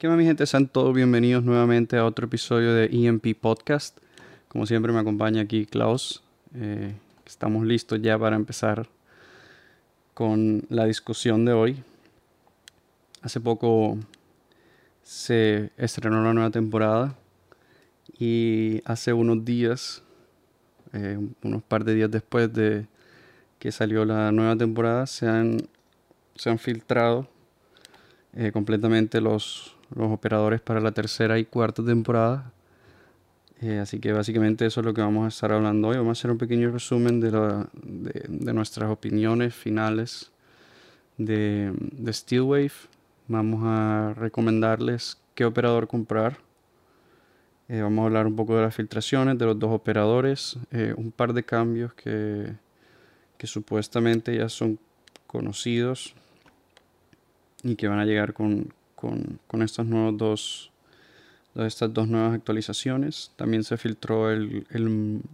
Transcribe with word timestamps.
¿Qué 0.00 0.08
más, 0.08 0.16
mi 0.16 0.24
gente? 0.24 0.46
Sean 0.46 0.66
todos 0.66 0.94
bienvenidos 0.94 1.44
nuevamente 1.44 1.98
a 1.98 2.06
otro 2.06 2.24
episodio 2.24 2.72
de 2.72 2.86
EMP 2.90 3.38
Podcast. 3.38 3.98
Como 4.48 4.64
siempre, 4.64 4.94
me 4.94 4.98
acompaña 4.98 5.42
aquí 5.42 5.66
Klaus. 5.66 6.22
Eh, 6.54 6.94
estamos 7.26 7.66
listos 7.66 8.00
ya 8.00 8.18
para 8.18 8.34
empezar 8.34 8.88
con 10.14 10.64
la 10.70 10.86
discusión 10.86 11.44
de 11.44 11.52
hoy. 11.52 11.84
Hace 13.20 13.40
poco 13.40 13.98
se 15.02 15.70
estrenó 15.76 16.24
la 16.24 16.32
nueva 16.32 16.50
temporada 16.50 17.14
y 18.18 18.80
hace 18.86 19.12
unos 19.12 19.44
días, 19.44 20.02
eh, 20.94 21.18
unos 21.42 21.62
par 21.62 21.84
de 21.84 21.94
días 21.94 22.10
después 22.10 22.50
de 22.50 22.86
que 23.58 23.70
salió 23.70 24.06
la 24.06 24.32
nueva 24.32 24.56
temporada, 24.56 25.06
se 25.06 25.28
han, 25.28 25.58
se 26.36 26.48
han 26.48 26.58
filtrado 26.58 27.28
eh, 28.32 28.50
completamente 28.50 29.20
los, 29.20 29.76
los 29.94 30.10
operadores 30.10 30.60
para 30.60 30.80
la 30.80 30.92
tercera 30.92 31.38
y 31.38 31.44
cuarta 31.44 31.84
temporada. 31.84 32.52
Eh, 33.62 33.78
así 33.78 34.00
que 34.00 34.12
básicamente 34.12 34.64
eso 34.64 34.80
es 34.80 34.86
lo 34.86 34.94
que 34.94 35.02
vamos 35.02 35.26
a 35.26 35.28
estar 35.28 35.52
hablando 35.52 35.88
hoy. 35.88 35.96
Vamos 35.96 36.18
a 36.18 36.20
hacer 36.20 36.30
un 36.30 36.38
pequeño 36.38 36.70
resumen 36.70 37.20
de, 37.20 37.30
la, 37.30 37.68
de, 37.82 38.52
nuestras 38.54 38.90
opiniones 38.90 39.54
finales 39.54 40.30
de, 41.18 41.72
de 41.76 42.12
Steelwave. 42.12 42.72
Vamos 43.28 43.60
a 43.64 44.14
recomendarles 44.14 45.18
qué 45.34 45.44
operador 45.44 45.88
comprar. 45.88 46.38
Eh, 47.68 47.82
vamos 47.82 48.02
a 48.02 48.06
hablar 48.06 48.26
un 48.26 48.34
poco 48.34 48.56
de 48.56 48.62
las 48.62 48.74
filtraciones 48.74 49.38
de 49.38 49.44
los 49.44 49.58
dos 49.58 49.72
operadores. 49.72 50.58
Eh, 50.70 50.94
un 50.96 51.12
par 51.12 51.34
de 51.34 51.44
cambios 51.44 51.92
que, 51.92 52.54
que 53.36 53.46
supuestamente 53.46 54.36
ya 54.36 54.48
son 54.48 54.78
conocidos 55.26 56.14
y 57.62 57.76
que 57.76 57.88
van 57.88 57.98
a 57.98 58.06
llegar 58.06 58.32
con, 58.32 58.72
con, 59.00 59.62
estos 59.62 59.86
nuevos 59.86 60.16
dos, 60.16 60.72
estas 61.54 61.92
dos 61.92 62.08
nuevas 62.08 62.34
actualizaciones. 62.34 63.32
También 63.36 63.64
se 63.64 63.76
filtró 63.76 64.30
el, 64.30 64.64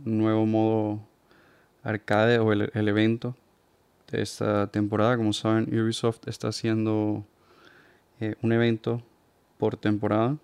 nuevo 0.04 0.46
modo 0.46 1.00
arcade 1.82 2.38
o 2.38 2.52
el, 2.52 2.88
evento 2.88 3.36
de 4.10 4.22
esta 4.22 4.68
temporada. 4.68 5.16
Como 5.16 5.32
saben, 5.32 5.68
Ubisoft 5.68 6.26
está 6.28 6.48
haciendo 6.48 7.24
eh, 8.20 8.36
un 8.42 8.52
evento 8.52 9.02
por 9.58 9.76
temporada. 9.76 10.36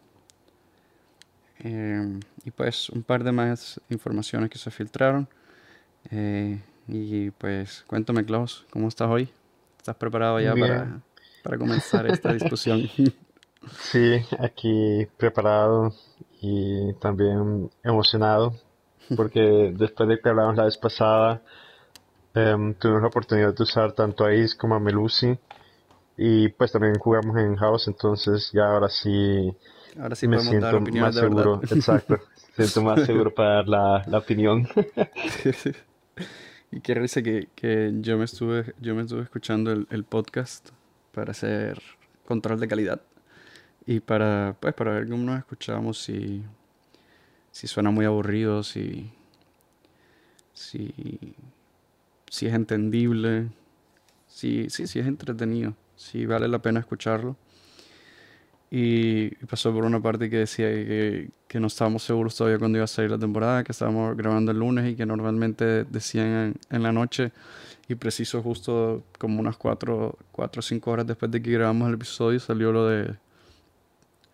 Eh, 1.61 2.19
y 2.45 2.51
pues 2.51 2.91
un 2.91 3.05
par 3.05 3.23
de 3.23 3.31
más 3.31 3.81
informaciones 3.89 4.51
que 4.51 4.59
se 4.59 4.71
filtraron. 4.71 5.29
Eh, 6.11 6.61
y 6.89 7.31
pues 7.31 7.85
cuéntame, 7.87 8.25
Klaus, 8.25 8.67
¿cómo 8.71 8.89
estás 8.89 9.09
hoy? 9.09 9.29
¿Estás 9.79 9.95
preparado 9.97 10.41
ya 10.41 10.55
para 10.55 11.01
para 11.43 11.59
comenzar 11.59 12.07
esta 12.07 12.33
discusión. 12.33 12.89
Sí, 13.79 14.25
aquí 14.39 15.07
preparado 15.17 15.93
y 16.41 16.93
también 16.95 17.71
emocionado 17.85 18.55
porque 19.17 19.73
después 19.77 20.09
de 20.09 20.21
que 20.21 20.29
hablamos 20.29 20.57
la 20.57 20.65
vez 20.65 20.77
pasada 20.79 21.43
em, 22.35 22.75
tuvimos 22.75 23.03
la 23.03 23.09
oportunidad 23.09 23.55
de 23.55 23.63
usar 23.63 23.93
tanto 23.93 24.25
a 24.25 24.31
Ace 24.31 24.57
como 24.57 24.75
a 24.75 24.81
Melusi 24.81 25.39
y 26.17 26.49
pues 26.49 26.73
también 26.73 26.95
jugamos 26.99 27.37
en 27.39 27.57
House 27.57 27.89
entonces 27.89 28.51
ya 28.53 28.67
ahora 28.67 28.89
sí 28.89 29.55
ahora 30.01 30.17
sí 30.17 30.27
me 30.27 30.41
siento 30.41 30.81
más 30.81 31.15
seguro. 31.15 31.61
Exacto 31.63 32.19
siento 32.57 32.83
más 32.83 33.05
seguro 33.05 33.33
para 33.33 33.55
dar 33.55 33.69
la, 33.69 34.05
la 34.07 34.19
opinión. 34.19 34.69
Y 36.71 36.81
qué 36.81 36.95
risa 36.95 37.23
que, 37.23 37.49
que, 37.55 37.93
yo 38.01 38.17
me 38.17 38.25
estuve 38.25 38.75
yo 38.81 38.95
me 38.95 39.03
estuve 39.03 39.23
escuchando 39.23 39.73
el, 39.73 39.87
el 39.91 40.05
podcast 40.05 40.71
para 41.13 41.33
hacer 41.33 41.81
control 42.27 42.61
de 42.61 42.69
calidad 42.69 43.01
y 43.87 44.01
para, 44.01 44.57
pues, 44.61 44.75
para 44.75 44.93
ver 44.93 45.09
cómo 45.09 45.25
nos 45.25 45.39
escuchamos, 45.39 45.99
si, 46.03 46.43
si 47.51 47.67
suena 47.67 47.91
muy 47.91 48.05
aburrido, 48.05 48.63
si, 48.63 49.11
si, 50.53 51.35
si 52.31 52.47
es 52.47 52.55
entendible, 52.55 53.49
si, 54.27 54.71
si, 54.71 54.87
si 54.87 55.01
es 55.01 55.07
entretenido, 55.07 55.75
si 55.97 56.27
vale 56.27 56.49
la 56.49 56.61
pena 56.61 56.81
escucharlo. 56.81 57.37
Y 58.75 59.29
pasó 59.47 59.71
por 59.75 59.85
una 59.85 60.01
parte 60.01 60.31
que 60.31 60.39
decía 60.39 60.67
que, 60.67 61.29
que, 61.47 61.61
no 61.61 61.67
estábamos 61.67 62.05
seguros 62.05 62.35
todavía 62.35 62.59
cuando 62.59 62.79
iba 62.79 62.85
a 62.85 62.89
salir 62.89 63.11
la 63.11 63.19
temporada, 63.19 63.63
que 63.63 63.73
estábamos 63.73 64.17
grabando 64.17 64.51
el 64.51 64.59
lunes 64.59 64.91
y 64.91 64.97
que 64.97 65.05
normalmente 65.05 65.85
decían 65.85 66.27
en, 66.27 66.55
en 66.71 66.83
la 66.83 66.91
noche 66.91 67.33
y 67.89 67.95
preciso 67.95 68.43
justo 68.43 69.03
como 69.19 69.41
unas 69.41 69.57
4 69.57 70.17
o 70.33 70.63
5 70.63 70.91
horas 70.91 71.07
después 71.07 71.31
de 71.31 71.43
que 71.43 71.51
grabamos 71.51 71.89
el 71.89 71.95
episodio 71.95 72.41
salió 72.41 72.73
lo 72.73 72.87
de 72.87 73.15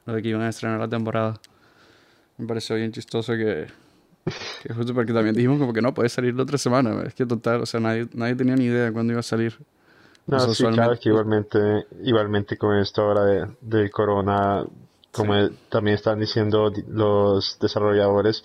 lo 0.07 0.15
de 0.15 0.23
que 0.23 0.29
iban 0.29 0.43
a 0.43 0.49
estrenar 0.49 0.81
la 0.81 0.89
temporada. 0.89 1.39
Me 2.39 2.47
pareció 2.47 2.77
bien 2.77 2.93
chistoso 2.93 3.35
que, 3.35 3.67
que 4.63 4.75
justo 4.75 4.95
porque 4.95 5.13
también 5.13 5.35
dijimos 5.35 5.59
como 5.59 5.73
que 5.73 5.83
no, 5.83 5.93
puede 5.93 6.09
salir 6.09 6.35
la 6.35 6.45
otra 6.45 6.57
semana. 6.57 7.03
Es 7.07 7.15
que 7.15 7.27
total, 7.27 7.63
o 7.63 7.67
sea, 7.67 7.81
nadie, 7.81 8.09
nadie 8.15 8.35
tenía 8.35 8.57
ni 8.57 8.65
idea 8.65 8.87
de 8.87 8.93
cuándo 8.93 9.13
iba 9.13 9.21
a 9.21 9.25
salir. 9.25 9.59
No, 10.27 10.41
sí, 10.53 10.65
claro 10.65 10.99
que 11.01 11.09
igualmente, 11.09 11.87
igualmente 12.03 12.57
con 12.57 12.77
esto 12.77 13.03
ahora 13.03 13.25
de, 13.25 13.47
de 13.61 13.91
corona, 13.91 14.65
como 15.11 15.35
también 15.71 15.97
están 15.97 16.21
diciendo 16.21 16.71
los 16.87 17.59
desarrolladores 17.61 18.43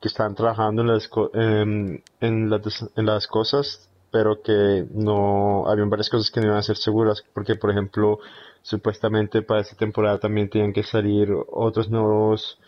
que 0.00 0.08
están 0.08 0.34
trabajando 0.34 0.82
en 0.82 0.88
las, 0.88 1.10
en, 1.32 2.02
en, 2.20 2.50
las, 2.50 2.84
en 2.96 3.06
las 3.06 3.26
cosas 3.26 3.88
pero 4.10 4.42
que 4.42 4.86
no 4.92 5.68
habían 5.68 5.90
varias 5.90 6.08
cosas 6.08 6.30
que 6.30 6.40
no 6.40 6.46
iban 6.46 6.58
a 6.58 6.62
ser 6.62 6.76
seguras, 6.76 7.24
porque 7.34 7.56
por 7.56 7.70
ejemplo, 7.70 8.18
supuestamente 8.62 9.42
para 9.42 9.60
esta 9.60 9.76
temporada 9.76 10.18
también 10.18 10.48
tienen 10.48 10.72
que 10.72 10.82
salir 10.82 11.28
otros 11.50 11.90
nuevos 11.90 12.58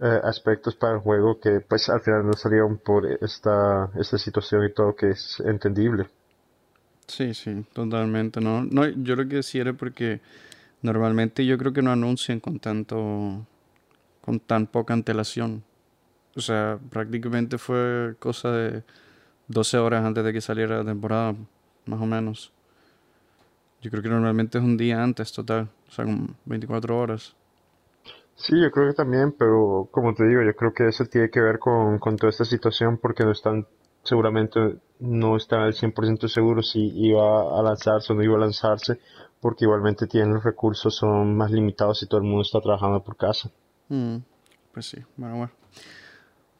eh, 0.00 0.20
aspectos 0.24 0.74
para 0.74 0.94
el 0.94 1.00
juego 1.00 1.40
que 1.40 1.60
pues 1.60 1.88
al 1.88 2.00
final 2.00 2.26
no 2.26 2.34
salieron 2.34 2.78
por 2.78 3.06
esta, 3.06 3.90
esta 3.98 4.18
situación 4.18 4.64
y 4.64 4.72
todo 4.72 4.94
que 4.94 5.10
es 5.10 5.40
entendible. 5.40 6.06
Sí, 7.06 7.34
sí, 7.34 7.64
totalmente, 7.72 8.40
¿no? 8.40 8.64
no 8.64 8.86
yo 8.88 9.16
lo 9.16 9.28
que 9.28 9.36
decía 9.36 9.62
era 9.62 9.72
porque 9.72 10.20
normalmente 10.82 11.46
yo 11.46 11.56
creo 11.56 11.72
que 11.72 11.82
no 11.82 11.92
anuncian 11.92 12.40
con 12.40 12.58
tanto, 12.58 13.46
con 14.20 14.40
tan 14.40 14.66
poca 14.66 14.92
antelación. 14.92 15.62
O 16.34 16.40
sea, 16.40 16.78
prácticamente 16.90 17.56
fue 17.56 18.16
cosa 18.18 18.50
de 18.50 18.82
12 19.48 19.78
horas 19.78 20.04
antes 20.04 20.24
de 20.24 20.32
que 20.32 20.40
saliera 20.40 20.78
la 20.78 20.84
temporada, 20.84 21.34
más 21.86 22.00
o 22.00 22.06
menos. 22.06 22.52
Yo 23.80 23.90
creo 23.90 24.02
que 24.02 24.08
normalmente 24.08 24.58
es 24.58 24.64
un 24.64 24.76
día 24.76 25.02
antes 25.02 25.32
total, 25.32 25.68
o 25.88 25.92
sea, 25.92 26.04
como 26.04 26.28
24 26.46 26.98
horas. 26.98 27.36
Sí, 28.34 28.60
yo 28.60 28.70
creo 28.70 28.88
que 28.88 28.94
también, 28.94 29.32
pero 29.32 29.88
como 29.90 30.14
te 30.14 30.26
digo, 30.26 30.42
yo 30.42 30.54
creo 30.54 30.74
que 30.74 30.88
eso 30.88 31.04
tiene 31.06 31.30
que 31.30 31.40
ver 31.40 31.58
con, 31.58 31.98
con 31.98 32.16
toda 32.16 32.30
esta 32.30 32.44
situación 32.44 32.98
porque 32.98 33.24
no 33.24 33.32
están, 33.32 33.66
seguramente 34.02 34.78
no 34.98 35.36
están 35.36 35.60
al 35.60 35.72
100% 35.72 36.28
seguros 36.28 36.70
si 36.70 36.80
iba 36.98 37.58
a 37.58 37.62
lanzarse 37.62 38.12
o 38.12 38.16
no 38.16 38.22
iba 38.22 38.36
a 38.36 38.40
lanzarse, 38.40 38.98
porque 39.40 39.64
igualmente 39.64 40.06
tienen 40.06 40.34
los 40.34 40.44
recursos, 40.44 40.94
son 40.94 41.36
más 41.36 41.50
limitados 41.50 42.02
y 42.02 42.06
todo 42.06 42.18
el 42.18 42.26
mundo 42.26 42.42
está 42.42 42.60
trabajando 42.60 43.02
por 43.02 43.16
casa. 43.16 43.50
Mm, 43.88 44.16
pues 44.72 44.86
sí, 44.86 44.98
bueno, 45.16 45.36
bueno. 45.36 45.52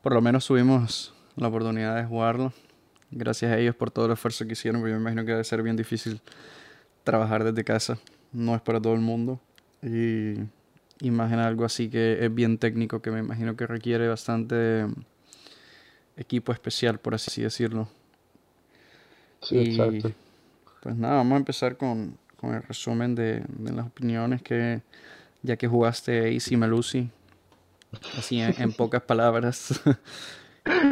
Por 0.03 0.15
lo 0.15 0.21
menos 0.21 0.47
tuvimos 0.47 1.13
la 1.35 1.49
oportunidad 1.49 1.97
de 1.97 2.05
jugarlo 2.05 2.53
Gracias 3.11 3.53
a 3.53 3.59
ellos 3.59 3.75
por 3.75 3.91
todo 3.91 4.07
el 4.07 4.13
esfuerzo 4.13 4.47
que 4.47 4.53
hicieron, 4.53 4.81
porque 4.81 4.93
yo 4.93 4.97
me 4.97 5.03
imagino 5.03 5.25
que 5.25 5.33
debe 5.33 5.45
ser 5.45 5.63
bien 5.63 5.77
difícil 5.77 6.21
trabajar 7.05 7.45
desde 7.45 7.65
casa. 7.65 7.99
No 8.33 8.55
es 8.55 8.61
para 8.61 8.81
todo 8.81 8.95
el 8.95 9.01
mundo. 9.01 9.41
Y 9.83 10.35
imagina 11.01 11.47
algo 11.47 11.65
así 11.65 11.89
que 11.89 12.25
es 12.25 12.35
bien 12.35 12.59
técnico, 12.59 13.01
que 13.01 13.11
me 13.11 13.21
imagino 13.21 13.57
que 13.57 13.67
requiere 13.67 14.09
bastante 14.09 14.87
equipo 16.17 16.53
especial, 16.53 16.99
por 16.99 17.15
así 17.15 17.43
decirlo. 17.43 17.89
Sí, 19.43 19.59
exacto. 19.59 20.13
Pues 20.83 20.97
nada, 20.97 21.17
vamos 21.17 21.35
a 21.35 21.39
empezar 21.39 21.77
con, 21.77 22.17
con 22.37 22.55
el 22.55 22.63
resumen 22.63 23.15
de, 23.15 23.43
de, 23.49 23.73
las 23.73 23.87
opiniones 23.87 24.43
que, 24.43 24.83
ya 25.43 25.57
que 25.57 25.69
jugaste 25.69 26.33
Easy 26.33 26.57
Melusi, 26.57 27.11
así 28.17 28.41
en, 28.41 28.55
en 28.61 28.73
pocas 28.73 29.03
palabras, 29.03 29.81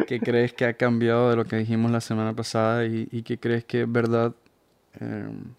¿Qué 0.07 0.19
crees 0.19 0.53
que 0.53 0.65
ha 0.65 0.73
cambiado 0.73 1.29
de 1.29 1.35
lo 1.35 1.45
que 1.45 1.57
dijimos 1.57 1.91
la 1.91 2.01
semana 2.01 2.33
pasada 2.33 2.85
y, 2.85 3.07
y 3.11 3.23
qué 3.23 3.37
crees 3.37 3.65
que 3.65 3.81
es 3.81 3.91
verdad? 3.91 4.33
Em, 4.99 5.53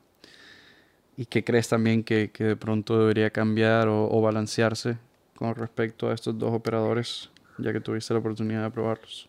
¿Y 1.17 1.27
qué 1.27 1.45
crees 1.45 1.69
también 1.69 2.05
que, 2.05 2.31
que, 2.31 2.45
de 2.45 2.57
pronto 2.57 2.99
debería 2.99 3.31
cambiar 3.31 3.89
o, 3.89 4.09
o, 4.11 4.21
balancearse 4.21 4.99
con 5.37 5.55
respecto 5.55 6.11
a 6.11 6.15
estos 6.15 6.39
dos 6.39 6.53
operadores, 6.53 7.31
ya 7.59 7.73
que 7.73 7.81
tuviste 7.81 8.13
la 8.13 8.21
oportunidad 8.21 8.65
de 8.65 8.71
probarlos? 8.71 9.29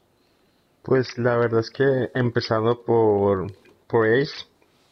Pues 0.83 1.17
la 1.17 1.37
verdad 1.37 1.61
es 1.61 1.69
que 1.69 2.09
empezando 2.13 2.81
por, 2.81 3.51
por 3.87 4.07
Ace, 4.07 4.45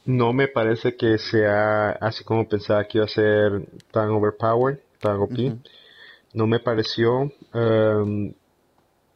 no 0.05 0.33
me 0.33 0.47
parece 0.47 0.95
que 0.95 1.17
sea 1.17 1.91
así 1.91 2.23
como 2.23 2.47
pensaba 2.47 2.85
que 2.85 2.97
iba 2.97 3.05
a 3.05 3.09
ser 3.09 3.67
tan 3.91 4.09
overpowered, 4.09 4.79
tan 4.99 5.17
OP. 5.17 5.57
No 6.33 6.47
me 6.47 6.59
pareció. 6.59 7.31
Um, 7.53 8.33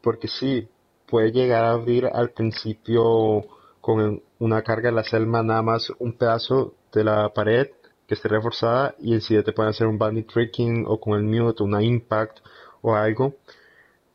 porque 0.02 0.28
sí, 0.28 0.68
puede 1.08 1.32
llegar 1.32 1.66
a 1.66 1.72
abrir 1.72 2.06
al 2.06 2.32
principio 2.32 3.46
con 3.82 4.22
una 4.40 4.62
carga 4.62 4.90
de 4.90 4.96
la 4.96 5.04
selma 5.04 5.44
nada 5.44 5.62
más 5.62 5.92
un 6.00 6.14
pedazo 6.14 6.76
de 6.94 7.04
la 7.04 7.30
pared 7.34 7.68
que 8.08 8.16
esté 8.16 8.28
reforzada 8.28 8.96
y 9.00 9.14
en 9.14 9.22
sí 9.22 9.42
te 9.44 9.54
pueden 9.54 9.70
hacer 9.70 9.88
un 9.88 9.98
bandit 9.98 10.28
tricking 10.32 10.86
o 10.88 11.00
con 11.00 11.14
el 11.14 11.24
mute, 11.24 11.64
una 11.64 11.82
impact 11.84 12.40
o 12.82 12.96
algo. 12.96 13.36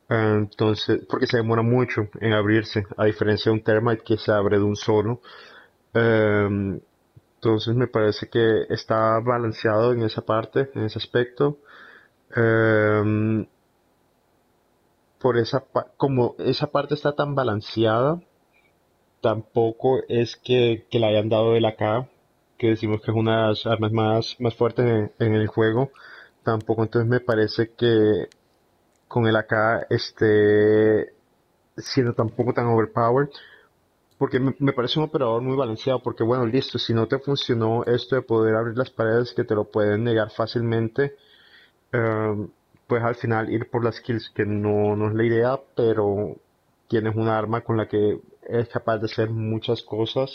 Entonces, 0.08 1.02
porque 1.08 1.26
se 1.26 1.38
demora 1.38 1.62
mucho 1.62 2.08
en 2.20 2.32
abrirse, 2.32 2.86
a 2.96 3.06
diferencia 3.06 3.50
de 3.50 3.58
un 3.58 3.64
Termite 3.64 4.02
que 4.04 4.16
se 4.19 4.32
abre 4.32 4.58
de 4.58 4.64
un 4.64 4.76
solo. 4.76 5.20
Em, 5.94 6.81
entonces 7.36 7.75
me 7.75 7.86
parece 7.86 8.28
que 8.28 8.64
está 8.69 9.20
balanceado 9.20 9.92
en 9.92 10.02
esa 10.02 10.22
parte, 10.22 10.70
en 10.75 10.84
ese 10.84 10.98
aspecto. 10.98 11.58
Em, 12.34 13.46
por 15.24 15.38
esa 15.38 15.64
como 15.96 16.34
esa 16.38 16.66
parte 16.66 16.92
está 16.92 17.14
tan 17.14 17.34
balanceada, 17.34 18.20
tampoco 19.22 20.00
es 20.06 20.36
que, 20.36 20.86
que 20.90 20.98
la 20.98 21.06
hayan 21.06 21.30
dado 21.30 21.54
de 21.54 21.62
la 21.62 21.76
K, 21.76 22.06
que 22.58 22.68
decimos 22.68 23.00
que 23.00 23.10
es 23.10 23.16
una 23.16 23.40
de 23.40 23.48
las 23.48 23.64
armas 23.64 23.90
más, 23.90 24.36
más 24.38 24.54
fuertes 24.54 24.84
en, 25.18 25.34
el 25.34 25.46
juego. 25.46 25.90
Tampoco 26.42 26.82
entonces 26.82 27.08
me 27.08 27.20
parece 27.20 27.70
que 27.72 28.28
con 29.08 29.26
el 29.26 29.34
AK 29.36 29.86
esté 29.88 31.14
siendo 31.78 32.12
tampoco 32.12 32.52
tan 32.52 32.66
overpowered. 32.66 33.30
Porque 34.18 34.38
me, 34.38 34.72
parece 34.74 34.98
un 34.98 35.06
operador 35.06 35.40
muy 35.40 35.56
balanceado. 35.56 36.02
Porque 36.02 36.22
bueno, 36.22 36.44
listo, 36.44 36.78
si 36.78 36.92
no 36.92 37.08
te 37.08 37.18
funcionó 37.18 37.82
esto 37.86 38.16
de 38.16 38.22
poder 38.22 38.56
abrir 38.56 38.76
las 38.76 38.90
paredes 38.90 39.32
que 39.32 39.44
te 39.44 39.54
lo 39.54 39.64
pueden 39.64 40.04
negar 40.04 40.30
fácilmente. 40.30 41.16
Um, 41.94 42.50
pues 42.94 43.02
al 43.02 43.17
final 43.17 43.52
ir 43.52 43.69
por 43.69 43.82
las 43.82 44.00
kills 44.00 44.31
que 44.31 44.46
no, 44.46 44.94
no 44.94 45.08
es 45.08 45.14
la 45.14 45.25
idea, 45.25 45.61
pero 45.75 46.37
tienes 46.87 47.17
un 47.17 47.26
arma 47.26 47.62
con 47.62 47.76
la 47.76 47.88
que 47.88 48.20
es 48.44 48.69
capaz 48.69 48.99
de 48.99 49.06
hacer 49.06 49.31
muchas 49.31 49.82
cosas. 49.82 50.31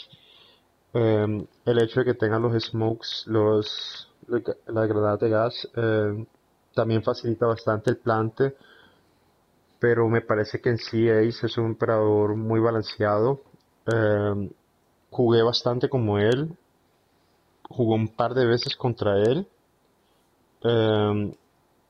Em, 0.94 1.46
el 1.64 1.82
hecho 1.82 2.02
de 2.02 2.08
que 2.08 2.14
tengan 2.16 2.42
los 2.42 2.62
smokes, 2.62 3.24
los, 3.28 4.12
las 4.28 4.90
granadas 4.90 5.22
de 5.22 5.30
gas, 5.30 5.70
em, 5.74 6.26
también 6.76 7.02
facilita 7.02 7.46
bastante 7.46 7.92
el 7.92 7.98
plante. 7.98 8.58
Pero 9.80 10.10
me 10.10 10.20
parece 10.20 10.60
que 10.60 10.72
en 10.72 10.80
sí 10.80 11.10
Ace 11.10 11.46
es 11.46 11.58
un 11.58 11.72
operador 11.72 12.36
muy 12.36 12.60
balanceado. 12.60 13.42
Em, 13.86 14.50
jugué 15.12 15.44
bastante 15.44 15.88
como 15.88 16.20
él. 16.20 16.58
Jugué 17.70 17.96
un 17.96 18.10
par 18.10 18.34
de 18.34 18.46
veces 18.46 18.76
contra 18.76 19.16
él. 19.22 19.48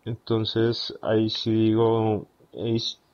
Entonces 0.10 0.94
ahí 1.02 1.30
sí 1.30 1.52
digo, 1.52 2.28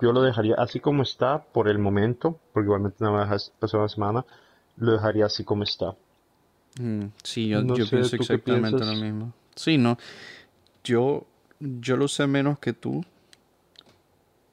yo 0.01 0.11
lo 0.11 0.21
dejaría 0.21 0.55
así 0.57 0.79
como 0.79 1.03
está 1.03 1.43
por 1.43 1.67
el 1.67 1.77
momento, 1.77 2.39
porque 2.53 2.67
igualmente 2.67 2.97
nada 3.03 3.25
más 3.25 3.51
pasó 3.59 3.77
una 3.77 3.89
semana, 3.89 4.25
lo 4.77 4.93
dejaría 4.93 5.25
así 5.25 5.43
como 5.43 5.63
está. 5.63 5.95
Mm, 6.79 7.05
sí, 7.23 7.49
yo, 7.49 7.65
pienso 7.65 8.15
exactamente 8.15 8.85
lo 8.85 8.95
mismo. 8.95 9.33
Sí, 9.55 9.77
no, 9.77 9.97
yo, 10.83 11.25
yo 11.59 11.97
lo 11.97 12.07
sé 12.07 12.27
menos 12.27 12.59
que 12.59 12.73
tú, 12.73 13.03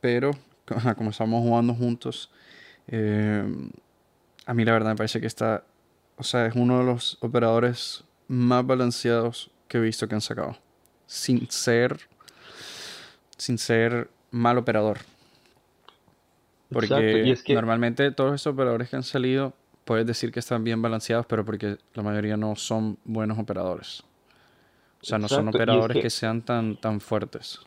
pero 0.00 0.33
como 0.97 1.11
estamos 1.11 1.43
jugando 1.43 1.75
juntos, 1.75 2.31
eh, 2.89 3.44
a 4.47 4.55
mí 4.55 4.65
la 4.65 4.73
verdad 4.73 4.91
me 4.91 4.97
parece 4.97 5.21
que 5.21 5.27
está, 5.27 5.65
o 6.17 6.23
sea, 6.23 6.47
es 6.47 6.55
uno 6.55 6.81
de 6.81 6.85
los 6.85 7.19
operadores 7.21 8.05
más 8.29 8.67
balanceados 8.67 9.50
que 9.69 9.79
he 9.79 9.81
visto 9.81 10.09
que 10.09 10.15
han 10.15 10.21
sacado. 10.21 10.56
Sin 11.06 11.50
ser, 11.50 12.09
sin 13.43 13.59
ser 13.59 14.09
mal 14.31 14.56
operador. 14.56 14.99
Porque 16.71 17.35
normalmente 17.49 18.12
todos 18.12 18.35
estos 18.37 18.53
operadores 18.53 18.89
que 18.89 18.97
han 18.97 19.03
salido, 19.03 19.53
puedes 19.85 20.06
decir 20.06 20.31
que 20.31 20.39
están 20.39 20.62
bien 20.62 20.81
balanceados, 20.81 21.27
pero 21.27 21.44
porque 21.44 21.77
la 21.94 22.05
mayoría 22.05 22.37
no 22.37 22.55
son 22.55 22.99
buenos 23.05 23.41
operadores. 23.41 24.05
O 25.03 25.05
sea, 25.05 25.19
no 25.19 25.27
son 25.27 25.49
operadores 25.49 26.00
que, 26.00 26.09
sean 26.09 26.43
tan, 26.43 26.77
tan 26.77 27.00
fuertes. 27.00 27.59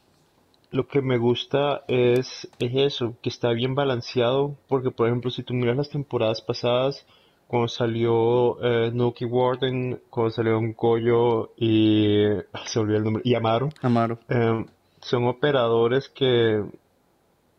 Lo 0.71 0.87
que 0.87 1.01
me 1.01 1.17
gusta 1.17 1.83
es, 1.89 2.47
es 2.57 2.71
eso, 2.73 3.17
que 3.21 3.27
está 3.27 3.51
bien 3.51 3.75
balanceado, 3.75 4.55
porque 4.69 4.91
por 4.91 5.07
ejemplo, 5.07 5.29
si 5.29 5.43
tú 5.43 5.53
miras 5.53 5.75
las 5.75 5.89
temporadas 5.89 6.41
pasadas, 6.41 7.05
cuando 7.47 7.67
salió 7.67 8.63
eh, 8.63 8.91
Nuki 8.93 9.25
Warden, 9.25 9.99
cuando 10.09 10.31
salió 10.31 10.57
un 10.57 10.73
Goyo 10.73 11.51
y 11.57 12.23
se 12.65 12.79
olvidó 12.79 12.97
el 12.97 13.03
nombre, 13.03 13.23
y 13.25 13.35
Amaro. 13.35 13.69
Amaro. 13.81 14.19
Em, 14.29 14.65
son 15.05 15.27
operadores 15.27 16.09
que 16.09 16.65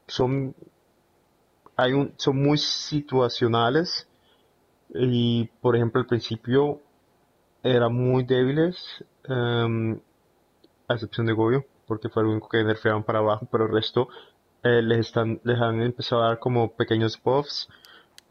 son, 0.09 0.55
hay 1.77 1.93
un, 1.93 2.13
son 2.17 2.43
muy 2.43 2.59
situacionales 2.59 4.09
y 4.93 5.47
por 5.61 5.77
ejemplo 5.77 6.01
al 6.01 6.07
principio 6.07 6.81
eran 7.63 7.95
muy 7.95 8.25
débiles 8.25 8.77
em, 9.25 10.01
a 10.89 10.95
excepción 10.95 11.27
de 11.27 11.33
Goyo 11.35 11.65
porque 11.87 12.09
fue 12.09 12.23
el 12.25 12.31
único 12.31 12.49
que 12.49 12.65
nerfeaban 12.65 13.05
para 13.05 13.21
abajo 13.21 13.49
pero 13.51 13.67
el 13.67 13.73
resto 13.73 14.09
eh, 14.65 14.83
les 14.83 15.07
están 15.07 15.41
les 15.45 15.61
han 15.61 15.83
empezado 15.83 16.25
a 16.25 16.29
dar 16.29 16.39
como 16.41 16.73
pequeños 16.73 17.21
buffs 17.23 17.69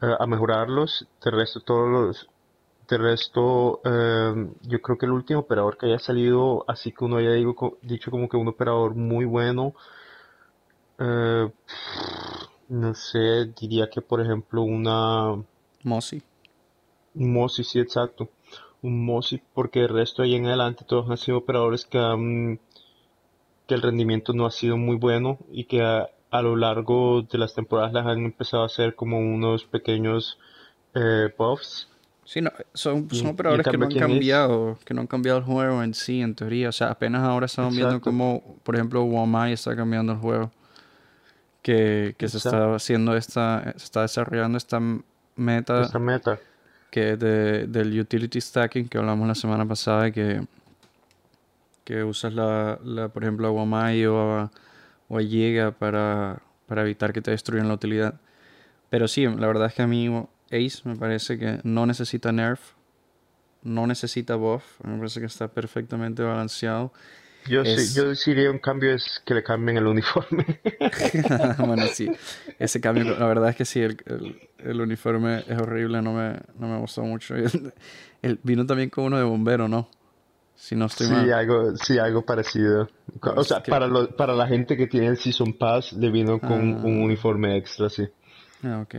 eh, 0.02 0.14
a 0.18 0.26
mejorarlos. 0.26 1.08
De 1.24 1.30
resto 1.30 1.60
todos 1.60 1.88
los 1.88 2.28
de 2.88 2.98
resto, 2.98 3.80
em, 3.84 4.54
yo 4.62 4.80
creo 4.80 4.98
que 4.98 5.06
el 5.06 5.12
último 5.12 5.40
operador 5.40 5.76
que 5.76 5.86
haya 5.86 5.98
salido, 5.98 6.64
así 6.68 6.92
que 6.92 7.04
uno 7.04 7.16
haya 7.16 7.32
digo, 7.32 7.78
dicho 7.82 8.10
como 8.10 8.28
que 8.28 8.36
un 8.36 8.48
operador 8.48 8.94
muy 8.94 9.24
bueno, 9.24 9.74
eh, 10.98 11.50
no 12.68 12.94
sé, 12.94 13.46
diría 13.60 13.88
que 13.90 14.00
por 14.00 14.20
ejemplo 14.20 14.62
una... 14.62 15.42
Mossy. 15.82 16.22
Mossy, 17.14 17.64
sí, 17.64 17.80
exacto. 17.80 18.28
Un 18.82 19.04
Mossy, 19.04 19.40
porque 19.54 19.80
el 19.80 19.88
resto 19.88 20.22
ahí 20.22 20.34
en 20.34 20.46
adelante 20.46 20.84
todos 20.86 21.10
han 21.10 21.16
sido 21.16 21.38
operadores 21.38 21.86
que 21.86 21.98
han, 21.98 22.60
que 23.66 23.74
el 23.74 23.82
rendimiento 23.82 24.32
no 24.32 24.46
ha 24.46 24.50
sido 24.50 24.76
muy 24.76 24.96
bueno 24.96 25.38
y 25.50 25.64
que 25.64 25.82
a, 25.82 26.10
lo 26.42 26.56
largo 26.56 27.22
de 27.22 27.38
las 27.38 27.54
temporadas 27.54 27.92
las 27.94 28.06
han 28.06 28.24
empezado 28.24 28.62
a 28.62 28.66
hacer 28.66 28.94
como 28.94 29.18
unos 29.18 29.64
pequeños 29.64 30.38
eh, 30.94 31.32
buffs 31.38 31.88
Sí, 32.26 32.40
no, 32.40 32.50
son, 32.74 33.08
son 33.08 33.28
operadores 33.28 33.64
que 33.64 33.78
no 33.78 33.86
han 33.86 33.94
cambiado, 33.94 34.76
que 34.84 34.92
no 34.92 35.00
han 35.02 35.06
cambiado 35.06 35.38
el 35.38 35.44
juego 35.44 35.80
en 35.84 35.94
sí, 35.94 36.20
en 36.20 36.34
teoría. 36.34 36.68
O 36.68 36.72
sea, 36.72 36.90
apenas 36.90 37.22
ahora 37.22 37.46
estamos 37.46 37.74
viendo 37.74 38.00
cómo, 38.00 38.58
por 38.64 38.74
ejemplo, 38.74 39.04
Wamai 39.04 39.52
está 39.52 39.76
cambiando 39.76 40.12
el 40.12 40.18
juego. 40.18 40.50
Que, 41.62 42.16
que 42.18 42.28
se 42.28 42.38
está 42.38 42.74
haciendo 42.74 43.16
esta, 43.16 43.72
se 43.76 43.84
está 43.84 44.02
desarrollando 44.02 44.58
esta 44.58 44.80
meta. 45.36 45.82
Esta 45.82 46.00
meta. 46.00 46.38
Que 46.90 47.16
de, 47.16 47.68
del 47.68 47.98
utility 47.98 48.40
stacking 48.40 48.88
que 48.88 48.98
hablamos 48.98 49.28
la 49.28 49.34
semana 49.36 49.64
pasada, 49.64 50.10
que, 50.10 50.44
que 51.84 52.02
usas 52.02 52.34
la, 52.34 52.80
la 52.82 53.08
por 53.08 53.22
ejemplo, 53.22 53.46
a 53.46 53.50
Wamai 53.52 54.04
o 54.06 54.32
a, 54.32 54.50
o 55.08 55.18
a 55.18 55.70
para, 55.78 56.42
para 56.66 56.82
evitar 56.82 57.12
que 57.12 57.22
te 57.22 57.30
destruyan 57.30 57.68
la 57.68 57.74
utilidad. 57.74 58.14
Pero 58.90 59.06
sí, 59.06 59.26
la 59.26 59.46
verdad 59.46 59.68
es 59.68 59.74
que 59.74 59.82
a 59.82 59.86
mí 59.86 60.08
Ace 60.50 60.82
me 60.84 60.96
parece 60.96 61.38
que 61.38 61.60
no 61.64 61.86
necesita 61.86 62.32
nerf, 62.32 62.60
no 63.62 63.86
necesita 63.86 64.36
buff, 64.36 64.64
me 64.84 64.96
parece 64.96 65.20
que 65.20 65.26
está 65.26 65.48
perfectamente 65.48 66.22
balanceado. 66.22 66.92
Yo, 67.48 67.64
sí, 67.64 67.94
yo 67.94 68.12
diría 68.12 68.50
un 68.50 68.58
cambio 68.58 68.92
es 68.92 69.22
que 69.24 69.34
le 69.34 69.42
cambien 69.42 69.76
el 69.76 69.86
uniforme. 69.86 70.44
bueno, 71.58 71.86
sí, 71.86 72.10
ese 72.58 72.80
cambio, 72.80 73.16
la 73.16 73.26
verdad 73.26 73.50
es 73.50 73.56
que 73.56 73.64
sí, 73.64 73.80
el, 73.80 73.96
el, 74.58 74.80
uniforme 74.80 75.44
es 75.46 75.58
horrible, 75.58 76.02
no 76.02 76.12
me, 76.12 76.40
no 76.58 76.68
me 76.68 76.78
gustó 76.78 77.02
mucho. 77.02 77.34
El, 78.22 78.40
vino 78.42 78.66
también 78.66 78.90
con 78.90 79.04
uno 79.04 79.18
de 79.18 79.22
bombero, 79.22 79.68
¿no? 79.68 79.88
Si 80.56 80.74
no 80.74 80.86
estoy 80.86 81.06
sí, 81.06 81.30
Algo, 81.30 81.76
sí, 81.76 81.98
algo 81.98 82.24
parecido. 82.24 82.88
O 83.20 83.44
sea, 83.44 83.62
para, 83.62 83.86
lo, 83.86 84.16
para 84.16 84.34
la 84.34 84.48
gente 84.48 84.76
que 84.76 84.86
tiene 84.86 85.08
el 85.08 85.18
Season 85.18 85.52
Pass, 85.52 85.92
le 85.92 86.10
vino 86.10 86.40
con 86.40 86.50
ah. 86.50 86.80
un 86.82 87.02
uniforme 87.02 87.56
extra, 87.56 87.88
sí. 87.90 88.08
Ah, 88.64 88.80
ok. 88.82 88.94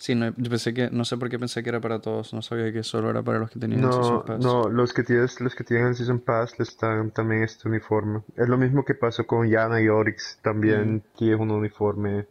Sí, 0.00 0.14
no, 0.14 0.32
yo 0.34 0.48
pensé 0.48 0.72
que, 0.72 0.88
no 0.90 1.04
sé 1.04 1.18
por 1.18 1.28
qué 1.28 1.38
pensé 1.38 1.62
que 1.62 1.68
era 1.68 1.78
para 1.78 2.00
todos, 2.00 2.32
no 2.32 2.40
sabía 2.40 2.72
que 2.72 2.82
solo 2.82 3.10
era 3.10 3.22
para 3.22 3.38
los 3.38 3.50
que 3.50 3.58
tenían 3.58 3.84
el 3.84 3.92
Season 3.92 4.24
Pass. 4.24 4.42
No, 4.42 4.66
los 4.70 4.94
que, 4.94 5.02
tienes, 5.02 5.38
los 5.42 5.54
que 5.54 5.62
tienen 5.62 5.88
el 5.88 5.94
Season 5.94 6.20
Pass 6.20 6.58
les 6.58 6.74
dan 6.78 7.10
también 7.10 7.42
este 7.42 7.68
uniforme. 7.68 8.22
Es 8.34 8.48
lo 8.48 8.56
mismo 8.56 8.82
que 8.82 8.94
pasó 8.94 9.26
con 9.26 9.46
Yana 9.46 9.82
y 9.82 9.88
Oryx, 9.88 10.38
también 10.40 10.94
mm. 10.94 11.18
tiene 11.18 11.36
un 11.36 11.50
uniforme. 11.50 12.26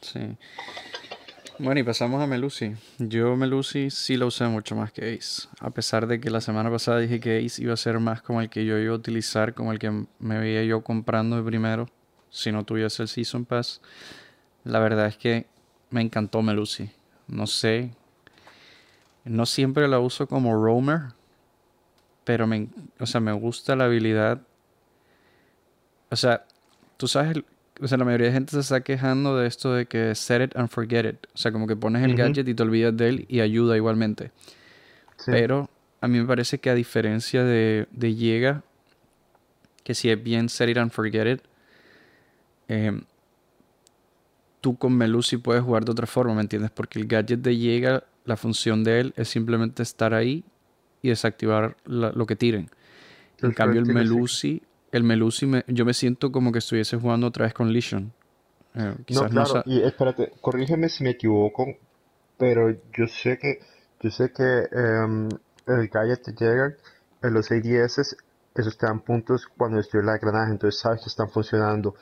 Sí. 0.00 0.36
Bueno, 1.60 1.78
y 1.78 1.84
pasamos 1.84 2.20
a 2.20 2.26
Melusi. 2.26 2.74
Yo 2.98 3.36
Melusi 3.36 3.90
sí 3.90 4.16
lo 4.16 4.26
usé 4.26 4.46
mucho 4.46 4.74
más 4.74 4.90
que 4.90 5.14
Ace. 5.14 5.46
A 5.60 5.70
pesar 5.70 6.08
de 6.08 6.18
que 6.18 6.28
la 6.28 6.40
semana 6.40 6.72
pasada 6.72 6.98
dije 6.98 7.20
que 7.20 7.38
Ace 7.38 7.62
iba 7.62 7.74
a 7.74 7.76
ser 7.76 8.00
más 8.00 8.20
como 8.20 8.40
el 8.40 8.50
que 8.50 8.64
yo 8.64 8.76
iba 8.78 8.94
a 8.94 8.96
utilizar, 8.96 9.54
como 9.54 9.70
el 9.70 9.78
que 9.78 9.92
me 10.18 10.40
veía 10.40 10.64
yo 10.64 10.80
comprando 10.80 11.36
de 11.36 11.44
primero, 11.44 11.88
si 12.30 12.50
no 12.50 12.64
tuviese 12.64 13.02
el 13.02 13.08
Season 13.08 13.44
Pass. 13.44 13.80
La 14.64 14.80
verdad 14.80 15.06
es 15.06 15.16
que 15.16 15.46
me 15.90 16.00
encantó 16.00 16.42
Melusi. 16.42 16.90
No 17.28 17.46
sé. 17.46 17.90
No 19.24 19.46
siempre 19.46 19.86
la 19.88 20.00
uso 20.00 20.26
como 20.26 20.54
roamer. 20.54 21.12
Pero 22.24 22.46
me, 22.46 22.68
o 22.98 23.06
sea, 23.06 23.20
me 23.20 23.32
gusta 23.32 23.76
la 23.76 23.84
habilidad. 23.84 24.40
O 26.10 26.16
sea, 26.16 26.44
tú 26.96 27.08
sabes, 27.08 27.38
o 27.80 27.88
sea, 27.88 27.98
la 27.98 28.04
mayoría 28.04 28.28
de 28.28 28.32
gente 28.32 28.52
se 28.52 28.60
está 28.60 28.82
quejando 28.82 29.36
de 29.36 29.46
esto 29.46 29.72
de 29.72 29.86
que 29.86 30.14
set 30.14 30.42
it 30.42 30.56
and 30.56 30.68
forget 30.68 31.06
it. 31.06 31.26
O 31.34 31.38
sea, 31.38 31.52
como 31.52 31.66
que 31.66 31.76
pones 31.76 32.02
el 32.04 32.14
gadget 32.14 32.46
y 32.46 32.54
te 32.54 32.62
olvidas 32.62 32.96
de 32.96 33.08
él 33.08 33.26
y 33.28 33.40
ayuda 33.40 33.76
igualmente. 33.76 34.32
Pero 35.26 35.68
a 36.00 36.08
mí 36.08 36.18
me 36.18 36.26
parece 36.26 36.58
que 36.58 36.70
a 36.70 36.74
diferencia 36.74 37.44
de, 37.44 37.86
de 37.90 38.14
Llega, 38.14 38.62
que 39.84 39.94
si 39.94 40.10
es 40.10 40.22
bien 40.22 40.48
set 40.48 40.68
it 40.68 40.78
and 40.78 40.90
forget 40.90 41.26
it, 41.26 41.42
em, 42.68 43.02
tú 44.60 44.76
con 44.76 44.96
Melusi 44.96 45.36
puedes 45.36 45.62
jugar 45.62 45.84
de 45.84 45.92
otra 45.92 46.06
forma, 46.06 46.34
¿me 46.34 46.42
entiendes? 46.42 46.70
Porque 46.70 46.98
el 46.98 47.06
gadget 47.06 47.40
de 47.40 47.56
Llega, 47.56 48.04
la 48.24 48.36
función 48.36 48.84
de 48.84 49.00
él 49.00 49.14
es 49.16 49.28
simplemente 49.28 49.82
estar 49.82 50.14
ahí 50.14 50.44
y 51.02 51.08
desactivar 51.08 51.76
lo 51.84 52.26
que 52.26 52.36
tiren. 52.36 52.70
En 53.42 53.52
cambio, 53.52 53.80
el 53.80 53.86
Melusi, 53.86 54.62
el 54.92 55.02
Melusi 55.02 55.50
yo 55.68 55.84
me 55.84 55.94
siento 55.94 56.30
como 56.30 56.52
que 56.52 56.58
estuviese 56.58 56.96
jugando 56.96 57.26
otra 57.26 57.46
vez 57.46 57.54
con 57.54 57.72
Legion. 57.72 58.12
Eh, 58.74 58.94
no, 59.08 59.28
claro, 59.28 59.62
y 59.66 59.82
espérate, 59.82 60.32
corrígeme 60.40 60.88
si 60.88 61.02
me 61.02 61.10
equivoco, 61.10 61.66
pero 62.38 62.70
yo 62.70 63.06
sé 63.08 63.38
que 63.38 63.58
yo 64.00 64.10
sé 64.10 64.32
que 64.32 64.68
em, 64.72 65.28
el 65.66 65.88
gadget 65.88 66.24
de 66.26 66.32
Jäger 66.32 66.78
en 67.22 67.34
los 67.34 67.50
ADS, 67.50 68.16
esos 68.54 68.78
te 68.78 68.86
dan 68.86 69.00
puntos 69.00 69.46
cuando 69.56 69.78
estoy 69.78 70.02
la 70.04 70.18
granada, 70.18 70.50
entonces 70.50 70.80
sabes 70.80 71.02
que 71.02 71.08
están 71.08 71.30
funcionando. 71.30 71.94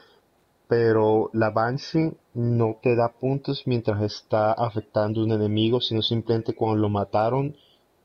Pero 0.68 1.30
la 1.32 1.50
Banshee 1.50 2.12
no 2.34 2.78
te 2.82 2.94
da 2.94 3.10
puntos 3.10 3.62
mientras 3.66 4.02
está 4.02 4.52
afectando 4.52 5.20
a 5.20 5.24
un 5.24 5.32
enemigo, 5.32 5.80
sino 5.80 6.02
simplemente 6.02 6.54
cuando 6.54 6.76
lo 6.76 6.88
mataron 6.90 7.56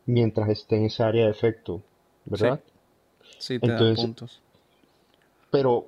mientras 0.06 0.50
esté 0.50 0.78
en 0.78 0.86
esa 0.86 1.08
área 1.08 1.26
de 1.26 1.32
efecto, 1.32 1.82
¿verdad? 2.26 2.62
Sí, 3.38 3.60
te 3.60 3.68
da 3.68 3.94
puntos. 3.96 4.42
Pero, 5.52 5.88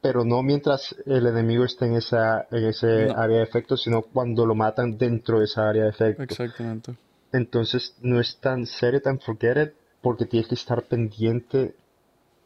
pero 0.00 0.24
no 0.24 0.42
mientras 0.42 0.94
el 1.06 1.26
enemigo 1.26 1.64
esté 1.64 1.86
en 1.86 1.96
esa 1.96 2.46
en 2.50 2.64
ese 2.66 3.10
área 3.10 3.38
de 3.38 3.42
efecto, 3.42 3.76
sino 3.76 4.02
cuando 4.02 4.44
lo 4.46 4.54
matan 4.54 4.98
dentro 4.98 5.38
de 5.38 5.46
esa 5.46 5.68
área 5.68 5.84
de 5.84 5.90
efecto. 5.90 6.22
Exactamente. 6.22 6.94
Entonces 7.32 7.96
no 8.02 8.20
es 8.20 8.36
tan 8.36 8.66
serio, 8.66 9.00
tan 9.00 9.20
forget 9.20 9.56
it, 9.56 9.72
porque 10.02 10.26
tienes 10.26 10.48
que 10.48 10.54
estar 10.54 10.82
pendiente 10.82 11.74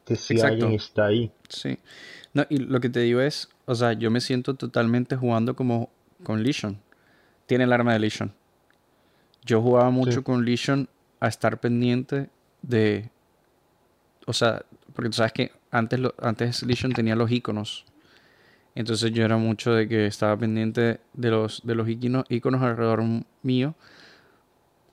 de 0.07 0.17
si 0.17 0.41
alguien 0.41 0.73
está 0.73 1.07
ahí. 1.07 1.33
Sí. 1.49 1.79
No, 2.33 2.45
y 2.49 2.59
lo 2.59 2.81
que 2.81 2.89
te 2.89 3.01
digo 3.01 3.21
es, 3.21 3.49
o 3.67 3.75
sea, 3.75 3.93
yo 3.93 4.11
me 4.11 4.21
siento 4.21 4.55
totalmente 4.55 5.17
jugando 5.17 5.57
como 5.57 5.91
con 6.23 6.43
Legion. 6.43 6.79
Tiene 7.47 7.65
el 7.65 7.73
arma 7.73 7.93
de 7.93 7.99
Legion. 7.99 8.33
Yo 9.45 9.61
jugaba 9.61 9.91
mucho 9.91 10.25
con 10.25 10.45
Legion 10.45 10.89
a 11.21 11.29
estar 11.29 11.61
pendiente 11.61 12.31
de. 12.63 13.11
O 14.27 14.33
sea, 14.33 14.65
porque 14.95 15.11
tú 15.11 15.17
sabes 15.17 15.33
que 15.33 15.53
antes, 15.71 16.01
lo, 16.01 16.15
antes 16.21 16.63
Legion 16.63 16.93
tenía 16.93 17.17
los 17.17 17.31
iconos. 17.31 17.85
Entonces 18.75 19.13
yo 19.13 19.25
era 19.25 19.37
mucho 19.37 19.73
de 19.73 19.87
que 19.87 20.07
estaba 20.07 20.37
pendiente 20.37 21.01
de 21.13 21.31
los, 21.31 21.63
de 21.65 21.75
los 21.75 21.89
iconos, 21.89 22.25
iconos 22.29 22.63
alrededor 22.63 23.03
mío 23.43 23.75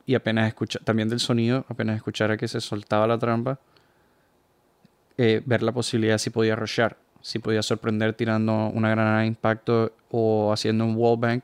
y 0.06 0.16
apenas 0.16 0.48
escuchar, 0.48 0.84
también 0.84 1.10
del 1.10 1.20
sonido, 1.20 1.66
apenas 1.70 1.96
escuchara 1.96 2.38
que 2.38 2.48
se 2.48 2.62
soltaba 2.62 3.08
la 3.08 3.18
trampa, 3.18 3.60
eh, 5.18 5.42
ver 5.46 5.64
la 5.64 5.72
posibilidad 5.72 6.18
si 6.18 6.30
podía 6.30 6.56
rushar, 6.56 6.98
si 7.22 7.40
podía 7.40 7.62
sorprender 7.62 8.14
tirando 8.14 8.68
una 8.68 8.90
granada 8.90 9.22
de 9.22 9.28
impacto 9.28 9.94
o 10.10 10.52
haciendo 10.52 10.86
un 10.86 10.96
wallbang. 10.96 11.42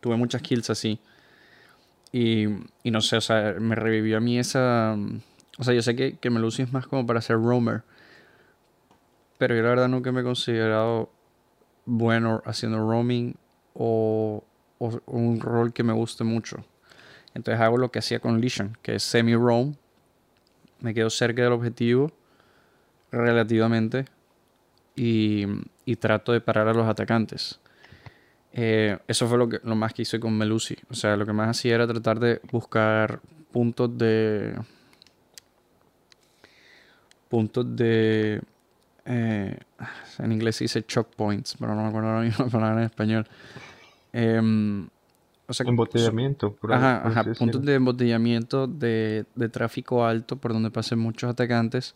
Tuve 0.00 0.16
muchas 0.16 0.42
kills 0.42 0.70
así. 0.70 0.98
Y, 2.12 2.46
y, 2.82 2.90
no 2.90 3.00
sé, 3.00 3.16
o 3.16 3.20
sea, 3.20 3.54
me 3.58 3.74
revivió 3.74 4.18
a 4.18 4.20
mí 4.20 4.38
esa... 4.38 4.96
O 5.58 5.64
sea, 5.64 5.74
yo 5.74 5.82
sé 5.82 5.96
que, 5.96 6.16
que 6.16 6.30
Melusi 6.30 6.62
es 6.62 6.72
más 6.72 6.86
como 6.86 7.06
para 7.06 7.20
ser 7.20 7.36
roamer. 7.36 7.82
Pero 9.38 9.54
yo 9.54 9.62
la 9.62 9.70
verdad 9.70 9.88
nunca 9.88 10.12
me 10.12 10.20
he 10.20 10.24
considerado 10.24 11.10
bueno 11.86 12.42
haciendo 12.46 12.78
roaming 12.78 13.34
o, 13.74 14.44
o 14.78 15.00
un 15.06 15.40
rol 15.40 15.72
que 15.72 15.82
me 15.82 15.92
guste 15.92 16.24
mucho. 16.24 16.64
Entonces 17.34 17.60
hago 17.60 17.78
lo 17.78 17.90
que 17.90 17.98
hacía 17.98 18.20
con 18.20 18.40
Legion, 18.40 18.78
que 18.80 18.94
es 18.94 19.02
semi-roam. 19.02 19.74
Me 20.80 20.94
quedo 20.94 21.10
cerca 21.10 21.42
del 21.42 21.52
objetivo 21.52 22.12
relativamente 23.10 24.06
y, 24.96 25.46
trato 25.96 26.32
de 26.32 26.40
parar 26.40 26.68
a 26.68 26.74
los 26.74 26.86
atacantes. 26.86 27.60
Eh, 28.52 28.98
eso 29.08 29.26
fue 29.26 29.38
lo, 29.38 29.48
que, 29.48 29.60
lo 29.64 29.74
más 29.74 29.92
que 29.92 30.02
hice 30.02 30.20
con 30.20 30.36
Melusi. 30.36 30.76
O 30.90 30.94
sea, 30.94 31.16
lo 31.16 31.26
que 31.26 31.32
más 31.32 31.48
hacía 31.48 31.74
era 31.74 31.86
tratar 31.86 32.20
de 32.20 32.40
buscar 32.52 33.20
puntos 33.50 33.96
de. 33.98 34.54
puntos 37.28 37.76
de. 37.76 38.40
Eh, 39.06 39.58
en 40.18 40.32
inglés 40.32 40.56
se 40.56 40.64
dice 40.64 40.82
choke 40.86 41.14
points, 41.16 41.56
pero 41.58 41.74
no 41.74 41.82
me 41.82 41.88
acuerdo 41.88 42.14
la 42.14 42.20
misma 42.20 42.46
palabra 42.46 42.78
en 42.78 42.86
español. 42.86 43.26
Em, 44.12 44.88
embotellamiento. 45.66 46.56
ajá, 46.70 47.06
ajá 47.06 47.24
puntos 47.34 47.64
de 47.64 47.74
embotellamiento 47.74 48.68
de, 48.68 49.26
tráfico 49.50 50.04
alto 50.06 50.36
por 50.36 50.52
donde 50.52 50.70
pasen 50.70 51.00
muchos 51.00 51.28
atacantes. 51.28 51.94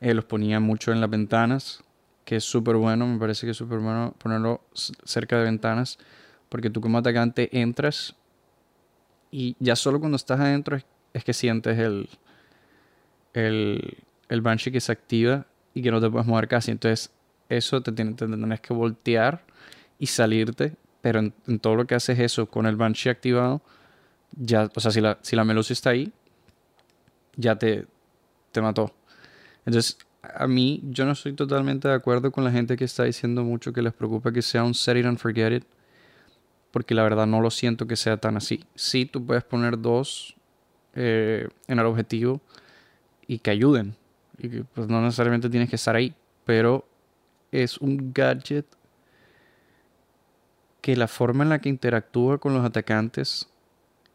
Eh, 0.00 0.14
los 0.14 0.24
ponía 0.24 0.60
mucho 0.60 0.92
en 0.92 1.00
las 1.00 1.08
ventanas, 1.10 1.83
que 2.24 2.36
es 2.36 2.44
súper 2.44 2.76
bueno, 2.76 3.06
me 3.06 3.18
parece 3.18 3.46
que 3.46 3.52
es 3.52 3.56
súper 3.56 3.78
bueno 3.78 4.14
ponerlo 4.18 4.62
cerca 4.72 5.38
de 5.38 5.44
ventanas, 5.44 5.98
porque 6.48 6.70
tú 6.70 6.80
como 6.80 6.98
atacante 6.98 7.48
entras 7.58 8.14
y 9.30 9.56
ya 9.58 9.76
solo 9.76 9.98
cuando 10.00 10.16
estás 10.16 10.40
adentro 10.40 10.78
es, 11.12 11.24
que 11.24 11.32
sientes 11.32 11.78
el, 11.78 12.08
el, 13.32 13.98
el 14.28 14.40
Banshee 14.40 14.72
que 14.72 14.80
se 14.80 14.92
activa 14.92 15.46
y 15.74 15.82
que 15.82 15.90
no 15.90 16.00
te 16.00 16.08
puedes 16.08 16.26
mover 16.26 16.48
casi. 16.48 16.70
Entonces 16.70 17.12
eso 17.48 17.82
te, 17.82 17.92
tiene, 17.92 18.14
te 18.14 18.26
tienes 18.26 18.60
que 18.60 18.72
voltear 18.72 19.44
y 19.98 20.06
salirte 20.06 20.76
pero 21.04 21.18
en, 21.18 21.58
todo 21.60 21.76
lo 21.76 21.86
que 21.86 21.94
haces 21.94 22.18
eso 22.18 22.46
con 22.46 22.64
el 22.64 22.76
Banshee 22.76 23.10
activado, 23.10 23.60
ya, 24.32 24.70
o 24.74 24.80
sea, 24.80 24.90
si 24.90 25.02
la, 25.02 25.18
si 25.20 25.36
la 25.36 25.44
Melusi 25.44 25.74
está 25.74 25.90
ahí, 25.90 26.10
ya 27.36 27.56
te, 27.56 27.86
te 28.52 28.62
mató. 28.62 28.90
Entonces, 29.66 29.98
a 30.34 30.46
mí, 30.46 30.80
yo 30.84 31.04
no 31.04 31.12
estoy 31.12 31.32
totalmente 31.34 31.88
de 31.88 31.94
acuerdo 31.94 32.30
con 32.32 32.44
la 32.44 32.50
gente 32.50 32.76
que 32.76 32.84
está 32.84 33.04
diciendo 33.04 33.44
mucho 33.44 33.72
que 33.72 33.82
les 33.82 33.92
preocupa 33.92 34.32
que 34.32 34.42
sea 34.42 34.64
un 34.64 34.74
set 34.74 34.96
it 34.96 35.06
and 35.06 35.18
forget 35.18 35.52
it, 35.52 35.64
porque 36.70 36.94
la 36.94 37.02
verdad 37.02 37.26
no 37.26 37.40
lo 37.40 37.50
siento 37.50 37.86
que 37.86 37.96
sea 37.96 38.16
tan 38.16 38.36
así. 38.36 38.64
Sí, 38.74 39.06
tú 39.06 39.24
puedes 39.24 39.44
poner 39.44 39.78
dos 39.80 40.36
eh, 40.94 41.48
en 41.68 41.78
el 41.78 41.86
objetivo 41.86 42.40
y 43.26 43.38
que 43.38 43.50
ayuden, 43.50 43.94
y 44.38 44.48
que 44.48 44.64
pues 44.64 44.88
no 44.88 45.00
necesariamente 45.02 45.48
tienes 45.48 45.70
que 45.70 45.76
estar 45.76 45.96
ahí, 45.96 46.14
pero 46.44 46.86
es 47.52 47.78
un 47.78 48.12
gadget 48.12 48.66
que 50.80 50.96
la 50.96 51.08
forma 51.08 51.44
en 51.44 51.50
la 51.50 51.60
que 51.60 51.68
interactúa 51.68 52.38
con 52.38 52.52
los 52.52 52.64
atacantes 52.64 53.48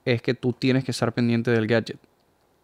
es 0.06 0.22
que 0.22 0.34
tú 0.34 0.54
tienes 0.54 0.84
que 0.84 0.92
estar 0.92 1.14
pendiente 1.14 1.52
del 1.52 1.68
gadget. 1.68 2.00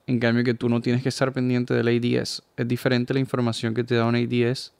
En 0.07 0.19
cambio 0.19 0.43
que 0.43 0.53
tú 0.53 0.69
no 0.69 0.81
tienes 0.81 1.01
que 1.01 1.09
estar 1.09 1.33
pendiente 1.33 1.73
del 1.73 1.87
ADS. 1.87 2.43
Es 2.57 2.67
diferente 2.67 3.13
la 3.13 3.19
información 3.19 3.73
que 3.73 3.83
te 3.83 3.95
da 3.95 4.05
un 4.05 4.15
ADS 4.15 4.73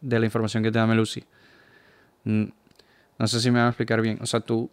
de 0.00 0.18
la 0.18 0.26
información 0.26 0.62
que 0.62 0.70
te 0.70 0.78
da 0.78 0.86
Melusi. 0.86 1.24
Mm, 2.24 2.44
no 3.18 3.26
sé 3.26 3.40
si 3.40 3.50
me 3.50 3.60
va 3.60 3.66
a 3.66 3.68
explicar 3.68 4.02
bien. 4.02 4.18
O 4.20 4.26
sea, 4.26 4.40
tú... 4.40 4.70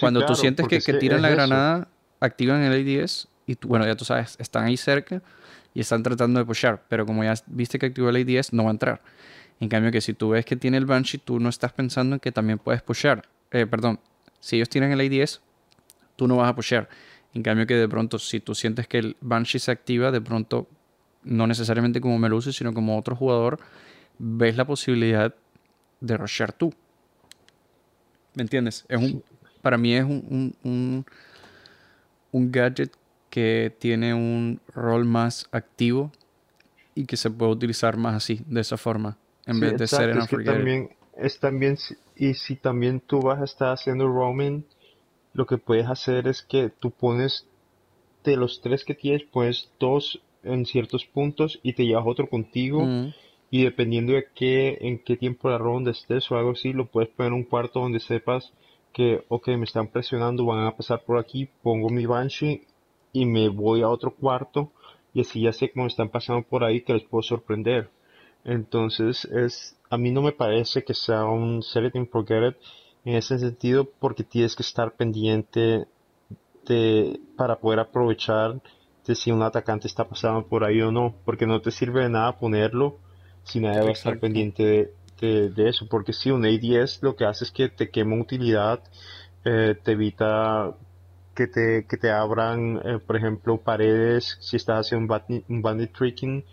cuando 0.00 0.24
tú 0.26 0.34
sientes 0.34 0.66
que, 0.66 0.80
tiran 0.94 1.22
la 1.22 1.30
granada, 1.30 1.88
activan 2.20 2.62
el 2.62 2.72
ADS 2.72 3.28
y 3.46 3.54
tú, 3.54 3.68
bueno, 3.68 3.86
ya 3.86 3.94
tú 3.94 4.04
sabes, 4.04 4.36
están 4.40 4.64
ahí 4.64 4.76
cerca 4.76 5.22
y 5.72 5.80
están 5.80 6.02
tratando 6.02 6.40
de 6.40 6.46
pushar. 6.46 6.82
Pero 6.88 7.06
como 7.06 7.22
ya 7.22 7.34
viste 7.46 7.78
que 7.78 7.86
activó 7.86 8.08
el 8.08 8.16
ADS, 8.16 8.52
no 8.52 8.64
va 8.64 8.70
a 8.70 8.72
entrar. 8.72 9.02
En 9.60 9.68
cambio 9.68 9.92
que 9.92 10.00
si 10.00 10.14
tú 10.14 10.30
ves 10.30 10.44
que 10.44 10.56
tiene 10.56 10.76
el 10.78 10.86
Banshee, 10.86 11.18
tú 11.18 11.38
no 11.38 11.48
estás 11.48 11.72
pensando 11.72 12.16
en 12.16 12.20
que 12.20 12.32
también 12.32 12.58
puedes 12.58 12.82
pushar. 12.82 13.28
Eh, 13.50 13.66
perdón, 13.66 14.00
si 14.40 14.56
ellos 14.56 14.68
tienen 14.68 14.92
el 14.92 15.00
ADS, 15.00 15.40
tú 16.16 16.26
no 16.26 16.36
vas 16.36 16.50
a 16.50 16.54
pushar. 16.54 16.88
En 17.36 17.42
cambio 17.42 17.66
que 17.66 17.74
de 17.74 17.86
pronto, 17.86 18.18
si 18.18 18.40
tú 18.40 18.54
sientes 18.54 18.88
que 18.88 18.96
el 18.96 19.16
Banshee 19.20 19.58
se 19.58 19.70
activa, 19.70 20.10
de 20.10 20.22
pronto, 20.22 20.66
no 21.22 21.46
necesariamente 21.46 22.00
como 22.00 22.18
Melusi, 22.18 22.50
sino 22.50 22.72
como 22.72 22.98
otro 22.98 23.14
jugador, 23.14 23.60
ves 24.18 24.56
la 24.56 24.64
posibilidad 24.64 25.34
de 26.00 26.16
rushear 26.16 26.54
tú. 26.54 26.72
¿Me 28.32 28.42
entiendes? 28.42 28.86
Es 28.88 28.98
un, 28.98 29.22
para 29.60 29.76
mí 29.76 29.94
es 29.94 30.04
un, 30.04 30.56
un, 30.62 31.04
un 32.32 32.50
gadget 32.50 32.96
que 33.28 33.70
tiene 33.78 34.14
un 34.14 34.58
rol 34.74 35.04
más 35.04 35.46
activo 35.52 36.12
y 36.94 37.04
que 37.04 37.18
se 37.18 37.30
puede 37.30 37.52
utilizar 37.52 37.98
más 37.98 38.14
así, 38.14 38.40
de 38.46 38.62
esa 38.62 38.78
forma 38.78 39.18
en 39.44 39.60
vez 39.60 39.76
de 39.76 39.86
ser 39.86 40.08
en 40.08 40.18
es 40.20 40.28
también 40.44 40.90
es 41.18 41.38
también 41.38 41.76
y 42.16 42.32
si 42.32 42.56
también 42.56 43.00
tú 43.00 43.20
vas 43.20 43.42
a 43.42 43.44
estar 43.44 43.72
haciendo 43.74 44.08
roaming 44.08 44.64
lo 45.36 45.46
que 45.46 45.58
puedes 45.58 45.86
hacer 45.86 46.26
es 46.26 46.42
que 46.42 46.70
tú 46.70 46.90
pones 46.90 47.46
de 48.24 48.36
los 48.36 48.60
tres 48.60 48.84
que 48.84 48.94
tienes 48.94 49.22
pones 49.24 49.70
dos 49.78 50.20
en 50.42 50.64
ciertos 50.64 51.04
puntos 51.04 51.60
y 51.62 51.74
te 51.74 51.84
llevas 51.84 52.06
otro 52.06 52.28
contigo 52.28 52.84
mm. 52.84 53.14
y 53.50 53.64
dependiendo 53.64 54.14
de 54.14 54.26
qué 54.34 54.78
en 54.80 54.98
qué 54.98 55.16
tiempo 55.16 55.48
de 55.48 55.52
la 55.52 55.58
ronda 55.58 55.90
estés 55.90 56.30
o 56.30 56.36
algo 56.36 56.52
así 56.52 56.72
lo 56.72 56.86
puedes 56.86 57.10
poner 57.10 57.32
en 57.32 57.38
un 57.38 57.44
cuarto 57.44 57.80
donde 57.80 58.00
sepas 58.00 58.52
que 58.92 59.24
ok 59.28 59.48
me 59.48 59.64
están 59.64 59.88
presionando 59.88 60.46
van 60.46 60.66
a 60.66 60.76
pasar 60.76 61.04
por 61.04 61.18
aquí 61.18 61.48
pongo 61.62 61.90
mi 61.90 62.06
banshee 62.06 62.62
y 63.12 63.26
me 63.26 63.48
voy 63.48 63.82
a 63.82 63.88
otro 63.88 64.14
cuarto 64.14 64.72
y 65.12 65.20
así 65.20 65.42
ya 65.42 65.52
sé 65.52 65.70
cómo 65.70 65.86
están 65.86 66.08
pasando 66.08 66.42
por 66.42 66.64
ahí 66.64 66.80
que 66.80 66.94
les 66.94 67.04
puedo 67.04 67.22
sorprender 67.22 67.90
entonces, 68.46 69.24
es, 69.24 69.76
a 69.90 69.98
mí 69.98 70.12
no 70.12 70.22
me 70.22 70.30
parece 70.30 70.84
que 70.84 70.94
sea 70.94 71.24
un 71.24 71.64
set 71.64 71.86
it 71.86 71.96
and 71.96 72.08
forget 72.08 72.52
it 72.52 72.56
en 73.06 73.14
ese 73.14 73.38
sentido 73.38 73.88
porque 74.00 74.24
tienes 74.24 74.56
que 74.56 74.64
estar 74.64 74.92
pendiente 74.96 75.86
de, 76.66 77.20
para 77.36 77.56
poder 77.56 77.78
aprovechar 77.78 78.60
de 79.06 79.14
si 79.14 79.30
un 79.30 79.42
atacante 79.42 79.86
está 79.86 80.08
pasando 80.08 80.44
por 80.44 80.64
ahí 80.64 80.82
o 80.82 80.90
no, 80.90 81.14
porque 81.24 81.46
no 81.46 81.60
te 81.60 81.70
sirve 81.70 82.02
de 82.02 82.08
nada 82.08 82.36
ponerlo 82.36 82.98
si 83.44 83.60
nadie 83.60 83.80
va 83.82 83.90
a 83.90 83.92
estar 83.92 84.18
pendiente 84.18 84.92
de, 85.20 85.50
de, 85.50 85.68
eso, 85.68 85.86
porque 85.88 86.12
si 86.12 86.32
un 86.32 86.44
ADS 86.44 87.00
lo 87.00 87.14
que 87.14 87.24
hace 87.24 87.44
es 87.44 87.52
que 87.52 87.68
te 87.68 87.90
quema 87.90 88.20
utilidad, 88.20 88.82
eh, 89.44 89.76
te 89.80 89.92
evita 89.92 90.74
que 91.32 91.46
te, 91.46 91.86
que 91.88 91.96
te 91.96 92.10
abran, 92.10 92.80
eh, 92.84 92.98
por 92.98 93.16
ejemplo, 93.16 93.56
paredes, 93.58 94.36
si 94.40 94.56
estás 94.56 94.80
haciendo 94.80 95.14
un 95.48 95.62
bandit, 95.62 95.96
tricking 95.96 96.44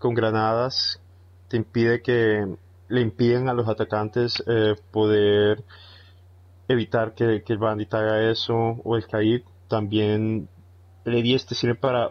con 0.00 0.14
granadas, 0.14 1.00
te 1.46 1.58
impide 1.58 2.02
que 2.02 2.44
le 2.88 3.00
impiden 3.00 3.48
a 3.48 3.54
los 3.54 3.68
atacantes 3.68 4.42
eh, 4.48 4.74
poder 4.90 5.62
evitar 6.72 7.14
que, 7.14 7.42
el 7.46 7.58
bandit 7.58 7.92
haga 7.94 8.30
eso 8.30 8.80
o 8.84 8.96
el 8.96 9.06
cair 9.06 9.44
también 9.68 10.48
el 11.04 11.14
E10 11.14 11.46
te 11.48 11.54
sirve 11.54 11.74
para 11.74 12.10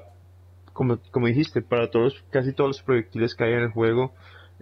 como, 0.73 0.99
como 1.11 1.27
dijiste 1.27 1.61
para 1.61 1.89
todos 1.91 2.23
casi 2.29 2.53
todos 2.53 2.69
los 2.69 2.81
proyectiles 2.81 3.35
que 3.35 3.43
hay 3.43 3.53
en 3.53 3.59
el 3.59 3.71
juego. 3.71 4.13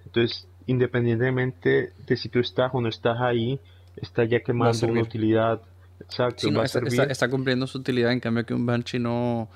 Entonces 0.06 0.48
independientemente 0.65 1.94
de 2.06 2.18
si 2.18 2.29
tú 2.29 2.39
estás 2.39 2.72
o 2.74 2.82
no 2.82 2.89
estás 2.89 3.20
ahí 3.20 3.60
está 3.96 4.24
ya 4.24 4.41
quemando 4.41 4.88
una 4.88 5.01
utilidad. 5.01 5.62
Exacto 6.00 6.48
está, 6.63 7.29
cumpliendo 7.29 7.68
su 7.68 7.79
utilidad 7.79 8.12
en 8.12 8.20
cambio 8.20 8.46
que 8.46 8.53
un 8.53 8.65
Banshee 8.65 9.00
no 9.00 9.50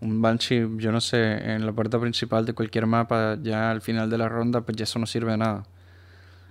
un 0.00 0.20
Banshee 0.20 0.68
yo 0.76 0.92
no 0.92 1.00
sé 1.00 1.52
en 1.54 1.64
la 1.64 1.72
puerta 1.72 1.98
principal 1.98 2.44
de 2.44 2.52
cualquier 2.52 2.86
mapa 2.86 3.38
ya 3.40 3.70
al 3.70 3.80
final 3.80 4.10
de 4.10 4.18
la 4.18 4.28
ronda 4.28 4.60
pues 4.60 4.76
ya 4.76 4.84
eso 4.84 4.98
no 4.98 5.06
sirve 5.06 5.32
de 5.32 5.38
nada. 5.38 5.64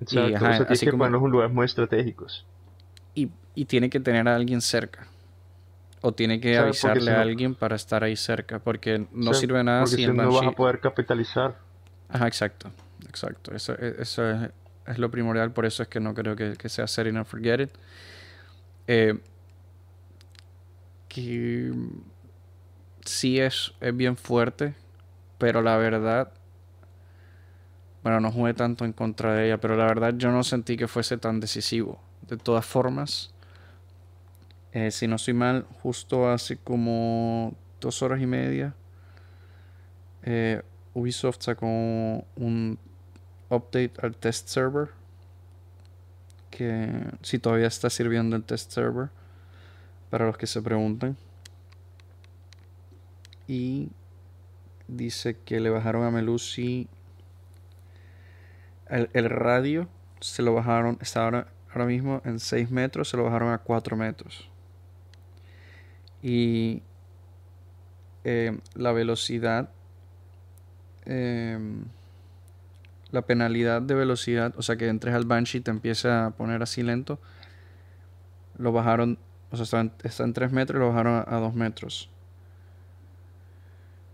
Exacto, 0.01 0.65
así 0.69 0.85
que 0.85 0.91
como... 0.91 1.05
un 1.05 1.31
lugares 1.31 1.53
muy 1.53 1.65
estratégicos 1.65 2.45
y, 3.15 3.29
tiene 3.65 3.89
que 3.89 3.99
tener 3.99 4.27
a 4.27 4.35
alguien 4.35 4.61
cerca. 4.61 5.07
O 6.01 6.13
tiene 6.13 6.39
que 6.39 6.57
avisarle 6.57 7.11
a 7.11 7.21
alguien 7.21 7.55
para 7.55 7.75
estar 7.75 8.05
ahí 8.05 8.15
cerca, 8.15 8.59
porque 8.59 9.05
no 9.11 9.33
sirve 9.33 9.61
nada 9.63 9.85
si, 9.85 10.07
no 10.07 10.31
vas 10.31 10.47
a 10.47 10.51
poder 10.51 10.79
capitalizar. 10.79 11.57
Ajá, 12.07 12.25
exacto, 12.25 12.71
exacto. 13.05 13.53
Eso, 13.53 13.73
e, 13.73 13.95
eso 13.99 14.31
es, 14.85 14.97
lo 14.97 15.11
primordial, 15.11 15.51
por 15.51 15.65
eso 15.65 15.83
es 15.83 15.89
que 15.89 15.99
no 15.99 16.13
creo 16.13 16.37
que, 16.37 16.69
sea 16.69 16.87
Set 16.87 17.07
It 17.07 17.15
and 17.15 17.25
Forget 17.25 17.59
It. 17.59 17.69
Eh, 18.87 19.19
que 21.09 21.73
sí 23.03 23.39
es, 23.39 23.73
es 23.81 23.95
bien 23.95 24.15
fuerte, 24.15 24.75
pero 25.37 25.61
la 25.61 25.75
verdad 25.75 26.31
bueno, 28.03 28.19
no 28.21 28.31
jugué 28.31 28.53
tanto 28.53 28.85
en 28.85 28.93
contra 28.93 29.33
de 29.33 29.47
ella, 29.47 29.57
pero 29.59 29.75
la 29.75 29.85
verdad 29.85 30.13
yo 30.15 30.31
no 30.31 30.43
sentí 30.43 30.77
que 30.77 30.87
fuese 30.87 31.17
tan 31.17 31.39
decisivo. 31.39 32.01
De 32.29 32.37
todas 32.37 32.63
formas, 32.63 33.33
eh, 34.71 34.91
si 34.91 35.07
no 35.07 35.17
soy 35.17 35.33
mal, 35.33 35.65
justo 35.81 36.29
hace 36.29 36.57
como 36.57 37.55
dos 37.81 38.03
horas 38.03 38.21
y 38.21 38.27
media, 38.27 38.75
eh, 40.21 40.61
Ubisoft 40.93 41.41
sacó 41.41 41.65
un 41.65 42.77
update 43.49 43.93
al 44.03 44.15
test 44.15 44.47
server. 44.47 44.89
Que 46.51 47.03
si 47.23 47.39
todavía 47.39 47.67
está 47.67 47.89
sirviendo 47.89 48.35
el 48.35 48.43
test 48.43 48.71
server, 48.71 49.09
para 50.11 50.27
los 50.27 50.37
que 50.37 50.45
se 50.45 50.61
preguntan. 50.61 51.17
Y 53.47 53.89
dice 54.87 55.35
que 55.45 55.59
le 55.59 55.71
bajaron 55.71 56.03
a 56.03 56.11
Melusi 56.11 56.87
el, 58.87 59.09
el 59.13 59.29
radio, 59.31 59.87
se 60.19 60.43
lo 60.43 60.53
bajaron, 60.53 60.99
está 61.01 61.23
ahora 61.23 61.47
ahora 61.71 61.85
mismo 61.85 62.21
en 62.25 62.39
6 62.39 62.71
metros 62.71 63.09
se 63.09 63.17
lo 63.17 63.23
bajaron 63.23 63.53
a 63.53 63.59
4 63.59 63.95
metros. 63.95 64.49
Y 66.21 66.81
eh, 68.23 68.57
la 68.75 68.91
velocidad, 68.91 69.69
em, 71.05 71.85
la 73.11 73.21
penalidad 73.21 73.81
de 73.81 73.95
velocidad, 73.95 74.53
o 74.57 74.61
sea 74.61 74.75
que 74.75 74.87
entres 74.87 75.15
al 75.15 75.25
Banshee 75.25 75.59
y 75.59 75.61
te 75.61 75.71
empiece 75.71 76.09
a 76.09 76.31
poner 76.35 76.61
así 76.61 76.83
lento, 76.83 77.19
lo 78.57 78.71
bajaron, 78.71 79.17
o 79.51 79.57
sea, 79.57 79.89
está 80.03 80.23
en, 80.23 80.33
3 80.33 80.51
metros 80.51 80.77
y 80.77 80.79
lo 80.81 80.89
bajaron 80.89 81.23
a, 81.25 81.37
2 81.37 81.55
metros. 81.55 82.09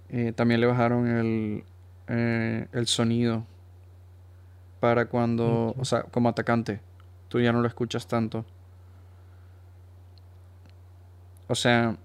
Eh, 0.10 0.34
también 0.34 0.62
le 0.62 0.68
bajaron 0.68 1.08
el, 1.08 1.64
eh, 2.08 2.68
el 2.74 2.88
sonido 2.88 3.46
para 4.80 5.08
cuando, 5.08 5.74
o 5.78 5.86
sea, 5.86 6.04
como 6.04 6.30
atacante 6.30 6.80
tú 7.36 7.42
ya 7.42 7.52
no 7.52 7.60
lo 7.60 7.68
escuchas 7.68 8.08
tanto. 8.08 8.46
O 11.50 11.56
sea, 11.56 11.98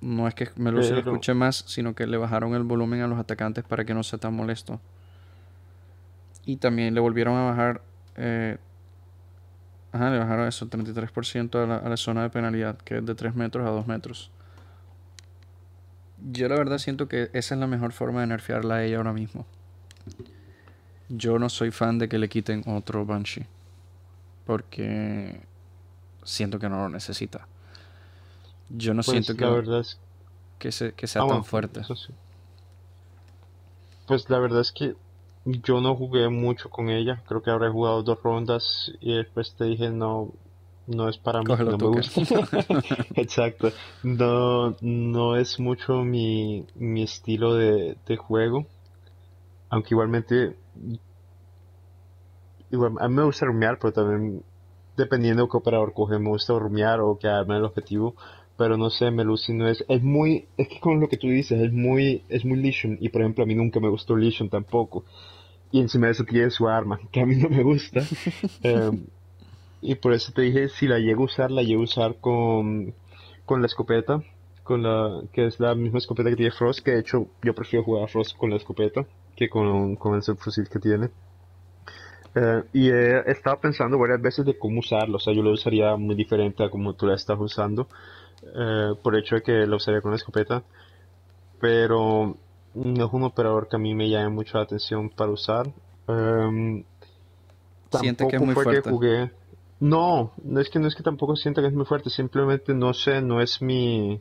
no 0.00 0.28
es 0.28 0.34
que 0.36 0.48
me 0.54 0.70
lo 0.70 0.80
escuche 0.80 1.34
más, 1.34 1.64
sino 1.66 1.96
que 1.96 2.06
le 2.06 2.16
bajaron 2.16 2.54
el 2.54 2.62
volumen 2.62 3.00
a 3.00 3.08
los 3.08 3.18
atacantes 3.18 3.64
para 3.64 3.84
que 3.84 3.94
no 3.94 4.04
sea 4.04 4.20
tan 4.20 4.32
molesto. 4.32 4.80
Y 6.46 6.58
también 6.58 6.94
le 6.94 7.00
volvieron 7.00 7.36
a 7.36 7.42
bajar. 7.46 7.82
Eh, 8.14 8.58
ajá, 9.90 10.10
le 10.10 10.20
bajaron 10.20 10.46
eso, 10.46 10.70
33% 10.70 11.60
a 11.60 11.66
la, 11.66 11.76
a 11.78 11.88
la 11.88 11.96
zona 11.96 12.22
de 12.22 12.30
penalidad, 12.30 12.78
que 12.78 12.98
es 12.98 13.04
de 13.04 13.16
3 13.16 13.34
metros 13.34 13.66
a 13.66 13.70
2 13.70 13.88
metros. 13.88 14.30
Yo 16.30 16.48
la 16.48 16.54
verdad 16.54 16.78
siento 16.78 17.08
que 17.08 17.28
esa 17.32 17.56
es 17.56 17.60
la 17.60 17.66
mejor 17.66 17.92
forma 17.92 18.20
de 18.20 18.28
nerfearla 18.28 18.76
a 18.76 18.84
ella 18.84 18.98
ahora 18.98 19.12
mismo. 19.12 19.46
Yo 21.08 21.40
no 21.40 21.48
soy 21.48 21.72
fan 21.72 21.98
de 21.98 22.08
que 22.08 22.18
le 22.18 22.28
quiten 22.28 22.62
otro 22.68 23.04
Banshee 23.04 23.48
porque 24.44 25.40
siento 26.22 26.58
que 26.58 26.68
no 26.68 26.76
lo 26.76 26.88
necesita. 26.88 27.46
Yo 28.68 28.94
no 28.94 29.02
pues 29.02 29.24
siento 29.24 29.36
que, 29.36 29.44
verdad 29.44 29.84
que, 30.58 30.72
sea 31.06 31.22
ah, 31.22 31.28
tan 31.28 31.44
fuerte. 31.44 31.82
Pues 34.06 34.28
la 34.30 34.38
verdad 34.38 34.60
es 34.60 34.72
que 34.72 34.94
yo 35.44 35.80
no 35.80 35.94
jugué 35.94 36.28
mucho 36.28 36.70
con 36.70 36.88
ella. 36.88 37.22
Creo 37.26 37.42
que 37.42 37.50
habré 37.50 37.68
jugado 37.68 38.02
dos 38.02 38.22
rondas 38.22 38.92
y 39.00 39.14
después 39.14 39.54
te 39.54 39.64
dije 39.64 39.90
no, 39.90 40.32
no 40.86 41.08
es 41.08 41.18
para 41.18 41.40
mí. 41.40 41.46
no 41.46 41.78
me 41.78 41.86
gusta. 41.86 42.20
Exacto. 43.14 43.72
No, 44.02 44.76
no 44.80 45.36
es 45.36 45.58
mucho 45.60 46.02
mi, 46.02 46.66
mi 46.74 47.02
estilo 47.02 47.54
de, 47.54 47.96
de 48.06 48.16
juego. 48.16 48.66
Aunque 49.68 49.94
igualmente 49.94 50.56
a 52.74 53.08
mí 53.08 53.14
me 53.14 53.24
gusta 53.24 53.46
rumiar, 53.46 53.78
pero 53.78 53.92
también 53.92 54.42
dependiendo 54.96 55.44
de 55.44 55.48
qué 55.48 55.56
operador 55.56 55.92
coge, 55.92 56.18
me 56.18 56.28
gusta 56.28 56.58
rumiar 56.58 57.00
o 57.00 57.18
quedarme 57.18 57.54
en 57.54 57.58
el 57.60 57.64
objetivo. 57.64 58.14
Pero 58.56 58.76
no 58.76 58.88
sé, 58.88 59.10
Melusi 59.10 59.52
no 59.52 59.68
es, 59.68 59.84
es 59.88 60.02
muy, 60.02 60.46
es 60.56 60.68
que 60.68 60.78
con 60.78 61.00
lo 61.00 61.08
que 61.08 61.16
tú 61.16 61.26
dices, 61.26 61.60
es 61.60 61.72
muy, 61.72 62.22
es 62.28 62.44
muy 62.44 62.56
Legion. 62.58 62.98
Y 63.00 63.08
por 63.08 63.22
ejemplo, 63.22 63.42
a 63.42 63.46
mí 63.46 63.54
nunca 63.54 63.80
me 63.80 63.88
gustó 63.88 64.16
Legion 64.16 64.48
tampoco. 64.48 65.04
Y 65.72 65.80
encima 65.80 66.06
de 66.06 66.12
eso 66.12 66.24
tiene 66.24 66.50
su 66.50 66.68
arma, 66.68 67.00
que 67.10 67.20
a 67.20 67.26
mí 67.26 67.34
no 67.34 67.48
me 67.48 67.62
gusta. 67.64 68.02
Em, 68.62 69.06
y 69.82 69.96
por 69.96 70.12
eso 70.12 70.32
te 70.32 70.42
dije, 70.42 70.68
si 70.68 70.86
la 70.86 70.98
llego 70.98 71.22
a 71.22 71.26
usar, 71.26 71.50
la 71.50 71.62
llego 71.62 71.80
a 71.80 71.84
usar 71.84 72.16
con, 72.20 72.94
con 73.44 73.60
la 73.60 73.66
escopeta. 73.66 74.22
Con 74.62 74.82
la, 74.82 75.20
que 75.32 75.46
es 75.46 75.60
la 75.60 75.74
misma 75.74 75.98
escopeta 75.98 76.30
que 76.30 76.36
tiene 76.36 76.50
Frost, 76.50 76.80
que 76.82 76.92
de 76.92 77.00
hecho 77.00 77.26
yo 77.42 77.54
prefiero 77.54 77.84
jugar 77.84 78.04
a 78.04 78.08
Frost 78.08 78.34
con 78.34 78.48
la 78.48 78.56
escopeta 78.56 79.04
que 79.36 79.50
con, 79.50 79.96
con 79.96 80.14
el 80.14 80.22
subfusil 80.22 80.68
que 80.68 80.78
tiene. 80.78 81.10
Eh, 82.34 82.62
y 82.72 82.90
he 82.90 83.30
estado 83.30 83.60
pensando 83.60 83.98
varias 83.98 84.20
veces 84.20 84.44
de 84.44 84.58
cómo 84.58 84.80
usarlo, 84.80 85.16
o 85.16 85.20
sea, 85.20 85.32
yo 85.32 85.42
lo 85.42 85.52
usaría 85.52 85.96
muy 85.96 86.16
diferente 86.16 86.64
a 86.64 86.70
como 86.70 86.94
tú 86.94 87.06
la 87.06 87.14
estás 87.14 87.38
usando, 87.38 87.86
eh, 88.42 88.92
por 89.02 89.16
hecho 89.16 89.36
de 89.36 89.42
que 89.42 89.66
lo 89.66 89.76
usaría 89.76 90.00
con 90.00 90.10
la 90.10 90.16
escopeta, 90.16 90.64
pero 91.60 92.36
no 92.74 93.06
es 93.06 93.12
un 93.12 93.22
operador 93.22 93.68
que 93.68 93.76
a 93.76 93.78
mí 93.78 93.94
me 93.94 94.08
llame 94.08 94.30
mucho 94.30 94.58
la 94.58 94.64
atención 94.64 95.10
para 95.10 95.30
usar. 95.30 95.68
Eh, 96.08 96.84
Siente 97.90 98.26
que 98.26 98.36
es 98.36 98.42
muy 98.42 98.54
fuerte. 98.54 98.90
jugué. 98.90 99.30
No, 99.80 100.32
no 100.42 100.60
es 100.60 100.70
que 100.70 100.78
no 100.78 100.88
es 100.88 100.94
que 100.94 101.02
tampoco 101.02 101.36
sienta 101.36 101.60
que 101.60 101.68
es 101.68 101.74
muy 101.74 101.84
fuerte, 101.84 102.10
simplemente 102.10 102.74
no 102.74 102.94
sé, 102.94 103.20
no 103.20 103.40
es 103.40 103.60
mi 103.62 104.20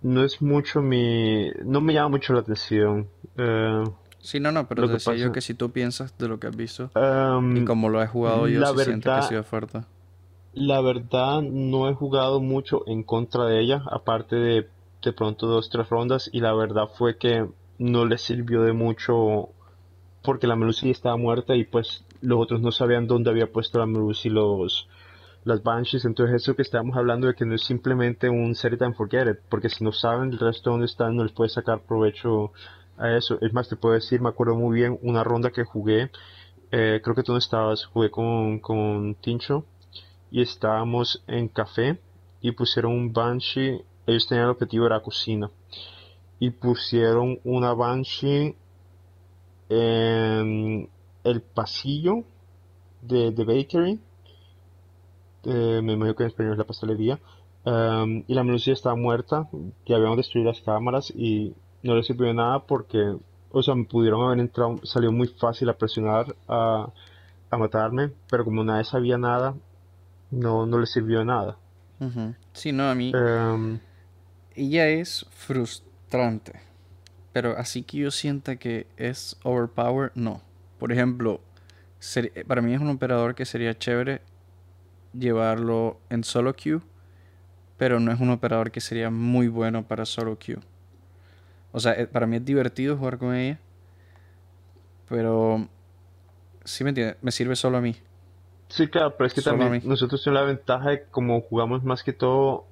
no 0.00 0.24
es 0.24 0.40
mucho 0.40 0.80
mi 0.80 1.50
no 1.64 1.80
me 1.80 1.94
llama 1.94 2.10
mucho 2.10 2.32
la 2.32 2.40
atención. 2.40 3.08
Eh, 3.36 3.84
Sí, 4.20 4.40
no, 4.40 4.50
no, 4.52 4.66
pero 4.66 4.86
te 4.86 4.94
decía 4.94 5.14
yo 5.14 5.32
que 5.32 5.40
si 5.40 5.54
tú 5.54 5.70
piensas 5.70 6.16
de 6.18 6.28
lo 6.28 6.40
que 6.40 6.48
has 6.48 6.56
visto 6.56 6.90
em, 6.94 7.56
y 7.56 7.64
como 7.64 7.88
lo 7.88 8.02
he 8.02 8.06
jugado 8.06 8.48
yo, 8.48 8.64
si 8.66 8.76
verdad, 8.76 9.00
que 9.00 9.10
ha 9.10 9.22
sido 9.22 9.44
fuerte. 9.44 9.82
La 10.54 10.80
verdad, 10.80 11.40
no 11.42 11.88
he 11.88 11.94
jugado 11.94 12.40
mucho 12.40 12.82
en 12.86 13.04
contra 13.04 13.44
de 13.44 13.60
ella, 13.60 13.82
aparte 13.90 14.36
de 14.36 14.68
de 15.02 15.12
pronto 15.12 15.46
dos, 15.46 15.70
tres 15.70 15.88
rondas, 15.88 16.28
y 16.32 16.40
la 16.40 16.52
verdad 16.52 16.88
fue 16.96 17.16
que 17.16 17.46
no 17.78 18.04
le 18.04 18.18
sirvió 18.18 18.62
de 18.62 18.72
mucho 18.72 19.50
porque 20.22 20.46
la 20.46 20.56
Melusi 20.56 20.90
estaba 20.90 21.16
muerta 21.16 21.54
y 21.54 21.64
pues 21.64 22.04
los 22.20 22.40
otros 22.40 22.60
no 22.60 22.72
sabían 22.72 23.06
dónde 23.06 23.30
había 23.30 23.52
puesto 23.52 23.78
la 23.78 23.86
Melusi 23.86 24.28
los 24.28 24.88
las 25.44 25.62
Banshees, 25.62 26.04
entonces 26.04 26.42
eso 26.42 26.56
que 26.56 26.62
estábamos 26.62 26.96
hablando 26.96 27.28
de 27.28 27.34
que 27.34 27.46
no 27.46 27.54
es 27.54 27.62
simplemente 27.62 28.28
un 28.28 28.54
set 28.54 28.82
and 28.82 28.94
forget 28.94 29.28
it, 29.28 29.38
porque 29.48 29.70
si 29.70 29.82
no 29.82 29.92
saben 29.92 30.32
el 30.32 30.38
resto 30.38 30.70
dónde 30.70 30.86
están 30.86 31.16
no 31.16 31.22
les 31.22 31.32
puede 31.32 31.48
sacar 31.48 31.80
provecho 31.80 32.52
a 32.98 33.16
eso. 33.16 33.38
Es 33.40 33.52
más, 33.52 33.68
te 33.68 33.76
puedo 33.76 33.94
decir, 33.94 34.20
me 34.20 34.28
acuerdo 34.28 34.54
muy 34.54 34.76
bien 34.76 34.98
una 35.02 35.24
ronda 35.24 35.50
que 35.50 35.64
jugué, 35.64 36.10
eh, 36.70 37.00
creo 37.02 37.14
que 37.14 37.22
tú 37.22 37.32
no 37.32 37.38
estabas, 37.38 37.86
jugué 37.86 38.10
con, 38.10 38.58
con 38.58 39.14
Tincho 39.14 39.64
y 40.30 40.42
estábamos 40.42 41.22
en 41.26 41.48
café 41.48 41.98
y 42.40 42.52
pusieron 42.52 42.92
un 42.92 43.12
Banshee. 43.12 43.82
Ellos 44.06 44.26
tenían 44.26 44.46
el 44.46 44.50
objetivo 44.52 44.86
era 44.86 45.00
cocina. 45.00 45.50
Y 46.38 46.50
pusieron 46.50 47.40
una 47.44 47.72
Banshee 47.74 48.54
en 49.68 50.88
el 51.24 51.40
pasillo 51.42 52.24
de, 53.02 53.30
de 53.32 53.44
Bakery. 53.44 54.00
Eh, 55.44 55.80
me 55.82 55.94
imagino 55.94 56.14
que 56.14 56.24
en 56.24 56.28
español 56.28 56.52
es 56.52 56.58
la 56.58 56.64
pastelería. 56.64 57.18
Um, 57.64 58.24
y 58.26 58.34
la 58.34 58.44
Melusi 58.44 58.70
estaba 58.70 58.94
muerta. 58.94 59.48
Ya 59.86 59.96
habíamos 59.96 60.16
destruido 60.16 60.50
las 60.50 60.60
cámaras 60.60 61.10
y 61.10 61.54
no 61.82 61.94
le 61.94 62.02
sirvió 62.02 62.32
nada 62.34 62.60
porque, 62.60 63.16
o 63.50 63.62
sea, 63.62 63.74
me 63.74 63.84
pudieron 63.84 64.22
haber 64.22 64.40
entrado. 64.40 64.80
Salió 64.84 65.12
muy 65.12 65.28
fácil 65.28 65.68
a 65.68 65.76
presionar 65.76 66.34
a, 66.48 66.90
a 67.50 67.56
matarme, 67.56 68.10
pero 68.30 68.44
como 68.44 68.64
nadie 68.64 68.84
sabía 68.84 69.18
nada, 69.18 69.54
no, 70.30 70.66
no 70.66 70.78
le 70.78 70.86
sirvió 70.86 71.24
nada. 71.24 71.56
Sí, 72.52 72.72
no, 72.72 72.88
a 72.88 72.94
mí. 72.94 73.12
Um, 73.14 73.80
ella 74.54 74.88
es 74.88 75.26
frustrante. 75.30 76.60
Pero 77.32 77.56
así 77.56 77.82
que 77.82 77.98
yo 77.98 78.10
sienta 78.10 78.56
que 78.56 78.86
es 78.96 79.36
overpower, 79.42 80.12
no. 80.14 80.42
Por 80.78 80.92
ejemplo, 80.92 81.40
para 82.46 82.62
mí 82.62 82.72
es 82.74 82.80
un 82.80 82.90
operador 82.90 83.34
que 83.34 83.44
sería 83.44 83.76
chévere 83.76 84.22
llevarlo 85.12 85.98
en 86.10 86.22
solo 86.24 86.54
queue, 86.54 86.80
pero 87.76 88.00
no 88.00 88.12
es 88.12 88.20
un 88.20 88.30
operador 88.30 88.70
que 88.70 88.80
sería 88.80 89.10
muy 89.10 89.48
bueno 89.48 89.86
para 89.86 90.04
solo 90.04 90.38
queue. 90.38 90.60
O 91.72 91.80
sea, 91.80 91.92
eh, 91.92 92.06
para 92.06 92.26
mí 92.26 92.36
es 92.36 92.44
divertido 92.44 92.96
jugar 92.96 93.18
con 93.18 93.34
ella, 93.34 93.58
pero 95.08 95.68
sí 96.64 96.84
me 96.84 96.90
entiende, 96.90 97.16
me 97.22 97.30
sirve 97.30 97.56
solo 97.56 97.78
a 97.78 97.80
mí. 97.80 97.96
Sí, 98.68 98.88
claro, 98.88 99.14
pero 99.16 99.26
es 99.26 99.34
que 99.34 99.42
también 99.42 99.82
nosotros 99.84 100.22
tenemos 100.22 100.42
la 100.42 100.46
ventaja 100.46 100.90
de 100.90 101.04
como 101.10 101.40
jugamos 101.40 101.82
más 101.84 102.02
que 102.02 102.12
todo 102.12 102.66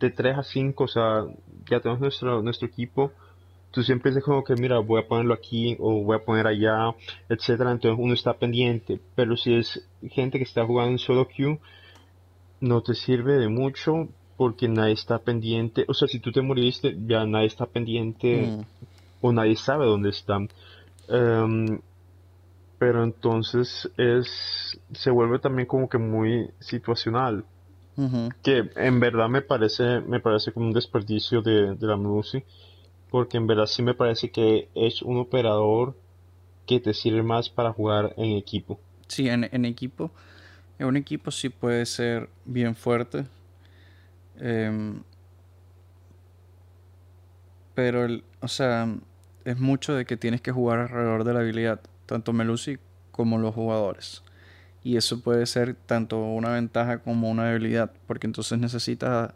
de 0.00 0.10
3 0.10 0.38
a 0.38 0.42
5, 0.42 0.84
o 0.84 0.88
sea, 0.88 1.24
ya 1.68 1.80
tenemos 1.80 2.00
nuestro, 2.00 2.42
nuestro 2.42 2.66
equipo. 2.66 3.12
Tú 3.70 3.84
siempre 3.84 4.10
dices 4.10 4.24
como 4.24 4.42
que 4.42 4.54
mira 4.56 4.78
voy 4.80 5.00
a 5.00 5.06
ponerlo 5.06 5.32
aquí 5.32 5.76
o 5.78 6.02
voy 6.02 6.16
a 6.16 6.24
poner 6.24 6.48
allá 6.48 6.92
etcétera 7.28 7.70
entonces 7.70 8.02
uno 8.02 8.14
está 8.14 8.34
pendiente. 8.34 9.00
Pero 9.14 9.36
si 9.36 9.54
es 9.54 9.86
gente 10.10 10.38
que 10.38 10.44
está 10.44 10.66
jugando 10.66 10.92
en 10.92 10.98
solo 10.98 11.28
queue 11.28 11.60
no 12.60 12.82
te 12.82 12.94
sirve 12.94 13.34
de 13.34 13.48
mucho 13.48 14.08
porque 14.40 14.68
nadie 14.68 14.94
está 14.94 15.18
pendiente 15.18 15.84
o 15.86 15.92
sea 15.92 16.08
si 16.08 16.18
tú 16.18 16.32
te 16.32 16.40
moriste 16.40 16.96
ya 17.06 17.26
nadie 17.26 17.48
está 17.48 17.66
pendiente 17.66 18.46
mm. 18.46 18.60
o 19.20 19.32
nadie 19.32 19.54
sabe 19.54 19.84
dónde 19.84 20.08
están 20.08 20.48
em, 21.10 21.78
pero 22.78 23.04
entonces 23.04 23.90
es 23.98 24.80
se 24.94 25.10
vuelve 25.10 25.40
también 25.40 25.66
como 25.68 25.90
que 25.90 25.98
muy 25.98 26.48
situacional 26.58 27.44
que 28.42 28.70
en 28.76 28.98
verdad 28.98 29.28
me 29.28 29.42
parece 29.42 30.00
me 30.00 30.20
parece 30.20 30.52
como 30.52 30.68
un 30.68 30.72
desperdicio 30.72 31.42
de, 31.42 31.74
de 31.74 31.86
la 31.86 31.96
música 31.96 32.46
porque 33.10 33.36
en 33.36 33.46
verdad 33.46 33.66
sí 33.66 33.82
me 33.82 33.92
parece 33.92 34.30
que 34.30 34.70
es 34.74 35.02
un 35.02 35.18
operador 35.18 35.94
que 36.66 36.80
te 36.80 36.94
sirve 36.94 37.22
más 37.22 37.50
para 37.50 37.72
jugar 37.72 38.14
en 38.16 38.36
equipo. 38.36 38.80
Sí, 39.08 39.28
en, 39.28 39.50
en 39.52 39.64
equipo. 39.66 40.12
En 40.78 40.86
un 40.86 40.96
equipo 40.96 41.30
sí 41.30 41.48
puede 41.50 41.84
ser 41.84 42.30
bien 42.46 42.74
fuerte. 42.76 43.26
Em, 44.40 45.02
pero, 47.74 48.04
el, 48.04 48.24
o 48.40 48.48
sea, 48.48 48.88
es 49.44 49.58
mucho 49.58 49.94
de 49.94 50.04
que 50.04 50.16
tienes 50.16 50.40
que 50.40 50.52
jugar 50.52 50.80
alrededor 50.80 51.24
de 51.24 51.34
la 51.34 51.40
habilidad, 51.40 51.80
tanto 52.06 52.32
Melusi 52.32 52.78
como 53.12 53.38
los 53.38 53.54
jugadores. 53.54 54.22
Y 54.82 54.96
eso 54.96 55.20
puede 55.22 55.46
ser 55.46 55.74
tanto 55.74 56.18
una 56.18 56.50
ventaja 56.50 56.98
como 56.98 57.30
una 57.30 57.44
debilidad, 57.46 57.92
porque 58.06 58.26
entonces 58.26 58.58
necesitas 58.58 59.34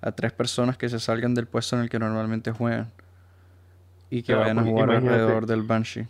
a 0.00 0.12
tres 0.12 0.32
personas 0.32 0.76
que 0.76 0.88
se 0.88 1.00
salgan 1.00 1.34
del 1.34 1.46
puesto 1.46 1.76
en 1.76 1.82
el 1.82 1.90
que 1.90 1.98
normalmente 1.98 2.52
juegan 2.52 2.92
y 4.10 4.22
que 4.22 4.34
vayan 4.34 4.58
a 4.58 4.62
pues, 4.62 4.72
jugar 4.72 4.90
alrededor 4.90 5.46
del 5.46 5.62
Banshee. 5.62 6.06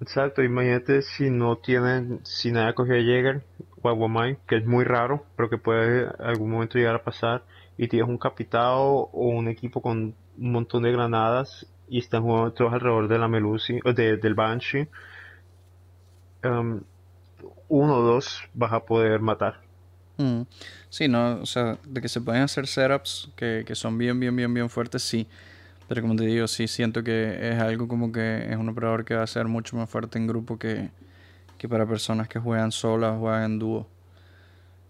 Exacto, 0.00 0.42
imagínate 0.42 1.02
si 1.02 1.28
no 1.30 1.56
tienen, 1.56 2.20
si 2.24 2.52
nadie 2.52 2.74
cogió 2.74 2.94
a 2.94 2.98
Jäger 2.98 3.42
o 3.82 3.88
a 3.88 4.36
que 4.46 4.56
es 4.56 4.66
muy 4.66 4.84
raro, 4.84 5.24
pero 5.36 5.50
que 5.50 5.58
puede 5.58 6.08
algún 6.20 6.50
momento 6.50 6.78
llegar 6.78 6.94
a 6.94 7.02
pasar, 7.02 7.42
y 7.76 7.88
tienes 7.88 8.08
un 8.08 8.18
capitado 8.18 8.82
o 8.82 9.28
un 9.28 9.48
equipo 9.48 9.80
con 9.80 10.14
un 10.38 10.52
montón 10.52 10.82
de 10.82 10.92
granadas 10.92 11.66
y 11.88 11.98
están 11.98 12.22
jugando 12.22 12.52
todos 12.52 12.72
alrededor 12.72 13.08
de 13.08 13.18
la 13.18 13.28
Melusi, 13.28 13.80
de, 13.94 14.16
del 14.16 14.34
Banshee, 14.34 14.88
um, 16.44 16.80
uno 17.68 17.96
o 17.96 18.02
dos 18.02 18.42
vas 18.54 18.72
a 18.72 18.80
poder 18.80 19.20
matar. 19.20 19.60
Mm. 20.16 20.42
Sí, 20.90 21.06
no, 21.06 21.40
o 21.40 21.46
sea, 21.46 21.78
de 21.84 22.00
que 22.00 22.08
se 22.08 22.20
pueden 22.20 22.42
hacer 22.42 22.66
setups 22.66 23.30
que, 23.36 23.64
que 23.66 23.74
son 23.74 23.96
bien, 23.96 24.18
bien, 24.18 24.34
bien, 24.34 24.52
bien 24.52 24.68
fuertes, 24.68 25.02
sí. 25.02 25.26
Pero 25.88 26.02
como 26.02 26.16
te 26.16 26.24
digo, 26.24 26.46
sí 26.46 26.68
siento 26.68 27.02
que 27.02 27.50
es 27.50 27.58
algo 27.58 27.88
como 27.88 28.12
que 28.12 28.46
es 28.50 28.56
un 28.56 28.68
operador 28.68 29.04
que 29.06 29.14
va 29.14 29.22
a 29.22 29.26
ser 29.26 29.46
mucho 29.46 29.76
más 29.76 29.88
fuerte 29.88 30.18
en 30.18 30.26
grupo 30.26 30.58
que, 30.58 30.90
que 31.56 31.68
para 31.68 31.86
personas 31.86 32.28
que 32.28 32.38
juegan 32.38 32.72
solas 32.72 33.18
juegan 33.18 33.44
en 33.44 33.58
dúo. 33.58 33.88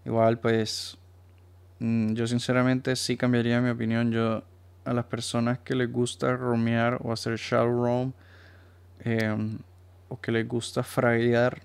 Igual, 0.05 0.39
pues, 0.39 0.97
mm, 1.79 2.13
yo 2.13 2.27
sinceramente 2.27 2.95
sí 2.95 3.15
cambiaría 3.15 3.61
mi 3.61 3.69
opinión. 3.69 4.11
Yo, 4.11 4.43
a 4.83 4.93
las 4.93 5.05
personas 5.05 5.59
que 5.59 5.75
les 5.75 5.91
gusta 5.91 6.35
romear 6.35 6.99
o 7.01 7.13
hacer 7.13 7.37
shallow 7.37 7.83
roam, 7.83 8.13
em, 9.01 9.59
o 10.09 10.19
que 10.19 10.31
les 10.31 10.47
gusta 10.47 10.83
fraguear, 10.83 11.61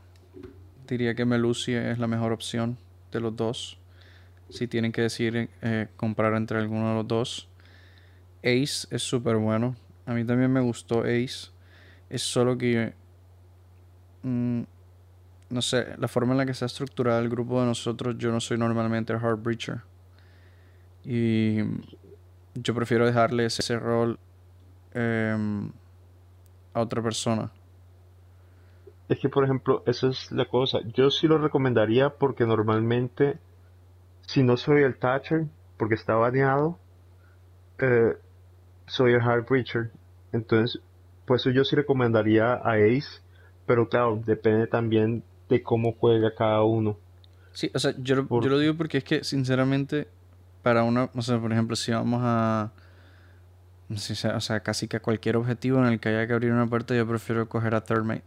diría 0.86 1.14
que 1.14 1.24
Melusi 1.24 1.74
es 1.74 1.98
la 1.98 2.06
mejor 2.06 2.32
opción 2.32 2.76
de 3.10 3.20
los 3.20 3.34
dos. 3.36 3.78
Si 4.50 4.68
tienen 4.68 4.92
que 4.92 5.02
decir 5.02 5.48
eh, 5.62 5.88
comprar 5.96 6.34
entre 6.34 6.58
alguno 6.58 6.90
de 6.90 6.94
los 6.94 7.08
dos. 7.08 7.48
Ace 8.44 8.86
es 8.90 9.02
súper 9.02 9.36
bueno. 9.36 9.74
A 10.06 10.12
mí 10.12 10.24
también 10.24 10.52
me 10.52 10.60
gustó 10.60 11.00
Ace. 11.00 11.50
Es 12.10 12.22
solo 12.22 12.56
que... 12.58 12.92
Mm, 14.22 14.62
no 15.50 15.62
sé, 15.62 15.94
la 15.98 16.08
forma 16.08 16.32
en 16.32 16.38
la 16.38 16.46
que 16.46 16.54
se 16.54 16.64
ha 16.64 16.66
estructurado 16.66 17.20
el 17.20 17.28
grupo 17.28 17.60
de 17.60 17.66
nosotros, 17.66 18.16
yo 18.18 18.32
no 18.32 18.40
soy 18.40 18.58
normalmente 18.58 19.12
el 19.12 19.18
Hard 19.24 19.42
Breacher. 19.42 19.82
Y 21.04 21.58
yo 22.54 22.74
prefiero 22.74 23.06
dejarle 23.06 23.46
ese 23.46 23.78
rol 23.78 24.18
em, 24.92 25.70
a 26.72 26.80
otra 26.80 27.02
persona. 27.02 27.50
Es 29.08 29.18
que, 29.18 29.28
por 29.28 29.44
ejemplo, 29.44 29.82
esa 29.86 30.08
es 30.08 30.32
la 30.32 30.46
cosa. 30.46 30.80
Yo 30.94 31.10
sí 31.10 31.26
lo 31.28 31.38
recomendaría 31.38 32.10
porque 32.10 32.46
normalmente, 32.46 33.38
si 34.22 34.42
no 34.42 34.56
soy 34.56 34.82
el 34.82 34.98
Thatcher, 34.98 35.46
porque 35.76 35.94
está 35.94 36.14
baneado, 36.14 36.78
eh, 37.78 38.16
soy 38.86 39.12
el 39.12 39.20
Hard 39.20 39.46
Breacher. 39.46 39.90
Entonces, 40.32 40.80
pues 41.26 41.44
yo 41.44 41.64
sí 41.64 41.76
recomendaría 41.76 42.54
a 42.54 42.74
Ace, 42.74 43.20
pero 43.66 43.88
claro, 43.88 44.20
depende 44.24 44.66
también 44.66 45.22
de 45.48 45.62
cómo 45.62 45.92
juega 45.92 46.34
cada 46.34 46.62
uno. 46.62 46.98
Sí, 47.52 47.70
o 47.72 47.78
sea, 47.78 47.94
yo, 47.98 48.26
yo 48.28 48.48
lo 48.48 48.58
digo 48.58 48.74
porque 48.74 48.98
es 48.98 49.04
que, 49.04 49.22
sinceramente, 49.22 50.08
para 50.62 50.82
una, 50.82 51.10
o 51.14 51.22
sea, 51.22 51.38
por 51.38 51.52
ejemplo, 51.52 51.76
si 51.76 51.92
vamos 51.92 52.20
a, 52.24 52.72
o 53.90 54.40
sea, 54.40 54.60
casi 54.60 54.88
que 54.88 54.96
a 54.96 55.00
cualquier 55.00 55.36
objetivo 55.36 55.78
en 55.78 55.86
el 55.86 56.00
que 56.00 56.08
haya 56.08 56.26
que 56.26 56.32
abrir 56.32 56.52
una 56.52 56.66
puerta, 56.66 56.94
yo 56.94 57.06
prefiero 57.06 57.48
coger 57.48 57.74
a 57.74 57.82
Third 57.82 58.22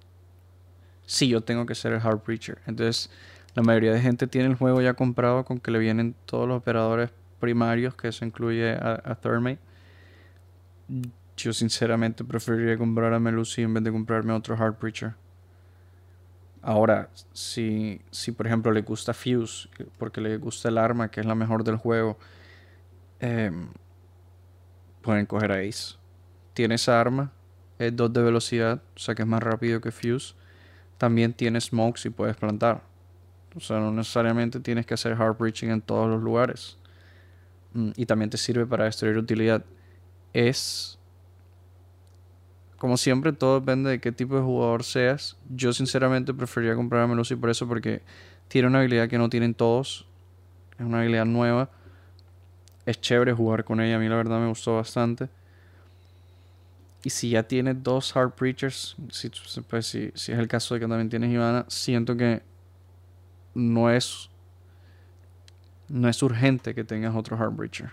Sí, 1.06 1.30
yo 1.30 1.42
tengo 1.42 1.66
que 1.66 1.76
ser 1.76 1.94
el 1.94 2.02
Hard 2.02 2.22
Breacher. 2.26 2.60
Entonces, 2.68 3.10
la 3.54 3.64
mayoría 3.64 3.94
de 3.94 4.02
gente 4.02 4.28
tiene 4.28 4.48
el 4.50 4.56
juego 4.56 4.82
ya 4.82 4.94
comprado 4.94 5.44
con 5.46 5.60
que 5.60 5.72
le 5.72 5.80
vienen 5.80 6.16
todos 6.26 6.48
los 6.48 6.58
operadores 6.58 7.10
primarios, 7.40 7.96
que 7.96 8.10
eso 8.10 8.26
incluye 8.26 8.74
a, 8.74 9.02
a 9.04 9.16
yo 11.38 11.54
sinceramente 11.54 12.24
preferiría 12.24 12.78
comprar 12.78 13.14
a 13.14 13.20
Melusi 13.20 13.62
en 13.62 13.74
vez 13.74 13.84
de 13.84 13.92
comprarme 13.92 14.34
otro 14.34 14.56
Hard 14.56 14.76
Preacher. 14.76 15.14
Ahora, 16.62 17.10
si, 17.32 18.02
si 18.12 18.32
por 18.32 18.48
ejemplo 18.48 18.72
le 18.72 18.82
gusta 18.82 19.14
Fuse, 19.14 19.70
porque 19.98 20.20
le 20.20 20.38
gusta 20.38 20.70
el 20.70 20.78
arma, 20.78 21.10
que 21.10 21.20
es 21.20 21.26
la 21.26 21.36
mejor 21.36 21.64
del 21.64 21.78
juego, 21.78 22.18
em, 23.20 23.70
pueden 25.02 25.26
coger 25.26 25.52
a 25.52 25.60
Ace. 25.60 25.96
Tiene 26.54 26.76
esa 26.76 27.00
arma, 27.00 27.32
es 27.80 27.96
2 27.96 28.12
de 28.12 28.24
velocidad, 28.24 28.82
o 28.96 29.00
sea 29.00 29.16
que 29.16 29.22
es 29.22 29.28
más 29.28 29.42
rápido 29.42 29.80
que 29.80 29.92
Fuse. 29.92 30.34
También 30.98 31.34
tiene 31.34 31.62
smokes 31.62 32.06
y 32.06 32.10
puedes 32.10 32.36
plantar. 32.36 32.82
O 33.56 33.60
sea, 33.60 33.80
no 33.80 33.92
necesariamente 33.92 34.60
tienes 34.60 34.86
que 34.86 34.96
hacer 34.96 35.14
hard 35.14 35.38
breaching 35.38 35.70
en 35.70 35.82
todos 35.82 36.10
los 36.10 36.22
lugares. 36.22 36.78
Mm, 37.74 37.92
y 37.96 38.06
también 38.06 38.30
te 38.30 38.38
sirve 38.38 38.66
para 38.66 38.86
destruir 38.86 39.18
utilidad 39.18 39.64
es, 40.38 40.98
como 42.78 42.98
siempre, 42.98 43.34
todo 43.34 43.60
depende 43.60 43.90
de 43.90 44.00
qué 44.00 44.12
tipo 44.12 44.36
de 44.36 44.42
jugador 44.42 44.84
seas. 44.84 45.38
Yo 45.50 45.74
sinceramente 45.74 46.34
preferiría 46.34 46.76
comprar 46.76 47.04
a 47.04 47.08
Melusi 47.08 47.36
por 47.36 47.50
eso, 47.50 47.68
porque 47.68 48.02
tiene 48.48 48.68
una 48.68 48.80
habilidad 48.80 49.10
que 49.10 49.18
no 49.18 49.30
tienen 49.30 49.54
todos. 49.54 50.06
Es 50.78 50.86
una 50.86 51.00
habilidad 51.00 51.26
nueva. 51.26 51.70
Es 52.86 53.02
chévere 53.02 53.34
jugar 53.34 53.64
con 53.64 53.82
ella. 53.82 53.96
A 53.96 54.00
mí 54.00 54.08
la 54.08 54.16
verdad 54.16 54.40
me 54.40 54.48
gustó 54.48 54.76
bastante. 54.76 55.30
Y 57.04 57.10
si 57.10 57.32
ya 57.32 57.44
tienes 57.44 57.82
dos 57.84 58.16
Hard 58.16 58.34
Preachers, 58.34 58.96
si, 59.12 59.32
pues, 59.70 59.88
si, 59.88 60.12
si 60.14 60.32
es 60.32 60.40
el 60.40 60.48
caso 60.48 60.74
de 60.74 60.82
que 60.82 60.88
también 60.88 61.10
tienes 61.10 61.32
Ivana, 61.32 61.66
siento 61.68 62.16
que 62.16 62.42
no 63.56 63.90
es 63.90 64.30
no 65.90 66.10
es 66.10 66.22
urgente 66.22 66.76
que 66.76 66.84
tengas 66.84 67.16
otro 67.16 67.38
Heartbreacher. 67.38 67.92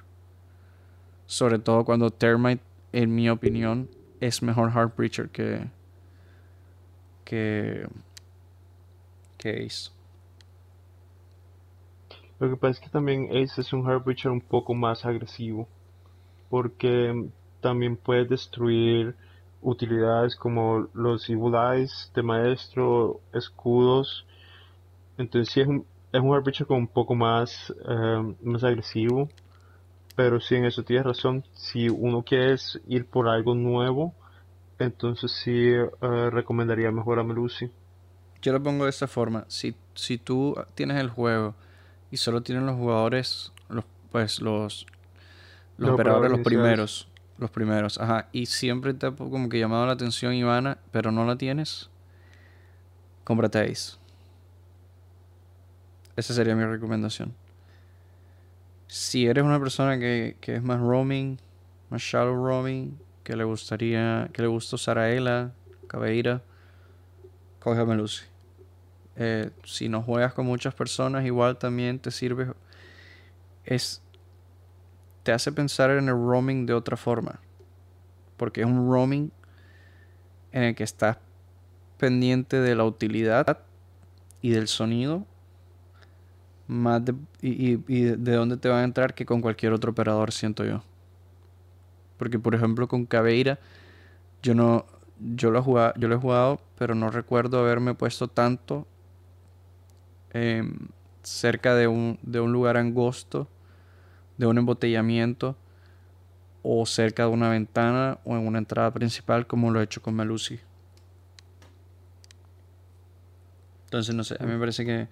Sobre 1.27 1.59
todo 1.59 1.85
cuando 1.85 2.11
Termite, 2.11 2.63
en 2.93 3.15
mi 3.15 3.29
opinión, 3.29 3.89
es 4.21 4.43
mejor 4.43 4.71
Heartbreacher 4.71 5.29
que, 5.31 5.67
que, 7.25 7.87
que 9.39 9.67
Ace. 9.67 9.91
Lo 12.39 12.51
que 12.51 12.57
pasa 12.57 12.73
es 12.73 12.81
que 12.81 12.89
también 12.89 13.29
Ace 13.31 13.61
es 13.61 13.73
un 13.73 13.85
Heartbreacher 13.85 14.31
un 14.31 14.41
poco 14.41 14.75
más 14.75 15.05
agresivo. 15.05 15.69
Porque 16.51 17.29
también 17.61 17.97
puede 17.97 18.27
destruir 18.27 19.17
utilidades 19.63 20.37
como 20.37 20.89
los 20.93 21.29
Evil 21.31 21.55
Eyes 21.55 22.13
de 22.15 22.23
maestro, 22.23 23.21
escudos. 23.33 24.27
Entonces 25.17 25.53
sí 25.53 25.61
es 25.63 25.67
un, 25.67 25.87
es 26.13 26.21
un 26.21 26.67
con 26.67 26.77
un 26.77 26.87
poco 26.87 27.15
más, 27.15 27.75
eh, 27.89 28.35
más 28.43 28.63
agresivo. 28.63 29.29
Pero 30.17 30.41
sí, 30.41 30.55
en 30.55 30.65
eso 30.65 30.83
tienes 30.85 31.05
razón. 31.05 31.45
Si 31.53 31.89
uno 31.89 32.23
quiere 32.23 32.57
ir 32.87 33.07
por 33.07 33.29
algo 33.29 33.55
nuevo, 33.55 34.15
entonces 34.79 35.33
sí 35.33 35.73
eh, 35.73 36.31
recomendaría 36.31 36.91
mejor 36.91 37.19
a 37.19 37.25
Melusi. 37.25 37.71
Yo 38.43 38.53
lo 38.53 38.63
pongo 38.63 38.85
de 38.85 38.91
esta 38.91 39.09
forma. 39.09 39.45
Si, 39.49 39.75
si 39.95 40.19
tú 40.19 40.55
tienes 40.75 40.99
el 40.99 41.09
juego 41.09 41.55
y 42.11 42.19
solo 42.19 42.43
tienen 42.43 42.67
los 42.67 42.77
jugadores, 42.77 43.53
los, 43.69 43.85
pues 44.13 44.41
los, 44.41 44.87
los 45.79 45.91
operadores, 45.91 46.31
los 46.31 46.41
primeros. 46.41 47.09
Los 47.39 47.51
primeros, 47.51 47.99
ajá. 47.99 48.29
Y 48.31 48.47
siempre 48.47 48.95
te 48.95 49.07
ha 49.07 49.11
como 49.11 49.49
que 49.49 49.59
llamado 49.59 49.87
la 49.87 49.93
atención 49.93 50.35
Ivana, 50.35 50.79
pero 50.93 51.11
no 51.11 51.25
la 51.25 51.37
tienes. 51.37 51.91
Cómprate 53.25 53.59
Ace. 53.59 53.97
Esa 56.15 56.35
sería 56.35 56.55
mi 56.55 56.65
recomendación. 56.65 57.35
Si 58.95 59.27
eres 59.27 59.43
una 59.43 59.59
persona 59.59 59.99
que, 59.99 60.37
que 60.41 60.55
es 60.55 60.63
más 60.63 60.79
roaming, 60.79 61.41
más 61.91 62.01
shallow 62.01 62.37
roaming, 62.37 62.97
que 63.25 63.35
le 63.35 63.43
gustaría, 63.43 64.31
que 64.33 64.41
le 64.41 64.47
gusta 64.47 64.77
usar 64.77 64.99
a 64.99 65.11
Ela, 65.11 65.53
Cabeira, 65.89 66.43
cógeme 67.59 67.97
Lucy. 67.97 68.25
Eh, 69.17 69.51
si 69.65 69.89
no 69.89 70.01
juegas 70.01 70.33
con 70.33 70.47
muchas 70.47 70.75
personas, 70.75 71.25
igual 71.25 71.59
también 71.59 71.99
te 71.99 72.13
sirve. 72.13 72.53
Es. 73.65 74.01
Te 75.25 75.33
hace 75.33 75.51
pensar 75.51 75.91
en 75.91 76.05
el 76.05 76.15
roaming 76.15 76.65
de 76.65 76.75
otra 76.75 76.97
forma. 76.97 77.41
Porque 78.37 78.61
es 78.61 78.67
un 78.69 78.89
roaming 78.89 79.33
en 80.53 80.63
el 80.63 80.75
que 80.77 80.85
estás 80.85 81.19
pendiente 81.99 82.61
de 82.61 82.77
la 82.77 82.85
utilidad 82.85 83.59
y 84.41 84.51
del 84.51 84.69
sonido. 84.69 85.27
Más 86.67 87.03
y, 87.43 87.79
y 87.87 88.03
de 88.05 88.33
dónde 88.33 88.57
te 88.57 88.69
va 88.69 88.81
a 88.81 88.85
entrar 88.85 89.15
que 89.15 89.27
con 89.27 89.41
cualquier 89.43 89.73
otro 89.73 89.91
operador, 89.93 90.33
siento 90.33 90.65
yo. 90.65 90.83
Porque, 92.17 92.39
por 92.39 92.55
ejemplo, 92.55 92.89
con 92.89 93.07
Caveira, 93.07 93.59
yo 94.43 94.55
no. 94.55 94.87
Yo 95.21 95.51
lo, 95.51 95.61
he 95.61 95.63
jugado, 95.63 95.95
yo 95.97 96.09
lo 96.09 96.17
he 96.17 96.19
jugado, 96.19 96.61
pero 96.77 96.95
no 96.95 97.09
recuerdo 97.11 97.61
haberme 97.61 97.95
puesto 97.95 98.27
tanto 98.27 98.87
em, 100.33 100.75
cerca 101.23 101.75
de 101.75 101.87
un, 101.87 102.19
de 102.23 102.41
un 102.41 102.53
lugar 102.53 102.77
angosto, 102.77 103.49
de 104.37 104.47
un 104.47 104.59
embotellamiento, 104.59 105.57
o 106.63 106.85
cerca 106.85 107.25
de 107.25 107.29
una 107.29 107.51
ventana 107.51 108.19
o 108.25 108.37
en 108.37 108.47
una 108.47 108.59
entrada 108.59 108.91
principal, 108.91 109.47
como 109.47 109.71
lo 109.71 109.81
he 109.81 109.85
hecho 109.85 110.03
con 110.03 110.15
Melusi. 110.15 110.59
Entonces, 113.85 114.15
no 114.15 114.25
sé, 114.25 114.37
a 114.41 114.45
mí 114.45 114.53
me 114.53 114.59
parece 114.59 114.85
que, 114.85 115.09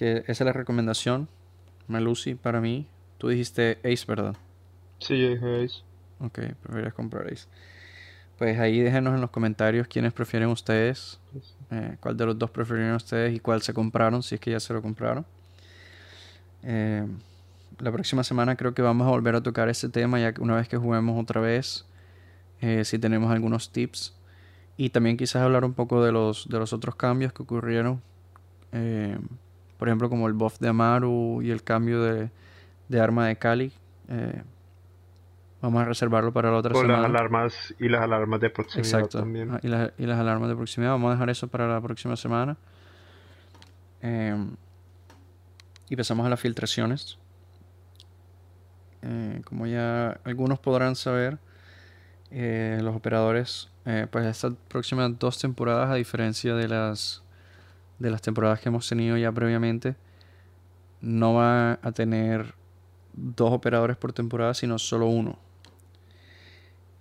que 0.00 0.24
esa 0.26 0.32
es 0.32 0.40
la 0.40 0.54
recomendación. 0.54 1.28
Melusi 1.86 2.34
para 2.34 2.62
mí. 2.62 2.86
Tú 3.18 3.28
dijiste 3.28 3.78
Ace, 3.84 4.06
¿verdad? 4.08 4.34
Sí, 4.98 5.20
yo 5.20 5.28
dije 5.28 5.64
Ace. 5.64 5.82
Ok, 6.20 6.38
prefieres 6.62 6.94
comprar 6.94 7.26
Ace. 7.26 7.46
Pues 8.38 8.58
ahí 8.58 8.80
déjenos 8.80 9.14
en 9.14 9.20
los 9.20 9.28
comentarios 9.28 9.86
quiénes 9.88 10.14
prefieren 10.14 10.48
ustedes, 10.48 11.20
eh, 11.70 11.98
cuál 12.00 12.16
de 12.16 12.24
los 12.24 12.38
dos 12.38 12.50
prefieren 12.50 12.94
ustedes 12.94 13.36
y 13.36 13.40
cuál 13.40 13.60
se 13.60 13.74
compraron, 13.74 14.22
si 14.22 14.36
es 14.36 14.40
que 14.40 14.50
ya 14.50 14.58
se 14.58 14.72
lo 14.72 14.80
compraron. 14.80 15.26
Eh, 16.62 17.06
la 17.78 17.92
próxima 17.92 18.24
semana 18.24 18.56
creo 18.56 18.72
que 18.72 18.80
vamos 18.80 19.06
a 19.06 19.10
volver 19.10 19.34
a 19.34 19.42
tocar 19.42 19.68
ese 19.68 19.90
tema 19.90 20.18
ya 20.18 20.32
que 20.32 20.40
una 20.40 20.56
vez 20.56 20.66
que 20.66 20.78
juguemos 20.78 21.22
otra 21.22 21.42
vez, 21.42 21.84
eh, 22.62 22.86
si 22.86 22.98
tenemos 22.98 23.30
algunos 23.30 23.70
tips 23.70 24.14
y 24.78 24.88
también 24.88 25.18
quizás 25.18 25.42
hablar 25.42 25.66
un 25.66 25.74
poco 25.74 26.02
de 26.02 26.10
los, 26.10 26.48
de 26.48 26.58
los 26.58 26.72
otros 26.72 26.94
cambios 26.94 27.34
que 27.34 27.42
ocurrieron. 27.42 28.00
Por 29.80 29.88
ejemplo, 29.88 30.08
como 30.08 30.28
el 30.28 30.34
buff 30.34 30.60
de 30.60 30.68
Amaru 30.68 31.42
y 31.42 31.50
el 31.50 31.64
cambio 31.64 32.00
de, 32.04 32.30
de 32.88 33.00
arma 33.00 33.26
de 33.26 33.36
Cali. 33.36 33.72
Vamos 35.60 35.82
a 35.82 35.84
reservarlo 35.84 36.32
para 36.32 36.50
la 36.50 36.56
otra 36.56 36.72
o 36.72 36.80
semana. 36.80 37.02
las 37.02 37.10
alarmas 37.10 37.74
y 37.78 37.88
las 37.88 38.00
alarmas 38.00 38.40
de 38.40 38.50
proximidad 38.50 39.06
también. 39.08 39.58
y, 39.62 39.68
las, 39.68 39.92
y 39.98 40.06
las 40.06 40.18
alarmas 40.18 40.48
de 40.48 40.56
proximidad. 40.56 40.92
Vamos 40.92 41.10
a 41.10 41.12
dejar 41.12 41.28
eso 41.28 41.48
para 41.48 41.68
la 41.68 41.80
próxima 41.80 42.16
semana. 42.16 42.56
Em, 44.00 44.56
y 45.90 45.96
pasamos 45.96 46.24
a 46.24 46.30
las 46.30 46.40
filtraciones. 46.40 47.18
Eh, 49.02 49.42
como 49.44 49.66
ya 49.66 50.18
algunos 50.24 50.58
podrán 50.58 50.96
saber, 50.96 51.38
eh, 52.30 52.78
los 52.82 52.96
operadores, 52.96 53.70
eh, 53.84 54.06
pues 54.10 54.26
estas 54.26 54.54
próximas 54.68 55.18
dos 55.18 55.38
temporadas, 55.38 55.90
a 55.90 55.94
diferencia 55.94 56.54
de 56.54 56.68
las, 56.68 57.22
de 58.00 58.10
las 58.10 58.22
temporadas 58.22 58.58
que 58.60 58.68
hemos 58.68 58.88
tenido 58.88 59.16
ya 59.16 59.30
previamente, 59.30 59.94
no 61.00 61.34
va 61.34 61.78
a 61.82 61.92
tener 61.92 62.54
dos 63.12 63.52
operadores 63.52 63.96
por 63.96 64.12
temporada, 64.12 64.54
sino 64.54 64.78
solo 64.78 65.06
uno. 65.06 65.38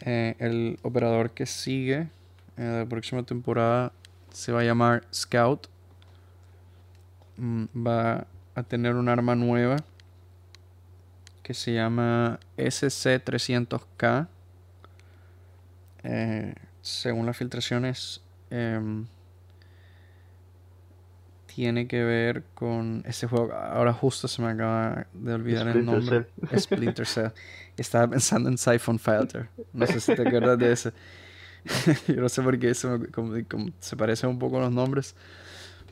Eh, 0.02 0.36
el 0.40 0.80
operador 0.84 1.32
que 1.32 1.46
sigue 1.46 2.10
en 2.58 2.80
la 2.80 2.86
próxima 2.86 3.24
temporada 3.24 3.92
se 4.32 4.52
va 4.52 4.62
a 4.62 4.64
llamar 4.64 5.04
Scout. 5.14 5.68
Mm, 7.38 7.66
va 7.76 8.28
a 8.56 8.64
tener 8.64 8.96
un 8.96 9.10
arma 9.10 9.36
nueva 9.36 9.78
que 11.44 11.54
se 11.54 11.74
llama 11.74 12.40
SC300K. 12.58 14.28
Eh, 16.04 16.54
según 16.82 17.26
las 17.26 17.38
filtraciones, 17.38 18.22
em, 18.50 19.06
tiene 21.60 21.90
que 21.90 22.02
ver 22.06 22.44
con 22.56 23.04
ese 23.06 23.28
juego. 23.28 23.52
Ahora 23.52 23.92
justo 23.92 24.30
se 24.30 24.42
me 24.42 24.48
acaba 24.48 25.08
de 25.12 25.34
olvidar 25.34 25.68
el 25.68 25.84
nombre. 25.84 26.26
Splinter 26.58 27.06
Cell. 27.06 27.32
Estaba 27.76 28.08
pensando 28.08 28.48
en 28.48 28.58
Siphon 28.58 28.98
Filter. 28.98 29.50
No 29.74 29.86
sé 29.86 30.00
si 30.00 30.16
te 30.16 30.26
acuerdas 30.26 30.58
de 30.58 30.72
ese. 30.72 30.94
Yo 32.08 32.22
no 32.22 32.30
sé 32.30 32.42
por 32.44 32.58
qué 32.58 32.74
se 32.74 33.98
parecen 33.98 34.30
un 34.30 34.40
poco 34.40 34.62
los 34.62 34.72
nombres. 34.72 35.18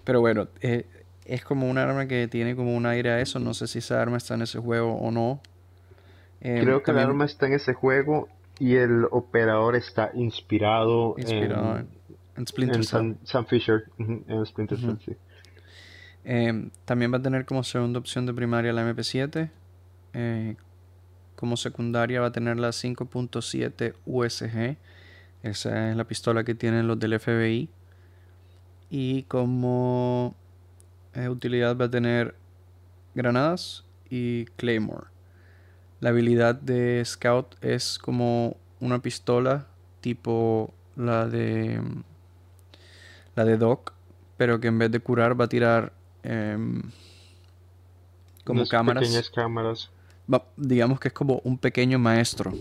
Pero 0.06 0.21
bueno, 0.21 0.47
eh, 0.62 0.86
es 1.25 1.43
como 1.43 1.69
un 1.69 1.77
arma 1.77 2.08
que 2.08 2.30
tiene 2.30 2.56
como 2.56 2.73
un 2.73 2.86
aire 2.86 3.10
a 3.10 3.19
eso. 3.19 3.38
No 3.38 3.53
sé 3.53 3.67
si 3.67 3.80
esa 3.80 4.01
arma 4.01 4.15
está 4.15 4.36
en 4.36 4.43
ese 4.43 4.60
juego 4.60 4.93
o 4.93 5.12
no. 5.12 5.41
Em, 6.39 6.63
Creo 6.63 6.82
que 6.82 6.91
el 6.91 6.99
arma 6.99 7.25
está 7.25 7.47
en 7.47 7.56
ese 7.56 7.73
juego 7.73 8.30
y 8.58 8.75
el 8.75 9.03
operador 9.12 9.75
está 9.75 10.12
inspirado, 10.13 11.15
inspirado 11.17 11.80
en, 12.38 12.47
Splinter 12.47 12.86
Cell. 12.86 13.15
Sam, 13.25 13.45
Fisher, 13.47 13.84
en 13.97 14.45
Splinter 14.45 14.80
Cell, 14.80 14.95
sí. 15.03 15.17
Em, 16.30 16.72
también 16.84 17.13
va 17.13 17.20
a 17.20 17.22
tener 17.22 17.46
como 17.46 17.63
segunda 17.63 18.00
opción 18.00 18.26
de 18.26 18.34
primaria 18.34 18.74
la 18.74 18.84
MP7. 18.84 19.50
Eh, 20.12 20.58
como 21.38 21.56
secundaria 21.56 22.20
va 22.20 22.28
a 22.28 22.32
tener 22.34 22.58
la 22.58 22.74
5.7 22.74 23.94
USG. 24.06 24.78
Esa 25.42 25.90
es 25.90 25.96
la 25.96 26.04
pistola 26.04 26.44
que 26.44 26.54
tienen 26.54 26.86
los 26.86 27.00
del 27.00 27.18
FBI. 27.18 27.70
Y 28.90 29.24
como 29.24 30.36
eh, 31.13 31.30
utilidad 31.30 31.78
va 31.78 31.86
a 31.86 31.90
tener 31.90 32.36
granadas 33.16 33.86
y 34.10 34.48
Claymore. 34.58 35.08
La 36.02 36.10
habilidad 36.10 36.56
de 36.56 37.02
Scout 37.06 37.56
es 37.63 37.98
como 38.00 38.58
una 38.82 39.02
pistola 39.02 39.68
tipo 40.02 40.74
la 40.98 41.26
de 41.28 41.82
la 43.34 43.46
de 43.46 43.56
Doc, 43.56 43.94
pero 44.36 44.60
que 44.60 44.68
en 44.68 44.78
vez 44.78 44.92
de 44.92 45.00
curar 45.00 45.40
va 45.40 45.46
a 45.46 45.50
tirar 45.50 45.97
Em, 46.30 46.82
como 48.44 48.68
cámaras. 48.68 49.32
cámaras. 49.34 49.90
digamos 50.58 51.00
que 51.00 51.08
es 51.08 51.13
como 51.13 51.40
un 51.46 51.58
pequeño 51.58 52.00
maestro. 52.00 52.54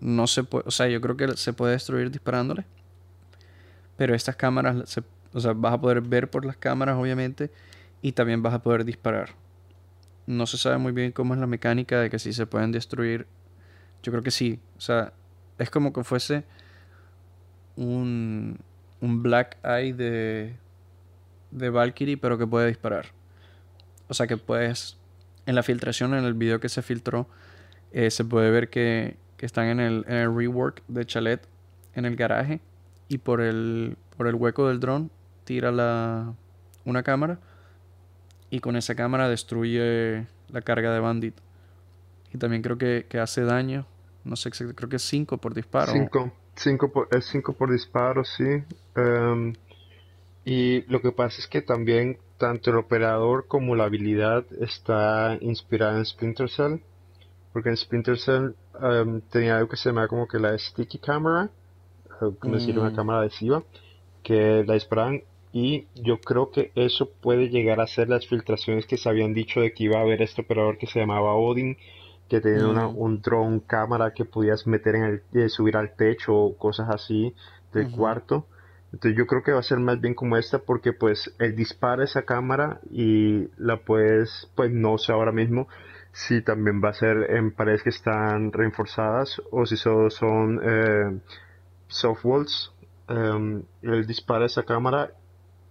No 0.00 0.28
se 0.28 0.44
puede, 0.44 0.64
o 0.68 0.70
sea, 0.70 0.86
yo 0.86 1.00
creo 1.00 1.16
que 1.16 1.36
se 1.36 1.52
puede 1.52 1.72
destruir 1.72 2.12
disparándole. 2.12 2.64
Pero 3.96 4.14
estas 4.14 4.36
cámaras, 4.36 4.88
se, 4.88 5.02
o 5.32 5.40
sea, 5.40 5.54
vas 5.54 5.74
a 5.74 5.80
poder 5.80 6.02
ver 6.02 6.30
por 6.30 6.44
las 6.44 6.56
cámaras, 6.56 6.96
obviamente, 6.96 7.50
y 8.00 8.12
también 8.12 8.42
vas 8.44 8.54
a 8.54 8.62
poder 8.62 8.84
disparar. 8.84 9.30
No 10.26 10.46
se 10.46 10.56
sabe 10.56 10.78
muy 10.78 10.92
bien 10.92 11.10
cómo 11.10 11.34
es 11.34 11.40
la 11.40 11.48
mecánica 11.48 12.00
de 12.00 12.10
que 12.10 12.20
si 12.20 12.32
se 12.32 12.46
pueden 12.46 12.70
destruir. 12.70 13.26
Yo 14.04 14.12
creo 14.12 14.22
que 14.22 14.30
sí. 14.30 14.60
O 14.76 14.80
sea, 14.80 15.12
es 15.58 15.68
como 15.68 15.92
que 15.92 16.04
fuese 16.04 16.44
un, 17.74 18.58
un 19.00 19.22
Black 19.22 19.56
Eye 19.64 19.92
de, 19.92 20.56
de 21.54 21.70
Valkyrie, 21.70 22.18
pero 22.18 22.36
que 22.36 22.46
puede 22.46 22.68
disparar. 22.68 23.06
O 24.08 24.14
sea 24.14 24.26
que 24.26 24.36
puedes 24.36 24.98
en 25.46 25.54
la 25.54 25.62
filtración, 25.62 26.14
en 26.14 26.24
el 26.24 26.34
video 26.34 26.60
que 26.60 26.68
se 26.68 26.82
filtró, 26.82 27.26
eh, 27.92 28.10
se 28.10 28.24
puede 28.24 28.50
ver 28.50 28.68
que, 28.70 29.16
están 29.38 29.66
en 29.66 29.78
el, 29.78 30.04
rework 30.06 30.82
de 30.88 31.04
Chalet 31.04 31.46
en 31.94 32.06
el 32.06 32.16
garaje 32.16 32.62
y 33.08 33.18
por 33.18 33.42
el, 33.42 33.98
por 34.16 34.26
el 34.26 34.36
hueco 34.36 34.68
del 34.68 34.80
dron 34.80 35.10
tira 35.44 35.70
la, 35.70 36.32
una 36.86 37.02
cámara 37.02 37.38
y 38.48 38.60
con 38.60 38.76
esa 38.76 38.94
cámara 38.94 39.28
destruye 39.28 40.26
la 40.48 40.62
carga 40.62 40.94
de 40.94 41.00
Bandit. 41.00 41.34
Y 42.32 42.38
también 42.38 42.62
creo 42.62 42.78
que, 42.78 43.06
hace 43.20 43.42
daño, 43.42 43.86
no 44.24 44.36
sé, 44.36 44.50
creo 44.50 44.88
que 44.88 44.96
es 44.96 45.02
5 45.02 45.36
por 45.36 45.52
disparo. 45.52 45.92
5 46.56 46.90
por, 46.90 47.08
es 47.10 47.26
5 47.26 47.52
por 47.52 47.70
disparo, 47.70 48.24
sí. 48.24 48.64
Em, 48.96 49.52
y 50.44 50.82
lo 50.90 51.00
que 51.00 51.12
pasa 51.12 51.40
es 51.40 51.46
que 51.46 51.62
también 51.62 52.18
tanto 52.36 52.70
el 52.70 52.76
operador 52.76 53.46
como 53.48 53.74
la 53.74 53.84
habilidad 53.84 54.44
está 54.60 55.38
inspirada 55.40 55.96
en 55.96 56.04
Splinter 56.04 56.50
Cell. 56.50 56.80
Porque 57.52 57.70
en 57.70 57.76
Splinter 57.76 58.18
Cell 58.18 58.54
em, 58.82 59.20
tenía 59.22 59.56
algo 59.56 59.70
que 59.70 59.76
se 59.76 59.88
llama 59.88 60.08
como 60.08 60.28
que 60.28 60.38
la 60.38 60.58
sticky 60.58 60.98
camera, 60.98 61.50
como 62.38 62.54
decir, 62.54 62.78
una 62.78 62.90
mm. 62.90 62.96
cámara 62.96 63.20
adhesiva, 63.20 63.62
que 64.22 64.64
la 64.66 64.74
disparaban. 64.74 65.22
Y 65.52 65.86
yo 65.94 66.18
creo 66.20 66.50
que 66.50 66.72
eso 66.74 67.08
puede 67.08 67.48
llegar 67.48 67.80
a 67.80 67.86
ser 67.86 68.08
las 68.08 68.26
filtraciones 68.26 68.86
que 68.86 68.96
se 68.96 69.08
habían 69.08 69.32
dicho 69.32 69.60
de 69.60 69.72
que 69.72 69.84
iba 69.84 69.98
a 69.98 70.02
haber 70.02 70.20
este 70.20 70.42
operador 70.42 70.78
que 70.78 70.88
se 70.88 70.98
llamaba 70.98 71.34
Odin, 71.34 71.76
que 72.28 72.40
tenía 72.40 72.66
una, 72.66 72.88
mm. 72.88 72.98
un 72.98 73.22
drone 73.22 73.62
cámara 73.66 74.12
que 74.12 74.24
podías 74.24 74.66
meter 74.66 74.96
en 74.96 75.04
el, 75.04 75.22
eh, 75.32 75.48
subir 75.48 75.76
al 75.76 75.94
techo 75.94 76.34
o 76.34 76.56
cosas 76.56 76.90
así 76.90 77.34
del 77.72 77.90
cuarto 77.90 78.46
entonces 78.94 79.18
yo 79.18 79.26
creo 79.26 79.42
que 79.42 79.50
va 79.50 79.58
a 79.58 79.64
ser 79.64 79.80
más 79.80 80.00
bien 80.00 80.14
como 80.14 80.36
esta 80.36 80.60
porque 80.60 80.92
pues 80.92 81.34
él 81.40 81.56
dispara 81.56 82.04
esa 82.04 82.22
cámara 82.22 82.78
y 82.92 83.48
la 83.56 83.78
puedes, 83.78 84.48
pues 84.54 84.70
no 84.70 84.98
sé 84.98 85.10
ahora 85.10 85.32
mismo 85.32 85.66
si 86.12 86.42
también 86.42 86.80
va 86.80 86.90
a 86.90 86.94
ser 86.94 87.28
en 87.30 87.50
paredes 87.50 87.82
que 87.82 87.90
están 87.90 88.52
reforzadas 88.52 89.42
o 89.50 89.66
si 89.66 89.76
solo 89.76 90.10
son 90.10 90.60
eh, 90.62 91.18
soft 91.88 92.24
walls. 92.24 92.72
Em, 93.08 93.64
él 93.82 94.06
dispara 94.06 94.46
esa 94.46 94.62
cámara 94.62 95.10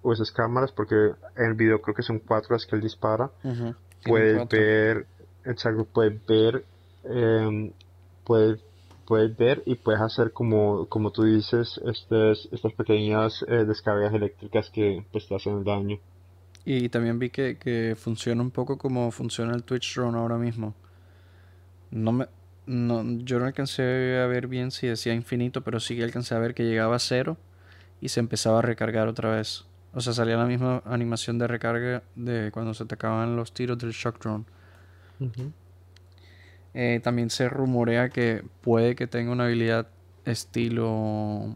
o 0.02 0.12
esas 0.12 0.30
cámaras 0.34 0.74
porque 0.74 0.96
en 1.38 1.46
el 1.46 1.54
video 1.54 1.82
creo 1.82 1.96
que 1.96 2.04
son 2.04 2.20
cuatro 2.20 2.56
las 2.56 2.66
que 2.66 2.76
él 2.76 2.82
dispara. 2.82 3.32
Puedes 4.04 4.50
ver, 4.50 5.08
exacto, 5.46 5.86
puedes 5.86 6.26
ver, 6.28 6.66
eh, 7.06 7.72
puedes 8.26 8.62
puedes 9.06 9.36
ver 9.38 9.64
y 9.66 9.76
puedes 9.76 10.02
hacer 10.02 10.32
como, 10.32 10.88
como 10.88 11.12
tú 11.12 11.24
dices, 11.24 11.80
estas, 11.86 12.48
estas 12.52 12.74
pequeñas 12.74 13.44
eh, 13.48 13.66
descargas 13.66 14.14
eléctricas 14.14 14.70
que 14.70 15.06
pues 15.12 15.28
te 15.28 15.36
hacen 15.36 15.64
daño. 15.64 16.00
Y 16.66 16.90
también 16.90 17.20
vi 17.20 17.30
que, 17.30 17.58
que 17.58 17.96
funciona 17.98 18.42
un 18.42 18.52
poco 18.52 18.78
como 18.78 19.12
funciona 19.12 19.54
el 19.54 19.64
Twitch 19.64 19.96
Drone 19.96 20.18
ahora 20.18 20.38
mismo. 20.38 20.74
No 21.92 22.12
me, 22.12 22.28
no, 22.66 23.04
yo 23.20 23.40
no 23.40 23.46
alcancé 23.46 24.20
a 24.20 24.28
ver 24.28 24.48
bien 24.48 24.72
si 24.72 24.88
decía 24.88 25.14
infinito, 25.14 25.62
pero 25.62 25.80
sí 25.80 25.96
que 25.96 26.04
alcancé 26.04 26.36
a 26.36 26.40
ver 26.40 26.54
que 26.54 26.64
llegaba 26.64 26.96
a 26.96 27.00
cero 27.00 27.38
y 28.00 28.10
se 28.10 28.20
empezaba 28.20 28.60
a 28.60 28.62
recargar 28.62 29.08
otra 29.08 29.36
vez. 29.36 29.66
O 29.94 30.02
sea, 30.02 30.14
salía 30.14 30.38
la 30.38 30.46
misma 30.46 30.82
animación 30.86 31.38
de 31.38 31.48
recarga 31.48 32.04
de 32.16 32.52
cuando 32.52 32.74
se 32.74 32.86
te 32.86 32.96
acaban 32.96 33.36
los 33.36 33.54
tiros 33.54 33.78
del 33.78 33.92
Shock 33.92 34.20
Drone. 34.22 34.46
Eh, 36.74 37.00
también 37.04 37.30
se 37.30 37.50
rumorea 37.50 38.10
que 38.10 38.44
puede 38.62 38.96
que 38.96 39.06
tenga 39.06 39.32
una 39.32 39.46
habilidad 39.46 39.88
estilo 40.26 41.56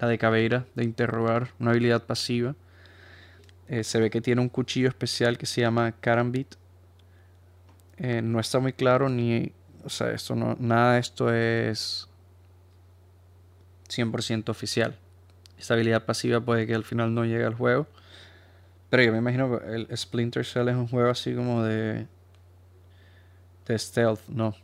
la 0.00 0.08
de 0.08 0.18
Caveira, 0.18 0.66
de 0.74 0.84
interrogar, 0.84 1.50
una 1.60 1.70
habilidad 1.72 2.04
pasiva. 2.04 2.56
Eh, 3.68 3.84
se 3.84 4.00
ve 4.00 4.10
que 4.10 4.20
tiene 4.20 4.40
un 4.40 4.48
cuchillo 4.48 4.88
especial 4.88 5.38
que 5.38 5.46
se 5.46 5.60
llama 5.60 5.92
Karambit. 5.92 6.54
Eh, 7.98 8.22
no 8.22 8.40
está 8.40 8.58
muy 8.58 8.72
claro 8.72 9.08
ni, 9.08 9.52
o 9.84 9.88
sea, 9.90 10.10
esto 10.10 10.34
no, 10.34 10.56
nada 10.58 10.94
de 10.94 11.00
esto 11.00 11.32
es 11.32 12.08
100% 13.88 14.48
oficial. 14.48 14.98
Esta 15.58 15.74
habilidad 15.74 16.04
pasiva 16.04 16.40
puede 16.40 16.66
que 16.66 16.74
al 16.74 16.84
final 16.84 17.14
no 17.14 17.24
llegue 17.24 17.44
al 17.44 17.54
juego. 17.54 17.86
Pero 18.90 19.04
yo 19.04 19.12
me 19.12 19.18
imagino 19.18 19.58
que 19.58 19.66
el 19.66 19.96
Splinter 19.96 20.44
Cell 20.44 20.68
es 20.68 20.74
un 20.74 20.88
juego 20.88 21.10
así 21.10 21.34
como 21.34 21.62
de 21.62 22.06
de 22.06 22.06
stealth, 23.78 24.28
¿no? 24.28 24.54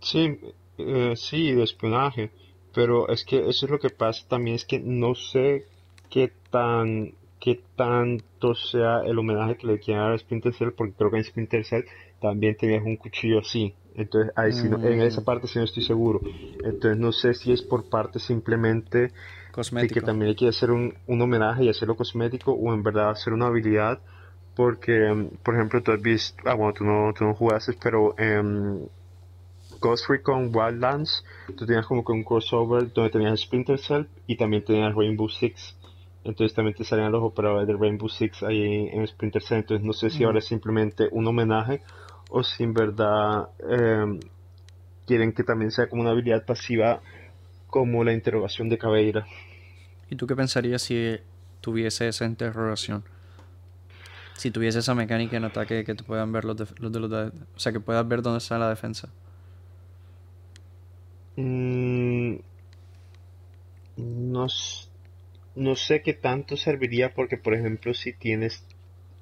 Sí, 0.00 0.38
eh, 0.78 1.14
sí, 1.16 1.52
de 1.52 1.62
espionaje. 1.62 2.30
Pero 2.74 3.08
es 3.08 3.24
que 3.24 3.48
eso 3.48 3.66
es 3.66 3.72
lo 3.72 3.78
que 3.78 3.90
pasa 3.90 4.26
también, 4.28 4.56
es 4.56 4.64
que 4.64 4.78
no 4.78 5.14
sé 5.14 5.64
qué 6.10 6.32
tan 6.50 7.14
qué 7.40 7.60
tanto 7.76 8.54
sea 8.54 9.02
el 9.04 9.18
homenaje 9.18 9.56
que 9.56 9.66
le 9.66 9.78
quieren 9.78 10.02
dar 10.02 10.12
a 10.12 10.18
Splinter 10.18 10.52
Cell, 10.54 10.70
porque 10.76 10.94
creo 10.94 11.10
que 11.10 11.18
en 11.18 11.24
Splinter 11.24 11.64
Cell 11.64 11.84
también 12.20 12.56
tenías 12.56 12.84
un 12.84 12.96
cuchillo 12.96 13.38
así. 13.40 13.74
Entonces, 13.94 14.32
ahí 14.36 14.50
en 14.52 15.00
esa 15.00 15.20
mm. 15.20 15.24
parte 15.24 15.46
sí 15.46 15.58
no 15.58 15.64
estoy 15.64 15.84
seguro. 15.84 16.20
Entonces, 16.64 16.98
no 16.98 17.12
sé 17.12 17.34
si 17.34 17.52
es 17.52 17.62
por 17.62 17.88
parte 17.88 18.18
simplemente 18.18 19.12
de 19.72 19.88
que 19.88 20.00
también 20.02 20.30
hay 20.30 20.34
que 20.34 20.48
hacer 20.48 20.70
un, 20.70 20.94
un 21.06 21.22
homenaje 21.22 21.64
y 21.64 21.68
hacerlo 21.68 21.96
cosmético, 21.96 22.52
o 22.52 22.74
en 22.74 22.82
verdad 22.82 23.10
hacer 23.10 23.32
una 23.32 23.46
habilidad 23.46 24.00
porque, 24.56 25.06
em, 25.06 25.28
por 25.44 25.54
ejemplo, 25.54 25.82
tú 25.82 25.92
has 25.92 26.00
visto, 26.00 26.42
ah, 26.46 26.54
bueno, 26.54 26.72
tú 26.72 26.84
no, 26.84 27.12
tú 27.12 27.24
no 27.24 27.34
jugaste, 27.34 27.74
pero 27.80 28.18
en 28.18 28.88
Ghost 29.80 30.08
Recon 30.08 30.50
Wildlands, 30.52 31.24
tú 31.54 31.66
tenías 31.66 31.86
como 31.86 32.02
que 32.02 32.12
un 32.12 32.24
crossover 32.24 32.90
donde 32.92 33.10
tenías 33.10 33.38
Splinter 33.38 33.78
Cell 33.78 34.06
y 34.26 34.36
también 34.36 34.64
tenías 34.64 34.94
Rainbow 34.94 35.28
Six. 35.28 35.76
Entonces 36.24 36.54
también 36.56 36.74
te 36.74 36.84
salían 36.84 37.12
los 37.12 37.22
operadores 37.22 37.68
de 37.68 37.76
Rainbow 37.76 38.08
Six 38.08 38.42
ahí 38.42 38.88
en 38.90 39.06
Splinter 39.06 39.42
Cell. 39.42 39.58
Entonces 39.58 39.86
no 39.86 39.92
sé 39.92 40.08
si 40.08 40.24
ahora 40.24 40.38
es 40.38 40.46
simplemente 40.46 41.06
un 41.12 41.26
homenaje 41.26 41.82
o 42.30 42.42
si 42.42 42.64
en 42.64 42.72
verdad 42.72 43.50
em, 43.68 44.18
quieren 45.06 45.32
que 45.32 45.44
también 45.44 45.70
sea 45.70 45.88
como 45.88 46.00
una 46.02 46.12
habilidad 46.12 46.44
pasiva 46.46 47.00
como 47.68 48.02
la 48.04 48.14
interrogación 48.14 48.70
de 48.70 48.78
Caveira. 48.78 49.26
¿Y 50.08 50.16
tú 50.16 50.26
qué 50.26 50.34
pensarías 50.34 50.82
si 50.82 51.18
tuviese 51.60 52.08
esa 52.08 52.24
interrogación? 52.24 53.04
Si 54.36 54.50
tuviese 54.50 54.80
esa 54.80 54.94
mecánica 54.94 55.36
en 55.36 55.44
ataque 55.44 55.84
que 55.84 55.94
te 55.94 56.04
puedan 56.04 56.32
ver 56.32 56.44
los 56.44 56.56
de, 56.56 56.66
los 56.78 56.94
o 56.94 57.58
sea 57.58 57.72
que 57.72 57.80
puedas 57.80 58.06
ver 58.06 58.22
dónde 58.22 58.38
está 58.38 58.58
la 58.58 58.68
defensa. 58.68 59.08
Mm, 61.36 62.36
no, 63.96 64.46
no 65.54 65.76
sé 65.76 66.02
qué 66.02 66.14
tanto 66.14 66.56
serviría 66.56 67.14
porque 67.14 67.36
por 67.36 67.54
ejemplo 67.54 67.94
si 67.94 68.12
tienes 68.12 68.64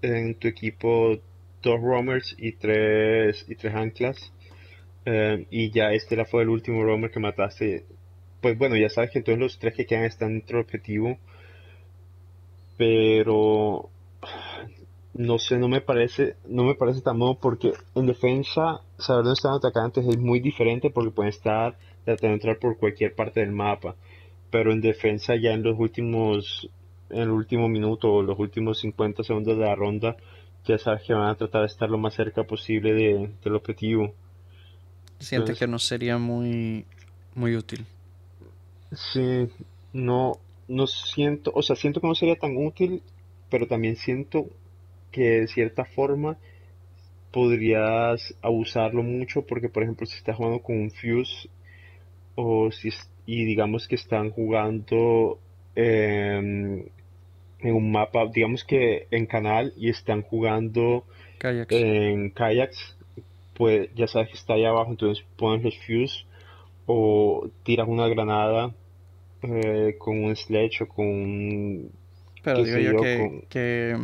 en 0.03 0.35
tu 0.35 0.49
equipo 0.49 1.19
dos 1.63 1.81
roamers 1.81 2.35
y 2.39 2.53
tres 2.53 3.47
y 3.49 3.55
tres 3.57 3.75
anclas 3.75 4.33
eh, 5.07 5.47
y 5.51 5.71
ya 5.71 5.93
este 5.93 6.23
fue 6.25 6.43
el 6.43 6.51
último 6.51 6.83
roamer 6.85 7.11
que 7.11 7.21
mataste 7.21 7.85
pues 8.41 8.59
bueno 8.59 8.77
ya 8.77 8.89
sabes 8.89 9.11
que 9.11 9.19
entonces 9.19 9.41
los 9.41 9.59
tres 9.59 9.75
que 9.75 9.87
quedan 9.87 10.05
están 10.05 10.35
dentro 10.35 10.59
del 10.59 10.67
objetivo 10.67 11.19
pero 12.77 13.91
no 15.15 15.39
sé, 15.39 15.59
no 15.59 15.69
me 15.69 15.81
parece, 15.81 16.37
no 16.47 16.65
me 16.65 16.75
parece 16.75 17.01
tan 17.01 17.19
modo 17.19 17.39
porque 17.39 17.73
en 17.95 18.07
defensa 18.07 18.81
saber 18.99 19.25
dónde 19.25 19.35
están 19.35 19.55
atacantes 19.55 20.07
es 20.07 20.19
muy 20.19 20.41
diferente 20.41 20.91
porque 20.91 21.13
pueden 21.13 21.31
estar 21.31 21.79
tratando 22.05 22.29
de 22.29 22.35
entrar 22.35 22.59
por 22.59 22.77
cualquier 22.79 23.15
parte 23.15 23.41
del 23.41 23.53
mapa. 23.53 23.95
Pero 24.51 24.73
en 24.73 24.81
defensa 24.81 25.37
ya 25.37 25.53
en 25.53 25.63
los 25.63 25.79
últimos, 25.79 26.69
en 27.11 27.23
el 27.23 27.31
último 27.31 27.69
minuto 27.69 28.13
o 28.13 28.23
los 28.23 28.39
últimos 28.39 28.81
50 28.81 29.23
segundos 29.23 29.57
de 29.57 29.65
la 29.65 29.75
ronda, 29.75 30.17
ya 30.65 30.79
sabes 30.79 31.03
que 31.03 31.15
van 31.15 31.29
a 31.29 31.37
tratar 31.37 31.61
de 31.61 31.69
estar 31.69 31.89
lo 31.89 31.99
más 31.99 32.15
cerca 32.15 32.43
posible 32.45 32.93
de, 32.93 33.31
del 33.43 33.55
objetivo. 33.55 34.13
Siente 35.21 35.55
que 35.55 35.67
no 35.69 35.79
sería 35.79 36.19
muy, 36.19 36.87
muy 37.35 37.55
útil. 37.55 37.87
Sí, 38.93 39.49
no, 39.93 40.39
no 40.67 40.87
siento, 40.87 41.53
o 41.55 41.63
sea, 41.63 41.77
siento 41.77 42.01
que 42.01 42.09
no 42.09 42.15
sería 42.15 42.37
tan 42.37 42.57
útil, 42.57 43.03
pero 43.49 43.67
también 43.67 43.97
siento 43.97 44.47
que 45.15 45.41
de 45.41 45.47
cierta 45.47 45.85
forma 45.85 46.37
podrías 47.33 48.35
abusarlo 48.43 49.05
mucho 49.05 49.43
porque 49.47 49.69
por 49.69 49.85
ejemplo 49.85 50.07
si 50.07 50.17
estás 50.17 50.37
jugando 50.37 50.59
con 50.61 50.77
un 50.77 50.91
fuse 50.91 51.49
o 52.35 52.73
si 52.73 52.91
y 53.27 53.45
digamos 53.45 53.87
que 53.87 53.95
están 53.95 54.31
jugando 54.31 55.39
en 55.77 56.91
un 57.63 57.93
mapa 57.93 58.27
digamos 58.33 58.65
que 58.65 59.07
en 59.13 59.27
canal 59.27 59.73
y 59.77 59.89
están 59.89 60.23
jugando 60.23 61.05
en 61.41 62.31
kayaks 62.31 62.97
pues 63.55 63.89
ya 63.95 64.09
sabes 64.09 64.31
que 64.31 64.37
está 64.37 64.55
ahí 64.55 64.65
abajo 64.65 64.91
entonces 64.91 65.25
pones 65.37 65.63
los 65.63 65.79
fuse 65.87 66.27
o 66.87 67.49
tiras 67.63 67.87
una 67.87 68.09
granada 68.09 68.75
eh, 69.43 69.95
con 69.97 70.25
un 70.25 70.35
sledge 70.35 70.83
o 70.83 70.89
con 70.89 71.07
un 71.07 71.93
pero 72.43 72.63
digo 72.63 72.79
yo, 72.79 72.97
que 73.01 73.45
que, 73.49 73.97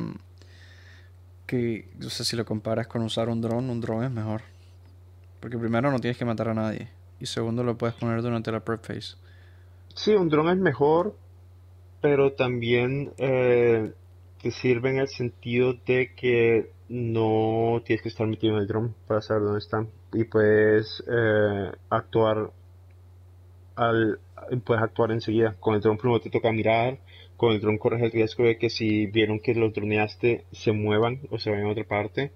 o 1.56 2.10
sea, 2.10 2.24
si 2.24 2.36
lo 2.36 2.44
comparas 2.44 2.86
con 2.86 3.02
usar 3.02 3.28
un 3.28 3.40
dron, 3.40 3.70
un 3.70 3.80
dron 3.80 4.04
es 4.04 4.10
mejor. 4.10 4.42
Porque 5.40 5.58
primero 5.58 5.90
no 5.90 5.98
tienes 5.98 6.18
que 6.18 6.24
matar 6.24 6.48
a 6.48 6.54
nadie. 6.54 6.88
Y 7.18 7.26
segundo 7.26 7.64
lo 7.64 7.76
puedes 7.76 7.94
poner 7.96 8.22
durante 8.22 8.52
la 8.52 8.60
prep 8.60 8.84
phase. 8.84 9.16
Sí, 9.94 10.12
un 10.12 10.28
dron 10.28 10.48
es 10.48 10.56
mejor, 10.56 11.16
pero 12.00 12.32
también 12.32 13.12
eh, 13.18 13.92
te 14.42 14.50
sirve 14.50 14.90
en 14.90 14.98
el 14.98 15.08
sentido 15.08 15.74
de 15.86 16.14
que 16.14 16.70
no 16.88 17.82
tienes 17.84 18.02
que 18.02 18.08
estar 18.08 18.26
metido 18.26 18.54
en 18.54 18.60
el 18.60 18.66
drone 18.66 18.90
para 19.06 19.20
saber 19.22 19.44
dónde 19.44 19.60
están 19.60 19.88
y 20.12 20.24
puedes 20.24 21.04
eh, 21.06 21.70
actuar 21.88 22.50
al 23.76 24.18
puedes 24.64 24.82
actuar 24.82 25.12
enseguida 25.12 25.54
con 25.60 25.74
el 25.74 25.80
drone 25.80 25.98
primero 25.98 26.20
te 26.20 26.30
toca 26.30 26.50
mirar 26.50 26.98
con 27.40 27.54
el 27.54 27.60
drone 27.60 27.78
corres 27.78 28.02
el 28.02 28.12
riesgo 28.12 28.44
de 28.44 28.58
que 28.58 28.68
si 28.68 29.06
vieron 29.06 29.40
que 29.40 29.54
los 29.54 29.72
droneaste 29.72 30.44
se 30.52 30.72
muevan 30.72 31.20
o 31.30 31.38
se 31.38 31.50
vayan 31.50 31.66
a 31.66 31.70
otra 31.70 31.84
parte 31.84 32.32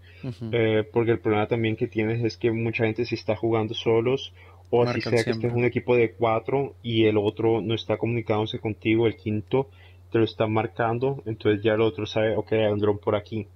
eh, 0.50 0.82
porque 0.90 1.10
el 1.10 1.20
problema 1.20 1.46
también 1.46 1.76
que 1.76 1.86
tienes 1.86 2.24
es 2.24 2.38
que 2.38 2.50
mucha 2.50 2.84
gente 2.84 3.04
si 3.04 3.14
está 3.14 3.36
jugando 3.36 3.74
solos 3.74 4.32
o 4.70 4.82
así 4.82 5.02
sea 5.02 5.22
que 5.22 5.32
estés 5.32 5.52
un 5.52 5.64
equipo 5.64 5.94
de 5.94 6.12
cuatro 6.12 6.74
y 6.82 7.04
el 7.04 7.18
otro 7.18 7.60
no 7.60 7.74
está 7.74 7.98
comunicándose 7.98 8.58
contigo 8.58 9.06
el 9.06 9.16
quinto 9.16 9.68
te 10.10 10.18
lo 10.18 10.24
está 10.24 10.46
marcando 10.46 11.22
entonces 11.26 11.62
ya 11.62 11.74
el 11.74 11.82
otro 11.82 12.06
sabe 12.06 12.34
ok 12.34 12.52
hay 12.52 12.72
un 12.72 12.78
drone 12.78 12.98
por 12.98 13.14
aquí 13.14 13.46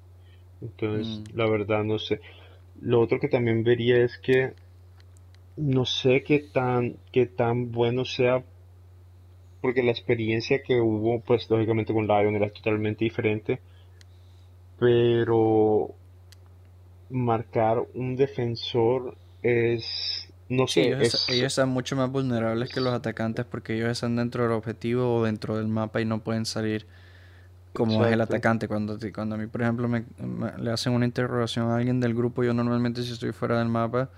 entonces, 0.60 1.06
mm. 1.06 1.36
la 1.36 1.48
verdad 1.48 1.84
no 1.84 1.98
sé. 1.98 2.20
Lo 2.80 3.00
otro 3.00 3.18
que 3.18 3.28
también 3.28 3.64
vería 3.64 4.04
es 4.04 4.18
que 4.18 4.52
no 5.56 5.84
sé 5.84 6.22
qué 6.22 6.40
tan, 6.40 6.96
qué 7.12 7.26
tan 7.26 7.72
bueno 7.72 8.04
sea, 8.04 8.44
porque 9.60 9.82
la 9.82 9.90
experiencia 9.90 10.62
que 10.62 10.80
hubo, 10.80 11.20
pues 11.20 11.48
lógicamente 11.50 11.92
con 11.92 12.06
Lion 12.06 12.36
era 12.36 12.50
totalmente 12.50 13.04
diferente, 13.04 13.60
pero 14.78 15.94
marcar 17.10 17.82
un 17.94 18.16
defensor 18.16 19.16
es, 19.42 20.28
no 20.48 20.66
sé, 20.66 20.88
ellos, 20.88 21.28
ellos 21.28 21.46
están 21.46 21.70
mucho 21.70 21.96
más 21.96 22.10
vulnerables 22.10 22.72
que 22.72 22.80
los 22.80 22.92
atacantes 22.92 23.44
porque 23.44 23.74
ellos 23.74 23.90
están 23.90 24.16
dentro 24.16 24.44
del 24.44 24.52
objetivo 24.52 25.16
o 25.16 25.24
dentro 25.24 25.56
del 25.56 25.68
mapa 25.68 26.00
y 26.00 26.04
no 26.04 26.20
pueden 26.20 26.46
salir 26.46 26.86
como 27.72 28.04
es 28.04 28.12
el 28.12 28.20
atacante. 28.20 28.68
Cuando, 28.68 28.98
cuando 29.14 29.36
a 29.36 29.38
mí, 29.38 29.46
por 29.46 29.62
ejemplo, 29.62 29.88
me, 29.88 30.04
le 30.58 30.70
hacen 30.70 30.92
una 30.92 31.04
interrogación 31.04 31.70
a 31.70 31.76
alguien 31.76 32.00
del 32.00 32.14
grupo, 32.14 32.42
yo 32.44 32.52
normalmente 32.54 33.02
si 33.02 33.12
estoy 33.12 33.32
fuera 33.32 33.58
del 33.58 33.68
mapa, 33.68 34.10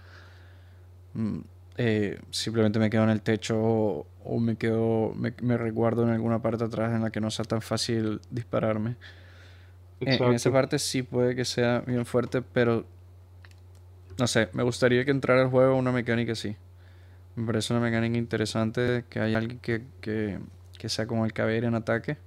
mm, 1.15 1.41
eh, 1.83 2.21
simplemente 2.31 2.79
me 2.79 2.91
quedo 2.91 3.05
en 3.05 3.11
el 3.11 3.23
techo 3.23 3.57
o, 3.59 4.39
me 4.39 4.57
quedo, 4.57 5.15
me, 5.15 5.33
me, 5.41 5.57
resguardo 5.57 6.03
en 6.03 6.11
alguna 6.11 6.43
parte 6.43 6.63
atrás 6.65 6.95
en 6.95 7.01
la 7.01 7.11
que 7.11 7.23
no 7.23 7.31
sea 7.31 7.47
tan 7.47 7.63
fácil 7.63 8.21
dispararme. 8.31 8.97
En, 10.01 10.23
en, 10.23 10.35
esa 10.35 10.53
parte 10.53 10.79
sí 10.79 11.03
puede 11.03 11.35
que 11.35 11.47
sea 11.47 11.81
bien 11.87 12.05
fuerte, 12.05 12.43
pero 12.43 12.85
no 14.19 14.27
sé, 14.27 14.51
me 14.53 14.63
gustaría 14.63 15.07
que 15.07 15.11
entrara 15.11 15.41
al 15.41 15.49
juego 15.49 15.75
una 15.77 15.91
mecánica 15.91 16.33
así. 16.33 16.55
Me 17.35 17.47
parece 17.47 17.73
una 17.73 17.81
mecánica 17.81 18.19
interesante 18.19 19.05
que 19.09 19.21
haya 19.21 19.39
alguien 19.39 19.59
que, 19.61 19.83
que, 20.03 20.39
que 20.79 20.89
sea 20.91 21.07
como 21.07 21.25
el 21.25 21.33
caballero 21.33 21.69
en 21.69 21.77
ataque 21.77 22.19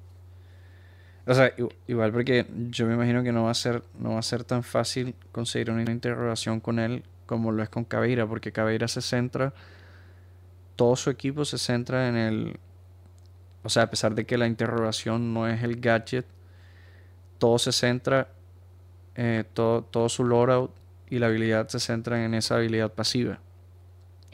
o 1.26 1.34
sea, 1.34 1.54
igual 1.88 2.12
porque 2.12 2.46
yo 2.70 2.86
me 2.86 2.96
imagino 2.96 3.24
que 3.24 3.32
no 3.32 3.44
va 3.44 3.52
a 3.52 3.54
ser, 3.54 3.82
no 3.98 4.14
va 4.14 4.20
a 4.20 4.24
ser 4.24 4.44
tan 4.44 4.62
fácil 4.62 5.16
conseguir 5.32 5.72
una 5.72 5.90
interrogación 5.90 6.60
con 6.60 6.80
él 6.80 7.04
como 7.26 7.52
lo 7.52 7.64
es 7.64 7.70
con 7.70 7.84
Caveira, 7.84 8.28
porque 8.28 8.52
Caveira 8.52 8.88
se 8.88 9.02
centra, 9.02 9.54
todo 10.76 10.96
su 10.96 11.10
equipo 11.10 11.46
se 11.46 11.58
centra 11.58 12.08
en 12.10 12.16
el, 12.16 12.60
o 13.64 13.70
sea, 13.70 13.84
a 13.84 13.90
pesar 13.90 14.16
de 14.16 14.26
que 14.26 14.38
la 14.38 14.48
interrogación 14.48 15.34
no 15.34 15.48
es 15.48 15.64
el 15.64 15.80
gadget, 15.80 16.26
todo 17.38 17.58
se 17.60 17.72
centra, 17.72 18.30
eh, 19.16 19.44
todo, 19.54 19.84
todo 19.84 20.10
su 20.10 20.24
loadout 20.24 20.72
y 21.10 21.20
la 21.20 21.28
habilidad 21.28 21.68
se 21.68 21.80
centra 21.80 22.26
en 22.26 22.34
esa 22.34 22.56
habilidad 22.56 22.92
pasiva. 22.94 23.40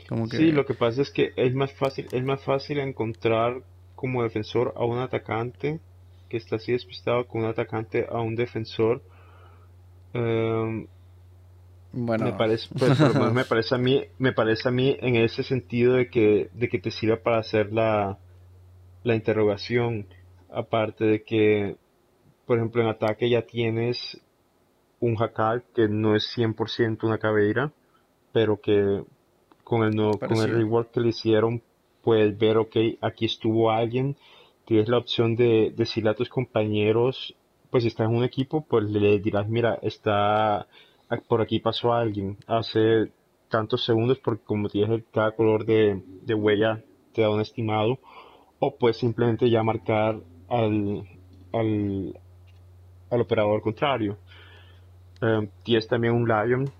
Como. 0.07 0.27
Sí, 0.27 0.51
lo 0.51 0.65
que 0.65 0.73
pasa 0.73 1.01
es 1.01 1.11
que 1.11 1.33
es 1.35 1.53
más 1.53 1.71
fácil, 1.73 2.07
es 2.11 2.23
más 2.23 2.41
fácil 2.41 2.79
encontrar 2.79 3.61
como 3.95 4.23
defensor 4.23 4.73
a 4.75 4.85
un 4.85 4.97
atacante 4.97 5.79
que 6.29 6.37
está 6.37 6.55
así 6.55 6.71
despistado 6.71 7.27
con 7.27 7.41
un 7.41 7.47
atacante 7.47 8.07
a 8.09 8.19
un 8.19 8.35
defensor. 8.35 9.03
Em, 10.13 10.87
bueno, 11.91 12.25
me 12.25 12.33
parece, 12.33 12.67
pues, 12.77 12.99
me 13.33 13.45
parece 13.45 13.75
a 13.75 13.77
mí, 13.77 14.03
me 14.17 14.33
parece 14.33 14.69
a 14.69 14.71
mí 14.71 14.95
en 14.99 15.15
ese 15.15 15.43
sentido 15.43 15.93
de 15.93 16.09
que, 16.09 16.49
de 16.53 16.69
que 16.69 16.79
te 16.79 16.91
sirva 16.91 17.17
para 17.17 17.39
hacer 17.39 17.73
la, 17.73 18.17
la 19.03 19.15
interrogación. 19.15 20.07
Aparte 20.51 21.05
de 21.05 21.23
que, 21.23 21.77
por 22.45 22.57
ejemplo, 22.57 22.81
en 22.81 22.89
ataque 22.89 23.29
ya 23.29 23.43
tienes 23.43 24.19
un 24.99 25.15
jacal 25.15 25.63
que 25.75 25.87
no 25.87 26.15
es 26.15 26.27
100% 26.35 27.03
una 27.03 27.17
caveira, 27.17 27.71
pero 28.33 28.59
que 28.59 29.03
con 29.63 29.83
el, 29.83 29.95
no, 29.95 30.11
con 30.11 30.37
el 30.37 30.51
reward 30.51 30.87
que 30.87 30.99
le 30.99 31.09
hicieron 31.09 31.61
puedes 32.03 32.37
ver, 32.37 32.57
ok, 32.57 32.75
aquí 33.01 33.25
estuvo 33.25 33.71
alguien 33.71 34.15
tienes 34.69 34.87
la 34.87 34.99
opción 34.99 35.35
de 35.35 35.73
decirle 35.75 36.11
a 36.11 36.13
tus 36.13 36.29
compañeros, 36.29 37.35
pues 37.71 37.81
si 37.81 37.87
estás 37.87 38.07
en 38.07 38.15
un 38.15 38.23
equipo, 38.23 38.63
pues 38.69 38.83
le 38.83 39.17
dirás, 39.17 39.49
mira, 39.49 39.79
está 39.81 40.67
por 41.27 41.41
aquí 41.41 41.59
pasó 41.59 41.93
alguien 41.93 42.37
hace 42.47 43.11
tantos 43.49 43.83
segundos, 43.83 44.19
porque 44.19 44.43
como 44.43 44.69
tienes 44.69 45.03
cada 45.11 45.31
color 45.31 45.65
de, 45.65 46.01
huella 46.33 46.83
te 47.13 47.21
da 47.23 47.29
un 47.29 47.41
estimado, 47.41 47.99
o 48.59 48.75
pues 48.75 48.97
simplemente 48.97 49.49
ya 49.49 49.63
marcar 49.63 50.19
al, 50.47 51.03
al, 51.51 52.13
operador 53.09 53.61
contrario. 53.61 54.17
Em, 55.21 55.49
tienes 55.63 55.87
también 55.87 56.13
un 56.13 56.27
Lion, 56.27 56.71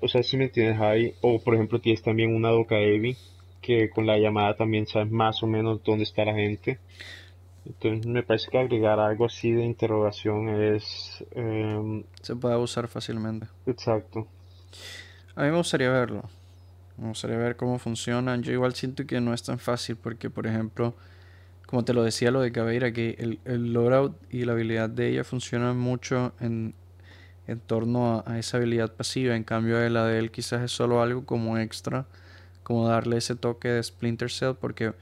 o 0.00 0.08
sea, 0.08 0.22
si 0.22 0.36
me 0.36 0.48
tienes 0.48 0.80
ahí, 0.80 1.12
o 1.20 1.38
por 1.40 1.54
ejemplo 1.54 1.80
tienes 1.80 2.02
también 2.02 2.34
una 2.34 2.50
Doka 2.50 2.78
Evi, 2.78 3.16
que 3.60 3.90
con 3.90 4.06
la 4.06 4.18
llamada 4.18 4.56
también 4.56 4.86
sabes 4.86 5.10
más 5.10 5.42
o 5.42 5.46
menos 5.46 5.82
dónde 5.82 6.04
está 6.04 6.24
la 6.24 6.34
gente. 6.34 6.78
Entonces 7.66 8.06
me 8.06 8.22
parece 8.22 8.50
que 8.50 8.58
agregar 8.58 9.00
algo 9.00 9.26
así 9.26 9.50
de 9.52 9.64
interrogación 9.64 10.48
es... 10.48 11.24
Em, 11.32 12.04
Se 12.20 12.36
puede 12.36 12.56
usar 12.56 12.88
fácilmente. 12.88 13.46
Exacto. 13.66 14.26
A 15.34 15.44
mí 15.44 15.50
me 15.50 15.56
gustaría 15.56 15.90
verlo. 15.90 16.22
Me 16.96 17.08
gustaría 17.08 17.36
ver 17.38 17.56
cómo 17.56 17.78
funciona. 17.78 18.36
Yo 18.36 18.52
igual 18.52 18.74
siento 18.74 19.06
que 19.06 19.20
no 19.20 19.34
es 19.34 19.42
tan 19.42 19.58
fácil 19.58 19.96
porque, 19.96 20.30
por 20.30 20.46
ejemplo, 20.46 20.94
como 21.66 21.84
te 21.84 21.94
lo 21.94 22.04
decía 22.04 22.30
lo 22.30 22.40
de 22.40 22.52
Cabeira, 22.52 22.92
que 22.92 23.16
el, 23.18 23.40
el 23.44 23.72
loadout 23.72 24.16
y 24.30 24.44
la 24.44 24.52
habilidad 24.52 24.90
de 24.90 25.08
ella 25.08 25.24
funcionan 25.24 25.78
mucho 25.78 26.34
en, 26.40 26.74
en 27.46 27.60
torno 27.60 28.16
a, 28.16 28.32
a, 28.32 28.38
esa 28.38 28.58
habilidad 28.58 28.92
pasiva. 28.94 29.34
En 29.34 29.44
cambio, 29.44 29.88
la 29.88 30.06
de 30.06 30.18
él 30.18 30.30
quizás 30.30 30.62
es 30.62 30.70
solo 30.70 31.02
algo 31.02 31.24
como 31.24 31.58
extra 31.58 32.06
como 32.64 32.88
darle 32.88 33.18
ese 33.18 33.36
toque 33.36 33.68
de 33.68 33.82
Splinter 33.82 34.30
Cell 34.30 34.54
porque 34.60 34.94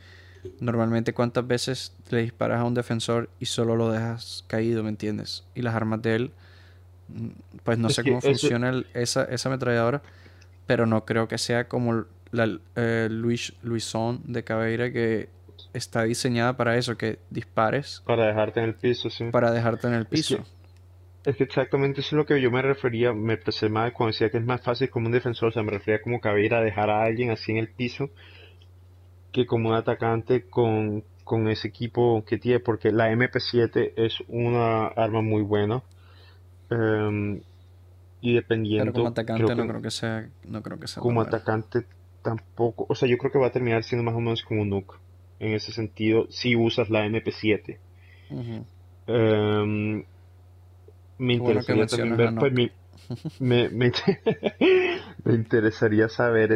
normalmente 0.61 1.12
cuántas 1.12 1.47
veces 1.47 1.97
le 2.11 2.22
disparas 2.22 2.61
a 2.61 2.64
un 2.64 2.74
defensor 2.74 3.28
y 3.38 3.47
solo 3.47 3.76
lo 3.76 3.90
dejas 3.90 4.45
caído, 4.47 4.82
¿me 4.82 4.88
entiendes? 4.88 5.45
Y 5.55 5.62
las 5.62 5.74
armas 5.74 6.03
de 6.03 6.14
él, 6.14 6.32
mm, 7.09 7.28
pues 7.62 7.78
no 7.78 7.88
sé 7.90 8.03
cómo 8.03 8.20
funciona 8.20 8.82
esa, 8.95 9.24
esa 9.24 9.49
ametralladora, 9.49 10.03
pero 10.66 10.86
no 10.86 11.05
creo 11.05 11.28
que 11.28 11.38
sea 11.38 11.68
como 11.68 12.05
la 12.30 12.59
eh, 12.76 13.09
Luis, 13.11 13.53
Luison 13.62 14.20
de 14.24 14.43
Caveira 14.43 14.90
que 14.90 15.28
está 15.74 16.05
diseñada 16.05 16.57
para 16.57 16.76
eso, 16.76 16.97
que 16.97 17.18
dispares. 17.30 18.03
Para 18.07 18.26
dejarte 18.26 18.61
en 18.61 18.66
el 18.66 18.74
piso, 18.74 19.11
sí. 19.11 19.24
Para 19.30 19.51
dejarte 19.53 19.86
en 19.86 19.95
el 19.95 20.07
piso. 20.07 20.45
Es 21.24 21.36
que 21.36 21.45
exactamente 21.45 22.01
eso 22.01 22.16
es 22.16 22.18
lo 22.18 22.26
que 22.26 22.40
yo 22.40 22.51
me 22.51 22.62
refería, 22.62 23.12
me 23.12 23.36
pensé 23.36 23.68
más 23.68 23.93
cuando 23.93 24.12
decía 24.12 24.28
que 24.28 24.38
es 24.38 24.45
más 24.45 24.61
fácil 24.61 24.90
como 24.90 25.07
un 25.07 25.12
defensor, 25.12 25.51
o 25.51 25.53
sea, 25.53 25.62
me 25.62 25.70
refería 25.70 26.03
como 26.03 26.20
que 26.20 26.28
a 26.28 26.32
dejar 26.32 26.90
a 26.90 27.05
alguien 27.05 27.30
así 27.30 27.53
en 27.53 27.59
el 27.59 27.68
piso 27.68 28.11
que 29.33 29.47
como 29.47 29.74
atacante 29.74 30.49
con, 30.49 31.05
ese 31.49 31.68
equipo 31.68 32.24
que 32.26 32.37
tiene, 32.39 32.61
porque 32.61 32.93
la 32.93 33.11
MP7 33.11 33.95
es 33.97 34.22
una 34.28 34.87
arma 34.89 35.22
muy 35.22 35.43
buena. 35.43 35.83
Em, 36.70 37.41
y 38.20 38.35
dependiendo... 38.35 38.85
Pero 38.85 38.93
como 38.93 39.09
atacante 39.09 39.55
no 39.55 39.66
creo 39.66 39.83
que 39.83 39.91
sea... 39.91 40.28
No 40.47 40.62
creo 40.62 40.78
que 40.78 40.87
sea 40.87 41.03
como 41.03 41.22
atacante 41.22 41.87
tampoco, 42.22 42.87
o 42.89 42.95
sea, 42.95 43.09
yo 43.09 43.18
creo 43.18 43.33
que 43.33 43.39
va 43.39 43.49
a 43.49 43.53
terminar 43.53 43.83
siendo 43.83 44.05
más 44.05 44.14
o 44.14 44.20
menos 44.20 44.45
como 44.45 44.62
un 44.62 44.70
nuke, 44.70 44.95
en 45.41 45.55
ese 45.55 45.72
sentido, 45.72 46.26
si 46.30 46.55
usas 46.55 46.89
la 46.89 47.05
MP7 47.05 47.78
me 51.18 51.35
interesaría 51.35 51.87
también 51.87 52.16
ver, 52.16 52.35
pues, 52.35 52.53
me, 53.41 53.68
me, 53.70 53.93
interesaría 55.35 56.09
saber 56.09 56.53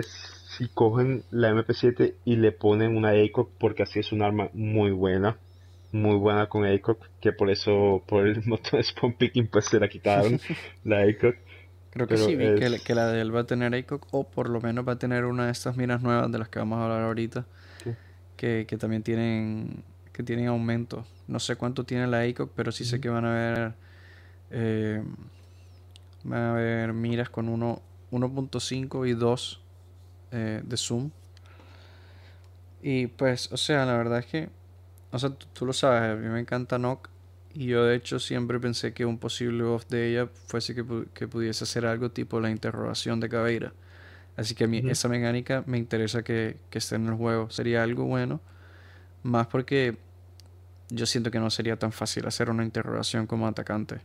si 0.57 0.69
cogen 0.69 1.23
la 1.31 1.51
MP7 1.51 2.15
y 2.25 2.37
le 2.37 2.53
ponen 2.53 2.97
una 2.97 3.11
ACOG, 3.11 3.51
porque 3.59 3.83
así 3.83 3.99
es 3.99 4.13
un 4.13 4.23
arma 4.23 4.49
muy 4.55 4.91
buena, 4.91 5.37
muy 5.93 6.17
buena 6.17 6.49
con 6.49 6.65
ACOG, 6.65 6.99
que 7.21 7.33
por 7.33 7.51
eso, 7.51 8.03
por 8.07 8.27
el 8.27 8.43
motor 8.47 8.79
de 8.79 8.85
spawn 8.85 9.15
picking, 9.15 9.49
pues 9.49 9.67
se 9.67 9.79
la 9.79 9.89
quitaron, 9.89 10.41
la 10.85 11.03
ACOG. 11.03 11.35
Creo 11.91 12.07
que 12.07 12.17
sí, 12.19 12.37
vi 12.37 12.57
que, 12.85 12.95
la 12.95 13.11
de 13.11 13.23
él 13.23 13.35
va 13.35 13.41
a 13.41 13.47
tener 13.47 13.75
ACOG, 13.75 14.07
o 14.11 14.25
por 14.25 14.49
lo 14.49 14.61
menos 14.61 14.87
va 14.87 14.93
a 14.93 14.99
tener 14.99 15.25
una 15.25 15.47
de 15.47 15.53
estas 15.53 15.77
minas 15.77 16.03
nuevas 16.03 16.31
de 16.31 16.39
las 16.39 16.49
que 16.49 16.59
vamos 16.59 16.79
a 16.79 16.85
hablar 16.85 17.03
ahorita, 17.03 17.47
que, 18.37 18.67
que 18.69 18.77
también 18.77 19.03
tienen 19.03 19.83
que 20.13 20.23
tienen 20.23 20.49
aumento. 20.49 21.05
No 21.29 21.39
sé 21.39 21.57
cuánto 21.57 21.85
tiene 21.85 22.07
la 22.07 22.23
ACOG, 22.23 22.51
pero 22.55 22.73
sí 22.73 22.85
sé 22.85 23.01
que 23.01 23.09
van 23.09 23.25
a 23.27 23.33
ver 23.33 23.75
eh, 24.51 25.03
va 26.31 26.39
a 26.39 26.51
haber 26.53 26.93
miras 26.93 27.31
con 27.31 27.49
1.5 27.49 29.09
y 29.09 29.13
2 29.13 29.61
eh, 30.31 30.63
de 30.65 30.77
zoom. 30.77 31.11
Y 32.83 33.09
pues, 33.09 33.51
o 33.53 33.57
sea, 33.57 33.85
la 33.85 33.97
verdad 33.97 34.21
es 34.21 34.27
que, 34.27 34.49
o 35.11 35.19
sea, 35.19 35.31
tú, 35.31 35.67
lo 35.67 35.73
sabes, 35.73 36.13
a 36.13 36.15
mí 36.15 36.29
me 36.29 36.41
encanta 36.41 36.79
Nock 36.79 37.09
Y 37.55 37.67
yo 37.67 37.85
de 37.85 37.97
hecho 37.97 38.19
siempre 38.19 38.61
pensé 38.61 38.93
que 38.93 39.05
un 39.05 39.19
posible 39.19 39.65
buff 39.65 39.87
de 39.89 40.11
ella 40.11 40.29
fuese 40.47 40.75
que, 40.75 40.85
pudiese 41.27 41.65
hacer 41.65 41.87
algo 41.87 42.11
tipo 42.11 42.41
la 42.41 42.51
interrogación 42.51 43.21
de 43.21 43.29
Caveira. 43.29 43.73
Así 44.37 44.55
que 44.55 44.65
a 44.65 44.67
mí 44.67 44.83
esa 44.87 45.09
mecánica 45.09 45.65
me 45.67 45.79
interesa 45.79 46.23
que, 46.23 46.59
que 46.71 46.79
esté 46.79 46.97
en 46.97 47.07
el 47.07 47.15
juego. 47.15 47.51
Sería 47.51 47.83
algo 47.83 48.05
bueno. 48.05 48.41
Más 49.23 49.47
porque 49.47 49.97
yo 50.91 51.07
siento 51.07 51.31
que 51.31 51.41
no 51.41 51.51
sería 51.51 51.79
tan 51.79 51.93
fácil 51.93 52.27
hacer 52.27 52.51
una 52.51 52.63
interrogación 52.65 53.27
como 53.27 53.49
atacante. 53.49 54.01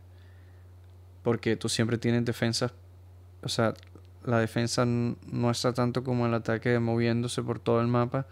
Porque 1.22 1.56
tú 1.56 1.68
siempre 1.68 1.98
tienes 1.98 2.24
defensas. 2.24 2.72
O 3.42 3.48
sea, 3.48 3.74
la 4.24 4.38
defensa 4.38 4.84
no 4.86 5.50
está 5.50 5.72
tanto 5.72 6.04
como 6.04 6.26
el 6.26 6.34
ataque 6.34 6.78
moviéndose 6.78 7.42
por 7.42 7.58
todo 7.58 7.80
el 7.80 7.88
mapa, 7.88 8.26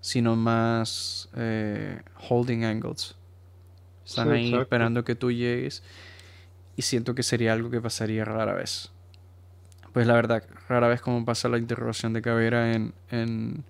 sino 0.00 0.36
más 0.36 1.28
eh, 1.36 2.00
holding 2.28 2.64
angles. 2.64 3.16
Están 4.04 4.30
ahí 4.32 4.54
esperando 4.54 5.04
que 5.04 5.14
tú 5.14 5.32
llegues. 5.32 5.82
Y 6.76 6.82
siento 6.82 7.14
que 7.14 7.22
sería 7.22 7.52
algo 7.52 7.70
que 7.70 7.80
pasaría 7.80 8.24
rara 8.24 8.52
vez. 8.52 8.90
Pues 9.92 10.06
la 10.06 10.14
verdad, 10.14 10.44
rara 10.68 10.88
vez 10.88 11.00
como 11.00 11.24
pasa 11.24 11.48
la 11.48 11.58
interrogación 11.58 12.12
de 12.12 12.20
Caveira 12.20 12.72
en, 12.72 12.92
en, 13.10 13.64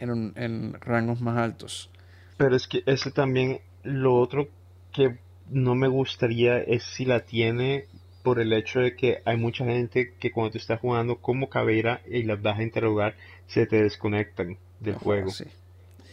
en, 0.00 0.32
en 0.34 0.74
rangos 0.80 1.20
más 1.20 1.38
altos. 1.38 1.90
Pero 2.36 2.56
es 2.56 2.66
que 2.66 2.82
ese 2.86 3.10
también, 3.10 3.60
lo 3.84 4.16
otro 4.16 4.48
que 4.92 5.18
no 5.48 5.74
me 5.74 5.88
gustaría 5.88 6.58
es 6.58 6.82
si 6.82 7.04
la 7.04 7.20
tiene 7.20 7.86
por 8.28 8.40
el 8.40 8.52
hecho 8.52 8.80
de 8.80 8.94
que 8.94 9.22
hay 9.24 9.38
mucha 9.38 9.64
gente 9.64 10.12
que 10.20 10.30
cuando 10.30 10.50
te 10.50 10.58
está 10.58 10.76
jugando 10.76 11.16
como 11.16 11.48
Caveira 11.48 12.02
y 12.06 12.24
las 12.24 12.42
vas 12.42 12.58
a 12.58 12.62
interrogar, 12.62 13.14
se 13.46 13.64
te 13.64 13.82
desconectan 13.82 14.58
del 14.80 14.96
juego. 14.96 15.32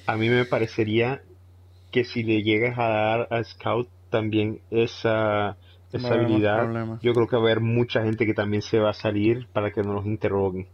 A 0.06 0.16
mí 0.16 0.30
me 0.30 0.46
parecería 0.46 1.22
que 1.92 2.06
si 2.06 2.24
le 2.24 2.42
llegas 2.42 2.80
a 2.80 2.88
dar 2.88 3.28
a 3.32 3.44
Scout 3.44 3.90
también 4.10 4.62
esa, 4.72 5.58
esa 5.92 6.14
habilidad, 6.14 6.70
yo 7.02 7.14
creo 7.14 7.28
que 7.28 7.36
va 7.36 7.42
a 7.42 7.46
haber 7.48 7.60
mucha 7.60 8.02
gente 8.02 8.26
que 8.26 8.34
también 8.34 8.62
se 8.62 8.80
va 8.80 8.92
a 8.92 8.94
salir 8.94 9.48
para 9.52 9.72
que 9.72 9.84
no 9.84 9.92
los 9.92 10.06
interroguen. 10.06 10.68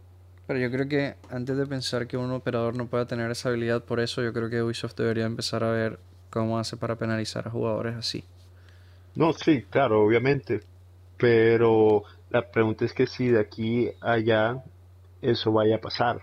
Pero 0.46 0.60
yo 0.60 0.70
creo 0.70 0.86
que 0.86 1.16
antes 1.28 1.56
de 1.56 1.66
pensar 1.66 2.06
que 2.06 2.16
un 2.16 2.30
operador 2.30 2.76
no 2.76 2.86
pueda 2.86 3.06
tener 3.06 3.28
esa 3.32 3.48
habilidad, 3.48 3.82
por 3.82 3.98
eso 3.98 4.22
yo 4.22 4.32
creo 4.32 4.48
que 4.48 4.62
Ubisoft 4.62 4.94
debería 4.94 5.26
empezar 5.26 5.64
a 5.64 5.72
ver 5.72 5.98
cómo 6.30 6.60
hace 6.60 6.76
para 6.76 6.94
penalizar 6.94 7.48
a 7.48 7.50
jugadores 7.50 7.96
así. 7.96 8.22
No, 9.16 9.32
sí, 9.32 9.64
claro, 9.68 10.04
obviamente. 10.04 10.71
Pero 11.18 12.04
la 12.30 12.50
pregunta 12.50 12.84
es 12.84 12.92
que 12.92 13.06
si 13.06 13.28
de 13.28 13.40
aquí 13.40 13.88
a 14.00 14.12
allá 14.12 14.64
eso 15.20 15.52
vaya 15.52 15.76
a 15.76 15.80
pasar. 15.80 16.22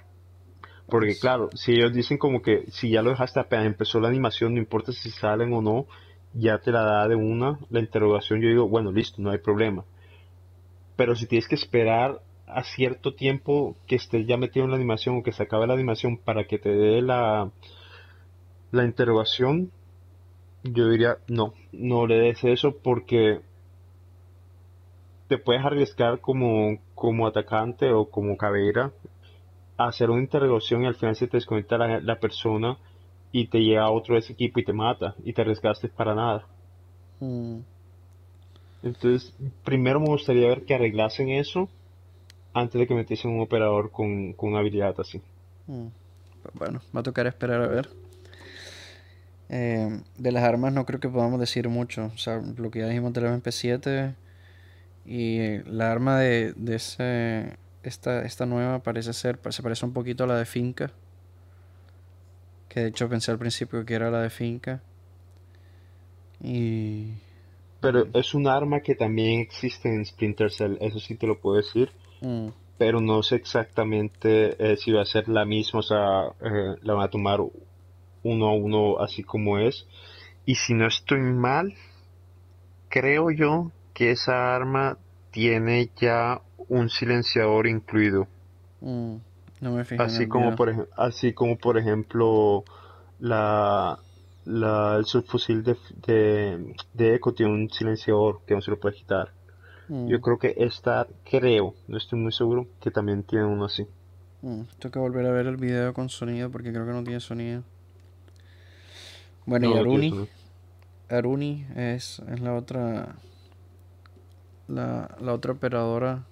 Porque 0.87 1.09
pues 1.09 1.21
claro, 1.21 1.49
si 1.53 1.73
ellos 1.73 1.93
dicen 1.93 2.17
como 2.17 2.41
que 2.41 2.65
si 2.71 2.89
ya 2.89 3.01
lo 3.01 3.11
dejaste 3.11 3.39
apenas 3.39 3.67
empezó 3.67 3.99
la 3.99 4.07
animación, 4.07 4.53
no 4.53 4.59
importa 4.59 4.91
si 4.91 5.11
salen 5.11 5.53
o 5.53 5.61
no, 5.61 5.85
ya 6.33 6.59
te 6.59 6.71
la 6.71 6.83
da 6.83 7.07
de 7.07 7.15
una 7.15 7.59
la 7.69 7.79
interrogación, 7.79 8.41
yo 8.41 8.49
digo, 8.49 8.67
bueno, 8.67 8.91
listo, 8.91 9.21
no 9.21 9.31
hay 9.31 9.37
problema. 9.37 9.85
Pero 10.95 11.15
si 11.15 11.27
tienes 11.27 11.47
que 11.47 11.55
esperar 11.55 12.21
a 12.47 12.63
cierto 12.63 13.13
tiempo 13.13 13.75
que 13.87 13.95
estés 13.95 14.25
ya 14.25 14.37
metido 14.37 14.65
en 14.65 14.71
la 14.71 14.77
animación 14.77 15.17
o 15.17 15.23
que 15.23 15.31
se 15.31 15.43
acabe 15.43 15.67
la 15.67 15.75
animación 15.75 16.17
para 16.17 16.45
que 16.45 16.57
te 16.57 16.69
dé 16.69 17.01
la, 17.01 17.51
la 18.71 18.83
interrogación, 18.83 19.71
yo 20.63 20.89
diría, 20.89 21.17
no, 21.27 21.53
no 21.71 22.07
le 22.07 22.15
des 22.15 22.43
eso 22.43 22.75
porque 22.83 23.39
te 25.29 25.37
puedes 25.37 25.63
arriesgar 25.63 26.19
como, 26.19 26.79
como 26.95 27.27
atacante 27.27 27.91
o 27.93 28.09
como 28.09 28.35
cabera 28.35 28.91
hacer 29.77 30.09
una 30.09 30.21
interrogación 30.21 30.83
y 30.83 30.87
al 30.87 30.95
final 30.95 31.15
se 31.15 31.27
te 31.27 31.37
desconecta 31.37 31.77
la, 31.77 32.19
persona 32.19 32.77
y 33.31 33.47
te 33.47 33.59
llega 33.59 33.83
a 33.83 33.91
otro 33.91 34.15
de 34.15 34.21
ese 34.21 34.33
equipo 34.33 34.59
y 34.59 34.65
te 34.65 34.73
mata 34.73 35.15
y 35.23 35.31
te 35.31 35.41
arriesgaste 35.41 35.87
para 35.87 36.15
nada. 36.15 36.45
Mm. 37.19 37.59
Entonces, 38.81 39.33
primero 39.63 39.99
me 39.99 40.07
gustaría 40.07 40.47
ver 40.47 40.65
que 40.65 40.73
arreglasen 40.73 41.29
eso 41.29 41.69
antes 42.53 42.79
de 42.79 42.87
que 42.87 42.95
metiesen 42.95 43.31
un 43.31 43.41
operador 43.41 43.91
con, 43.91 44.33
con 44.33 44.55
habilidad 44.55 44.95
así. 44.99 45.21
Mm. 45.67 45.87
Bueno, 46.55 46.81
va 46.93 47.01
a 47.01 47.03
tocar 47.03 47.27
esperar 47.27 47.61
a 47.61 47.67
ver. 47.67 47.89
Eh, 49.49 50.01
de 50.17 50.31
las 50.31 50.43
armas 50.43 50.73
no 50.73 50.85
creo 50.85 50.99
que 50.99 51.07
podamos 51.07 51.39
decir 51.39 51.69
mucho. 51.69 52.11
O 52.15 52.17
sea, 52.17 52.41
lo 52.57 52.71
que 52.71 52.79
ya 52.79 52.87
dijimos 52.87 53.13
del 53.13 53.25
MP7 53.25 54.15
y 55.05 55.59
la 55.63 55.91
arma 55.91 56.19
de, 56.19 56.53
de 56.55 56.75
ese 56.75 57.57
esta, 57.83 58.23
esta 58.23 58.45
nueva 58.45 58.79
parece 58.79 59.13
ser, 59.13 59.39
se 59.49 59.63
parece 59.63 59.85
un 59.85 59.93
poquito 59.93 60.23
a 60.23 60.27
la 60.27 60.37
de 60.37 60.45
Finca. 60.45 60.91
Que 62.67 62.81
de 62.81 62.87
hecho 62.89 63.09
pensé 63.09 63.31
al 63.31 63.39
principio 63.39 63.85
que 63.85 63.93
era 63.93 64.11
la 64.11 64.21
de 64.21 64.29
Finca. 64.29 64.81
Y... 66.41 67.13
Pero 67.81 68.07
es 68.13 68.33
un 68.33 68.47
arma 68.47 68.81
que 68.81 68.95
también 68.95 69.39
existe 69.39 69.89
en 69.89 70.05
Splinter 70.05 70.51
Cell, 70.51 70.77
eso 70.81 70.99
sí 70.99 71.15
te 71.15 71.27
lo 71.27 71.39
puedo 71.39 71.57
decir. 71.57 71.91
Mm. 72.21 72.49
Pero 72.77 73.01
no 73.01 73.23
sé 73.23 73.35
exactamente 73.35 74.55
eh, 74.59 74.77
si 74.77 74.91
va 74.91 75.01
a 75.01 75.05
ser 75.05 75.27
la 75.27 75.45
misma, 75.45 75.79
o 75.79 75.83
sea, 75.83 76.27
eh, 76.41 76.75
la 76.81 76.93
van 76.93 77.05
a 77.05 77.09
tomar 77.09 77.39
uno 78.23 78.45
a 78.47 78.53
uno 78.53 78.99
así 78.99 79.23
como 79.23 79.57
es. 79.57 79.85
Y 80.45 80.55
si 80.55 80.73
no 80.73 80.87
estoy 80.87 81.19
mal, 81.19 81.73
creo 82.89 83.31
yo 83.31 83.71
que 83.99 84.11
esa 84.11 84.55
arma 84.55 84.97
tiene 85.29 85.89
ya 85.99 86.39
un 86.69 86.89
silenciador 86.89 87.67
incluido. 87.67 88.29
Mm, 88.79 89.15
no 89.59 89.71
me 89.73 89.81
así 89.97 90.25
como 90.29 90.55
por 90.55 90.87
así 90.95 91.33
como 91.33 91.57
por 91.57 91.77
ejemplo 91.77 92.63
la, 93.19 93.99
la 94.45 94.95
el 94.95 95.03
subfusil 95.03 95.63
de, 95.65 95.75
de, 96.93 97.15
Echo 97.15 97.33
tiene 97.33 97.51
un 97.51 97.69
silenciador 97.69 98.39
que 98.47 98.55
no 98.55 98.61
se 98.61 98.71
lo 98.71 98.79
puede 98.79 98.95
quitar. 98.95 99.33
Mm. 99.89 100.07
Yo 100.07 100.21
creo 100.21 100.39
que 100.39 100.55
esta, 100.55 101.05
creo, 101.29 101.73
no 101.89 101.97
estoy 101.97 102.19
muy 102.19 102.31
seguro, 102.31 102.67
que 102.79 102.91
también 102.91 103.23
tiene 103.23 103.43
uno 103.43 103.65
así. 103.65 103.85
Mm, 104.41 104.61
tengo 104.79 104.93
que 104.93 104.99
volver 104.99 105.25
a 105.25 105.31
ver 105.31 105.45
el 105.45 105.57
video 105.57 105.93
con 105.93 106.07
sonido 106.07 106.49
porque 106.49 106.71
creo 106.71 106.85
que 106.85 106.93
no 106.93 107.03
tiene 107.03 107.19
sonido. 107.19 107.63
Bueno, 109.45 109.75
y 109.75 109.77
Aruni. 109.77 110.29
Aruni 111.09 111.65
es, 111.75 112.21
es 112.31 112.39
la 112.39 112.53
otra. 112.53 113.17
La, 114.69 115.17
la 115.19 115.33
otra 115.33 115.51
operadora 115.51 116.23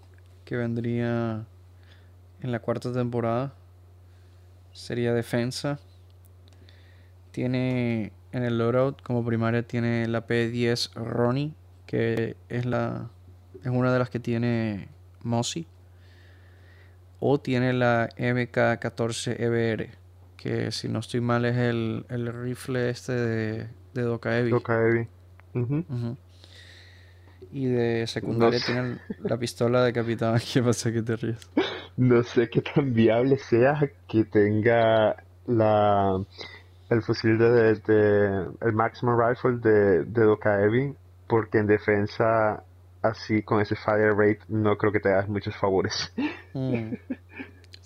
que 0.45 0.55
vendría 0.55 1.45
en 2.41 2.51
la 2.51 2.59
cuarta 2.59 2.93
temporada. 2.93 3.53
Sería 4.71 5.13
defensa. 5.13 5.79
Tiene 7.31 8.13
en 8.31 8.43
el 8.43 8.57
loadout 8.57 9.01
como 9.01 9.25
primaria 9.25 9.63
tiene 9.63 10.07
la 10.07 10.25
P10 10.25 10.93
Ronnie, 10.93 11.53
que 11.85 12.35
es 12.49 12.65
la 12.65 13.09
es 13.63 13.71
una 13.71 13.91
de 13.91 13.99
las 13.99 14.09
que 14.09 14.19
tiene 14.19 14.89
Mossy. 15.23 15.67
O 17.19 17.39
tiene 17.39 17.73
la 17.73 18.09
MK14 18.17 19.39
EBR, 19.39 19.89
que 20.37 20.71
si 20.71 20.87
no 20.87 20.99
estoy 20.99 21.19
mal 21.19 21.45
es 21.45 21.57
el, 21.57 22.05
el 22.09 22.31
rifle 22.31 22.89
este 22.89 23.13
de, 23.13 23.67
de. 23.93 25.07
Y 27.51 27.67
de 27.67 28.05
secundaria 28.07 28.59
tienen 28.59 28.99
la 29.19 29.37
pistola 29.37 29.83
de 29.83 29.93
capitán. 29.93 30.39
¿Qué 30.53 30.61
pasa 30.61 30.91
que 30.91 31.01
te 31.01 31.15
ríes? 31.15 31.49
No 31.95 32.23
sé 32.23 32.49
qué 32.49 32.61
tan 32.61 32.93
viable 32.93 33.37
sea 33.37 33.89
que 34.07 34.25
tenga 34.25 35.15
la 35.47 36.21
el 36.89 37.01
fusil 37.01 37.37
de, 37.37 38.45
el 38.61 38.73
maximum 38.73 39.19
rifle 39.19 39.57
de, 39.57 40.03
de 40.05 40.23
Dokaevi 40.23 40.95
porque 41.27 41.57
en 41.57 41.67
defensa 41.67 42.63
así 43.01 43.41
con 43.43 43.61
ese 43.61 43.75
fire 43.75 44.15
rate 44.15 44.39
no 44.47 44.77
creo 44.77 44.91
que 44.91 44.99
te 44.99 45.09
hagas 45.09 45.27
muchos 45.27 45.55
favores. 45.55 46.11
Mm. 46.53 46.93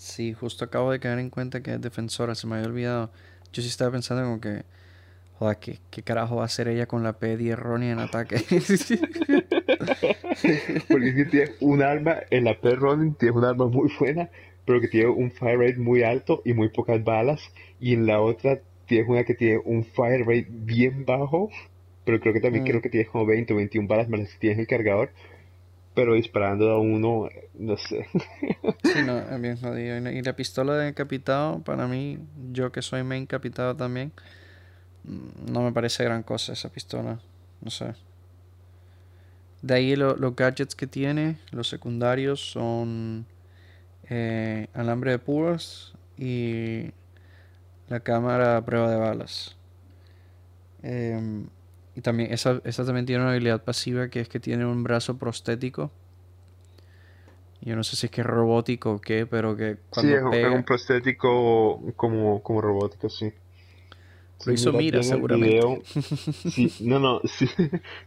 Sí, 0.01 0.33
justo 0.33 0.65
acabo 0.65 0.91
de 0.91 0.99
caer 0.99 1.19
en 1.19 1.29
cuenta 1.29 1.61
que 1.61 1.75
es 1.75 1.79
defensora, 1.79 2.33
se 2.33 2.47
me 2.47 2.55
había 2.55 2.67
olvidado. 2.67 3.11
Yo 3.53 3.61
sí 3.61 3.67
estaba 3.67 3.91
pensando 3.91 4.23
como 4.23 4.41
que 4.41 4.65
Joder, 5.41 5.57
¿qué, 5.57 5.79
¿qué, 5.89 6.03
carajo 6.03 6.35
va 6.35 6.43
a 6.43 6.45
hacer 6.45 6.67
ella 6.67 6.85
con 6.85 7.01
la 7.01 7.17
P10 7.17 7.55
Ronnie 7.55 7.89
en 7.89 7.97
ataque? 7.97 8.35
Porque 10.87 11.13
si 11.13 11.25
tiene 11.31 11.53
un 11.61 11.81
arma, 11.81 12.17
en 12.29 12.43
la 12.43 12.61
P 12.61 12.75
Ronnie 12.75 13.15
tiene 13.17 13.35
un 13.35 13.45
arma 13.45 13.65
muy 13.65 13.91
buena, 13.99 14.29
pero 14.65 14.79
que 14.79 14.87
tiene 14.87 15.07
un 15.07 15.31
fire 15.31 15.57
rate 15.57 15.79
muy 15.79 16.03
alto 16.03 16.43
y 16.45 16.53
muy 16.53 16.69
pocas 16.69 17.03
balas. 17.03 17.41
Y 17.79 17.95
en 17.95 18.05
la 18.05 18.21
otra 18.21 18.59
tiene 18.85 19.09
una 19.09 19.23
que 19.23 19.33
tiene 19.33 19.59
un 19.65 19.83
fire 19.83 20.19
rate 20.27 20.45
bien 20.47 21.05
bajo, 21.05 21.49
pero 22.05 22.19
creo 22.19 22.35
que 22.35 22.41
también 22.41 22.63
mm. 22.63 22.67
creo 22.67 22.81
que 22.83 22.89
tiene 22.89 23.07
como 23.07 23.25
20 23.25 23.51
o 23.53 23.55
21 23.55 23.87
balas 23.87 24.09
más 24.09 24.19
que 24.19 24.37
tiene 24.37 24.61
el 24.61 24.67
cargador. 24.67 25.09
Pero 25.95 26.13
disparando 26.13 26.69
a 26.69 26.79
uno, 26.79 27.29
no 27.55 27.77
sé. 27.77 28.05
sí, 28.83 28.99
no, 29.03 29.23
bien 29.39 29.57
jodido. 29.57 29.97
Y 30.11 30.21
la 30.21 30.35
pistola 30.35 30.75
de 30.75 30.93
capitado, 30.93 31.63
para 31.63 31.87
mí, 31.87 32.19
yo 32.51 32.71
que 32.71 32.83
soy 32.83 33.01
main 33.01 33.25
capitado 33.25 33.75
también, 33.75 34.11
no 35.03 35.61
me 35.61 35.71
parece 35.71 36.03
gran 36.03 36.23
cosa 36.23 36.53
esa 36.53 36.69
pistola. 36.69 37.19
No 37.61 37.71
sé. 37.71 37.93
De 39.61 39.75
ahí 39.75 39.95
los 39.95 40.35
gadgets 40.35 40.75
que 40.75 40.87
tiene, 40.87 41.37
los 41.51 41.69
secundarios 41.69 42.51
son 42.51 43.25
eh, 44.09 44.67
alambre 44.73 45.11
de 45.11 45.19
púas 45.19 45.93
y 46.17 46.91
la 47.87 47.99
cámara 47.99 48.57
a 48.57 48.65
prueba 48.65 48.89
de 48.89 48.97
balas. 48.97 49.55
Em, 50.83 51.47
Y 51.95 52.01
también, 52.01 52.33
esa, 52.33 52.61
esa 52.63 52.85
también 52.85 53.05
tiene 53.05 53.21
una 53.21 53.31
habilidad 53.31 53.63
pasiva 53.63 54.09
que 54.09 54.21
es 54.21 54.29
que 54.29 54.39
tiene 54.39 54.65
un 54.65 54.83
brazo 54.83 55.17
prostético. 55.17 55.91
Yo 57.61 57.75
no 57.75 57.83
sé 57.83 57.95
si 57.95 58.07
es 58.07 58.11
que 58.11 58.21
es 58.21 58.27
robótico 58.27 58.93
o 58.93 59.01
qué, 59.01 59.27
pero 59.27 59.55
que 59.55 59.77
cuando 59.89 60.31
sí, 60.31 60.37
es, 60.37 60.47
un 60.47 60.63
prostético 60.63 61.81
como, 61.95 62.41
como 62.41 62.61
robótico, 62.61 63.09
sí. 63.09 63.31
Lo 64.45 64.53
hizo 64.53 64.73
Mira, 64.73 65.03
seguramente. 65.03 65.59
no, 66.81 66.99
no, 66.99 67.21
si, 67.25 67.47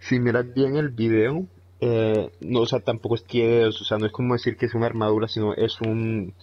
si 0.00 0.18
miras 0.18 0.52
bien 0.54 0.76
el 0.76 0.88
video, 0.88 1.46
eh, 1.80 2.30
no, 2.40 2.60
o 2.60 2.66
sea, 2.66 2.80
tampoco 2.80 3.14
es 3.14 3.22
que, 3.22 3.66
o 3.66 3.72
sea, 3.72 3.98
no 3.98 4.06
es 4.06 4.12
como 4.12 4.34
decir 4.34 4.56
que 4.56 4.66
es 4.66 4.74
una 4.74 4.86
armadura, 4.86 5.28
sino 5.28 5.54
es 5.54 5.80
un, 5.80 6.34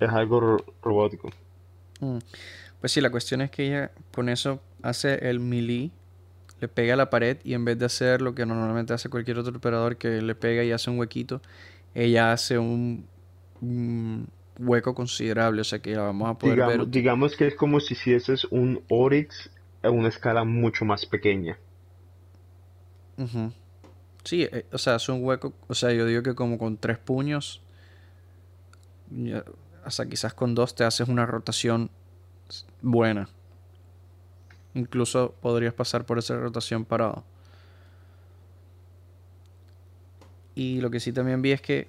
es 0.00 0.08
algo 0.08 0.58
robótico. 0.82 1.30
Mm. 2.00 2.18
Pues 2.80 2.92
sí, 2.92 3.00
la 3.00 3.10
cuestión 3.10 3.42
es 3.42 3.50
que 3.50 3.66
ella 3.66 3.92
con 4.12 4.28
eso 4.28 4.60
hace 4.82 5.28
el 5.28 5.38
melee 5.38 5.90
le 6.62 6.68
pega 6.68 6.94
a 6.94 6.96
la 6.96 7.10
pared 7.10 7.38
y 7.44 7.54
en 7.54 7.64
vez 7.64 7.78
de 7.78 7.86
hacer 7.86 8.22
lo 8.22 8.34
que 8.34 8.46
normalmente 8.46 8.92
hace 8.92 9.08
cualquier 9.08 9.38
otro 9.38 9.56
operador 9.56 9.96
que 9.96 10.22
le 10.22 10.34
pega 10.36 10.62
y 10.62 10.70
hace 10.70 10.90
un 10.90 10.98
huequito, 10.98 11.42
ella 11.92 12.32
hace 12.32 12.56
un, 12.56 13.06
hueco 14.66 14.94
considerable, 14.94 15.60
o 15.60 15.64
sea 15.64 15.80
que 15.80 15.96
vamos 15.96 16.30
a 16.30 16.34
poder 16.34 16.56
digamos, 16.56 16.78
ver. 16.78 16.88
Digamos 16.88 17.36
que 17.36 17.46
es 17.48 17.54
como 17.54 17.80
si 17.80 17.94
hicieses 17.94 18.44
un 18.44 18.82
Oryx 18.88 19.50
a 19.82 19.90
una 19.90 20.08
escala 20.08 20.44
mucho 20.44 20.84
más 20.84 21.06
pequeña. 21.06 21.58
Sí, 24.24 24.42
eh, 24.44 24.66
o 24.72 24.78
sea, 24.78 24.96
es 24.96 25.08
un 25.08 25.24
hueco, 25.24 25.52
o 25.68 25.74
sea, 25.74 25.92
yo 25.92 26.06
digo 26.06 26.22
que 26.22 26.34
como 26.34 26.58
con 26.58 26.76
tres 26.76 26.98
puños, 26.98 27.62
hasta 29.84 30.08
quizás 30.08 30.34
con 30.34 30.54
dos 30.54 30.74
te 30.74 30.84
haces 30.84 31.08
una 31.08 31.26
rotación 31.26 31.90
buena. 32.80 33.28
Incluso 34.74 35.34
podrías 35.40 35.74
pasar 35.74 36.06
por 36.06 36.18
esa 36.18 36.36
rotación 36.36 36.84
parado. 36.84 37.24
Y 40.54 40.80
lo 40.80 40.90
que 40.90 41.00
sí 41.00 41.12
también 41.12 41.42
vi 41.42 41.52
es 41.52 41.60
que 41.60 41.88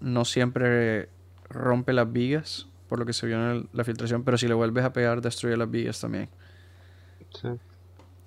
no 0.00 0.24
siempre 0.24 1.08
rompe 1.50 1.92
las 1.92 2.10
vigas, 2.10 2.66
por 2.88 2.98
lo 2.98 3.06
que 3.06 3.12
se 3.12 3.26
vio 3.26 3.36
en 3.36 3.68
la 3.72 3.84
filtración, 3.84 4.24
pero 4.24 4.38
si 4.38 4.48
le 4.48 4.54
vuelves 4.54 4.84
a 4.84 4.92
pegar, 4.92 5.20
destruye 5.20 5.56
las 5.56 5.70
vigas 5.70 6.00
también. 6.00 6.28
Sí. 7.40 7.48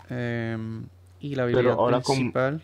Em, 0.10 0.86
y 1.20 1.36
la 1.36 1.44
habilidad 1.44 1.74
ahora 1.74 2.02
principal. 2.02 2.62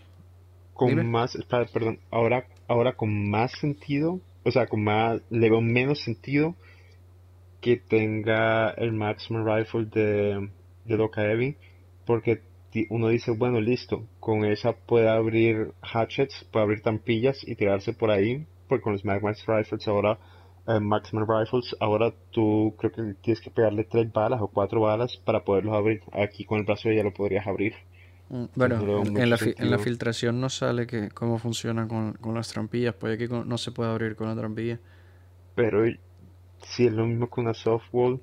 Con, 0.74 1.10
más. 1.10 1.38
perdón. 1.74 1.99
Ahora, 2.12 2.45
ahora 2.68 2.93
con 2.93 3.30
más 3.30 3.51
sentido. 3.53 4.20
O 4.45 4.51
sea, 4.51 4.68
con 4.68 4.84
más. 4.84 5.22
Le 5.30 5.49
veo 5.49 5.62
menos 5.62 5.99
sentido 5.99 6.55
que 7.60 7.76
tenga 7.76 8.70
el 8.72 8.93
Maximum 8.93 9.45
Rifle 9.45 9.86
de 9.86 10.49
de 10.89 10.97
Doka 10.97 11.22
Heavy, 11.22 11.55
porque 12.05 12.41
uno 12.89 13.07
dice, 13.07 13.32
bueno, 13.32 13.62
listo, 13.62 14.05
con 14.20 14.43
esa 14.43 14.74
puede 14.74 15.10
abrir 15.10 15.72
hatchets, 15.82 16.45
puede 16.51 16.64
abrir 16.64 16.82
tampillas 16.82 17.47
y 17.47 17.55
tirarse 17.55 17.93
por 17.93 18.12
ahí, 18.12 18.45
porque 18.68 18.84
con 18.84 18.93
los 18.93 19.05
Magmax 19.05 19.45
Rifles 19.45 19.88
ahora, 19.88 20.18
eh, 20.70 20.80
Maximum 20.80 21.26
Rifles, 21.28 21.76
ahora 21.80 22.13
tú 22.30 22.76
creo 22.78 22.91
que 22.91 23.15
tienes 23.22 23.41
que 23.41 23.49
pegarle 23.49 23.86
tres 23.86 24.11
balas 24.13 24.39
o 24.39 24.47
cuatro 24.47 24.82
balas 24.82 25.17
para 25.17 25.43
poderlos 25.43 25.76
abrir. 25.76 26.01
Aquí 26.11 26.45
con 26.45 26.59
el 26.59 26.65
brazo 26.65 26.91
ya 26.91 27.01
lo 27.01 27.11
podrías 27.11 27.47
abrir. 27.47 27.74
Mm, 28.30 28.45
bueno, 28.53 28.76
en, 29.03 29.30
la 29.32 29.38
en, 29.41 29.72
la 29.72 29.80
filtración 29.80 30.39
no 30.39 30.49
sale 30.49 30.86
que 30.86 31.09
cómo 31.09 31.39
funciona 31.39 31.88
con, 31.88 32.13
con 32.13 32.36
las 32.36 32.49
trampillas, 32.49 32.93
puede 32.93 33.17
que 33.17 33.28
no 33.28 33.57
se 33.57 33.72
puede 33.72 33.89
abrir 33.89 34.15
con 34.15 34.28
la 34.28 34.36
trampilla. 34.36 34.80
Pero 35.55 35.86
si 36.61 36.86
es 36.86 36.93
lo 36.93 37.07
mismo 37.07 37.28
que 37.32 37.41
una 37.41 37.55
softwall, 37.55 38.22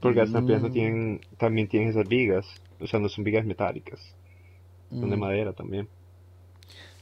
porque 0.00 0.18
las 0.18 0.32
trampillas 0.32 0.62
mm. 0.62 0.72
tienen, 0.72 1.20
también 1.38 1.68
tienen 1.68 1.90
esas 1.90 2.08
vigas. 2.08 2.46
O 2.80 2.88
sea, 2.88 2.98
no 2.98 3.08
son 3.08 3.22
vigas 3.22 3.44
metálicas. 3.44 4.00
Son 4.88 5.08
de 5.08 5.16
mm. 5.16 5.20
madera 5.20 5.52
también. 5.52 5.88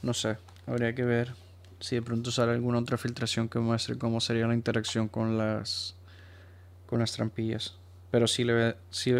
No 0.03 0.13
sé, 0.13 0.37
habría 0.67 0.93
que 0.93 1.03
ver 1.03 1.33
si 1.79 1.95
de 1.95 2.01
pronto 2.01 2.31
sale 2.31 2.51
alguna 2.51 2.79
otra 2.79 2.97
filtración 2.97 3.49
que 3.49 3.59
muestre 3.59 3.97
cómo 3.97 4.19
sería 4.19 4.47
la 4.47 4.53
interacción 4.53 5.07
con 5.07 5.37
las 5.37 5.95
con 6.85 6.99
las 6.99 7.11
trampillas. 7.13 7.75
Pero 8.11 8.27
sí 8.27 8.43
le 8.43 8.53
ve, 8.53 8.75
sí, 8.89 9.13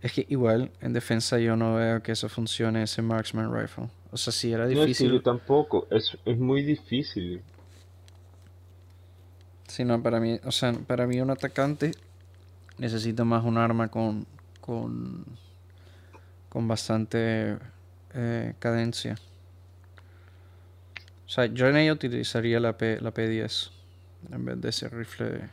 es 0.00 0.12
que 0.12 0.26
igual 0.28 0.70
en 0.80 0.92
defensa 0.92 1.38
yo 1.38 1.56
no 1.56 1.74
veo 1.74 2.02
que 2.02 2.12
eso 2.12 2.28
funcione 2.28 2.82
ese 2.82 3.02
marksman 3.02 3.54
rifle. 3.54 3.88
O 4.10 4.16
sea, 4.16 4.32
si 4.32 4.52
era 4.52 4.66
difícil. 4.66 5.08
No, 5.08 5.14
yo 5.14 5.22
tampoco, 5.22 5.86
es, 5.90 6.16
es 6.24 6.38
muy 6.38 6.62
difícil. 6.62 7.42
Sí, 9.68 9.84
no, 9.84 10.02
para 10.02 10.20
mí, 10.20 10.40
o 10.44 10.50
sea, 10.50 10.72
para 10.72 11.06
mí 11.06 11.20
un 11.20 11.30
atacante 11.30 11.92
necesito 12.78 13.24
más 13.24 13.44
un 13.44 13.58
arma 13.58 13.88
con, 13.88 14.26
con, 14.60 15.24
con 16.48 16.68
bastante 16.68 17.58
eh, 18.14 18.54
cadencia. 18.58 19.18
O 21.32 21.34
sea, 21.34 21.46
yo 21.46 21.66
en 21.66 21.78
ella 21.78 21.94
utilizaría 21.94 22.60
la, 22.60 22.76
P, 22.76 23.00
la 23.00 23.14
P10 23.14 23.70
en 24.32 24.44
vez 24.44 24.60
de 24.60 24.68
ese 24.68 24.90
rifle, 24.90 25.48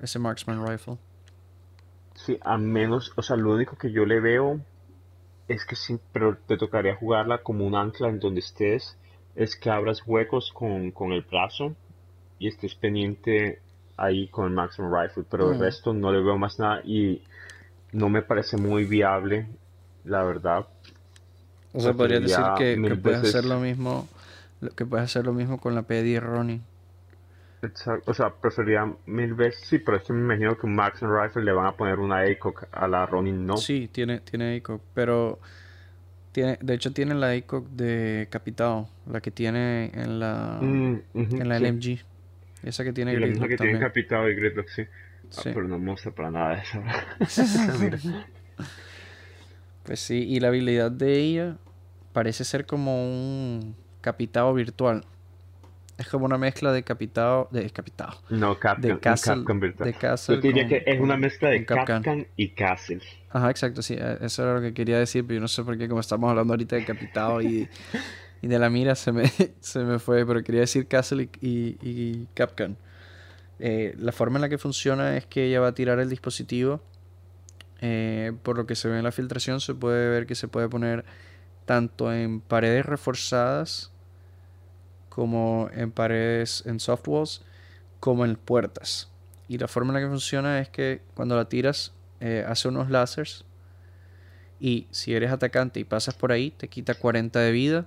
ese 0.00 0.18
marksman 0.18 0.66
rifle. 0.66 0.96
Sí, 2.14 2.38
a 2.40 2.56
menos, 2.56 3.12
o 3.16 3.20
sea, 3.20 3.36
lo 3.36 3.52
único 3.52 3.76
que 3.76 3.92
yo 3.92 4.06
le 4.06 4.20
veo 4.20 4.58
es 5.48 5.66
que 5.66 5.76
sí, 5.76 5.98
pero 6.14 6.38
te 6.38 6.56
tocaría 6.56 6.96
jugarla 6.96 7.42
como 7.42 7.66
un 7.66 7.74
ancla 7.74 8.08
en 8.08 8.20
donde 8.20 8.40
estés, 8.40 8.96
es 9.36 9.54
que 9.54 9.68
abras 9.68 10.02
huecos 10.06 10.50
con, 10.50 10.90
con 10.92 11.12
el 11.12 11.20
brazo 11.20 11.74
y 12.38 12.48
estés 12.48 12.74
pendiente 12.74 13.60
ahí 13.98 14.28
con 14.28 14.46
el 14.46 14.52
Maximum 14.52 14.98
Rifle, 14.98 15.24
pero 15.30 15.52
el 15.52 15.58
mm. 15.58 15.60
resto 15.60 15.92
no 15.92 16.10
le 16.10 16.22
veo 16.22 16.38
más 16.38 16.58
nada 16.58 16.80
y 16.86 17.20
no 17.92 18.08
me 18.08 18.22
parece 18.22 18.56
muy 18.56 18.86
viable, 18.86 19.46
la 20.06 20.22
verdad. 20.22 20.66
O 21.74 21.80
sea, 21.80 21.92
podría 21.92 22.18
decir 22.18 22.44
que, 22.56 22.96
puedes 22.96 23.24
hacer 23.24 23.44
lo 23.44 23.60
mismo, 23.60 24.08
que 24.76 24.86
puedes 24.86 25.04
hacer 25.04 25.26
lo 25.26 25.32
mismo 25.32 25.58
con 25.58 25.74
la 25.74 25.82
PD 25.82 26.20
Ronin. 26.20 26.62
Exacto, 27.62 28.10
o 28.10 28.14
sea, 28.14 28.30
preferiría 28.30 28.92
mil 29.06 29.34
veces, 29.34 29.64
sí, 29.64 29.78
pero 29.78 29.96
es 29.96 30.02
que 30.02 30.12
me 30.12 30.20
imagino 30.20 30.58
que 30.58 30.66
un 30.66 30.74
Maximum 30.74 31.22
Rifle 31.22 31.44
le 31.44 31.52
van 31.52 31.66
a 31.66 31.72
poner 31.72 32.00
una 32.00 32.20
ACOG 32.22 32.66
a 32.72 32.88
la 32.88 33.06
Ronin, 33.06 33.46
¿no? 33.46 33.56
Sí, 33.56 33.88
tiene, 33.92 34.18
tiene 34.18 34.56
ACOG, 34.56 34.80
pero 34.94 35.38
tiene, 36.32 36.58
de 36.60 36.74
hecho 36.74 36.92
tiene 36.92 37.14
la 37.14 37.30
ACOG 37.30 37.68
de 37.68 38.26
Capitao, 38.30 38.88
la 39.06 39.20
que 39.20 39.30
tiene 39.30 39.92
en 39.94 40.18
la, 40.18 40.58
mm, 40.60 40.96
en 41.14 41.48
la 41.48 41.60
LMG. 41.60 42.00
Esa 42.64 42.82
que 42.82 42.92
tiene 42.92 43.12
y 43.12 43.16
La 43.20 43.26
misma 43.28 43.46
que 43.46 43.56
tiene 43.56 43.78
Capitado 43.78 44.28
y 44.28 44.34
Gridlock, 44.34 44.68
sí. 44.68 44.82
Ah, 45.36 45.42
pero 45.44 45.68
no 45.68 45.78
muestra 45.78 46.10
para 46.10 46.30
nada 46.30 46.54
eso. 46.54 46.82
pues 49.84 50.00
sí, 50.00 50.26
y 50.28 50.40
la 50.40 50.48
habilidad 50.48 50.90
de 50.90 51.16
ella 51.16 51.56
parece 52.12 52.44
ser 52.44 52.66
como 52.66 53.04
un 53.04 53.76
capitado 54.02 54.52
virtual. 54.52 55.06
Es 55.96 56.08
como 56.08 56.26
una 56.26 56.36
mezcla 56.36 56.72
de 56.72 56.82
capitado. 56.82 57.48
De 57.50 57.70
capitado. 57.70 58.18
No, 58.28 58.58
Capcom, 58.58 58.90
de 58.90 58.98
Castle. 58.98 59.44
De 59.78 59.94
Castle 59.94 60.36
yo 60.36 60.42
diría 60.42 60.68
que 60.68 60.82
es 60.84 61.00
una 61.00 61.16
mezcla 61.16 61.48
de 61.48 61.64
Capcom 61.64 62.24
y 62.36 62.50
Castle. 62.50 63.00
Ajá, 63.30 63.50
exacto, 63.50 63.80
sí. 63.80 63.94
E-, 63.94 64.18
eso 64.20 64.42
era 64.42 64.54
lo 64.54 64.60
que 64.60 64.74
quería 64.74 64.98
decir, 64.98 65.24
pero 65.24 65.36
yo 65.36 65.40
no 65.40 65.48
sé 65.48 65.62
por 65.64 65.78
qué, 65.78 65.88
como 65.88 66.00
estamos 66.00 66.28
hablando 66.28 66.52
ahorita 66.52 66.76
de 66.76 66.84
capitado 66.84 67.40
y 67.40 67.66
y 68.42 68.48
de 68.48 68.58
la 68.58 68.68
mira 68.68 68.96
se 68.96 69.12
me, 69.12 69.24
se 69.60 69.78
me 69.78 69.98
fue, 70.00 70.26
pero 70.26 70.42
quería 70.42 70.62
decir 70.62 70.88
Castle 70.88 71.30
y, 71.40 71.76
y, 71.80 72.26
Capcom. 72.34 72.74
Eh, 73.60 73.94
la 73.96 74.10
forma 74.10 74.38
en 74.38 74.42
la 74.42 74.48
que 74.48 74.58
funciona 74.58 75.16
es 75.16 75.26
que 75.26 75.46
ella 75.46 75.60
va 75.60 75.68
a 75.68 75.74
tirar 75.74 76.00
el 76.00 76.10
dispositivo. 76.10 76.82
Eh, 77.80 78.32
por 78.42 78.56
lo 78.56 78.66
que 78.66 78.74
se 78.74 78.88
ve 78.88 78.98
en 78.98 79.04
la 79.04 79.12
filtración, 79.12 79.60
se 79.60 79.74
puede 79.74 80.08
ver 80.08 80.26
que 80.26 80.34
se 80.34 80.48
puede 80.48 80.68
poner 80.68 81.04
tanto 81.64 82.12
en 82.12 82.40
paredes 82.40 82.84
reforzadas 82.84 83.91
como 85.14 85.68
en 85.74 85.90
paredes 85.90 86.62
en 86.66 86.80
softwalls 86.80 87.42
como 88.00 88.24
en 88.24 88.36
puertas. 88.36 89.10
Y 89.46 89.58
la 89.58 89.68
forma 89.68 89.90
en 89.90 89.94
la 89.94 90.00
que 90.00 90.08
funciona 90.08 90.58
es 90.60 90.68
que 90.68 91.02
cuando 91.14 91.36
la 91.36 91.48
tiras 91.48 91.92
eh, 92.20 92.44
hace 92.48 92.68
unos 92.68 92.88
láseres 92.88 93.44
y 94.58 94.86
si 94.90 95.14
eres 95.14 95.30
atacante 95.30 95.80
y 95.80 95.84
pasas 95.84 96.14
por 96.14 96.32
ahí 96.32 96.50
te 96.50 96.68
quita 96.68 96.94
40 96.94 97.38
de 97.40 97.52
vida 97.52 97.86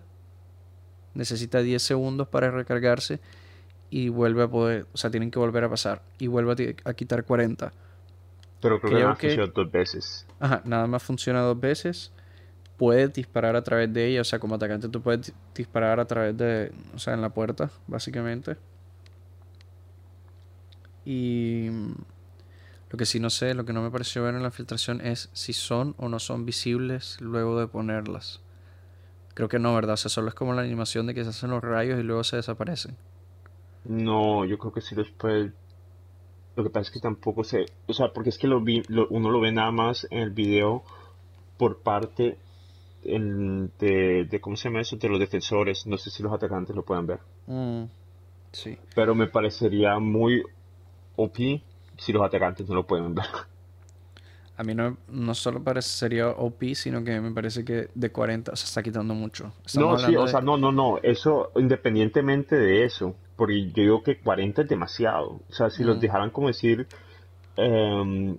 necesita 1.15 1.61
10 1.61 1.82
segundos 1.82 2.28
para 2.28 2.51
recargarse 2.51 3.19
y 3.89 4.09
vuelve 4.09 4.43
a 4.43 4.47
poder, 4.47 4.86
o 4.93 4.97
sea, 4.97 5.09
tienen 5.09 5.32
que 5.32 5.39
volver 5.39 5.63
a 5.63 5.69
pasar 5.69 6.03
y 6.19 6.28
vuelve 6.28 6.76
a, 6.84 6.93
quitar 6.93 7.23
40. 7.23 7.71
Pero 8.61 8.82
creo, 8.82 9.15
que 9.17 9.36
nada 9.36 9.51
dos 9.53 9.71
veces. 9.71 10.28
Ajá, 10.39 10.61
nada 10.65 10.88
más 10.88 11.01
funciona 11.01 11.41
dos 11.41 11.59
veces. 11.59 12.11
Puedes 12.78 13.13
disparar 13.13 13.55
a 13.55 13.63
través 13.63 13.91
de 13.93 14.07
ella, 14.07 14.21
o 14.21 14.26
sea, 14.26 14.39
como 14.39 14.55
atacante 14.55 14.89
tú 14.89 15.01
puedes 15.01 15.34
disparar 15.53 15.99
a 15.99 16.05
través 16.05 16.38
de, 16.38 16.71
o 16.93 16.99
sea, 16.99 17.13
en 17.13 17.21
la 17.21 17.30
puerta, 17.30 17.69
básicamente. 17.88 18.57
Y 21.05 21.69
lo 22.89 22.97
que 22.97 23.05
sí 23.05 23.19
no 23.19 23.30
sé, 23.30 23.53
lo 23.53 23.65
que 23.65 23.73
no 23.73 23.82
me 23.82 23.91
pareció 23.91 24.23
ver 24.23 24.36
en 24.36 24.43
la 24.43 24.51
filtración 24.51 25.01
es 25.01 25.30
si 25.34 25.53
son 25.53 25.95
o 25.97 26.09
no 26.09 26.19
son 26.19 26.45
visibles 26.45 27.19
luego 27.21 27.59
de 27.59 27.67
ponerlas. 27.67 28.41
Creo 29.36 29.49
que 29.49 29.59
no, 29.59 29.76
¿verdad? 29.76 29.93
O 29.93 29.97
sea, 29.97 30.09
solo 30.09 30.30
es 30.30 30.34
como 30.34 30.53
la 30.53 30.61
animación 30.61 31.07
de 31.07 31.13
que 31.13 31.23
se 31.23 31.30
hacen 31.30 31.51
los 31.51 31.63
rayos 31.63 31.99
y 31.99 32.03
luego 32.03 32.23
se 32.23 32.38
desaparecen. 32.38 32.95
No, 33.84 34.45
yo 34.45 34.57
creo 34.57 34.73
que 34.73 34.82
sí 34.82 34.95
después. 34.95 35.51
Lo 36.55 36.63
que 36.63 36.69
pasa 36.69 36.88
es 36.88 36.91
que 36.91 36.99
tampoco 37.01 37.43
se. 37.43 37.65
O 37.88 37.93
sea, 37.93 38.13
porque 38.13 38.30
es 38.30 38.38
que 38.38 38.47
lo 38.47 38.61
vi, 38.61 38.82
uno 39.09 39.30
lo 39.30 39.41
ve 39.41 39.51
nada 39.51 39.71
más 39.71 40.07
en 40.09 40.19
el 40.19 40.32
video 40.32 40.84
por 41.57 41.80
parte 41.80 42.38
de, 43.06 44.39
¿cómo 44.41 44.56
se 44.56 44.70
llama 44.70 44.82
eso? 44.82 44.97
De 44.97 45.10
los 45.10 45.20
defensores. 45.20 45.86
No 45.86 45.97
sé 45.97 46.10
si 46.10 46.24
los 46.24 46.34
atacantes 46.34 46.76
lo 46.76 46.84
pueden 46.84 47.08
ver. 47.08 47.20
Mm, 47.47 47.84
sí. 48.51 48.78
Pero 48.93 49.16
me 49.16 49.28
parecería 49.28 49.99
muy 49.99 50.43
OP 51.16 51.38
si 51.97 52.12
los 52.12 52.24
atacantes 52.24 52.68
no 52.68 52.76
lo 52.76 52.86
pueden 52.86 53.16
ver. 53.16 53.26
A 54.58 54.64
mí 54.64 54.74
no, 54.74 54.97
no 55.10 55.36
solo 55.36 55.62
parecería 55.62 56.30
OP, 56.30 56.64
sino 56.76 57.03
que 57.03 57.20
me 57.20 57.32
parece 57.32 57.66
que 57.66 57.89
de 57.93 58.10
40 58.10 58.56
se 58.56 58.66
está 58.66 58.82
quitando 58.82 59.14
mucho. 59.14 59.51
no, 59.76 59.97
sí, 59.97 60.16
o 60.16 60.28
sea, 60.28 60.39
no, 60.39 60.58
no, 60.58 60.72
no. 60.72 60.97
Eso, 61.03 61.51
independientemente 61.58 62.56
de 62.56 62.86
eso, 62.86 63.16
porque 63.36 63.68
yo 63.72 63.84
digo 63.84 64.03
que 64.03 64.18
40 64.18 64.62
es 64.62 64.70
demasiado. 64.70 65.41
O 65.49 65.53
sea, 65.53 65.70
si 65.70 65.84
los 65.84 65.97
mm. 65.97 65.99
dejaran 65.99 66.30
como 66.30 66.47
decir 66.47 66.88
em, 67.58 68.38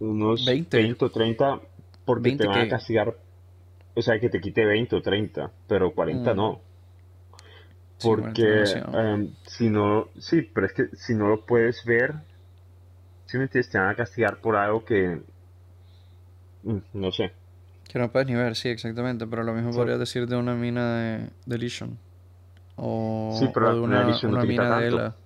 unos 0.00 0.46
20. 0.46 0.96
o 0.98 1.10
30, 1.10 1.60
porque 2.04 2.36
te 2.36 2.46
van 2.46 2.60
a 2.60 2.68
castigar, 2.68 3.14
o 3.94 4.02
sea, 4.02 4.18
que 4.18 4.28
te 4.28 4.40
quite 4.40 4.64
20 4.64 4.96
o 4.96 5.02
30, 5.02 5.50
pero 5.66 5.94
40 5.94 6.32
mm. 6.32 6.36
no. 6.36 6.60
Porque 8.02 8.64
em, 8.92 9.32
si 9.46 9.70
no, 9.70 10.08
sí, 10.18 10.42
pero 10.42 10.66
es 10.66 10.72
que 10.72 10.88
si 10.94 11.14
no 11.14 11.28
lo 11.28 11.46
puedes 11.46 11.84
ver, 11.84 12.14
simplemente 13.24 13.62
te 13.62 13.78
van 13.78 13.88
a 13.88 13.94
castigar 13.94 14.40
por 14.40 14.56
algo 14.56 14.84
que, 14.84 15.22
mm, 16.64 16.78
no 16.92 17.12
sé. 17.12 17.32
Que 17.88 17.98
no 17.98 18.10
puedes 18.10 18.28
ni 18.28 18.34
ver, 18.34 18.56
sí, 18.56 18.68
exactamente, 18.68 19.26
pero 19.26 19.42
lo 19.42 19.54
mismo 19.54 19.70
podría 19.70 19.96
decir 19.96 20.26
de 20.26 20.36
una 20.36 20.54
mina 20.54 20.98
de, 20.98 21.30
de 21.46 21.72
O, 22.76 23.36
sí, 23.38 23.48
pero 23.54 23.74
de 23.74 23.80
una, 23.80 24.04
mina 24.44 24.78
de 24.80 24.86
Ela. 24.88 25.16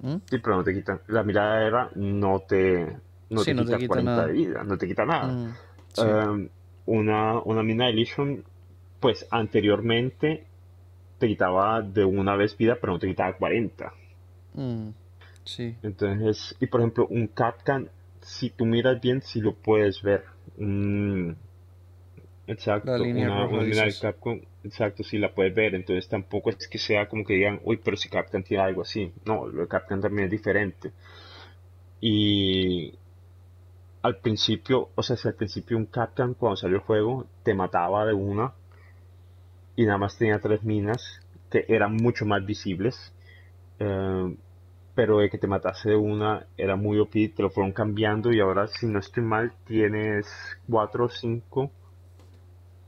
¿Mm? 0.00 0.16
Sí, 0.26 0.38
pero 0.38 0.56
no 0.56 0.64
te 0.64 0.74
quita. 0.74 1.00
La 1.08 1.22
mirada 1.22 1.58
de 1.58 1.66
Ela 1.66 1.90
no 1.94 2.40
te, 2.40 2.96
no 3.30 3.42
te, 3.42 3.54
quita 3.54 3.78
40 3.86 4.26
de 4.26 4.32
vida, 4.32 4.64
no 4.64 4.76
te 4.76 4.86
quita 4.86 5.04
nada. 5.04 5.26
Mm, 5.26 5.54
em, 5.96 6.48
una, 6.86 7.40
una 7.40 7.62
mina 7.62 7.86
de 7.86 7.90
Elysium, 7.90 8.42
pues 9.00 9.26
anteriormente 9.30 10.44
te 11.18 11.26
quitaba 11.26 11.82
de 11.82 12.04
una 12.04 12.36
vez 12.36 12.56
vida, 12.56 12.78
pero 12.80 12.94
no 12.94 12.98
te 12.98 13.08
quitaba 13.08 13.36
40. 13.36 13.92
Mm, 14.54 14.88
sí. 15.44 15.76
Entonces, 15.82 16.56
y 16.60 16.66
por 16.66 16.80
ejemplo, 16.80 17.06
un 17.08 17.26
Capcan, 17.28 17.90
si 18.20 18.50
tú 18.50 18.66
miras 18.66 19.00
bien, 19.00 19.22
si 19.22 19.40
lo 19.40 19.54
puedes 19.54 20.02
ver. 20.02 20.24
exacto, 22.46 22.94
una, 22.94 23.46
mina 23.46 23.84
de 23.84 23.94
Capcom, 24.00 24.40
exacto, 24.64 25.02
si 25.02 25.18
la 25.18 25.34
puedes 25.34 25.54
ver. 25.54 25.74
Entonces 25.74 26.08
tampoco 26.08 26.50
es 26.50 26.68
que 26.68 26.78
sea 26.78 27.08
como 27.08 27.24
que 27.24 27.34
digan, 27.34 27.60
uy, 27.64 27.78
pero 27.82 27.96
si 27.96 28.08
Capcan 28.08 28.42
tiene 28.42 28.62
algo 28.62 28.82
así. 28.82 29.12
No, 29.24 29.46
lo 29.46 29.62
de 29.62 29.68
Capcan 29.68 30.00
también 30.00 30.26
es 30.26 30.30
diferente. 30.30 30.92
Y 32.00 32.94
al 34.02 34.16
principio, 34.18 34.90
o 34.94 35.02
sea, 35.02 35.16
si 35.16 35.28
al 35.28 35.34
principio 35.34 35.76
un 35.76 35.86
Capcan 35.86 36.34
cuando 36.34 36.56
salió 36.56 36.76
el 36.76 36.82
juego 36.82 37.26
te 37.42 37.54
mataba 37.54 38.06
de 38.06 38.14
una 38.14 38.52
y 39.76 39.84
nada 39.84 39.98
más 39.98 40.16
tenía 40.16 40.38
tres 40.40 40.62
minas 40.62 41.20
que 41.50 41.64
eran 41.68 41.96
mucho 41.96 42.26
más 42.26 42.44
visibles. 42.44 43.12
Eh, 43.78 44.36
pero 44.98 45.18
de 45.18 45.30
que 45.30 45.38
te 45.38 45.46
matase 45.46 45.90
de 45.90 45.96
una 45.96 46.44
era 46.56 46.74
muy 46.74 46.98
OP, 46.98 47.12
te 47.12 47.34
lo 47.38 47.50
fueron 47.50 47.70
cambiando 47.70 48.32
y 48.32 48.40
ahora 48.40 48.66
si 48.66 48.86
no 48.86 48.98
estoy 48.98 49.22
mal 49.22 49.52
tienes 49.64 50.26
cuatro 50.68 51.04
o 51.04 51.08
cinco 51.08 51.70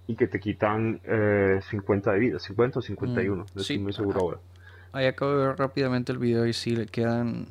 y 0.08 0.16
que 0.16 0.26
te 0.26 0.40
quitan 0.40 1.00
50 1.70 2.10
eh, 2.10 2.14
de 2.14 2.18
vida, 2.18 2.38
50 2.40 2.80
o 2.80 2.82
51, 2.82 3.36
mm, 3.36 3.46
no 3.54 3.60
estoy 3.60 3.78
muy 3.78 3.92
seguro 3.92 4.20
ahora. 4.20 4.38
Ahí 4.90 5.06
acabo 5.06 5.36
de 5.36 5.46
ver 5.46 5.56
rápidamente 5.56 6.10
el 6.10 6.18
video 6.18 6.46
y 6.46 6.52
sí, 6.52 6.74
le 6.74 6.86
quedan, 6.86 7.46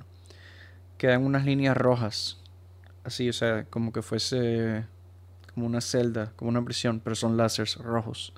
quedan 0.97 1.23
unas 1.23 1.45
líneas 1.45 1.77
rojas, 1.77 2.43
así, 3.03 3.29
o 3.29 3.33
sea, 3.33 3.65
como 3.65 3.91
que 3.91 4.01
fuese 4.01 4.85
como 5.53 5.65
una 5.65 5.81
celda, 5.81 6.31
como 6.35 6.49
una 6.49 6.63
prisión, 6.63 6.99
pero 6.99 7.15
son 7.15 7.37
láseres 7.37 7.75
rojos 7.77 8.33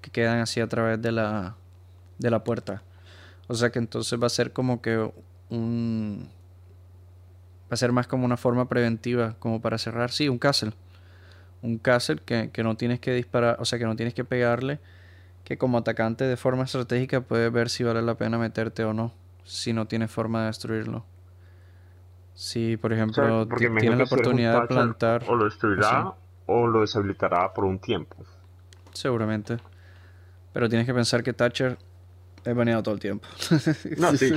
que 0.00 0.10
quedan 0.10 0.40
así 0.40 0.60
a 0.60 0.68
través 0.68 1.00
de 1.00 1.12
la, 1.12 1.56
de 2.18 2.30
la 2.30 2.44
puerta. 2.44 2.82
O 3.48 3.54
sea 3.54 3.70
que 3.70 3.78
entonces 3.78 4.20
va 4.22 4.26
a 4.26 4.30
ser 4.30 4.52
como 4.52 4.82
que 4.82 5.10
un... 5.48 6.28
Va 7.64 7.74
a 7.74 7.76
ser 7.76 7.92
más 7.92 8.06
como 8.06 8.26
una 8.26 8.36
forma 8.36 8.68
preventiva, 8.68 9.36
como 9.38 9.62
para 9.62 9.78
cerrar. 9.78 10.10
Sí, 10.10 10.28
un 10.28 10.38
castle. 10.38 10.72
Un 11.62 11.78
castle 11.78 12.20
que, 12.24 12.50
que 12.50 12.62
no 12.62 12.76
tienes 12.76 13.00
que 13.00 13.14
disparar, 13.14 13.56
o 13.58 13.64
sea 13.64 13.78
que 13.78 13.86
no 13.86 13.96
tienes 13.96 14.14
que 14.14 14.24
pegarle. 14.24 14.78
Que 15.44 15.56
como 15.56 15.78
atacante 15.78 16.24
de 16.24 16.36
forma 16.36 16.64
estratégica 16.64 17.22
puedes 17.22 17.50
ver 17.50 17.70
si 17.70 17.82
vale 17.82 18.02
la 18.02 18.16
pena 18.16 18.38
meterte 18.38 18.84
o 18.84 18.92
no. 18.92 19.12
Si 19.44 19.72
no 19.72 19.86
tienes 19.86 20.10
forma 20.10 20.42
de 20.42 20.46
destruirlo. 20.48 21.04
Si, 22.34 22.76
por 22.76 22.92
ejemplo, 22.92 23.46
tienes 23.46 23.96
la 23.96 24.04
oportunidad 24.04 24.62
de 24.62 24.66
plantar. 24.66 25.24
O 25.28 25.36
lo 25.36 25.44
destruirá 25.44 26.14
o 26.46 26.66
lo 26.66 26.80
deshabilitará 26.80 27.52
por 27.54 27.64
un 27.64 27.78
tiempo. 27.78 28.16
Seguramente. 28.92 29.58
Pero 30.52 30.68
tienes 30.68 30.86
que 30.86 30.94
pensar 30.94 31.22
que 31.22 31.32
Thatcher 31.32 31.78
es 32.44 32.54
baneado 32.54 32.82
todo 32.82 32.94
el 32.94 33.00
tiempo. 33.00 33.26
no, 33.98 34.16
sí. 34.16 34.32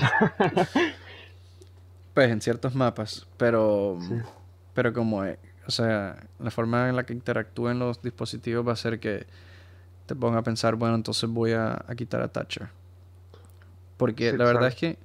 pues 2.14 2.32
en 2.32 2.42
ciertos 2.42 2.74
mapas, 2.74 3.28
pero 3.38 4.00
pero 4.74 4.94
como 4.94 5.24
es, 5.24 5.38
o 5.68 5.72
sea, 5.72 6.18
la 6.40 6.52
forma 6.52 6.90
en 6.90 6.96
la 6.96 7.06
que 7.06 7.14
interactúen 7.14 7.80
los 7.80 8.02
dispositivos 8.02 8.68
va 8.68 8.74
a 8.74 8.76
ser 8.76 9.00
que 9.00 9.28
te 10.06 10.16
ponga 10.16 10.40
a 10.40 10.44
pensar, 10.44 10.76
bueno, 10.76 10.96
entonces 10.96 11.30
voy 11.30 11.52
a, 11.52 11.84
quitar 11.98 12.22
a 12.22 12.30
Thatcher. 12.30 12.70
Porque 13.98 14.34
la 14.34 14.46
verdad 14.46 14.68
es 14.68 14.76
que 14.76 14.98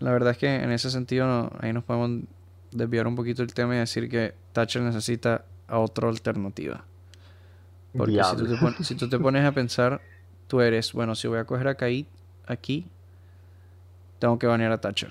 la 0.00 0.12
verdad 0.12 0.32
es 0.32 0.38
que 0.38 0.54
en 0.54 0.72
ese 0.72 0.90
sentido 0.90 1.52
ahí 1.60 1.72
nos 1.72 1.84
podemos 1.84 2.24
desviar 2.72 3.06
un 3.06 3.16
poquito 3.16 3.42
el 3.42 3.54
tema 3.54 3.76
y 3.76 3.78
decir 3.78 4.08
que 4.08 4.34
Thatcher 4.52 4.82
necesita 4.82 5.44
a 5.68 5.78
otra 5.78 6.08
alternativa. 6.08 6.84
Porque 7.96 8.20
si 8.82 8.94
tú, 8.94 9.08
te 9.08 9.18
pones, 9.20 9.44
a 9.44 9.52
pensar, 9.52 10.00
tú 10.46 10.60
eres, 10.60 10.92
bueno, 10.92 11.14
si 11.14 11.28
voy 11.28 11.38
a 11.38 11.44
coger 11.44 11.68
a 11.68 11.74
Kaid 11.74 12.06
aquí, 12.46 12.86
tengo 14.18 14.38
que 14.38 14.46
banear 14.46 14.72
a 14.72 14.80
Thatcher. 14.80 15.10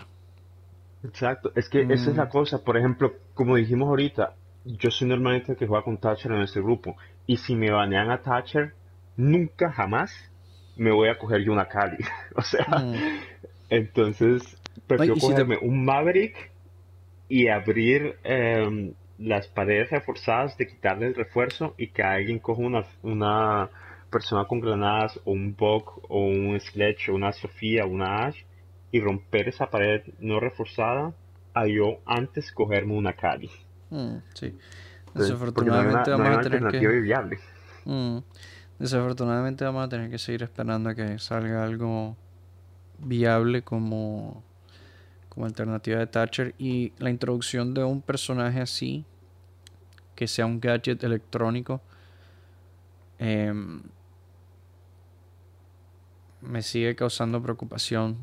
Exacto, 1.03 1.51
es 1.55 1.69
que 1.69 1.81
esa 1.81 2.11
es 2.11 2.17
la 2.17 2.25
mm. 2.25 2.29
cosa. 2.29 2.63
Por 2.63 2.77
ejemplo, 2.77 3.13
como 3.33 3.55
dijimos 3.55 3.87
ahorita, 3.89 4.35
yo 4.65 4.91
soy 4.91 5.07
normalmente 5.07 5.53
el 5.53 5.57
que 5.57 5.67
juega 5.67 5.83
con 5.83 5.97
Thatcher 5.97 6.31
en 6.31 6.41
este 6.41 6.61
grupo. 6.61 6.97
Y 7.27 7.37
si 7.37 7.55
me 7.55 7.71
banean 7.71 8.11
a 8.11 8.21
Thatcher, 8.21 8.73
nunca 9.17 9.71
jamás 9.71 10.13
me 10.75 10.91
voy 10.91 11.09
a 11.09 11.17
coger 11.17 11.43
yo 11.43 11.51
una 11.51 11.67
Kali. 11.67 11.97
o 12.35 12.41
sea, 12.41 12.65
mm. 12.65 12.95
entonces 13.69 14.58
prefiero 14.89 15.15
cogerme 15.15 15.57
un 15.61 15.85
Maverick 15.85 16.51
y 17.29 17.47
abrir 17.47 18.17
em, 18.23 18.93
las 19.19 19.47
paredes 19.47 19.91
reforzadas 19.91 20.57
de 20.57 20.67
quitarle 20.67 21.07
el 21.07 21.15
refuerzo 21.15 21.75
y 21.77 21.87
que 21.87 22.01
alguien 22.01 22.39
coja 22.39 22.61
una, 22.61 22.83
una 23.03 23.69
persona 24.09 24.45
con 24.45 24.59
granadas 24.59 25.19
o 25.23 25.31
un 25.31 25.55
Bog 25.55 26.01
o 26.09 26.25
un 26.25 26.59
Sledge 26.59 27.11
o 27.11 27.15
una 27.15 27.31
Sofía 27.31 27.85
o 27.85 27.89
una 27.89 28.25
Ash 28.25 28.39
y 28.91 28.99
romper 28.99 29.49
esa 29.49 29.69
pared 29.69 30.01
no 30.19 30.39
reforzada 30.39 31.13
a 31.53 31.67
yo 31.67 31.99
antes 32.05 32.51
cogerme 32.51 32.93
una 32.93 33.13
Kali. 33.13 33.51
Mm, 33.91 34.17
sí. 34.33 34.57
Desafortunadamente 35.13 36.11
vamos 36.11 36.37
a 36.37 36.41
tener 36.41 36.71
que... 36.71 37.37
Mm. 37.85 38.17
Desafortunadamente 38.79 39.65
vamos 39.65 39.85
a 39.85 39.89
tener 39.89 40.09
que 40.09 40.17
seguir 40.17 40.43
esperando 40.43 40.89
a 40.89 40.95
que 40.95 41.19
salga 41.19 41.63
algo 41.63 42.15
viable 42.99 43.61
como 43.61 44.43
como 45.39 45.47
alternativa 45.47 45.99
de 45.99 46.07
Thatcher 46.07 46.53
y 46.57 46.91
la 46.97 47.09
introducción 47.09 47.73
de 47.73 47.81
un 47.81 48.01
personaje 48.01 48.59
así 48.59 49.05
que 50.13 50.27
sea 50.27 50.45
un 50.45 50.59
gadget 50.59 51.01
electrónico 51.01 51.79
em, 53.19 53.81
me 56.41 56.61
sigue 56.61 56.93
causando 56.93 57.41
preocupación 57.41 58.17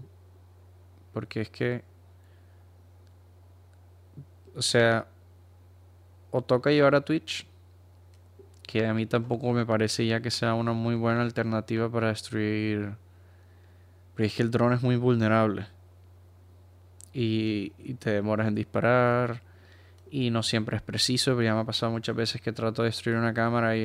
porque 1.15 1.41
es 1.41 1.49
que 1.49 1.83
o 4.55 4.61
sea 4.61 5.07
o 6.31 6.43
toca 6.43 6.71
llevar 6.71 6.95
a 6.97 7.01
Twitch 7.01 7.47
que 8.63 8.85
a 8.87 8.93
mí 8.93 9.07
tampoco 9.07 9.55
me 9.55 9.65
parece 9.65 10.07
ya 10.07 10.21
que 10.21 10.31
sea 10.31 10.53
una 10.53 10.75
muy 10.75 10.97
buena 10.97 11.23
alternativa 11.23 11.91
para 11.91 12.09
destruir 12.09 12.95
porque 14.13 14.27
es 14.27 14.35
que 14.35 14.43
el 14.43 14.51
dron 14.51 14.75
es 14.75 14.83
muy 14.83 14.97
vulnerable 14.97 15.76
y, 17.17 17.73
y 17.79 17.95
te 17.95 18.11
demoras 18.11 18.47
en 18.47 18.55
disparar 18.55 19.41
y 20.11 20.29
no 20.29 20.43
siempre 20.43 20.77
es 20.77 20.83
preciso, 20.83 21.31
pero 21.31 21.45
ya 21.45 21.55
me 21.55 21.61
ha 21.61 21.65
pasado 21.65 21.91
muchas 21.91 22.15
veces 22.15 22.43
que 22.43 22.53
trato 22.53 22.83
de 22.83 22.89
destruir 22.89 23.17
una 23.17 23.33
cámara 23.33 23.75
y 23.75 23.85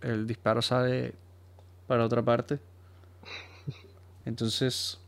el, 0.00 0.26
disparo 0.26 0.60
sale 0.62 1.14
para 1.86 2.04
otra 2.04 2.22
parte. 2.22 2.58
Entonces, 4.24 4.98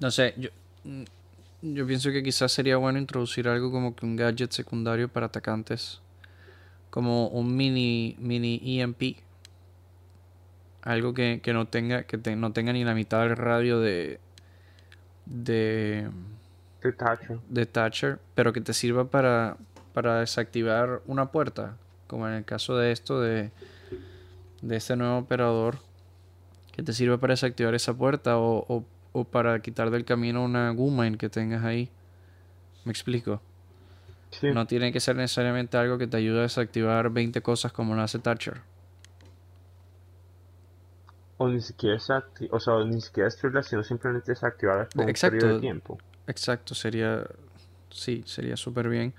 no 0.00 0.10
sé, 0.10 0.34
yo, 0.38 0.48
mm, 0.84 1.04
yo 1.74 1.86
pienso 1.86 2.10
que 2.10 2.22
quizás 2.22 2.50
sería 2.50 2.78
bueno 2.78 2.98
introducir 2.98 3.46
algo 3.46 3.70
como 3.70 3.94
que 3.94 4.06
un 4.06 4.16
gadget 4.16 4.52
secundario 4.52 5.08
para 5.08 5.26
atacantes, 5.26 6.00
como 6.88 7.28
un 7.28 7.54
mini, 7.54 8.16
mini 8.18 8.80
EMP. 8.80 9.18
Algo 10.80 11.12
que, 11.12 11.40
que 11.42 11.52
no 11.52 11.68
tenga, 11.68 12.04
que 12.04 12.16
no 12.36 12.52
tenga 12.54 12.72
ni 12.72 12.84
la 12.84 12.94
mitad 12.94 13.20
del 13.20 13.36
radio 13.36 13.80
de, 13.80 14.18
de 15.26 16.08
de 16.82 16.92
Thatcher. 16.92 17.38
De 17.48 17.66
Thatcher, 17.66 18.18
pero 18.34 18.52
que 18.52 18.60
te 18.60 18.72
sirva 18.72 19.04
para, 19.04 19.56
para 19.92 20.20
desactivar 20.20 21.00
una 21.06 21.30
puerta, 21.30 21.76
como 22.08 22.26
en 22.26 22.34
el 22.34 22.44
caso 22.44 22.76
de 22.76 22.90
esto 22.90 23.20
de, 23.20 23.50
de 24.62 24.76
este 24.76 24.96
nuevo 24.96 25.18
operador, 25.18 25.78
que 26.72 26.82
te 26.82 26.92
sirve 26.92 27.18
para 27.18 27.34
desactivar 27.34 27.74
esa 27.74 27.94
puerta 27.94 28.38
o, 28.38 28.84
o, 29.12 29.24
para 29.24 29.60
quitar 29.60 29.90
del 29.90 30.04
camino 30.04 30.42
una 30.42 30.70
Gumain 30.70 31.16
que 31.16 31.28
tengas 31.28 31.64
ahí. 31.64 31.88
¿Me 32.84 32.90
explico? 32.90 33.40
No 34.42 34.66
tiene 34.66 34.92
que 34.92 34.98
ser 34.98 35.14
necesariamente 35.14 35.76
algo 35.76 35.98
que 35.98 36.06
te 36.06 36.16
ayude 36.16 36.38
a 36.40 36.42
desactivar 36.42 37.10
20 37.10 37.42
cosas 37.42 37.70
como 37.70 37.94
lo 37.94 38.02
hace 38.02 38.18
Thatcher. 38.18 38.62
O 41.42 41.48
ni 41.48 41.60
siquiera 41.60 41.96
o 42.50 42.60
sea, 42.60 42.84
ni 42.84 43.00
siquiera 43.00 43.24
destruirla, 43.24 43.64
sino 43.64 43.82
simplemente 43.82 44.30
desactivarla 44.30 44.88
por 44.88 45.06
un 45.06 45.12
periodo 45.12 45.54
de 45.54 45.60
tiempo. 45.60 45.98
Exacto, 46.28 46.72
sería, 46.76 47.24
sí, 47.90 48.22
sería 48.26 48.56
súper 48.56 48.88
bien. 48.88 49.12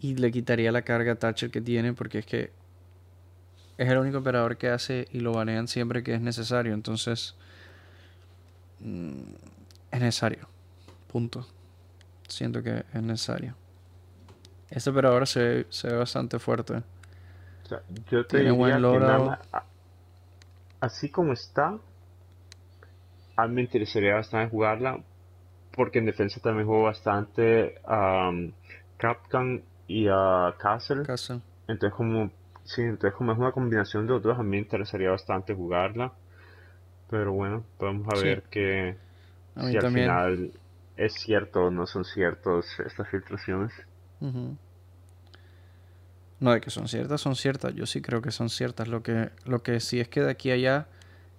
Y 0.00 0.14
le 0.14 0.30
quitaría 0.30 0.70
la 0.70 0.82
carga 0.82 1.12
a 1.12 1.14
Thatcher 1.16 1.50
que 1.50 1.60
tiene, 1.60 1.92
porque 1.92 2.20
es 2.20 2.26
que 2.26 2.52
es 3.78 3.88
el 3.90 3.98
único 3.98 4.18
operador 4.18 4.56
que 4.56 4.68
hace 4.68 5.08
y 5.10 5.18
lo 5.18 5.32
banean 5.32 5.66
siempre 5.66 6.04
que 6.04 6.14
es 6.14 6.20
necesario. 6.20 6.72
Entonces, 6.72 7.34
mm, 8.78 9.34
es 9.90 10.00
necesario. 10.00 10.48
Punto. 11.08 11.48
Siento 12.28 12.62
que 12.62 12.84
es 12.94 13.02
necesario. 13.02 13.56
Este 14.70 14.90
operador 14.90 15.26
se, 15.26 15.40
ve, 15.40 15.66
se 15.70 15.88
ve 15.88 15.96
bastante 15.96 16.38
fuerte. 16.38 16.82
yo 18.08 18.24
te 18.24 18.38
Tiene 18.38 18.52
buen 18.52 18.80
logro. 18.80 19.36
Así 20.80 21.10
como 21.10 21.32
está, 21.32 21.78
a 23.36 23.46
mí 23.46 23.54
me 23.54 23.62
interesaría 23.62 24.14
bastante 24.14 24.50
jugarla. 24.50 25.00
Porque 25.72 25.98
en 25.98 26.06
defensa 26.06 26.40
también 26.40 26.66
juego 26.66 26.84
bastante 26.84 27.74
a 27.84 28.30
Capcom 28.96 29.60
y 29.86 30.08
a 30.08 30.54
Castle. 30.58 31.04
Castle. 31.04 31.40
Entonces 31.68 31.94
como 31.94 32.30
Sí, 32.66 32.82
entonces 32.82 33.14
como 33.14 33.32
es 33.32 33.38
una 33.38 33.52
combinación 33.52 34.06
de 34.06 34.14
los 34.14 34.22
dos, 34.22 34.38
a 34.38 34.42
mí 34.42 34.50
me 34.50 34.58
interesaría 34.58 35.10
bastante 35.10 35.54
jugarla. 35.54 36.12
Pero 37.08 37.32
bueno, 37.32 37.64
vamos 37.78 38.08
a 38.08 38.20
ver 38.20 38.42
que 38.50 38.96
si 39.54 39.76
al 39.76 39.92
final 39.92 40.52
es 40.96 41.14
cierto 41.14 41.66
o 41.66 41.70
no 41.70 41.86
son 41.86 42.04
ciertos 42.04 42.66
estas 42.84 43.08
filtraciones. 43.08 43.72
No, 46.40 46.52
de 46.52 46.60
que 46.60 46.70
son 46.70 46.88
ciertas, 46.88 47.20
son 47.20 47.34
ciertas. 47.34 47.74
Yo 47.74 47.86
sí 47.86 48.02
creo 48.02 48.20
que 48.20 48.30
son 48.30 48.50
ciertas. 48.50 48.88
Lo 48.88 49.02
que, 49.02 49.30
lo 49.44 49.62
que 49.62 49.80
sí 49.80 50.00
es 50.00 50.08
que 50.08 50.20
de 50.22 50.30
aquí 50.30 50.50
a 50.50 50.54
allá 50.54 50.86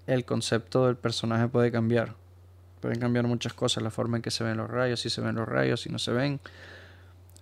el 0.07 0.25
concepto 0.25 0.87
del 0.87 0.95
personaje 0.95 1.47
puede 1.47 1.71
cambiar. 1.71 2.15
Pueden 2.81 2.99
cambiar 2.99 3.27
muchas 3.27 3.53
cosas, 3.53 3.83
la 3.83 3.91
forma 3.91 4.17
en 4.17 4.23
que 4.23 4.31
se 4.31 4.43
ven 4.43 4.57
los 4.57 4.69
rayos, 4.69 4.99
si 4.99 5.09
se 5.09 5.21
ven 5.21 5.35
los 5.35 5.47
rayos, 5.47 5.81
si 5.81 5.89
no 5.89 5.99
se 5.99 6.11
ven 6.11 6.39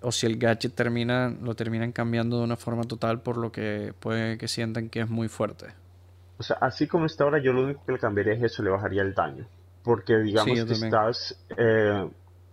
o 0.06 0.12
si 0.12 0.28
el 0.28 0.38
gadget 0.38 0.76
termina, 0.76 1.34
lo 1.42 1.56
terminan 1.56 1.92
cambiando 1.92 2.38
de 2.38 2.44
una 2.44 2.58
forma 2.58 2.84
total 2.84 3.22
por 3.22 3.38
lo 3.38 3.52
que 3.52 3.92
puede 4.00 4.38
que 4.38 4.48
sientan 4.48 4.90
que 4.90 5.02
es 5.02 5.10
muy 5.10 5.28
fuerte. 5.28 5.68
O 6.38 6.44
sea, 6.44 6.58
así 6.62 6.88
como 6.88 7.08
está 7.08 7.24
ahora, 7.24 7.40
yo 7.40 7.54
lo 7.54 7.64
único 7.64 7.84
que 7.86 7.94
le 7.94 7.98
cambiaría 7.98 8.34
es 8.34 8.44
eso, 8.44 8.62
le 8.62 8.70
bajaría 8.70 9.02
el 9.02 9.16
daño. 9.16 9.48
Porque 9.84 10.18
digamos 10.18 10.64
que 10.64 10.74
estás, 10.74 11.44
eh, 11.58 12.08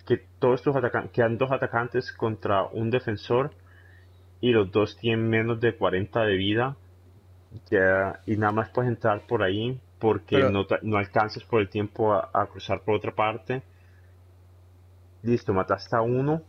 que 0.07 0.17
todos 0.39 0.61
estos 0.61 0.77
atacantes, 0.77 1.13
quedan 1.13 1.37
dos 1.37 1.53
atacantes 1.53 2.13
contra 2.13 2.65
un 2.65 2.91
defensor 2.91 3.51
y 4.43 4.51
los 4.51 4.71
dos 4.71 4.99
tienen 4.99 5.31
menos 5.31 5.61
de 5.61 5.75
40 5.75 6.25
de 6.25 6.37
vida. 6.37 6.77
y 8.27 8.37
nada 8.37 8.53
más 8.53 8.69
puedes 8.69 8.91
entrar 8.91 9.27
por 9.27 9.43
ahí 9.43 9.81
porque 9.99 10.39
no, 10.51 10.67
no 10.83 10.97
alcanzas 10.99 11.45
por 11.45 11.63
el 11.63 11.71
tiempo 11.71 12.13
a, 12.13 12.29
a 12.35 12.47
cruzar 12.47 12.83
por 12.83 12.97
otra 12.97 13.15
parte. 13.15 13.63
Listo, 15.23 15.55
mataste 15.55 15.97
a 15.97 16.03
uno 16.03 16.43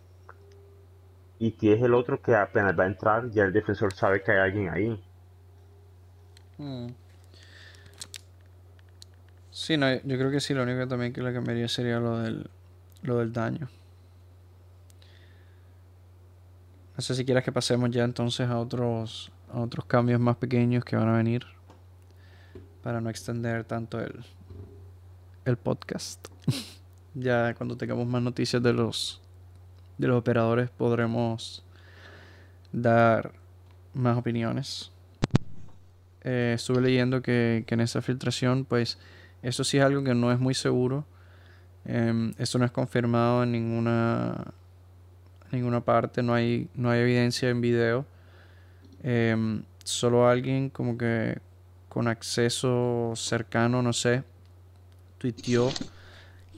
y 1.37 1.51
tienes 1.51 1.83
el 1.83 1.93
otro 1.93 2.19
que 2.21 2.35
apenas 2.35 2.77
va 2.77 2.85
a 2.85 2.87
entrar, 2.87 3.29
ya 3.29 3.43
el 3.43 3.53
defensor 3.53 3.93
sabe 3.93 4.23
que 4.23 4.31
hay 4.31 4.39
alguien 4.39 4.69
ahí. 4.69 5.03
Hmm. 6.57 6.87
Sí, 9.51 9.77
no, 9.77 9.93
yo 9.93 10.17
creo 10.17 10.31
que 10.31 10.39
sí, 10.39 10.55
lo 10.55 10.63
único 10.63 10.79
que 10.79 10.87
también 10.87 11.13
que 11.13 11.21
le 11.21 11.31
cambiaría 11.31 11.67
sería 11.67 11.99
lo 11.99 12.17
del, 12.19 12.49
lo 13.03 13.19
del 13.19 13.31
daño. 13.31 13.69
No 16.95 17.01
sé 17.01 17.15
si 17.15 17.25
quieras 17.25 17.43
que 17.43 17.51
pasemos 17.51 17.89
ya 17.89 18.03
entonces 18.03 18.47
a 18.47 18.59
otros, 18.59 19.31
a 19.51 19.59
otros 19.59 19.85
cambios 19.85 20.19
más 20.19 20.37
pequeños 20.37 20.85
que 20.85 20.95
van 20.95 21.09
a 21.09 21.17
venir. 21.17 21.45
Para 22.81 23.01
no 23.01 23.09
extender 23.09 23.63
tanto 23.63 23.99
el, 23.99 24.23
el 25.45 25.57
podcast. 25.57 26.27
ya 27.13 27.53
cuando 27.55 27.77
tengamos 27.77 28.07
más 28.07 28.21
noticias 28.21 28.61
de 28.61 28.73
los 28.73 29.23
de 29.97 30.07
los 30.07 30.17
operadores 30.17 30.69
podremos 30.69 31.63
dar 32.71 33.31
más 33.93 34.17
opiniones. 34.17 34.91
Eh, 36.23 36.53
estuve 36.55 36.81
leyendo 36.81 37.21
que, 37.21 37.65
en 37.67 37.79
esa 37.79 38.01
filtración, 38.01 38.65
pues 38.65 38.97
eso 39.41 39.63
sí 39.63 39.77
es 39.77 39.83
algo 39.83 40.03
que 40.03 40.15
no 40.15 40.31
es 40.31 40.39
muy 40.39 40.53
seguro. 40.53 41.05
Eh, 41.85 42.33
eso 42.37 42.57
no 42.57 42.65
es 42.65 42.71
confirmado 42.71 43.43
en 43.43 43.51
ninguna 43.51 44.53
ninguna 45.53 45.81
parte, 45.81 46.21
no 46.23 46.33
hay, 46.33 46.67
no 46.73 46.89
hay 46.89 47.01
evidencia 47.01 47.49
en 47.49 47.61
video. 47.61 48.05
Em, 49.03 49.63
solo 49.83 50.27
alguien 50.27 50.69
como 50.69 50.97
que 50.97 51.37
con 51.89 52.07
acceso 52.07 53.13
cercano, 53.15 53.81
no 53.81 53.93
sé, 53.93 54.23
tuiteó 55.17 55.71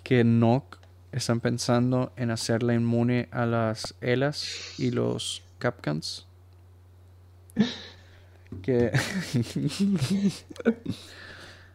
que 0.03 0.23
Nock 0.23 0.77
están 1.11 1.39
pensando 1.39 2.11
en 2.15 2.31
hacerla 2.31 2.73
inmune 2.73 3.27
a 3.31 3.45
las 3.45 3.95
ELAs 4.01 4.79
y 4.79 4.91
los 4.91 5.43
Capcans. 5.59 6.25
que. 8.61 8.91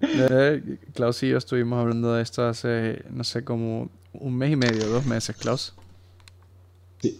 Klaus 0.94 1.22
y 1.22 1.28
yo 1.28 1.36
estuvimos 1.36 1.78
hablando 1.78 2.14
de 2.14 2.22
esto 2.22 2.46
hace, 2.46 3.04
no 3.10 3.24
sé, 3.24 3.44
como 3.44 3.90
un 4.14 4.36
mes 4.36 4.52
y 4.52 4.56
medio, 4.56 4.86
dos 4.86 5.04
meses, 5.04 5.36
Klaus. 5.36 5.74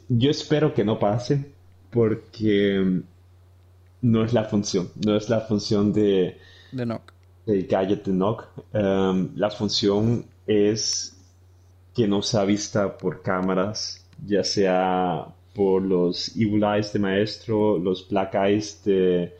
Yo 0.08 0.30
espero 0.30 0.74
que 0.74 0.84
no 0.84 0.98
pase, 0.98 1.52
porque 1.90 2.80
mm, 2.80 3.02
no 4.02 4.24
es 4.24 4.32
la 4.32 4.44
función, 4.44 4.90
no 5.04 5.16
es 5.16 5.28
la 5.28 5.40
función 5.40 5.92
de. 5.92 6.38
De 6.72 6.86
Nock. 6.86 7.12
De 7.46 7.62
Gadget 7.62 8.04
de 8.04 8.12
Nock. 8.12 8.48
Em, 8.72 9.30
la 9.34 9.50
función 9.50 10.24
es 10.46 11.16
que 11.94 12.06
no 12.06 12.22
sea 12.22 12.44
vista 12.44 12.96
por 12.96 13.22
cámaras, 13.22 14.06
ya 14.24 14.44
sea 14.44 15.26
por 15.54 15.82
los 15.82 16.34
Evil 16.36 16.62
Eyes 16.62 16.92
de 16.92 16.98
Maestro, 16.98 17.78
los 17.78 18.08
Black 18.08 18.34
Eyes 18.34 18.84
de, 18.84 19.34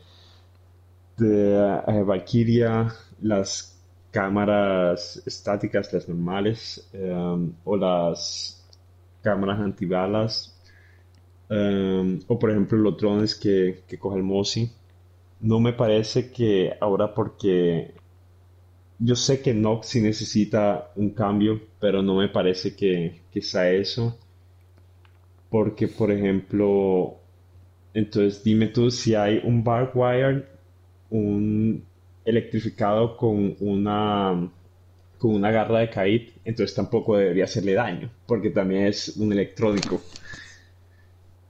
de 1.17 1.81
eh, 1.87 2.03
Valkyria, 2.03 2.93
las 3.21 3.79
cámaras 4.11 5.21
estáticas, 5.25 5.91
las 5.93 6.07
normales, 6.09 6.89
em, 6.91 7.53
o 7.63 7.77
las 7.77 8.60
cámaras 9.21 9.59
antibalas, 9.59 10.57
em, 11.49 12.19
o 12.27 12.39
por 12.39 12.51
ejemplo 12.51 12.77
los 12.77 12.97
drones 12.97 13.35
que, 13.35 13.83
que 13.87 13.97
coge 13.97 14.17
el 14.17 14.23
Mosi. 14.23 14.71
No 15.41 15.59
me 15.59 15.73
parece 15.73 16.31
que 16.31 16.73
ahora 16.79 17.13
porque 17.13 17.93
yo 19.03 19.15
sé 19.15 19.41
que 19.41 19.53
Nox 19.53 19.87
sí 19.87 20.01
necesita 20.01 20.91
un 20.95 21.09
cambio, 21.09 21.59
pero 21.79 22.03
no 22.03 22.15
me 22.15 22.29
parece 22.29 22.75
que, 22.75 23.21
sea 23.41 23.71
eso. 23.71 24.17
Porque, 25.49 25.87
por 25.87 26.11
ejemplo, 26.11 27.17
entonces 27.93 28.43
dime 28.43 28.67
tú 28.67 28.91
si 28.91 29.15
hay 29.15 29.41
un 29.43 29.63
bar 29.63 29.91
wire, 29.95 30.45
un 31.09 31.83
electrificado 32.23 33.17
con 33.17 33.55
una 33.59 34.49
con 35.21 35.35
una 35.35 35.51
garra 35.51 35.77
de 35.77 35.89
caíd, 35.91 36.29
entonces 36.45 36.75
tampoco 36.75 37.15
debería 37.15 37.43
hacerle 37.43 37.75
daño, 37.75 38.09
porque 38.25 38.49
también 38.49 38.87
es 38.87 39.17
un 39.17 39.31
electrónico. 39.31 40.01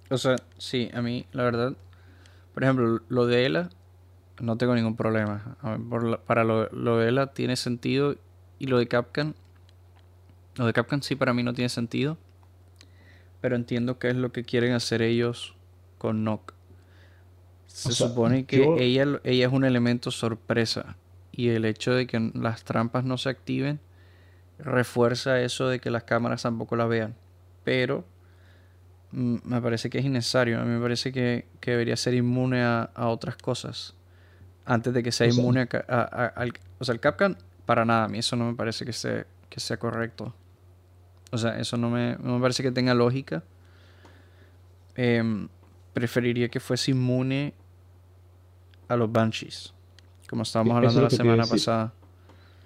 O 0.09 0.17
sea, 0.17 0.35
sí, 0.57 0.89
a 0.93 1.01
mí, 1.01 1.25
la 1.31 1.43
verdad, 1.43 1.77
por 2.53 2.63
ejemplo, 2.63 2.99
lo 3.07 3.25
de 3.27 3.45
ELA 3.45 3.69
no 4.41 4.57
tengo 4.57 4.75
ningún 4.75 4.97
problema. 4.97 5.55
para 6.27 6.43
lo, 6.43 6.97
de 6.97 7.07
ELA 7.07 7.27
tiene 7.27 7.55
sentido 7.55 8.17
y 8.59 8.67
lo 8.67 8.77
de 8.77 8.89
Capcom, 8.89 9.31
lo 10.57 10.65
de 10.65 10.73
Capcom 10.73 10.99
sí 10.99 11.15
para 11.15 11.33
mí 11.33 11.41
no 11.41 11.53
tiene 11.53 11.69
sentido, 11.69 12.17
pero 13.39 13.55
entiendo 13.55 13.99
qué 13.99 14.09
es 14.09 14.17
lo 14.17 14.33
que 14.33 14.43
quieren 14.43 14.73
hacer 14.73 15.01
ellos 15.01 15.55
con 15.97 16.25
Nock. 16.25 16.51
Se 17.67 17.93
supone 17.93 18.43
que 18.43 18.65
ella, 18.79 19.21
ella 19.23 19.47
es 19.47 19.53
un 19.53 19.63
elemento 19.63 20.11
sorpresa 20.11 20.97
y 21.31 21.49
el 21.49 21.65
hecho 21.65 21.93
de 21.93 22.07
que 22.07 22.31
las 22.33 22.63
trampas 22.63 23.03
no 23.03 23.17
se 23.17 23.29
activen 23.29 23.79
refuerza 24.59 25.41
eso 25.41 25.67
de 25.67 25.79
que 25.79 25.89
las 25.89 26.03
cámaras 26.03 26.43
tampoco 26.43 26.75
la 26.75 26.85
vean. 26.85 27.15
Pero 27.63 28.05
mm, 29.11 29.37
me 29.43 29.61
parece 29.61 29.89
que 29.89 29.99
es 29.99 30.05
innecesario. 30.05 30.59
A 30.59 30.63
mí 30.63 30.69
me 30.69 30.81
parece 30.81 31.11
que, 31.11 31.47
debería 31.61 31.95
ser 31.95 32.13
inmune 32.13 32.61
a 32.61 32.89
otras 32.95 33.37
cosas 33.37 33.95
antes 34.65 34.93
de 34.93 35.03
que 35.03 35.11
sea 35.11 35.27
inmune 35.27 35.67
a, 35.87 36.01
al... 36.35 36.53
O 36.79 36.85
sea, 36.85 36.93
el 36.93 36.99
Capcan, 36.99 37.37
para 37.65 37.85
nada, 37.85 38.05
a 38.05 38.07
mí 38.07 38.19
eso 38.19 38.35
no 38.35 38.45
me 38.45 38.55
parece 38.55 38.85
que 38.85 38.93
sea, 38.93 39.25
que 39.49 39.59
sea 39.59 39.77
correcto. 39.77 40.33
O 41.31 41.37
sea, 41.37 41.59
eso 41.59 41.77
no 41.77 41.89
me, 41.89 42.17
no 42.19 42.35
me 42.35 42.41
parece 42.41 42.63
que 42.63 42.71
tenga 42.71 42.93
lógica. 42.93 43.43
Em, 44.95 45.47
preferiría 45.93 46.49
que 46.49 46.59
fuese 46.59 46.91
inmune 46.91 47.53
a 48.87 48.95
los 48.95 49.11
Banshees, 49.11 49.73
como 50.31 50.43
estábamos 50.43 50.77
hablando 50.77 51.01
la 51.01 51.09
semana 51.09 51.45
pasada. 51.45 51.93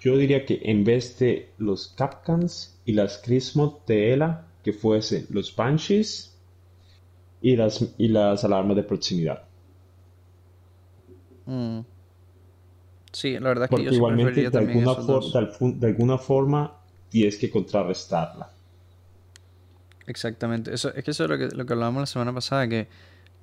Yo 0.00 0.16
diría 0.16 0.46
que 0.46 0.60
en 0.62 0.84
vez 0.84 1.18
de 1.18 1.50
los 1.58 1.88
Capcans 1.88 2.78
y 2.84 2.92
las 2.92 3.18
Crismot 3.18 3.84
de 3.86 4.12
Ela, 4.12 4.46
que 4.62 4.72
fuesen 4.72 5.26
los 5.30 5.54
Banshees 5.56 6.38
y 7.42 7.56
las, 7.56 7.84
y 7.98 8.06
las 8.06 8.44
alarmas 8.44 8.76
de 8.76 8.84
proximidad. 8.84 9.42
Mm. 11.46 11.80
Sí, 13.10 13.32
la 13.32 13.48
verdad 13.48 13.68
que 13.68 13.82
yo 13.82 13.90
igualmente 13.90 14.48
de 14.48 14.58
alguna, 14.58 14.94
de, 14.94 15.86
alguna 15.88 16.18
forma 16.18 16.72
tienes 17.08 17.36
que 17.36 17.50
contrarrestarla. 17.50 18.48
Exactamente. 20.06 20.72
Eso, 20.72 20.94
es 20.94 21.02
que 21.02 21.10
eso 21.10 21.24
es 21.24 21.30
lo 21.30 21.36
que, 21.36 21.48
lo 21.48 21.66
que 21.66 21.72
hablábamos 21.72 22.02
la 22.02 22.06
semana 22.06 22.32
pasada, 22.32 22.68
que 22.68 22.86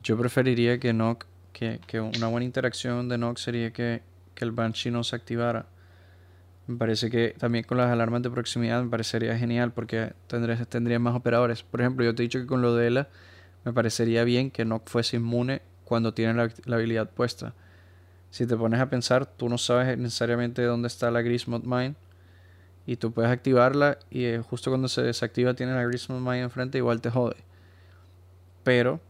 yo 0.01 0.17
preferiría 0.17 0.79
que 0.79 0.93
Nock, 0.93 1.25
que, 1.51 1.81
que 1.85 1.99
una 1.99 2.27
buena 2.27 2.45
interacción 2.45 3.09
de 3.09 3.17
Nock 3.17 3.37
sería 3.37 3.73
que, 3.73 4.12
que 4.35 4.45
el 4.45 4.51
Banshee 4.51 4.91
no 4.91 5.03
se 5.03 5.15
activara. 5.15 5.67
Me 6.67 6.77
parece 6.77 7.09
que 7.09 7.35
también 7.37 7.65
con 7.65 7.77
las 7.77 7.91
alarmas 7.91 8.21
de 8.21 8.29
proximidad 8.29 8.81
me 8.83 8.89
parecería 8.89 9.37
genial 9.37 9.73
porque 9.73 10.13
tendrías, 10.27 10.65
tendrías 10.67 11.01
más 11.01 11.15
operadores. 11.15 11.63
Por 11.63 11.81
ejemplo, 11.81 12.05
yo 12.05 12.15
te 12.15 12.23
he 12.23 12.25
dicho 12.25 12.39
que 12.39 12.45
con 12.45 12.61
lo 12.61 12.73
de 12.75 12.87
ELA 12.87 13.09
me 13.65 13.73
parecería 13.73 14.23
bien 14.23 14.49
que 14.49 14.63
Nock 14.63 14.89
fuese 14.89 15.17
inmune 15.17 15.61
cuando 15.83 16.13
tiene 16.13 16.33
la, 16.33 16.49
la, 16.65 16.75
habilidad 16.77 17.09
puesta. 17.09 17.53
Si 18.29 18.47
te 18.47 18.55
pones 18.55 18.79
a 18.79 18.89
pensar, 18.89 19.25
tú 19.25 19.49
no 19.49 19.57
sabes 19.57 19.97
necesariamente 19.97 20.63
dónde 20.63 20.87
está 20.87 21.11
la 21.11 21.21
Grismod 21.21 21.63
Mine 21.63 21.95
y 22.85 22.95
tú 22.95 23.11
puedes 23.11 23.31
activarla 23.31 23.99
y 24.09 24.25
eh, 24.25 24.41
justo 24.41 24.71
cuando 24.71 24.87
se 24.87 25.01
desactiva 25.01 25.53
tiene 25.53 25.73
la 25.73 25.85
Grismod 25.85 26.19
Mine 26.19 26.41
enfrente, 26.41 26.77
igual 26.77 27.01
te 27.01 27.09
jode. 27.09 27.37
Pero 28.63 29.01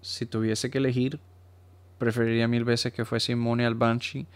si 0.00 0.26
tuviese 0.26 0.70
que 0.70 0.78
elegir, 0.78 1.20
preferiría 1.98 2.48
mil 2.48 2.64
veces 2.64 2.92
que 2.92 3.04
fuese 3.04 3.32
inmune 3.32 3.64
al 3.64 3.74
Banshee 3.74 4.26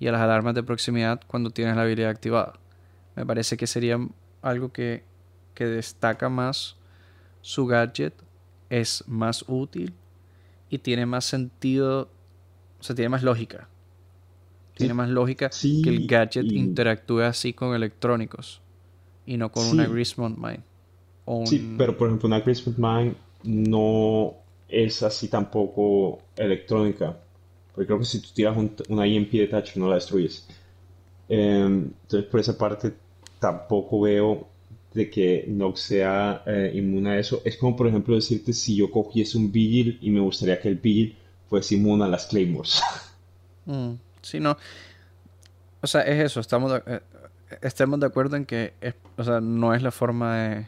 y 0.00 0.06
a 0.06 0.12
las 0.12 0.20
alarmas 0.20 0.54
de 0.54 0.62
proximidad 0.62 1.20
cuando 1.26 1.50
tienes 1.50 1.76
la 1.76 1.82
habilidad 1.82 2.10
activada. 2.10 2.54
Me 3.16 3.26
parece 3.26 3.56
que 3.56 3.66
sería 3.66 3.98
algo 4.42 4.72
que, 4.72 5.04
que 5.54 5.66
destaca 5.66 6.28
más 6.28 6.76
su 7.40 7.66
gadget, 7.66 8.14
es 8.70 9.04
más 9.06 9.44
útil 9.48 9.94
y 10.70 10.78
tiene 10.78 11.06
más 11.06 11.24
sentido, 11.24 12.10
o 12.78 12.82
sea, 12.82 12.94
tiene 12.94 13.08
más 13.08 13.22
lógica 13.22 13.68
tiene 14.78 14.94
más 14.94 15.10
lógica 15.10 15.50
que 15.50 15.90
el 15.90 16.06
gadget 16.06 16.50
interactúe 16.52 17.20
así 17.20 17.52
con 17.52 17.74
electrónicos 17.74 18.62
y 19.26 19.36
no 19.36 19.50
con 19.50 19.66
una 19.66 19.86
Grismont 19.86 20.38
Mine. 20.38 20.62
Sí, 21.46 21.74
pero 21.76 21.98
por 21.98 22.08
ejemplo 22.08 22.28
una 22.28 22.40
Grismont 22.40 22.78
Mine 22.78 23.14
no 23.42 24.34
es 24.68 25.02
así 25.02 25.28
tampoco 25.28 26.20
electrónica. 26.36 27.18
Porque 27.78 27.86
creo 27.86 28.00
que 28.00 28.06
si 28.06 28.20
tú 28.20 28.30
tiras 28.34 28.56
una 28.88 29.06
IMP 29.06 29.30
de 29.34 29.46
touch 29.46 29.76
no 29.76 29.88
la 29.88 29.94
destruyes. 29.94 30.44
Em, 31.28 31.92
entonces 32.02 32.28
por 32.28 32.40
esa 32.40 32.58
parte 32.58 32.92
tampoco 33.38 34.00
veo 34.00 34.48
de 34.92 35.08
que 35.08 35.44
no 35.46 35.76
sea 35.76 36.42
eh, 36.44 36.72
inmune 36.74 37.10
a 37.10 37.18
eso. 37.20 37.40
Es 37.44 37.56
como 37.56 37.76
por 37.76 37.86
ejemplo 37.86 38.16
decirte 38.16 38.52
si 38.52 38.74
yo 38.74 38.90
cogiese 38.90 39.38
un 39.38 39.52
Vigil 39.52 39.96
y 40.02 40.10
me 40.10 40.18
gustaría 40.18 40.60
que 40.60 40.66
el 40.66 40.74
Vigil 40.74 41.16
fuese 41.48 41.76
inmune 41.76 42.02
a 42.02 42.08
las 42.08 42.26
Claymores. 42.26 42.82
Mm. 43.64 43.96
Sí, 44.22 44.40
no. 44.40 44.56
O 45.82 45.86
sea, 45.86 46.00
es 46.00 46.24
eso. 46.24 46.40
Estamos 46.40 46.72
de, 46.72 46.82
eh, 46.86 47.00
estemos 47.60 48.00
de 48.00 48.06
acuerdo 48.06 48.34
en 48.34 48.46
que 48.46 48.72
o 49.18 49.24
sea, 49.24 49.42
no 49.42 49.74
es 49.74 49.82
la 49.82 49.90
forma 49.90 50.38
de, 50.38 50.66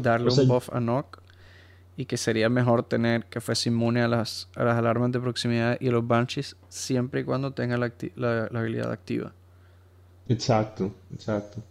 darle 0.00 0.30
un 0.30 0.46
buff 0.46 0.70
a 0.72 0.78
Nock. 0.78 1.21
Y 1.96 2.06
que 2.06 2.16
sería 2.16 2.48
mejor 2.48 2.84
tener 2.84 3.26
que 3.26 3.40
fuese 3.40 3.68
inmune 3.68 4.02
a 4.02 4.08
las, 4.08 4.48
a 4.56 4.64
las 4.64 4.78
alarmas 4.78 5.12
de 5.12 5.20
proximidad 5.20 5.76
y 5.80 5.88
a 5.88 5.92
los 5.92 6.06
Banshees 6.06 6.56
siempre 6.68 7.20
y 7.20 7.24
cuando 7.24 7.52
tenga 7.52 7.76
la, 7.76 7.92
la, 8.16 8.46
habilidad 8.46 8.90
activa. 8.90 9.32
Exacto, 10.28 10.94
exacto. 11.12 11.62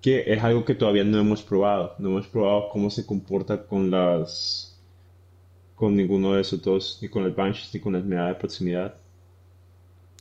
Que 0.00 0.32
es 0.32 0.42
algo 0.42 0.64
que 0.64 0.74
todavía 0.74 1.04
no 1.04 1.18
hemos 1.18 1.42
probado. 1.42 1.94
No 1.98 2.10
hemos 2.10 2.28
probado 2.28 2.68
cómo 2.70 2.90
se 2.90 3.04
comporta 3.04 3.64
con 3.64 3.90
las. 3.90 4.80
con 5.74 5.96
ninguno 5.96 6.34
de 6.34 6.42
esos 6.42 6.62
dos, 6.62 6.98
ni 7.02 7.08
con 7.08 7.24
el 7.24 7.32
Banshees 7.32 7.74
ni 7.74 7.80
con 7.80 7.92
la 7.94 8.00
medida 8.00 8.28
de 8.28 8.34
proximidad. 8.34 8.94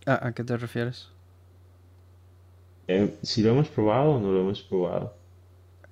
¿A, 0.06 0.32
qué 0.32 0.44
te 0.44 0.58
refieres? 0.58 1.10
Eh, 2.88 3.16
si 3.22 3.44
lo 3.44 3.52
hemos 3.52 3.70
probado 3.70 4.14
o 4.14 4.20
no 4.20 4.32
lo 4.32 4.42
hemos 4.42 4.62
probado. 4.64 5.14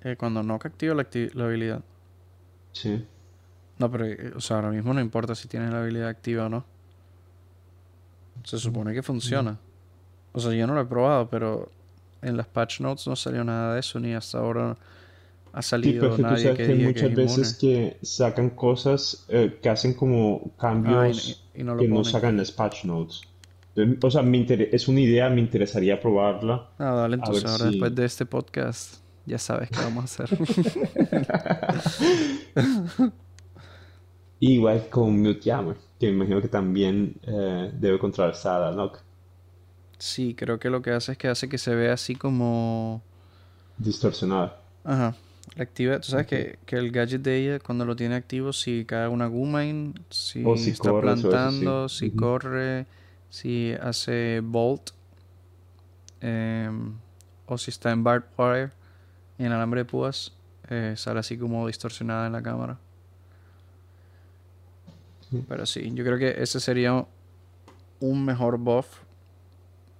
Eh, 0.02 0.16
cuando 0.16 0.42
no 0.42 0.54
activa 0.54 0.94
la, 0.94 1.06
la, 1.34 1.44
habilidad. 1.44 1.82
Sí. 2.72 3.04
No, 3.80 3.90
pero, 3.90 4.04
eh, 4.04 4.32
o 4.36 4.40
sea, 4.42 4.56
ahora 4.56 4.68
mismo 4.68 4.92
no 4.92 5.00
importa 5.00 5.34
si 5.34 5.48
tienes 5.48 5.72
la 5.72 5.80
habilidad 5.80 6.08
activa 6.08 6.44
o 6.44 6.48
no. 6.50 6.64
Se 8.44 8.58
supone 8.58 8.92
que 8.92 9.02
funciona. 9.02 9.56
O 10.32 10.40
sea, 10.40 10.52
yo 10.52 10.66
no 10.66 10.74
lo 10.74 10.82
he 10.82 10.84
probado, 10.84 11.30
pero 11.30 11.70
en 12.20 12.36
las 12.36 12.46
patch 12.46 12.80
notes 12.80 13.06
no 13.06 13.16
salió 13.16 13.42
nada 13.42 13.72
de 13.72 13.80
eso, 13.80 13.98
ni 13.98 14.12
hasta 14.12 14.36
ahora 14.36 14.76
ha 15.54 15.62
salido 15.62 16.14
sí, 16.14 16.22
nadie 16.22 16.54
que, 16.54 16.64
hay 16.64 16.78
muchas 16.78 17.14
veces 17.14 17.54
que 17.54 17.96
sacan 18.02 18.50
cosas 18.50 19.26
que 19.28 19.68
hacen 19.68 19.94
como 19.94 20.50
cambios 20.58 21.42
que 21.54 21.64
no 21.64 22.04
sacan 22.04 22.36
las 22.36 22.52
patch 22.52 22.84
notes. 22.84 23.22
O 24.02 24.10
sea, 24.10 24.22
es 24.22 24.88
una 24.88 25.00
idea, 25.00 25.30
me 25.30 25.40
interesaría 25.40 25.98
probarla. 25.98 26.68
Ah, 26.78 26.96
dale, 26.96 27.16
entonces 27.16 27.46
ahora 27.46 27.64
después 27.64 27.94
de 27.94 28.04
este 28.04 28.26
podcast 28.26 28.96
ya 29.24 29.38
sabes 29.38 29.70
qué 29.70 29.78
vamos 29.78 30.20
a 30.20 30.24
hacer. 30.24 30.38
Igual 34.40 34.88
con 34.88 35.20
Mute 35.20 35.52
que 35.98 36.06
me 36.06 36.12
imagino 36.12 36.40
que 36.40 36.48
también 36.48 37.14
eh, 37.22 37.70
debe 37.74 37.98
contrarrestar 37.98 38.74
¿no? 38.74 38.92
Sí, 39.98 40.34
creo 40.34 40.58
que 40.58 40.70
lo 40.70 40.80
que 40.80 40.92
hace 40.92 41.12
es 41.12 41.18
que 41.18 41.28
hace 41.28 41.48
que 41.48 41.58
se 41.58 41.74
vea 41.74 41.92
así 41.92 42.16
como... 42.16 43.02
Distorsionada. 43.76 44.58
Ajá. 44.82 45.14
La 45.56 45.64
activa, 45.64 46.00
tú 46.00 46.08
sabes 46.08 46.26
que, 46.26 46.58
que, 46.64 46.76
el 46.76 46.90
gadget 46.90 47.20
de 47.20 47.36
ella, 47.36 47.58
cuando 47.58 47.84
lo 47.84 47.96
tiene 47.96 48.14
activo, 48.14 48.52
si 48.52 48.86
cae 48.86 49.08
una 49.08 49.26
Gumain, 49.26 49.94
si, 50.08 50.42
está 50.70 50.98
plantando, 50.98 51.88
si 51.88 52.10
corre 52.10 52.86
si 53.30 53.72
hace 53.80 54.40
bolt 54.42 54.90
em, 56.20 56.94
o 57.46 57.56
si 57.56 57.70
está 57.70 57.92
en 57.92 58.04
barbed 58.04 58.28
wire 58.36 58.70
en 59.38 59.52
alambre 59.52 59.82
de 59.82 59.84
púas 59.86 60.32
eh, 60.68 60.94
sale 60.96 61.20
así 61.20 61.38
como 61.38 61.66
distorsionada 61.68 62.26
en 62.26 62.32
la 62.32 62.42
cámara 62.42 62.78
pero 65.48 65.66
sí 65.66 65.90
yo 65.94 66.04
creo 66.04 66.18
que 66.18 66.42
ese 66.42 66.60
sería 66.60 67.06
un 68.00 68.24
mejor 68.24 68.58
buff 68.58 68.86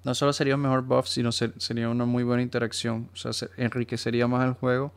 no 0.04 0.14
solo 0.14 0.32
sería 0.32 0.54
un 0.54 0.62
mejor 0.62 0.82
buff 0.82 1.06
sino 1.06 1.32
sería 1.32 1.88
una 1.88 2.04
muy 2.04 2.24
buena 2.24 2.42
interacción 2.42 3.08
o 3.12 3.16
sea 3.16 3.48
enriquecería 3.56 4.26
más 4.26 4.46
el 4.46 4.54
juego 4.54 4.92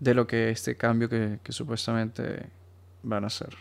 de 0.00 0.14
lo 0.14 0.26
que 0.26 0.50
este 0.50 0.76
cambio 0.76 1.08
que 1.08 1.38
supuestamente 1.50 2.50
van 3.02 3.24
a 3.24 3.28
hacer 3.28 3.54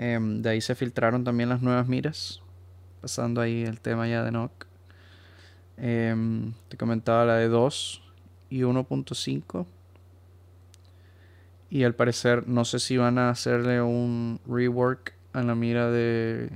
Em, 0.00 0.42
de 0.42 0.50
ahí 0.50 0.60
se 0.60 0.76
filtraron 0.76 1.24
también 1.24 1.48
las 1.48 1.60
nuevas 1.60 1.88
miras. 1.88 2.40
Pasando 3.00 3.40
ahí 3.40 3.64
el 3.64 3.80
tema 3.80 4.06
ya 4.06 4.22
de 4.22 4.30
Nock. 4.30 4.66
Em, 5.76 6.52
te 6.68 6.76
comentaba 6.76 7.24
la 7.24 7.34
de 7.34 7.48
2 7.48 8.00
y 8.48 8.62
1.5. 8.62 9.66
Y 11.70 11.84
al 11.84 11.94
parecer 11.94 12.48
no 12.48 12.64
sé 12.64 12.78
si 12.78 12.96
van 12.96 13.18
a 13.18 13.30
hacerle 13.30 13.82
un 13.82 14.40
rework 14.46 15.14
a 15.32 15.42
la 15.42 15.54
mira 15.54 15.90
de 15.90 16.50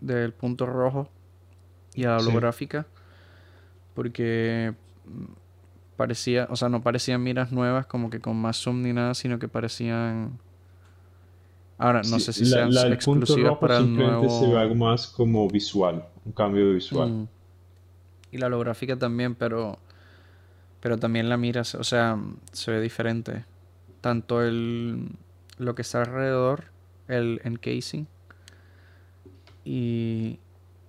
del 0.00 0.32
punto 0.32 0.66
rojo 0.66 1.08
y 1.94 2.04
a 2.04 2.10
la 2.10 2.18
holográfica. 2.18 2.86
Porque 3.94 4.74
parecía, 5.96 6.48
o 6.50 6.56
sea, 6.56 6.68
no 6.68 6.82
parecían 6.82 7.22
miras 7.22 7.52
nuevas 7.52 7.86
como 7.86 8.10
que 8.10 8.20
con 8.20 8.36
más 8.36 8.56
zoom 8.56 8.82
ni 8.82 8.92
nada, 8.92 9.14
sino 9.14 9.38
que 9.38 9.48
parecían 9.48 10.38
Ahora, 11.76 12.02
no 12.08 12.20
sé 12.20 12.32
si 12.32 12.46
sean 12.46 12.72
la, 12.72 12.86
exclusivas 12.88 13.58
para 13.58 13.78
el 13.78 13.94
nuevo... 13.94 14.28
se 14.40 14.46
ve 14.46 14.58
algo 14.58 14.74
más 14.74 15.08
como 15.08 15.48
visual, 15.48 16.04
un 16.24 16.32
cambio 16.32 16.72
visual. 16.72 17.10
Mm. 17.10 17.28
Y 18.32 18.38
la 18.38 18.46
holográfica 18.46 18.96
también, 18.96 19.34
pero... 19.34 19.78
Pero 20.80 20.98
también 20.98 21.28
la 21.30 21.36
mira, 21.36 21.62
o 21.62 21.84
sea, 21.84 22.18
se 22.52 22.70
ve 22.70 22.80
diferente. 22.80 23.44
Tanto 24.04 24.42
el... 24.42 25.08
Lo 25.56 25.74
que 25.74 25.80
está 25.80 26.02
alrededor, 26.02 26.64
el 27.08 27.40
encasing, 27.42 28.06
y... 29.64 30.38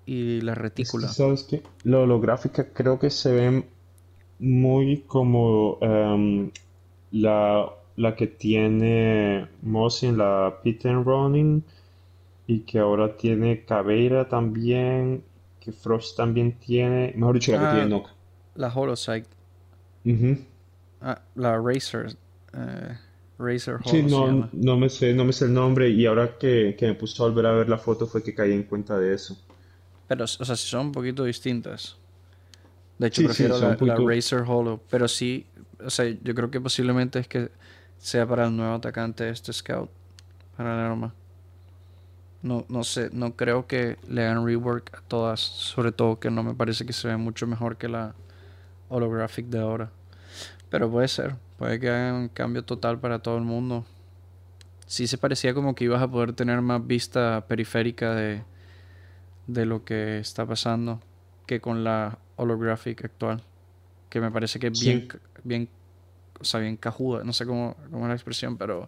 Y 0.05 0.41
la 0.41 0.53
retícula. 0.53 1.07
¿Sabes 1.07 1.43
qué? 1.43 1.63
La 1.84 1.99
holográfica 1.99 2.74
creo 2.74 2.99
que 2.99 3.09
se 3.09 3.32
ve 3.32 3.66
muy 4.38 5.05
como 5.07 5.78
em, 5.82 6.51
la 7.11 7.72
la 7.95 8.16
que 8.18 8.28
tiene 8.28 9.47
Mosin, 9.61 10.18
la 10.18 10.59
Peter 10.61 10.93
Running, 10.93 11.63
y 12.47 12.59
que 12.59 12.80
ahora 12.80 13.16
tiene 13.16 13.63
Caveira 13.63 14.28
también, 14.28 15.24
que 15.61 15.72
Frost 15.72 16.18
también 16.18 16.59
tiene, 16.59 17.13
mejor 17.16 17.36
dicho, 17.36 17.53
la 17.53 17.59
que 17.59 17.66
ah, 17.66 17.74
tiene 17.76 17.89
Nock. 17.89 18.09
La 18.55 18.74
Holosight. 18.74 19.26
ah, 21.01 21.22
la 21.36 21.57
Racer. 21.57 22.18
Eh, 22.56 22.97
Razer 23.38 23.80
Sí, 23.86 24.03
no, 24.03 24.49
no 24.53 24.78
me 24.78 24.89
sé, 24.89 25.14
no 25.14 25.26
me 25.26 25.34
sé 25.34 25.45
el 25.45 25.53
nombre 25.53 25.89
y 25.89 26.06
ahora 26.06 26.38
que, 26.38 26.76
me 26.80 26.93
puse 26.93 27.22
a 27.22 27.26
volver 27.26 27.45
a 27.45 27.51
ver 27.51 27.70
la 27.70 27.78
foto 27.78 28.08
fue 28.08 28.24
que 28.24 28.34
caí 28.34 28.53
en 28.53 28.64
cuenta 28.64 28.97
de 28.97 29.14
eso. 29.14 29.38
Pero, 30.08 30.24
o 30.24 30.28
sea, 30.28 30.56
si 30.56 30.68
son 30.68 30.88
un 30.88 30.91
poquito 30.91 31.24
distintas. 31.26 31.97
De 32.97 33.08
hecho, 33.08 33.24
prefiero 33.24 33.60
la, 33.60 33.76
Razer 33.76 34.43
Hollow. 34.47 34.80
Pero 34.89 35.08
sí, 35.08 35.47
o 35.84 35.89
sea, 35.89 36.06
yo 36.06 36.34
creo 36.34 36.49
que 36.49 36.62
posiblemente 36.62 37.20
es 37.20 37.28
que 37.28 37.51
sea 37.97 38.26
para 38.26 38.45
el 38.45 38.56
nuevo 38.56 38.76
atacante 38.76 39.28
este 39.30 39.51
Scout. 39.51 39.89
Para 40.56 40.74
el 40.74 40.80
arma. 40.91 41.14
No, 42.41 42.64
no 42.70 42.84
sé, 42.84 43.10
no 43.12 43.36
creo 43.36 43.68
que 43.68 43.97
le 44.08 44.24
hagan 44.24 44.45
rework 44.45 44.95
a 44.95 45.01
todas. 45.01 45.41
Sobre 45.41 45.91
todo 45.91 46.20
que 46.20 46.30
no 46.30 46.43
me 46.43 46.53
parece 46.53 46.86
que 46.86 46.93
se 46.93 47.08
ve 47.10 47.18
mucho 47.18 47.47
mejor 47.47 47.76
que 47.76 47.89
la 47.89 48.16
holographic 48.88 49.47
de 49.47 49.60
ahora. 49.60 49.91
Pero 50.70 50.89
puede 50.89 51.10
ser. 51.10 51.36
Puede 51.58 51.80
que 51.80 51.89
hagan 51.89 52.16
un 52.16 52.28
cambio 52.30 52.64
total 52.64 52.99
para 52.99 53.20
todo 53.20 53.38
el 53.38 53.43
mundo. 53.43 53.86
Sí 54.88 55.08
se 55.08 55.18
parecía 55.18 55.53
como 55.53 55.74
que 55.74 55.86
ibas 55.86 56.01
a 56.01 56.08
poder 56.08 56.34
tener 56.34 56.62
más 56.62 56.86
vista 56.86 57.45
periférica 57.47 58.14
de, 58.14 58.43
de 59.47 59.66
lo 59.66 59.84
que 59.84 60.20
está 60.20 60.45
pasando 60.45 61.01
que 61.45 61.62
con 61.62 61.84
la 61.84 62.18
holographic 62.36 63.06
actual. 63.06 63.41
Que 64.10 64.20
me 64.20 64.32
parece 64.32 64.60
que 64.60 64.68
es 64.68 64.80
bien, 64.80 65.08
bien, 65.43 65.70
o 66.39 66.43
sea, 66.43 66.60
bien 66.60 66.78
cajuda. 66.78 67.24
No 67.24 67.34
sé 67.34 67.45
cómo, 67.45 67.76
cómo 67.89 68.03
es 68.06 68.10
la 68.10 68.16
expresión, 68.16 68.58
pero 68.58 68.86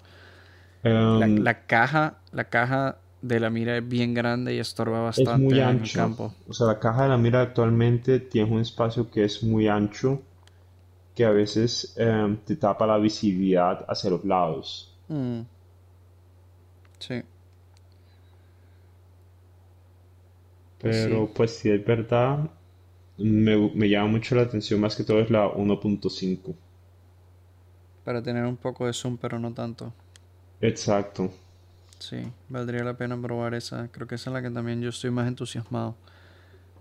la, 0.84 1.28
la, 1.28 1.66
caja, 1.66 2.18
la 2.32 2.46
caja 2.46 2.98
de 3.22 3.40
la 3.40 3.50
mira 3.50 3.78
es 3.78 3.88
bien 3.88 4.14
grande 4.14 4.54
y 4.54 4.60
estorba 4.60 5.02
bastante 5.02 5.32
es 5.32 5.40
muy 5.40 5.60
ancho. 5.60 5.78
en 5.78 5.84
el 5.84 5.92
campo. 5.92 6.34
O 6.48 6.54
sea, 6.54 6.68
la 6.68 6.80
caja 6.80 7.04
de 7.04 7.10
la 7.10 7.18
mira 7.18 7.42
actualmente 7.42 8.20
tiene 8.20 8.52
un 8.52 8.62
espacio 8.62 9.10
que 9.10 9.24
es 9.24 9.44
muy 9.44 9.68
ancho 9.68 10.22
que 11.18 11.26
a 11.26 11.32
veces 11.32 11.96
em, 11.98 12.38
te 12.38 12.56
tapa 12.56 12.86
la 12.86 13.00
visibilidad 13.00 13.84
hacia 13.88 14.12
los 14.12 14.24
lados. 14.24 14.96
Mm. 15.08 15.42
Sí. 17.00 17.24
Pero 20.78 21.28
pues 21.34 21.58
si 21.58 21.72
es 21.72 21.84
verdad, 21.84 22.48
me, 23.18 23.90
llama 23.90 24.10
mucho 24.10 24.36
la 24.36 24.44
atención 24.44 24.80
más 24.80 24.96
que 24.96 25.04
todo 25.04 25.20
es 25.20 25.32
la 25.32 25.48
1.5. 25.48 26.54
Para 28.06 28.22
tener 28.22 28.46
un 28.46 28.58
poco 28.58 28.86
de 28.86 28.94
zoom, 28.94 29.18
pero 29.18 29.40
no 29.40 29.52
tanto. 29.52 29.92
Exacto. 30.62 31.32
Sí, 31.98 32.32
valdría 32.48 32.84
la 32.84 32.96
pena 32.96 33.20
probar 33.20 33.56
esa. 33.56 33.88
Creo 33.88 34.06
que 34.06 34.16
esa 34.16 34.30
es 34.30 34.36
la 34.36 34.44
que 34.44 34.52
también 34.52 34.84
yo 34.84 34.90
estoy 34.90 35.10
más 35.10 35.28
entusiasmado. 35.28 35.96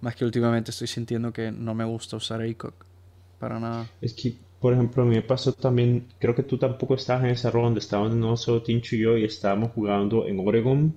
Más 0.02 0.14
que 0.14 0.26
últimamente 0.26 0.72
estoy 0.72 0.88
sintiendo 0.88 1.32
que 1.32 1.50
no 1.50 1.74
me 1.74 1.86
gusta 1.86 2.16
usar 2.16 2.42
ACOG. 2.42 2.95
Para 3.38 3.60
nada. 3.60 3.86
Es 4.00 4.14
que, 4.14 4.34
por 4.60 4.72
ejemplo, 4.72 5.02
a 5.02 5.06
mí 5.06 5.14
me 5.14 5.22
pasó 5.22 5.52
también, 5.52 6.06
creo 6.18 6.34
que 6.34 6.42
tú 6.42 6.58
tampoco 6.58 6.94
estabas 6.94 7.24
en 7.24 7.30
esa 7.30 7.50
ronda, 7.50 7.78
estábamos 7.78 8.14
no 8.14 8.36
solo 8.36 8.62
Tincho 8.62 8.96
y 8.96 9.00
yo 9.00 9.16
y 9.16 9.24
estábamos 9.24 9.72
jugando 9.72 10.26
en 10.26 10.40
Oregon. 10.40 10.94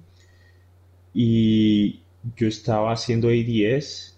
Y 1.14 2.02
yo 2.36 2.48
estaba 2.48 2.92
haciendo 2.92 3.30
A10 3.30 4.14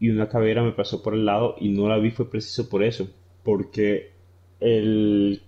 y 0.00 0.10
una 0.10 0.28
cabera 0.28 0.62
me 0.62 0.72
pasó 0.72 1.02
por 1.02 1.14
el 1.14 1.24
lado 1.24 1.56
y 1.58 1.68
no 1.70 1.88
la 1.88 1.98
vi 1.98 2.10
fue 2.10 2.30
preciso 2.30 2.68
por 2.68 2.82
eso. 2.82 3.08
Porque 3.42 4.12
el... 4.60 5.42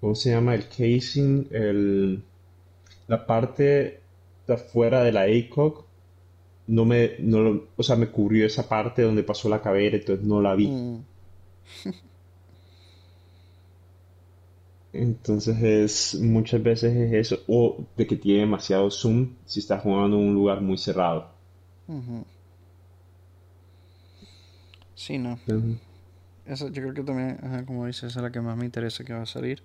¿Cómo 0.00 0.14
se 0.14 0.30
llama? 0.30 0.54
El 0.54 0.66
casing, 0.66 1.44
el, 1.50 2.22
la 3.06 3.26
parte 3.26 4.00
de 4.46 4.54
afuera 4.54 5.04
de 5.04 5.12
la 5.12 5.24
ACOG 5.24 5.84
no 6.68 6.84
me, 6.84 7.16
no, 7.18 7.64
o 7.76 7.82
sea, 7.82 7.96
me 7.96 8.08
cubrió 8.08 8.46
esa 8.46 8.68
parte 8.68 9.02
donde 9.02 9.24
pasó 9.24 9.48
la 9.48 9.60
cabera, 9.60 9.96
entonces 9.96 10.24
no 10.24 10.40
la 10.40 10.54
vi. 10.54 10.68
Mm. 10.68 11.04
Entonces 14.92 15.62
es 15.62 16.20
muchas 16.20 16.62
veces 16.62 16.96
es 16.96 17.12
eso, 17.12 17.38
o 17.46 17.84
de 17.96 18.06
que 18.06 18.16
tiene 18.16 18.40
demasiado 18.40 18.90
zoom 18.90 19.36
si 19.44 19.60
está 19.60 19.78
jugando 19.78 20.18
en 20.18 20.28
un 20.28 20.34
lugar 20.34 20.60
muy 20.60 20.78
cerrado. 20.78 21.30
Sí, 24.94 25.18
no. 25.18 25.38
Eso 26.44 26.68
yo 26.68 26.82
creo 26.82 26.94
que 26.94 27.02
también, 27.02 27.38
como 27.66 27.86
dices, 27.86 28.04
esa 28.04 28.18
es 28.18 28.22
la 28.24 28.32
que 28.32 28.40
más 28.40 28.56
me 28.56 28.64
interesa 28.64 29.04
que 29.04 29.12
va 29.12 29.22
a 29.22 29.26
salir. 29.26 29.62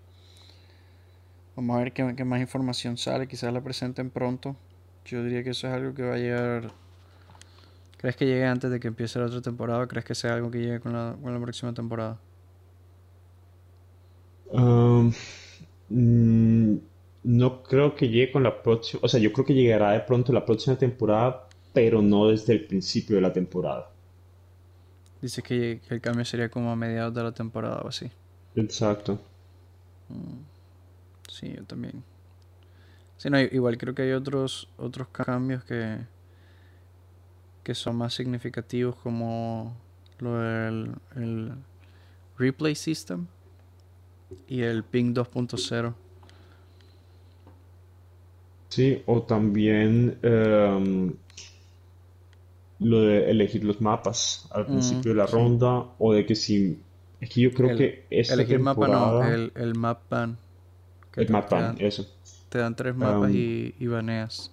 Vamos 1.55 1.75
a 1.75 1.79
ver 1.79 1.93
qué, 1.93 2.13
qué, 2.15 2.23
más 2.23 2.39
información 2.39 2.97
sale, 2.97 3.27
quizás 3.27 3.51
la 3.51 3.61
presenten 3.61 4.11
pronto. 4.11 4.55
Yo 5.05 5.23
diría 5.23 5.43
que 5.43 5.51
eso 5.51 5.67
es 5.67 5.73
algo 5.73 5.93
que 5.93 6.03
va 6.03 6.15
a 6.15 6.17
llegar. 6.17 6.71
¿Crees 8.05 8.17
que 8.17 8.27
llegue 8.27 8.45
antes 8.45 8.69
de 8.69 8.79
que 8.79 8.87
empiece 8.87 9.17
la 9.17 9.25
otra 9.25 9.41
temporada 9.41 9.83
o 9.83 9.87
crees 9.87 10.05
que 10.05 10.13
sea 10.13 10.35
algo 10.35 10.51
que 10.51 10.59
llegue 10.59 10.79
con 10.79 10.93
la, 10.93 11.17
con 11.19 11.33
la 11.33 11.39
próxima 11.39 11.73
temporada? 11.73 12.19
Um, 14.51 15.11
mm, 15.89 16.75
no 17.23 17.63
creo 17.63 17.95
que 17.95 18.07
llegue 18.07 18.31
con 18.31 18.43
la 18.43 18.61
próxima, 18.61 18.99
o 19.03 19.07
sea, 19.07 19.19
yo 19.19 19.33
creo 19.33 19.43
que 19.43 19.55
llegará 19.55 19.93
de 19.93 20.01
pronto 20.01 20.31
la 20.31 20.45
próxima 20.45 20.77
temporada, 20.77 21.47
pero 21.73 22.03
no 22.03 22.27
desde 22.27 22.53
el 22.53 22.67
principio 22.67 23.15
de 23.15 23.23
la 23.23 23.33
temporada. 23.33 23.89
Dice 25.19 25.41
que, 25.41 25.81
el 25.89 25.99
cambio 25.99 26.25
sería 26.25 26.49
como 26.49 26.71
a 26.71 26.75
mediados 26.75 27.11
de 27.11 27.23
la 27.23 27.31
temporada 27.31 27.81
o 27.81 27.87
así. 27.87 28.11
Exacto. 28.55 29.19
Mm, 30.09 30.43
sí, 31.27 31.55
yo 31.55 31.63
también. 31.63 32.03
Sí, 33.17 33.31
no, 33.31 33.39
igual 33.39 33.79
creo 33.79 33.95
que 33.95 34.03
hay 34.03 34.11
otros 34.11 34.69
otros 34.77 35.07
cambios 35.07 35.63
que 35.63 36.13
que 37.65 37.73
son 37.73 37.95
más 37.97 38.13
significativos 38.13 38.95
como 38.95 39.75
lo 40.19 40.37
del 40.37 40.91
el 41.15 41.51
replay 42.37 42.75
system 42.75 43.25
y 44.47 44.61
el 44.61 44.83
ping 44.83 45.15
2.0. 45.15 45.93
Sí, 48.69 49.01
o 49.07 49.23
también 49.23 50.19
em, 50.21 51.13
lo 52.79 53.01
de 53.01 53.31
elegir 53.31 53.63
los 53.63 53.81
mapas 53.81 54.47
al 54.51 54.67
principio 54.67 55.13
de 55.13 55.17
la 55.17 55.25
ronda, 55.25 55.85
o 55.97 56.13
de 56.13 56.25
que 56.25 56.35
si... 56.35 56.79
Es 57.19 57.29
que 57.29 57.41
yo 57.41 57.51
creo 57.51 57.75
que 57.75 58.05
esta 58.11 58.33
Elegir 58.35 58.59
mapa 58.59 58.87
no, 58.87 59.23
el, 59.23 59.51
el 59.55 59.73
map 59.73 60.01
ban. 60.09 60.37
el 61.15 61.29
map 61.29 61.49
ban, 61.49 61.77
eso. 61.79 62.05
Te 62.49 62.59
dan 62.59 62.75
tres 62.75 62.95
mapas 62.95 63.31
em, 63.31 63.35
y, 63.37 63.75
y 63.79 63.87
baneas. 63.87 64.51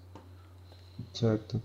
Exacto. 1.11 1.61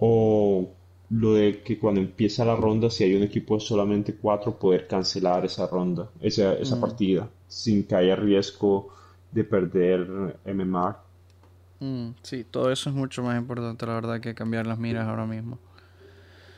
O 0.00 0.68
lo 1.10 1.34
de 1.34 1.62
que 1.62 1.78
cuando 1.78 2.00
empieza 2.00 2.44
la 2.44 2.56
ronda, 2.56 2.88
si 2.88 3.04
hay 3.04 3.14
un 3.14 3.22
equipo 3.22 3.54
de 3.54 3.60
solamente 3.60 4.14
cuatro, 4.14 4.58
poder 4.58 4.86
cancelar 4.86 5.44
esa 5.44 5.66
ronda, 5.66 6.08
esa, 6.20 6.54
esa 6.54 6.76
mm. 6.76 6.80
partida, 6.80 7.28
sin 7.48 7.84
que 7.84 7.96
haya 7.96 8.16
riesgo 8.16 8.94
de 9.32 9.44
perder 9.44 10.38
MMR. 10.44 10.96
Mm, 11.80 12.10
sí, 12.22 12.44
todo 12.48 12.70
eso 12.70 12.90
es 12.90 12.96
mucho 12.96 13.22
más 13.22 13.38
importante, 13.38 13.86
la 13.86 13.94
verdad, 13.94 14.20
que 14.20 14.34
cambiar 14.34 14.66
las 14.66 14.78
miras 14.78 15.08
ahora 15.08 15.26
mismo. 15.26 15.58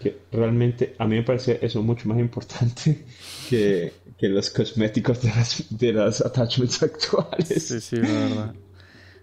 Que 0.01 0.19
realmente 0.33 0.97
a 0.99 1.07
mí 1.07 1.17
me 1.17 1.23
parece 1.23 1.59
eso 1.63 1.83
mucho 1.83 2.09
más 2.09 2.19
importante 2.19 3.07
que, 3.49 3.93
que 4.19 4.29
los 4.29 4.51
cosméticos 4.51 5.23
de 5.23 5.29
las, 5.29 5.65
de 5.71 5.93
las 5.93 6.21
attachments 6.21 6.83
actuales. 6.83 7.49
Sí, 7.49 7.81
sí, 7.81 7.97
la 7.97 8.13
verdad. 8.13 8.55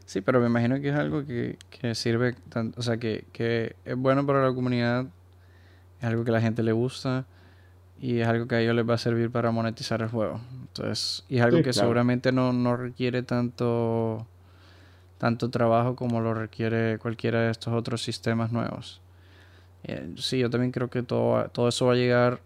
Sí, 0.09 0.21
pero 0.21 0.39
me 0.39 0.47
imagino 0.47 0.81
que 0.81 0.89
es 0.89 0.95
algo 0.95 1.23
que, 1.23 1.59
que 1.69 1.93
sirve, 1.93 2.33
tanto, 2.49 2.79
o 2.79 2.81
sea, 2.81 2.97
que, 2.97 3.27
que 3.31 3.75
es 3.85 3.95
bueno 3.95 4.25
para 4.25 4.41
la 4.41 4.51
comunidad 4.51 5.05
es 5.99 6.03
algo 6.03 6.23
que 6.23 6.31
a 6.31 6.33
la 6.33 6.41
gente 6.41 6.63
le 6.63 6.71
gusta 6.71 7.27
y 8.01 8.17
es 8.17 8.27
algo 8.27 8.47
que 8.47 8.55
a 8.55 8.61
ellos 8.61 8.73
les 8.73 8.89
va 8.89 8.95
a 8.95 8.97
servir 8.97 9.29
para 9.29 9.51
monetizar 9.51 10.01
el 10.01 10.07
juego. 10.07 10.41
Entonces, 10.61 11.25
y 11.29 11.37
es 11.37 11.43
algo 11.43 11.61
que 11.61 11.73
seguramente 11.73 12.31
no, 12.31 12.53
no 12.53 12.75
requiere 12.75 13.21
tanto 13.21 14.25
tanto 15.19 15.51
trabajo 15.51 15.95
como 15.95 16.21
lo 16.21 16.33
requiere 16.33 16.97
cualquiera 16.97 17.41
de 17.41 17.51
estos 17.51 17.75
otros 17.75 18.01
sistemas 18.01 18.51
nuevos. 18.51 19.01
Eh, 19.83 20.15
sí, 20.17 20.39
yo 20.39 20.49
también 20.49 20.71
creo 20.71 20.89
que 20.89 21.03
todo, 21.03 21.47
todo 21.49 21.67
eso 21.67 21.85
va 21.85 21.93
a 21.93 21.97
llegar, 21.97 22.41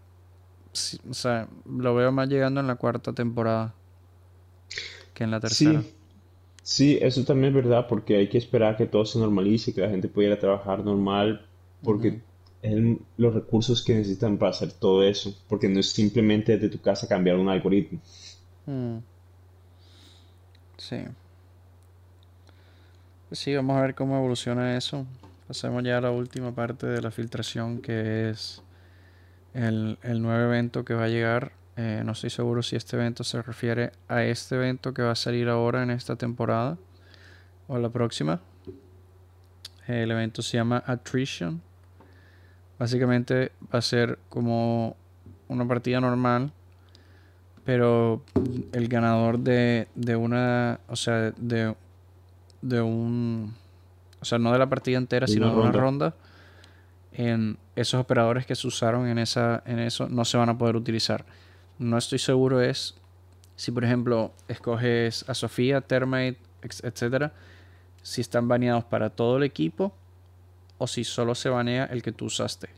o 1.08 1.14
sea, 1.14 1.48
lo 1.64 1.94
veo 1.94 2.12
más 2.12 2.28
llegando 2.28 2.60
en 2.60 2.66
la 2.66 2.74
cuarta 2.74 3.14
temporada 3.14 3.72
que 5.14 5.24
en 5.24 5.30
la 5.30 5.40
tercera. 5.40 5.80
Sí, 5.80 5.94
sí 6.64 6.98
eso 7.00 7.24
también 7.24 7.56
es 7.56 7.62
verdad, 7.62 7.86
porque 7.86 8.16
hay 8.16 8.28
que 8.28 8.38
esperar 8.38 8.76
que 8.76 8.86
todo 8.86 9.04
se 9.04 9.20
normalice, 9.20 9.72
que 9.72 9.82
la 9.82 9.90
gente 9.90 10.08
pudiera 10.08 10.38
trabajar 10.40 10.84
normal, 10.84 11.46
porque 11.84 12.20
los 13.16 13.34
recursos 13.34 13.84
que 13.84 13.94
necesitan 13.94 14.38
para 14.38 14.50
hacer 14.50 14.72
todo 14.72 15.04
eso, 15.04 15.32
porque 15.48 15.68
no 15.68 15.78
es 15.78 15.90
simplemente 15.90 16.56
desde 16.56 16.70
tu 16.70 16.80
casa 16.80 17.06
cambiar 17.06 17.36
un 17.36 17.48
algoritmo. 17.48 18.00
Hmm. 18.66 18.98
Sí. 20.78 20.96
Pues 23.28 23.38
sí, 23.38 23.54
vamos 23.54 23.76
a 23.76 23.82
ver 23.82 23.94
cómo 23.94 24.16
evoluciona 24.16 24.76
eso. 24.76 25.06
Pasemos 25.46 25.84
ya 25.84 25.98
a 25.98 26.00
la 26.00 26.10
última 26.10 26.54
parte 26.54 26.86
de 26.86 27.02
la 27.02 27.10
filtración, 27.10 27.82
que 27.82 28.30
es 28.30 28.62
el, 29.52 29.98
nuevo 30.02 30.44
evento 30.44 30.84
que 30.84 30.94
va 30.94 31.04
a 31.04 31.08
llegar. 31.08 31.52
Eh, 31.76 32.02
no 32.04 32.12
estoy 32.12 32.30
seguro 32.30 32.62
si 32.62 32.76
este 32.76 32.96
evento 32.96 33.24
se 33.24 33.42
refiere 33.42 33.92
a 34.08 34.22
este 34.22 34.54
evento 34.54 34.94
que 34.94 35.02
va 35.02 35.10
a 35.12 35.16
salir 35.16 35.48
ahora 35.48 35.82
en 35.82 35.90
esta 35.90 36.16
temporada 36.16 36.78
o 37.66 37.78
la 37.78 37.88
próxima. 37.88 38.40
El 39.86 40.10
evento 40.10 40.40
se 40.40 40.56
llama 40.56 40.82
Attrition 40.86 41.60
Básicamente 42.78 43.52
va 43.72 43.78
a 43.78 43.82
ser 43.82 44.18
como 44.28 44.96
una 45.48 45.66
partida 45.66 46.00
normal, 46.00 46.52
Pero 47.64 48.22
el 48.72 48.88
ganador 48.88 49.38
de, 49.38 49.88
de 49.94 50.16
una, 50.16 50.80
o 50.88 50.96
sea, 50.96 51.30
de, 51.30 51.74
de 52.60 52.82
un, 52.82 53.54
o 54.20 54.24
sea, 54.24 54.38
no 54.38 54.52
de 54.52 54.58
la 54.58 54.68
partida 54.68 54.98
entera, 54.98 55.26
sino 55.26 55.50
de 55.50 55.60
una 55.60 55.72
ronda, 55.72 56.14
en 57.12 57.56
esos 57.74 58.00
operadores 58.00 58.44
que 58.44 58.54
se 58.54 58.66
usaron 58.66 59.08
en, 59.08 59.18
esa, 59.18 59.62
en 59.64 59.78
eso 59.78 60.08
no 60.08 60.24
se 60.24 60.36
van 60.36 60.50
a 60.50 60.58
poder 60.58 60.76
utilizar. 60.76 61.24
No 61.78 61.98
estoy 61.98 62.18
seguro 62.18 62.60
es 62.60 62.94
si, 63.56 63.70
por 63.70 63.84
ejemplo, 63.84 64.32
escoges 64.48 65.28
a 65.28 65.34
Sofía, 65.34 65.80
Termite, 65.80 66.40
etcétera, 66.62 67.32
si 68.02 68.20
están 68.20 68.48
baneados 68.48 68.84
para 68.84 69.10
todo 69.10 69.36
el 69.36 69.44
equipo 69.44 69.94
o 70.78 70.86
si 70.86 71.04
solo 71.04 71.34
se 71.34 71.48
banea 71.48 71.84
el 71.86 72.02
que 72.02 72.12
tú 72.12 72.26
usaste. 72.26 72.68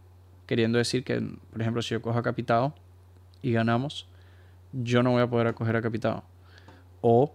Queriendo 0.47 0.79
decir 0.79 1.03
que, 1.03 1.21
por 1.51 1.61
ejemplo, 1.61 1.83
si 1.83 1.91
yo 1.91 2.03
cojo 2.03 2.19
a 2.19 2.23
Capitado 2.23 2.75
y 3.43 3.53
ganamos, 3.53 4.07
yo 4.73 5.03
no 5.03 5.13
voy 5.13 5.23
a 5.23 5.27
poder 5.27 5.47
acoger 5.47 5.77
a 5.77 5.83
Capitado. 5.83 6.23
O 7.01 7.35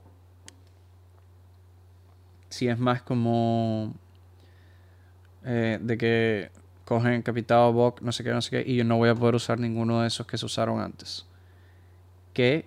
si 2.50 2.68
es 2.68 2.78
más 2.78 3.02
como 3.02 3.94
eh, 5.44 5.80
de 5.82 5.98
que 5.98 6.52
cogen 6.86 7.22
Capitado, 7.22 7.74
Bok, 7.74 8.02
no 8.02 8.12
sé 8.12 8.24
qué, 8.24 8.32
no 8.32 8.42
sé 8.42 8.52
qué, 8.52 8.70
y 8.70 8.76
yo 8.78 8.84
no 8.84 8.98
voy 8.98 9.10
a 9.10 9.16
poder 9.16 9.36
usar 9.36 9.60
ninguno 9.60 10.02
de 10.02 10.08
esos 10.08 10.28
que 10.28 10.38
se 10.38 10.46
usaron 10.46 10.80
antes. 10.80 11.26
Que 12.34 12.66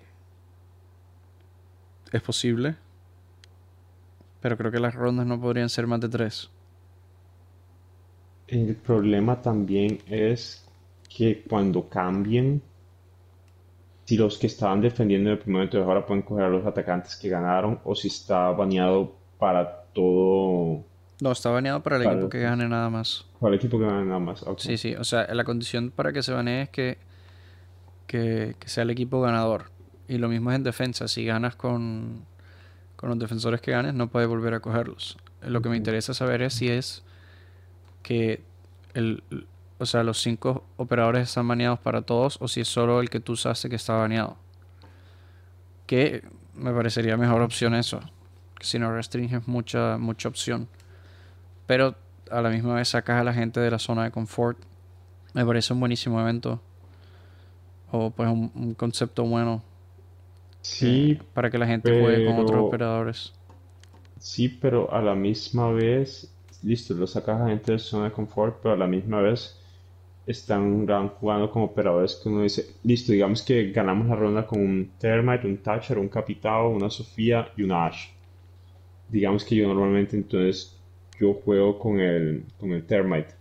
es 2.11 2.21
posible, 2.21 2.75
pero 4.41 4.57
creo 4.57 4.71
que 4.71 4.79
las 4.79 4.93
rondas 4.93 5.25
no 5.25 5.39
podrían 5.39 5.69
ser 5.69 5.87
más 5.87 5.99
de 6.01 6.09
tres. 6.09 6.49
El 8.47 8.75
problema 8.75 9.41
también 9.41 9.99
es 10.07 10.65
que 11.09 11.43
cuando 11.49 11.89
cambien, 11.89 12.61
si 14.05 14.17
los 14.17 14.37
que 14.37 14.47
estaban 14.47 14.81
defendiendo 14.81 15.29
en 15.29 15.37
el 15.37 15.39
primer 15.39 15.61
momento 15.61 15.83
ahora 15.83 16.05
pueden 16.05 16.21
coger 16.21 16.45
a 16.45 16.49
los 16.49 16.65
atacantes 16.65 17.15
que 17.15 17.27
ganaron 17.27 17.79
o 17.83 17.95
si 17.95 18.09
está 18.09 18.51
baneado 18.51 19.15
para 19.39 19.85
todo. 19.93 20.83
No, 21.21 21.31
está 21.31 21.49
baneado 21.49 21.81
para 21.81 21.95
el 21.95 22.03
equipo 22.03 22.29
que 22.29 22.39
gane 22.39 22.67
nada 22.67 22.89
más. 22.89 23.25
Para 23.39 23.53
el 23.53 23.59
equipo 23.59 23.79
que 23.79 23.85
gane 23.85 24.05
nada 24.05 24.19
más. 24.19 24.45
Sí, 24.57 24.77
sí. 24.77 24.95
O 24.95 25.03
sea, 25.03 25.33
la 25.33 25.43
condición 25.43 25.91
para 25.91 26.13
que 26.13 26.21
se 26.21 26.33
banee 26.33 26.63
es 26.63 26.69
que, 26.69 26.97
que, 28.07 28.55
sea 28.65 28.83
el 28.83 28.89
equipo 28.89 29.21
ganador. 29.21 29.71
Y 30.07 30.17
lo 30.17 30.29
mismo 30.29 30.51
es 30.51 30.55
en 30.55 30.63
defensa. 30.63 31.07
Si 31.07 31.25
ganas 31.25 31.55
con, 31.55 32.25
con 32.95 33.09
los 33.09 33.19
defensores 33.19 33.61
que 33.61 33.71
ganes, 33.71 33.93
no 33.93 34.07
puedes 34.07 34.27
volver 34.27 34.53
a 34.53 34.59
cogerlos. 34.59 35.17
Lo 35.41 35.61
que 35.61 35.69
me 35.69 35.77
interesa 35.77 36.13
saber 36.13 36.41
es 36.41 36.53
si 36.53 36.69
es 36.69 37.03
que 38.03 38.43
el, 38.93 39.23
o 39.77 39.85
sea, 39.85 40.03
los 40.03 40.21
cinco 40.21 40.63
operadores 40.77 41.27
están 41.27 41.47
baneados 41.47 41.79
para 41.79 42.01
todos 42.01 42.37
o 42.39 42.47
si 42.47 42.61
es 42.61 42.67
solo 42.67 43.01
el 43.01 43.09
que 43.09 43.19
tú 43.19 43.33
usaste 43.33 43.69
que 43.69 43.75
está 43.75 43.93
baneado. 43.95 44.37
Que 45.85 46.23
me 46.53 46.71
parecería 46.71 47.17
mejor 47.17 47.41
opción 47.41 47.75
eso. 47.75 47.99
Si 48.61 48.79
no 48.79 48.91
restringes 48.93 49.47
mucha, 49.47 49.97
mucha 49.97 50.29
opción. 50.29 50.67
Pero 51.67 51.95
a 52.31 52.41
la 52.41 52.49
misma 52.49 52.75
vez 52.75 52.89
sacas 52.89 53.19
a 53.19 53.23
la 53.23 53.33
gente 53.33 53.59
de 53.59 53.69
la 53.69 53.79
zona 53.79 54.05
de 54.05 54.11
confort. 54.11 54.57
Me 55.33 55.45
parece 55.45 55.73
un 55.73 55.79
buenísimo 55.79 56.19
evento. 56.21 56.61
O 57.97 58.09
pues 58.11 58.29
un, 58.29 58.73
concepto 58.75 59.23
bueno. 59.23 59.61
Sí. 60.61 61.19
para 61.33 61.51
que 61.51 61.57
la 61.57 61.67
gente 61.67 62.01
juegue 62.01 62.25
con 62.25 62.39
otros 62.39 62.59
operadores. 62.59 63.33
Sí, 64.17 64.49
pero 64.49 64.91
a 64.91 65.01
la 65.01 65.13
misma 65.13 65.71
vez 65.71 66.35
listo, 66.65 66.93
lo 66.95 67.07
sacas 67.07 67.39
a 67.39 67.47
gente 67.47 67.73
de 67.73 67.79
zona 67.79 68.05
de 68.05 68.11
confort, 68.11 68.57
pero 68.61 68.73
a 68.73 68.77
la 68.77 68.87
misma 68.87 69.21
vez 69.21 69.57
están 70.25 70.87
jugando 70.87 71.51
como 71.51 71.65
operadores 71.65 72.15
que 72.15 72.29
uno 72.29 72.41
dice, 72.41 72.75
listo, 72.83 73.11
digamos 73.11 73.43
que 73.43 73.71
ganamos 73.71 74.07
la 74.07 74.15
ronda 74.15 74.45
con 74.45 74.59
un 74.59 74.91
Termite, 74.97 75.45
un 75.45 75.57
Thatcher, 75.57 75.99
un 75.99 76.09
Capitao, 76.09 76.69
una 76.69 76.89
Sofía 76.89 77.51
y 77.55 77.61
una 77.61 77.85
Ash. 77.85 78.07
Digamos 79.07 79.45
que 79.45 79.55
yo 79.55 79.67
normalmente 79.67 80.17
entonces 80.17 80.75
yo 81.19 81.35
juego 81.35 81.77
con 81.77 81.99
el, 81.99 82.43
con 82.59 82.71
el 82.71 82.83
Termite 82.85 83.35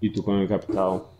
y 0.00 0.10
tú 0.10 0.22
con 0.22 0.38
el 0.38 0.48
Capitao. 0.48 1.10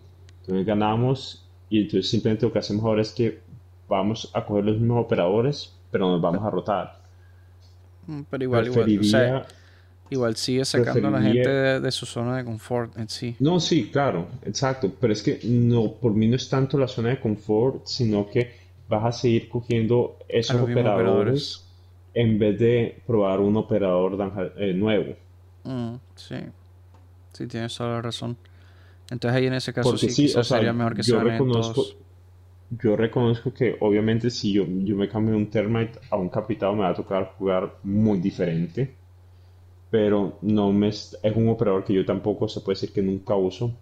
Entonces 0.41 0.67
ganamos 0.67 1.44
y 1.71 1.83
entonces 1.83 2.11
simplemente 2.11 2.47
lo 2.47 2.53
que 2.53 2.59
hacemos 2.59 2.85
ahora 2.85 3.03
es 3.03 3.13
que 3.13 3.41
vamos 3.89 4.31
a 4.35 4.45
coger 4.45 4.65
los 4.65 4.77
mismos 4.77 5.05
operadores, 5.05 5.73
pero 5.91 6.09
nos 6.09 6.21
vamos 6.21 6.45
a 6.45 6.51
rotar. 6.51 6.99
Mm, 8.07 8.21
pero 8.31 8.45
igual, 8.45 8.67
igual. 8.67 9.47
Igual 10.11 10.37
sigue 10.37 10.65
sacando 10.65 11.09
a 11.09 11.11
la 11.11 11.23
gente 11.23 11.49
de, 11.49 11.91
su 11.91 12.05
zona 12.05 12.37
de 12.37 12.45
confort 12.45 12.97
en 12.99 13.09
sí. 13.09 13.37
No, 13.41 13.59
sí, 13.59 13.91
claro, 13.91 14.29
exacto. 14.45 14.93
Pero 15.01 15.13
es 15.13 15.23
que 15.23 15.41
no, 15.45 15.93
por 15.93 16.13
mí 16.13 16.29
no 16.29 16.37
es 16.37 16.49
tanto 16.49 16.79
la 16.79 16.87
zona 16.87 17.09
de 17.09 17.21
confort, 17.21 17.87
sino 17.87 18.29
que 18.29 18.53
vas 18.89 19.05
a 19.05 19.13
seguir 19.13 19.49
cogiendo 19.49 20.19
esos 20.29 20.61
operadores, 20.61 21.65
en 22.13 22.39
vez 22.39 22.59
de 22.59 23.03
probar 23.07 23.41
un 23.41 23.57
operador 23.57 24.53
eh, 24.59 24.75
nuevo. 24.75 25.15
Mm, 25.65 25.95
sí, 26.15 26.37
sí, 27.33 27.47
tienes 27.47 27.75
toda 27.75 27.95
la 27.95 28.03
razón. 28.03 28.37
Entonces 29.11 29.37
ahí 29.39 29.47
en 29.47 29.55
ese 29.55 29.73
caso 29.73 29.97
sí, 29.97 30.29
sería 30.29 30.73
mejor 30.73 30.95
que 30.97 31.03
se 31.03 31.19
reconozco, 31.19 31.85
Yo 32.71 32.97
reconozco 32.97 33.53
que 33.53 33.77
obviamente 33.81 34.31
si 34.31 34.53
yo, 34.53 34.65
yo 34.67 34.97
me 34.97 35.09
cambio 35.09 35.37
un 35.37 35.51
Termite 35.51 35.99
a 36.11 36.17
un 36.17 36.29
Capitado 36.29 36.73
me 36.75 36.81
va 36.81 36.91
a 36.91 36.95
tocar 36.95 37.35
jugar 37.37 37.77
muy 37.83 38.19
diferente 38.19 38.97
pero 39.95 40.39
no 40.43 40.73
me 40.73 40.89
es 40.89 41.17
un 41.37 41.49
operador 41.49 41.85
que 41.85 41.95
yo 41.95 42.05
tampoco 42.05 42.49
se 42.49 42.61
puede 42.63 42.75
decir 42.75 42.93
que 42.93 43.01
nunca 43.01 43.37
uso. 43.37 43.73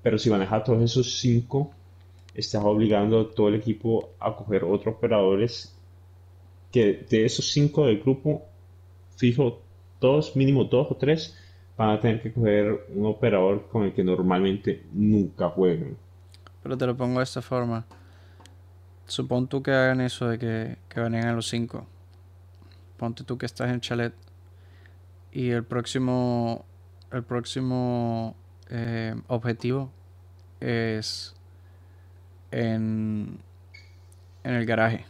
Pero 0.00 0.16
si 0.16 0.30
maneja 0.30 0.62
todos 0.62 0.80
esos 0.80 1.18
cinco, 1.18 1.72
estás 2.34 2.62
obligando 2.64 3.18
a 3.18 3.30
todo 3.34 3.48
el 3.48 3.56
equipo 3.56 4.10
a 4.20 4.36
coger 4.36 4.62
otros 4.62 4.94
operadores 4.94 5.76
que 6.70 7.04
de 7.10 7.24
esos 7.24 7.50
cinco 7.50 7.86
del 7.86 7.98
grupo, 7.98 8.44
fijo, 9.16 9.60
dos, 10.00 10.36
mínimo 10.36 10.62
dos 10.62 10.86
o 10.88 10.94
tres, 10.94 11.36
van 11.76 11.90
a 11.90 12.00
tener 12.00 12.22
que 12.22 12.32
coger 12.32 12.86
un 12.94 13.06
operador 13.06 13.68
con 13.70 13.84
el 13.84 13.92
que 13.92 14.02
normalmente 14.02 14.84
nunca 14.92 15.48
juegan. 15.48 15.96
Pero 16.62 16.76
te 16.76 16.86
lo 16.86 16.96
pongo 16.96 17.18
de 17.18 17.24
esta 17.24 17.42
forma. 17.42 17.84
Supón 19.06 19.46
tú 19.46 19.62
que 19.62 19.70
hagan 19.70 20.00
eso 20.00 20.28
de 20.28 20.38
que, 20.38 20.76
que 20.88 21.00
a 21.00 21.32
los 21.32 21.48
cinco. 21.48 21.86
Ponte 22.96 23.24
tú 23.24 23.36
que 23.38 23.46
estás 23.46 23.70
en 23.70 23.80
chalet 23.80 24.14
y 25.30 25.50
el 25.50 25.64
próximo, 25.64 26.64
el 27.12 27.22
próximo 27.22 28.34
eh, 28.70 29.14
objetivo 29.28 29.90
es 30.60 31.34
en, 32.50 33.38
en 34.42 34.54
el 34.54 34.64
garaje. 34.64 35.04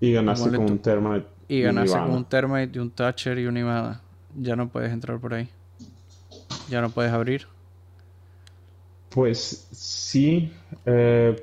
Y 0.00 0.12
ganaste 0.12 0.56
con 0.56 0.70
un 0.70 0.78
Termite. 0.78 1.26
Y 1.48 1.60
ganaste 1.60 1.98
con 1.98 2.10
un 2.12 2.24
Termite 2.24 2.78
y 2.78 2.80
un 2.80 2.90
Thatcher 2.90 3.38
y 3.38 3.46
un 3.46 3.56
Ivana. 3.56 4.00
Ya 4.36 4.56
no 4.56 4.68
puedes 4.68 4.92
entrar 4.92 5.18
por 5.18 5.34
ahí. 5.34 5.48
Ya 6.68 6.80
no 6.80 6.90
puedes 6.90 7.12
abrir. 7.12 7.46
Pues 9.10 9.68
sí, 9.70 10.50
eh, 10.86 11.36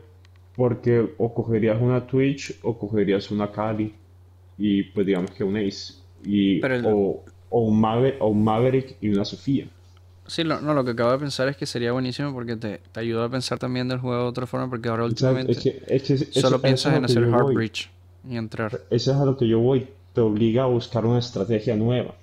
porque 0.55 1.13
o 1.17 1.33
cogerías 1.33 1.81
una 1.81 2.05
Twitch 2.05 2.59
o 2.63 2.77
cogerías 2.77 3.31
una 3.31 3.49
Kali 3.49 3.93
y 4.57 4.83
pues 4.83 5.05
digamos 5.07 5.31
que 5.31 5.43
un 5.43 5.55
Ace. 5.57 5.93
Y, 6.23 6.61
o, 6.85 7.23
o 7.49 7.61
un, 7.61 7.79
Maverick, 7.79 8.97
y 9.01 9.09
una 9.09 9.25
Sofía. 9.25 9.67
Sí, 10.27 10.43
no, 10.43 10.59
lo 10.61 10.85
que 10.85 10.91
acabo 10.91 11.11
de 11.11 11.17
pensar 11.17 11.47
es 11.47 11.57
que 11.57 11.65
sería 11.65 11.91
buenísimo 11.91 12.33
porque 12.33 12.55
te, 12.55 12.79
te 12.91 12.99
ayuda 12.99 13.25
a 13.25 13.29
pensar 13.29 13.57
también 13.57 13.87
del 13.87 13.99
juego 13.99 14.23
de 14.23 14.29
otra 14.29 14.45
forma 14.45 14.69
porque 14.69 14.87
ahora 14.87 15.05
últimamente 15.05 15.53
solo 16.31 16.61
piensas 16.61 16.95
en 16.95 17.05
hacer 17.05 17.23
hard 17.23 17.53
breach 17.53 17.89
y 18.29 18.37
entrar. 18.37 18.81
Eso 18.89 19.11
es 19.11 19.17
a 19.17 19.25
lo 19.25 19.35
que 19.35 19.47
yo 19.47 19.59
voy. 19.59 19.87
Te 20.13 20.21
obliga 20.21 20.63
a 20.63 20.67
buscar 20.67 21.05
una 21.05 21.19
estrategia 21.19 21.75
nueva. 21.75 22.15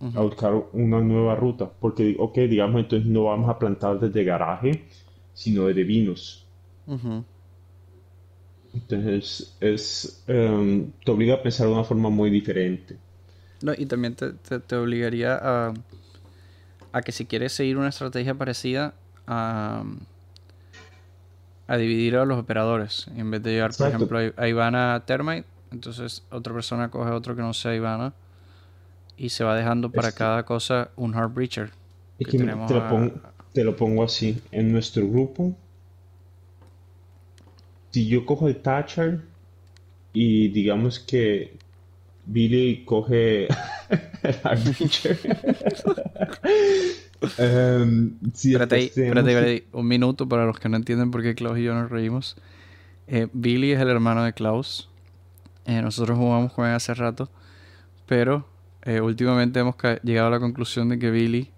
A 0.00 0.20
buscar 0.20 0.54
una 0.72 1.00
nueva 1.00 1.34
ruta. 1.34 1.68
Porque, 1.68 2.14
ok, 2.18 2.36
digamos, 2.38 2.80
entonces 2.80 3.08
no 3.08 3.24
vamos 3.24 3.50
a 3.50 3.58
plantar 3.58 3.98
desde 3.98 4.22
garaje, 4.24 4.84
sino 5.34 5.66
desde 5.66 5.84
vinos. 5.84 6.46
Entonces, 8.72 9.56
es, 9.60 10.24
em, 10.28 10.92
te 11.04 11.10
obliga 11.10 11.34
a 11.34 11.42
pensar 11.42 11.66
de 11.66 11.72
una 11.72 11.84
forma 11.84 12.10
muy 12.10 12.30
diferente. 12.30 12.96
No, 13.62 13.72
y 13.76 13.86
también 13.86 14.14
te, 14.14 14.32
te, 14.32 14.76
obligaría 14.76 15.34
a, 15.34 15.74
a, 16.92 17.02
que 17.02 17.10
si 17.10 17.26
quieres 17.26 17.52
seguir 17.52 17.76
una 17.76 17.88
estrategia 17.88 18.34
parecida, 18.34 18.94
a, 19.26 19.82
a 21.66 21.76
dividir 21.76 22.16
a 22.16 22.24
los 22.24 22.38
operadores. 22.38 23.08
En 23.16 23.30
vez 23.30 23.42
de 23.42 23.52
llevar, 23.52 23.72
por 23.76 23.88
ejemplo, 23.88 24.18
a 24.36 24.48
Ivana 24.48 25.02
Termite, 25.06 25.46
entonces 25.72 26.22
otra 26.30 26.54
persona 26.54 26.88
coge 26.90 27.10
otro 27.10 27.34
que 27.34 27.42
no 27.42 27.52
sea 27.52 27.74
Ivana 27.74 28.12
y 29.18 29.30
se 29.30 29.44
va 29.44 29.56
dejando 29.56 29.90
para 29.90 30.12
cada 30.12 30.44
cosa 30.44 30.90
un 30.96 31.14
hard 31.14 31.32
breacher. 31.34 31.70
te, 32.18 32.38
lo 32.38 32.88
pongo, 32.88 33.12
te 33.52 33.64
lo 33.64 33.76
pongo 33.76 34.04
así. 34.04 34.40
En 34.52 34.72
nuestro 34.72 35.06
grupo, 35.08 35.54
si 37.90 38.06
yo 38.06 38.24
cojo 38.24 38.48
el 38.48 38.56
Thatcher 38.56 39.20
y 40.12 40.48
digamos 40.48 41.00
que 41.00 41.56
Billy 42.26 42.84
coge 42.84 43.48
el 44.22 44.36
um, 47.38 48.18
espérate, 48.34 48.74
ahí, 48.74 48.84
espérate, 48.84 49.64
un 49.72 49.88
minuto 49.88 50.28
para 50.28 50.46
los 50.46 50.58
que 50.60 50.68
no 50.68 50.76
entienden 50.76 51.10
por 51.10 51.22
qué 51.22 51.34
Klaus 51.34 51.58
y 51.58 51.64
yo 51.64 51.74
nos 51.74 51.90
reímos. 51.90 52.36
Eh, 53.08 53.28
Billy 53.32 53.72
es 53.72 53.80
el 53.80 53.88
hermano 53.88 54.22
de 54.22 54.32
Klaus. 54.32 54.88
Eh, 55.64 55.82
nosotros 55.82 56.18
jugamos 56.18 56.52
con 56.52 56.66
él 56.66 56.74
hace 56.74 56.94
rato. 56.94 57.30
Pero 58.06 58.46
eh, 58.82 59.00
últimamente 59.00 59.60
hemos 59.60 59.76
llegado 60.02 60.28
a 60.28 60.30
la 60.30 60.40
conclusión 60.40 60.88
de 60.88 60.98
que 60.98 61.10
Billy. 61.10 61.50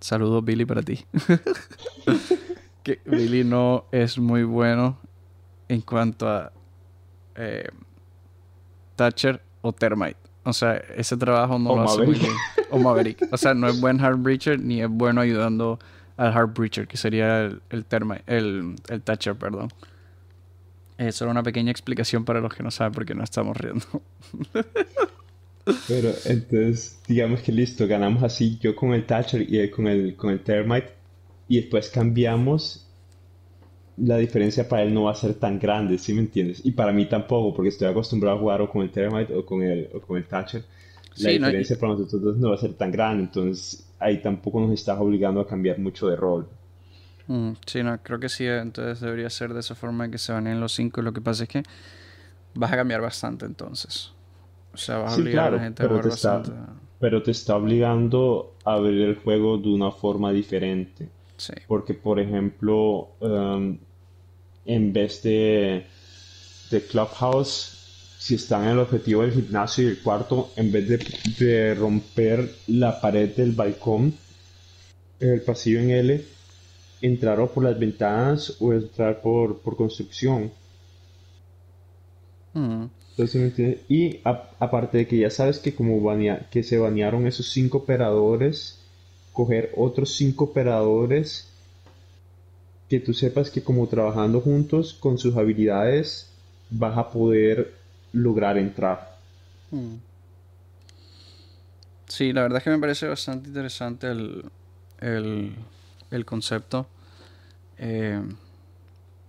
Saludos, 0.00 0.44
Billy, 0.44 0.64
para 0.64 0.82
ti. 0.82 1.04
que 2.82 3.00
Billy 3.04 3.44
no 3.44 3.86
es 3.92 4.18
muy 4.18 4.44
bueno 4.44 4.98
en 5.68 5.80
cuanto 5.80 6.28
a 6.28 6.52
Thatcher 8.96 9.42
o 9.62 9.72
Termite. 9.72 10.16
O 10.44 10.52
sea, 10.52 10.76
ese 10.76 11.16
trabajo 11.16 11.58
no 11.58 11.74
lo 11.74 11.82
hace 11.82 12.02
muy 12.02 12.14
bien. 12.14 12.32
O 12.70 12.78
Maverick. 12.78 13.28
O 13.32 13.36
sea, 13.36 13.52
no 13.52 13.68
es 13.68 13.80
buen 13.80 13.98
Heartbreacher 13.98 14.60
ni 14.60 14.80
es 14.80 14.88
bueno 14.88 15.20
ayudando 15.20 15.78
al 16.16 16.32
Heartbreacher, 16.32 16.86
que 16.86 16.96
sería 16.96 17.42
el, 17.42 17.62
el, 17.70 17.84
el, 18.26 18.76
el 18.88 19.02
Thatcher, 19.02 19.34
perdón. 19.34 19.68
Eso 20.98 21.24
era 21.24 21.32
una 21.32 21.42
pequeña 21.42 21.70
explicación 21.70 22.24
para 22.24 22.40
los 22.40 22.54
que 22.54 22.62
no 22.62 22.70
saben 22.70 22.92
por 22.92 23.04
qué 23.04 23.14
no 23.14 23.24
estamos 23.24 23.56
riendo. 23.56 23.84
Pero 25.88 26.12
entonces, 26.24 26.98
digamos 27.08 27.40
que 27.40 27.52
listo, 27.52 27.86
ganamos 27.86 28.22
así 28.22 28.58
yo 28.60 28.76
con 28.76 28.94
el 28.94 29.04
Thatcher 29.04 29.50
y 29.50 29.58
él 29.58 29.70
con 29.70 29.86
el, 29.88 30.14
con 30.14 30.30
el 30.30 30.40
Termite. 30.40 30.90
Y 31.48 31.60
después 31.60 31.90
cambiamos. 31.90 32.82
La 33.96 34.18
diferencia 34.18 34.68
para 34.68 34.82
él 34.82 34.92
no 34.92 35.04
va 35.04 35.12
a 35.12 35.14
ser 35.14 35.34
tan 35.34 35.58
grande, 35.58 35.96
¿sí 35.96 36.12
me 36.12 36.20
entiendes? 36.20 36.60
Y 36.64 36.72
para 36.72 36.92
mí 36.92 37.06
tampoco, 37.06 37.54
porque 37.54 37.70
estoy 37.70 37.88
acostumbrado 37.88 38.36
a 38.36 38.40
jugar 38.40 38.60
o 38.60 38.70
con 38.70 38.82
el 38.82 38.90
Termite 38.90 39.34
o 39.34 39.46
con 39.46 39.62
el, 39.62 39.88
o 39.94 40.00
con 40.00 40.18
el 40.18 40.26
Thatcher. 40.26 40.62
La 41.16 41.30
diferencia 41.30 41.78
para 41.78 41.94
nosotros 41.94 42.36
no 42.36 42.50
va 42.50 42.56
a 42.56 42.58
ser 42.58 42.74
tan 42.74 42.92
grande, 42.92 43.24
entonces 43.24 43.86
ahí 43.98 44.20
tampoco 44.20 44.60
nos 44.60 44.72
estás 44.72 44.98
obligando 45.00 45.40
a 45.40 45.46
cambiar 45.46 45.78
mucho 45.78 46.08
de 46.08 46.16
rol. 46.16 46.46
Mm, 47.26 47.52
sí, 47.66 47.82
no, 47.82 47.98
creo 48.02 48.20
que 48.20 48.28
sí, 48.28 48.46
entonces 48.46 49.00
debería 49.00 49.30
ser 49.30 49.54
de 49.54 49.60
esa 49.60 49.74
forma 49.74 50.10
que 50.10 50.18
se 50.18 50.32
van 50.32 50.46
en 50.46 50.60
los 50.60 50.72
cinco. 50.72 51.00
Lo 51.02 51.12
que 51.12 51.22
pasa 51.22 51.44
es 51.44 51.48
que 51.48 51.62
vas 52.54 52.72
a 52.72 52.76
cambiar 52.76 53.00
bastante 53.00 53.46
entonces. 53.46 54.12
O 54.76 54.78
sea, 54.78 54.98
vas 54.98 55.14
a 55.14 55.16
obligar 55.16 55.54
a 55.54 55.56
la 55.56 55.62
gente 55.62 55.82
a 55.82 55.88
jugar 55.88 56.08
bastante. 56.08 56.50
pero 57.00 57.22
te 57.22 57.30
está 57.30 57.56
obligando 57.56 58.56
a 58.62 58.78
ver 58.78 58.92
el 58.92 59.16
juego 59.16 59.56
de 59.56 59.70
una 59.70 59.90
forma 59.90 60.30
diferente. 60.32 61.08
Sí. 61.38 61.54
Porque, 61.66 61.94
por 61.94 62.20
ejemplo, 62.20 63.08
um, 63.20 63.78
en 64.66 64.92
vez 64.92 65.22
de, 65.22 65.86
de 66.70 66.80
Clubhouse, 66.82 68.16
si 68.18 68.34
están 68.34 68.64
en 68.64 68.70
el 68.72 68.80
objetivo 68.80 69.22
del 69.22 69.32
gimnasio 69.32 69.84
y 69.84 69.92
el 69.92 70.02
cuarto, 70.02 70.50
en 70.56 70.70
vez 70.70 70.88
de, 70.90 70.98
de 71.38 71.74
romper 71.74 72.54
la 72.66 73.00
pared 73.00 73.34
del 73.34 73.52
balcón, 73.52 74.12
el 75.20 75.40
pasillo 75.40 75.80
en 75.80 75.90
L, 75.90 76.24
entrar 77.00 77.40
o 77.40 77.50
por 77.50 77.64
las 77.64 77.78
ventanas 77.78 78.56
o 78.60 78.74
entrar 78.74 79.22
por, 79.22 79.58
por 79.60 79.74
construcción. 79.74 80.52
Mm. 82.52 82.84
Y 83.88 84.20
aparte 84.24 84.98
de 84.98 85.06
que 85.06 85.18
ya 85.18 85.30
sabes 85.30 85.58
que 85.58 85.74
como 85.74 86.00
que 86.50 86.62
se 86.62 86.78
banearon 86.78 87.26
esos 87.26 87.50
cinco 87.50 87.78
operadores, 87.78 88.78
coger 89.32 89.72
otros 89.76 90.14
cinco 90.14 90.44
operadores 90.44 91.48
que 92.90 93.00
tú 93.00 93.14
sepas 93.14 93.50
que 93.50 93.62
como 93.62 93.86
trabajando 93.86 94.40
juntos 94.40 94.94
con 94.94 95.18
sus 95.18 95.36
habilidades 95.36 96.30
vas 96.70 96.96
a 96.98 97.10
poder 97.10 97.74
lograr 98.12 98.58
entrar. 98.58 99.16
Mm. 99.70 99.94
Sí, 102.08 102.32
la 102.32 102.42
verdad 102.42 102.58
es 102.58 102.64
que 102.64 102.70
me 102.70 102.78
parece 102.78 103.08
bastante 103.08 103.48
interesante 103.48 104.08
el, 104.08 104.44
el, 105.00 105.54
el 106.10 106.24
concepto. 106.24 106.86
Eh, 107.78 108.22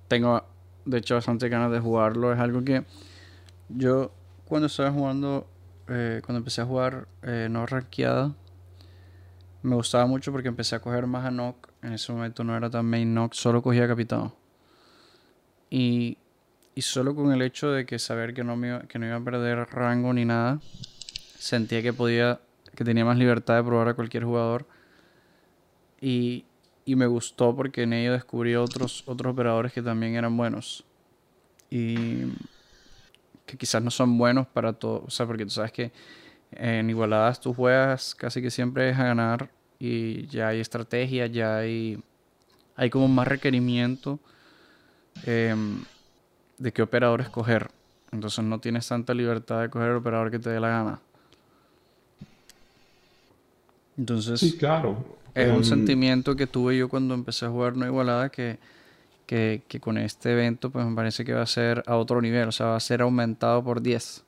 tengo, 0.08 0.44
de 0.86 0.98
hecho, 1.00 1.16
bastante 1.16 1.50
ganas 1.50 1.72
de 1.72 1.80
jugarlo. 1.80 2.32
Es 2.32 2.40
algo 2.40 2.64
que 2.64 2.84
yo, 3.70 4.12
cuando 4.46 4.68
estaba 4.68 4.92
jugando, 4.92 5.48
eh, 5.88 6.22
cuando 6.26 6.40
empecé 6.40 6.62
a 6.62 6.66
jugar 6.66 7.08
eh, 7.24 7.48
no 7.50 7.66
rankeada, 7.66 8.34
me 9.62 9.76
gustaba 9.76 10.06
mucho 10.06 10.32
porque 10.32 10.48
empecé 10.48 10.76
a 10.76 10.80
coger 10.80 11.08
más 11.08 11.26
a 11.26 11.32
Nock. 11.32 11.70
En 11.82 11.94
ese 11.94 12.12
momento 12.12 12.44
no 12.44 12.56
era 12.56 12.70
tan 12.70 12.86
main 12.86 13.14
Nock, 13.14 13.34
solo 13.34 13.62
cogía 13.62 13.88
capitán. 13.88 14.32
Y, 15.70 16.18
y 16.76 16.82
solo 16.82 17.16
con 17.16 17.32
el 17.32 17.42
hecho 17.42 17.72
de 17.72 17.86
que 17.86 18.00
saber 18.00 18.34
que 18.34 18.44
no, 18.44 18.56
me, 18.56 18.88
que 18.88 19.00
no 19.00 19.06
iba 19.06 19.18
a 19.18 19.24
perder 19.24 19.58
rango 19.72 20.14
ni 20.14 20.26
nada, 20.26 20.60
sentía 21.38 21.82
que 21.82 21.92
podía, 21.92 22.40
que 22.76 22.84
tenía 22.84 23.04
más 23.04 23.18
libertad 23.18 23.56
de 23.56 23.64
probar 23.64 23.90
a 23.90 23.94
cualquier 23.94 24.24
jugador. 24.24 24.66
Y, 26.00 26.46
y 26.86 26.96
me 26.96 27.08
gustó 27.08 27.56
porque 27.56 27.84
en 27.84 27.94
ello 27.94 28.14
descubrí 28.14 28.56
otros, 28.56 29.04
otros 29.08 29.34
operadores 29.34 29.74
que 29.74 29.82
también 29.82 30.16
eran 30.16 30.38
buenos. 30.38 30.86
Y 31.70 32.26
que 33.48 33.58
quizás 33.58 33.82
no 33.82 33.90
son 33.90 34.18
buenos 34.18 34.46
para 34.46 34.74
todo. 34.74 35.06
O 35.08 35.10
sea, 35.10 35.26
porque 35.26 35.46
tú 35.46 35.52
sabes 35.52 35.72
que 35.72 35.92
en 36.52 36.90
igualadas 36.90 37.40
tú 37.40 37.54
juegas 37.54 38.14
casi 38.14 38.42
que 38.42 38.52
siempre 38.52 38.90
es 38.90 39.00
a 39.00 39.06
ganar 39.06 39.50
y 39.80 40.28
ya 40.28 40.50
hay 40.50 40.60
estrategia, 40.60 41.28
ya 41.28 41.58
hay, 41.58 42.00
hay 42.76 42.90
como 42.90 43.08
más 43.08 43.28
requerimiento 43.28 44.20
em, 45.26 45.84
de 46.58 46.72
qué 46.74 46.82
operador 46.82 47.22
escoger. 47.22 47.72
Entonces 48.12 48.44
no 48.44 48.60
tienes 48.60 48.88
tanta 48.88 49.14
libertad 49.14 49.62
de 49.62 49.70
coger 49.70 49.92
el 49.92 49.98
operador 49.98 50.30
que 50.30 50.40
te 50.40 50.50
dé 50.50 50.60
la 50.60 50.70
gana. 50.70 51.00
Entonces, 53.98 54.40
sí, 54.40 54.58
claro. 54.58 55.18
Es 55.34 55.50
un 55.50 55.58
em, 55.58 55.64
sentimiento 55.64 56.36
que 56.36 56.48
tuve 56.48 56.78
yo 56.78 56.90
cuando 56.90 57.14
empecé 57.14 57.46
a 57.46 57.50
jugar 57.50 57.78
No 57.78 57.86
Igualada 57.86 58.30
que, 58.30 58.60
que, 59.28 59.62
con 59.80 59.98
este 60.00 60.32
evento 60.32 60.72
pues 60.72 60.86
me 60.86 60.96
parece 60.96 61.24
que 61.24 61.34
va 61.34 61.44
a 61.44 61.48
ser 61.48 61.84
a 61.86 61.98
otro 61.98 62.22
nivel, 62.22 62.48
o 62.48 62.52
sea, 62.52 62.68
va 62.68 62.76
a 62.78 62.80
ser 62.80 63.02
aumentado 63.02 63.64
por 63.64 63.82
10. 63.82 64.24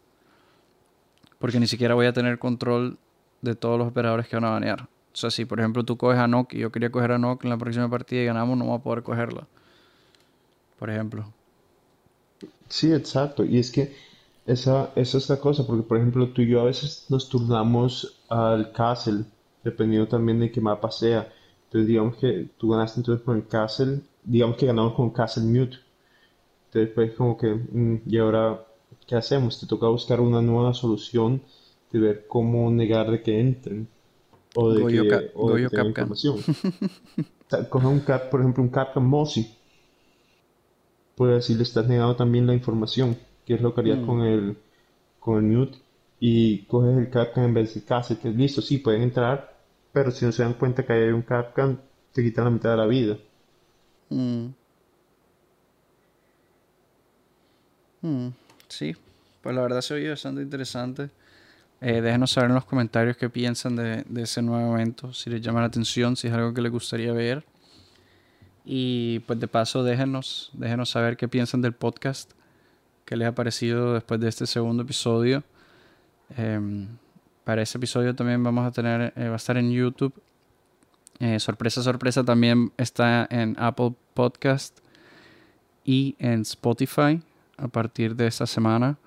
Porque 1.40 1.60
ni 1.60 1.68
siquiera 1.68 1.96
voy 1.96 2.06
a 2.06 2.14
tener 2.14 2.38
control 2.38 2.98
de 3.42 3.56
todos 3.56 3.80
los 3.80 3.88
operadores 3.88 4.28
que 4.28 4.36
van 4.36 4.46
a 4.46 4.50
banear. 4.52 4.84
O 4.84 5.16
sea, 5.16 5.32
si 5.32 5.46
por 5.46 5.60
ejemplo 5.60 5.84
tú 5.84 5.98
coges 5.98 6.20
a 6.20 6.28
Nock 6.28 6.54
y 6.54 6.60
yo 6.60 6.72
quería 6.72 6.92
coger 6.92 7.14
a 7.14 7.18
Nock 7.18 7.46
en 7.46 7.50
la 7.50 7.58
próxima 7.58 7.90
partida 7.90 8.22
y 8.22 8.26
ganamos, 8.26 8.58
no 8.58 8.66
voy 8.66 8.78
a 8.78 8.84
poder 8.84 9.02
cogerla. 9.02 9.48
Por 10.78 10.90
ejemplo. 10.90 11.34
Sí, 12.68 12.94
exacto. 12.94 13.44
Y 13.44 13.58
es 13.58 13.72
que 13.72 13.96
esa, 14.46 14.92
esa 14.96 15.18
es 15.18 15.30
la 15.30 15.40
cosa, 15.40 15.66
porque 15.66 15.84
por 15.84 15.98
ejemplo 15.98 16.30
tú 16.30 16.42
y 16.42 16.50
yo 16.50 16.62
a 16.62 16.66
veces 16.66 17.06
nos 17.10 17.30
turnamos 17.30 18.22
al 18.28 18.72
Castle 18.74 19.24
dependiendo 19.64 20.08
también 20.08 20.40
de 20.40 20.52
qué 20.52 20.62
mapa 20.62 20.92
sea. 20.92 21.32
Entonces, 21.66 21.88
digamos 21.88 22.16
que 22.18 22.50
tú 22.58 22.72
ganaste 22.72 23.00
entonces 23.00 23.24
con 23.24 23.38
el 23.38 23.48
Castle, 23.48 24.02
digamos 24.24 24.58
que 24.58 24.66
ganamos 24.66 24.94
con 24.94 25.12
Castle 25.12 25.44
Mute. 25.44 25.78
Entonces, 26.68 26.94
pues, 26.94 27.14
como 27.14 27.38
que, 27.38 27.48
mm, 27.48 28.02
¿y 28.06 28.18
ahora 28.18 28.66
qué 29.08 29.16
hacemos? 29.16 29.60
Te 29.60 29.68
toca 29.68 29.88
buscar 29.88 30.22
una 30.22 30.41
nueva 30.41 30.74
solución 30.74 31.41
de 31.91 32.00
ver 32.00 32.28
cómo 32.28 32.70
negar 32.72 33.10
de 33.10 33.22
que 33.22 33.40
entren. 33.40 33.88
O 34.56 34.72
de 34.72 34.86
que, 34.88 35.32
o 35.36 35.54
de 35.54 35.70
que 35.70 35.82
información. 35.82 36.38
Coge 37.70 37.88
un 37.88 38.00
cap, 38.02 38.30
por 38.30 38.41
ejemplo, 38.41 38.64
un 38.64 38.70
Capcom 38.70 39.04
Mossy. 39.04 39.56
Puede 41.16 41.36
decir, 41.36 41.58
le 41.58 41.64
estás 41.64 41.88
negando 41.88 42.16
también 42.16 42.46
la 42.46 42.54
información, 42.54 43.18
que 43.46 43.56
es 43.56 43.62
lo 43.62 43.74
que 43.74 43.82
haría 43.82 43.96
mm. 43.96 44.06
con 44.06 44.22
el 44.22 44.58
con 45.20 45.38
el 45.38 45.44
mute 45.44 45.78
y 46.20 46.66
coges 46.66 46.98
el 46.98 47.10
Capcom 47.10 47.44
en 47.44 47.54
vez 47.54 47.74
del 47.74 47.86
Castle, 47.86 48.18
que 48.22 48.30
es 48.30 48.36
listo, 48.36 48.62
sí, 48.62 48.80
pueden 48.80 49.04
entrar, 49.04 49.58
pero 49.91 50.12
si 50.12 50.26
no 50.26 50.32
se 50.32 50.44
dan 50.44 50.54
cuenta 50.54 50.86
que 50.86 50.94
hay 50.94 51.10
un 51.10 51.22
Capcom, 51.22 51.78
te 52.12 52.24
quitan 52.24 52.46
la 52.46 52.52
mitad 52.52 52.72
de 52.72 52.78
la 52.78 52.88
vida. 52.88 53.18
Mm. 54.10 54.48
Mm, 58.02 58.30
sí, 58.68 58.95
pues 59.41 59.56
la 59.56 59.61
verdad 59.61 59.81
se 59.81 59.94
oye 59.94 60.10
bastante 60.10 60.41
interesante. 60.41 61.10
Eh, 61.81 62.02
déjenos 62.02 62.31
saber 62.31 62.49
en 62.49 62.56
los 62.56 62.65
comentarios 62.65 63.18
qué 63.18 63.30
piensan 63.30 63.76
de, 63.76 64.03
de, 64.07 64.22
ese 64.23 64.41
nuevo 64.41 64.76
evento, 64.76 65.14
si 65.14 65.30
les 65.30 65.41
llama 65.41 65.61
la 65.61 65.68
atención, 65.68 66.15
si 66.15 66.27
es 66.27 66.34
algo 66.34 66.53
que 66.53 66.61
les 66.61 66.72
gustaría 66.72 67.14
ver. 67.14 67.45
Y 68.65 69.19
pues 69.19 69.40
de 69.40 69.48
paso 69.48 69.84
déjenos, 69.84 70.52
déjenos 70.53 70.90
saber 70.90 71.18
qué 71.18 71.27
piensan 71.27 71.61
del 71.61 71.73
podcast, 71.73 72.31
qué 73.06 73.15
les 73.18 73.27
ha 73.27 73.34
parecido 73.34 73.94
después 73.94 74.19
de 74.19 74.30
este 74.30 74.45
segundo 74.45 74.84
episodio. 74.84 75.44
Em, 76.38 76.88
para 77.44 77.64
ese 77.64 77.77
episodio 77.80 78.14
también 78.14 78.44
vamos 78.44 78.68
a 78.68 78.72
tener, 78.72 79.11
eh, 79.15 79.27
va 79.27 79.34
a 79.34 79.38
estar 79.38 79.57
en 79.57 79.72
YouTube. 79.72 80.14
Eh, 81.20 81.40
sorpresa, 81.40 81.84
sorpresa, 81.84 82.24
también 82.24 82.72
está 82.78 83.28
en 83.30 83.56
Apple 83.60 83.94
Podcast 84.14 84.80
y 85.84 86.16
en 86.20 86.41
Spotify 86.41 87.22
a 87.58 87.68
partir 87.68 88.16
de 88.16 88.28
esta 88.28 88.46
semana. 88.46 88.98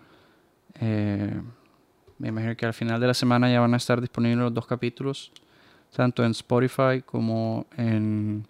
Eh, 0.81 1.41
me 2.19 2.29
imagino 2.29 2.57
que 2.57 2.67
al 2.67 2.75
final 2.75 3.01
de 3.01 3.07
la 3.07 3.15
semana 3.15 3.51
ya 3.51 3.61
van 3.61 3.75
a 3.75 3.79
estar 3.79 4.01
disponibles 4.01 4.39
los 4.39 4.55
dos 4.55 4.67
capítulos, 4.67 5.33
tanto 5.95 6.25
en 6.25 6.33
Spotify 6.33 7.03
como 7.05 7.67
en 7.77 8.47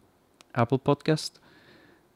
Apple 0.52 0.78
Podcast. 0.78 1.38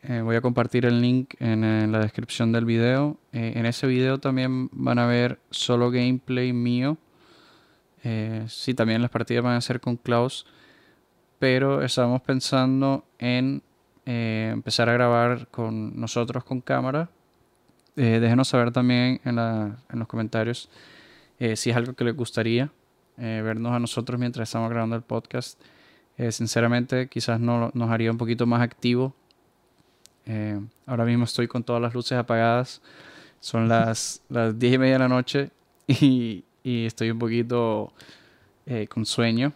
voy 0.03 0.37
a 0.37 0.41
compartir 0.41 0.85
el 0.85 1.01
link 1.01 1.35
en, 1.41 1.91
la 1.91 2.01
descripción 2.01 2.53
del 2.53 2.65
video. 2.65 3.17
en 3.33 3.67
ese 3.67 3.87
video 3.87 4.19
también 4.19 4.69
van 4.73 4.99
a 4.99 5.07
ver 5.07 5.41
solo 5.51 5.91
gameplay 5.91 6.53
mío 6.53 6.99
eh, 8.09 8.45
sí, 8.49 8.73
también 8.73 9.03
las 9.03 9.11
partidas 9.11 9.43
van 9.43 9.57
a 9.57 9.61
ser 9.61 9.81
con 9.81 9.97
Klaus, 9.97 10.47
pero 11.39 11.83
estamos 11.83 12.23
pensando 12.23 13.05
en 13.19 13.63
eh, 14.05 14.51
empezar 14.53 14.89
a 14.89 14.93
grabar 14.93 15.49
con 15.49 15.99
nosotros 15.99 16.45
con 16.45 16.61
cámara 16.61 17.09
déjenos 17.95 18.49
saber 18.49 18.73
también 18.73 19.21
en, 19.25 19.39
en 19.39 19.99
los 19.99 20.07
comentarios 20.07 20.69
si 21.39 21.71
es 21.71 21.77
algo 21.77 21.95
que 21.95 22.05
les 22.05 22.15
gustaría 22.15 22.71
vernos 23.17 23.73
a 23.73 23.79
nosotros 23.79 24.21
mientras 24.21 24.51
estamos 24.51 24.69
grabando 24.69 24.97
el 24.97 25.01
podcast. 25.01 25.59
sinceramente, 26.29 27.09
quizás 27.09 27.41
no, 27.41 27.71
nos 27.73 27.91
haría 27.91 28.11
un 28.11 28.19
poquito 28.19 28.45
más 28.45 28.61
activo. 28.61 29.15
ahora 30.85 31.07
mismo 31.07 31.25
estoy 31.25 31.49
con 31.49 31.65
todas 31.65 31.81
las 31.81 31.95
luces 31.95 32.19
apagadas. 32.19 32.83
Son 33.41 33.67
las, 33.71 34.21
las 34.29 34.59
10 34.59 34.75
y 34.75 34.79
media 34.79 34.93
de 34.93 34.99
la 34.99 35.09
noche 35.09 35.51
y, 35.89 36.45
y 36.63 36.85
estoy 36.85 37.11
un 37.11 37.19
poquito 37.19 37.95
con 38.91 39.07
sueño 39.07 39.55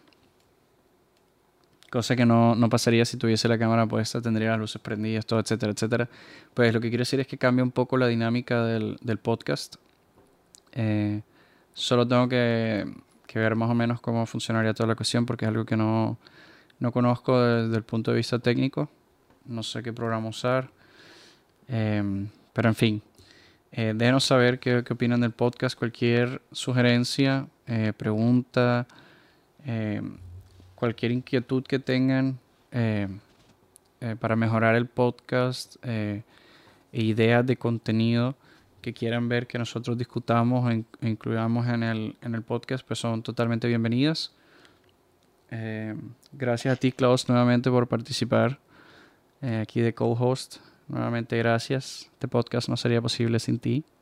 cosa 1.90 2.14
que 2.14 2.24
no, 2.24 2.56
pasaría 2.70 3.04
si 3.04 3.16
tuviese 3.16 3.48
la 3.48 3.58
cámara 3.58 3.86
puesta, 3.86 4.22
tendría 4.22 4.50
las 4.50 4.60
luces 4.60 4.80
prendidas, 4.80 5.26
todo, 5.26 5.40
etcétera, 5.40 5.72
etcétera. 5.72 6.08
Pues 6.54 6.72
lo 6.72 6.80
que 6.80 6.88
quiero 6.88 7.02
decir 7.02 7.20
es 7.20 7.26
que 7.26 7.36
cambia 7.36 7.64
un 7.64 7.72
poco 7.72 7.96
la 7.96 8.06
dinámica 8.06 8.64
del, 8.64 9.18
podcast. 9.20 9.76
Eh, 10.72 11.20
solo 11.74 12.06
tengo 12.06 12.28
que, 12.28 12.86
ver 13.34 13.56
más 13.56 13.70
o 13.70 13.74
menos 13.74 14.00
cómo 14.00 14.24
funcionaría 14.24 14.72
toda 14.72 14.86
la 14.86 14.94
cuestión 14.94 15.26
porque 15.26 15.44
es 15.44 15.48
algo 15.48 15.64
que 15.64 15.76
no, 15.76 16.16
conozco 16.92 17.40
desde 17.40 17.76
el 17.76 17.82
punto 17.82 18.12
de 18.12 18.18
vista 18.18 18.38
técnico. 18.38 18.88
No 19.44 19.64
sé 19.64 19.82
qué 19.82 19.92
programa 19.92 20.28
usar. 20.28 20.70
Em, 21.66 22.28
pero 22.52 22.68
en 22.68 22.74
fin, 22.74 23.02
eh, 23.72 23.92
déjenos 23.96 24.24
saber 24.24 24.60
qué, 24.60 24.82
qué, 24.84 24.92
opinan 24.92 25.20
del 25.20 25.32
podcast, 25.32 25.76
cualquier 25.76 26.40
sugerencia, 26.52 27.48
eh, 27.66 27.92
pregunta. 27.96 28.86
Cualquier 30.80 31.12
inquietud 31.12 31.62
que 31.62 31.78
tengan 31.78 32.38
eh, 32.72 33.06
eh, 34.00 34.16
para 34.18 34.34
mejorar 34.34 34.76
el 34.76 34.86
podcast, 34.86 35.76
eh, 35.82 36.22
e 36.90 37.02
ideas 37.02 37.44
de 37.44 37.56
contenido 37.56 38.34
que 38.80 38.94
quieran 38.94 39.28
ver 39.28 39.46
que 39.46 39.58
nosotros 39.58 39.98
discutamos 39.98 40.72
e, 40.72 40.82
incluyamos 41.02 41.68
en 41.68 41.82
el, 41.82 42.16
en 42.22 42.34
el 42.34 42.40
podcast, 42.40 42.82
pues 42.86 42.98
son 42.98 43.22
totalmente 43.22 43.68
bienvenidas. 43.68 44.32
gracias 46.32 46.72
a 46.72 46.76
ti, 46.76 46.92
Klaus, 46.92 47.28
nuevamente 47.28 47.70
por 47.70 47.86
participar 47.86 48.58
aquí 49.42 49.82
de 49.82 49.92
co-host. 49.92 50.56
Nuevamente, 50.88 51.36
gracias. 51.36 52.08
Este 52.10 52.26
podcast 52.26 52.70
no 52.70 52.78
sería 52.78 53.02
posible 53.02 53.38
sin 53.38 53.58
ti. 53.58 53.84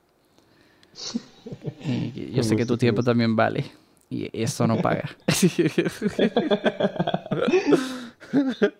Y 1.84 2.32
yo 2.32 2.42
sé 2.42 2.54
que 2.54 2.66
tu 2.66 2.76
tiempo 2.76 3.02
también 3.02 3.34
vale. 3.34 3.64
Y 4.10 4.28
eso 4.32 4.66
no 4.66 4.78
paga. 4.78 5.10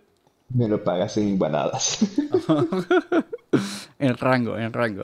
Me 0.49 0.67
lo 0.67 0.83
pagas 0.83 1.19
en 1.19 1.29
igualadas. 1.29 1.99
en 3.99 4.17
rango, 4.17 4.57
en 4.57 4.73
rango. 4.73 5.03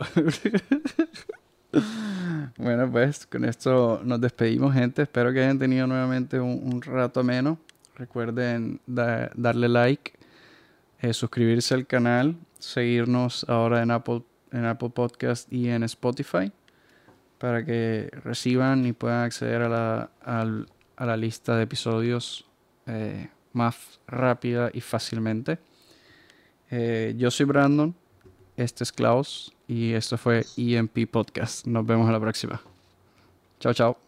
bueno, 2.56 2.90
pues 2.90 3.26
con 3.26 3.44
esto 3.44 4.00
nos 4.02 4.20
despedimos, 4.20 4.72
gente. 4.72 5.02
Espero 5.02 5.32
que 5.32 5.42
hayan 5.42 5.58
tenido 5.58 5.86
nuevamente 5.86 6.40
un, 6.40 6.80
rato 6.80 7.20
ameno. 7.20 7.58
Recuerden 7.96 8.80
darle 8.86 9.68
like, 9.68 10.12
eh, 11.00 11.12
suscribirse 11.12 11.74
al 11.74 11.86
canal, 11.86 12.36
seguirnos 12.58 13.44
ahora 13.48 13.82
en 13.82 13.90
Apple, 13.90 14.22
en 14.50 14.64
Apple 14.64 14.90
Podcast 14.90 15.52
y 15.52 15.68
en 15.68 15.82
Spotify 15.84 16.50
para 17.44 17.62
que 17.62 18.08
reciban 18.24 18.86
y 18.86 18.94
puedan 18.94 19.24
acceder 19.24 19.60
a 19.60 19.68
la, 19.68 20.10
a 20.96 21.04
la 21.04 21.16
lista 21.18 21.54
de 21.54 21.64
episodios 21.64 22.46
eh, 22.86 23.28
más 23.52 24.00
rápida 24.06 24.70
y 24.72 24.80
fácilmente. 24.80 25.58
Eh, 26.70 27.12
yo 27.18 27.30
soy 27.30 27.44
Brandon, 27.44 27.94
este 28.56 28.84
es 28.84 28.92
Klaus 28.92 29.52
y 29.68 29.92
esto 29.92 30.16
fue 30.16 30.46
EMP 30.56 31.06
Podcast. 31.10 31.66
Nos 31.66 31.84
vemos 31.84 32.08
a 32.08 32.12
la 32.12 32.20
próxima. 32.20 32.62
Chao, 33.60 33.74
chao. 33.74 34.03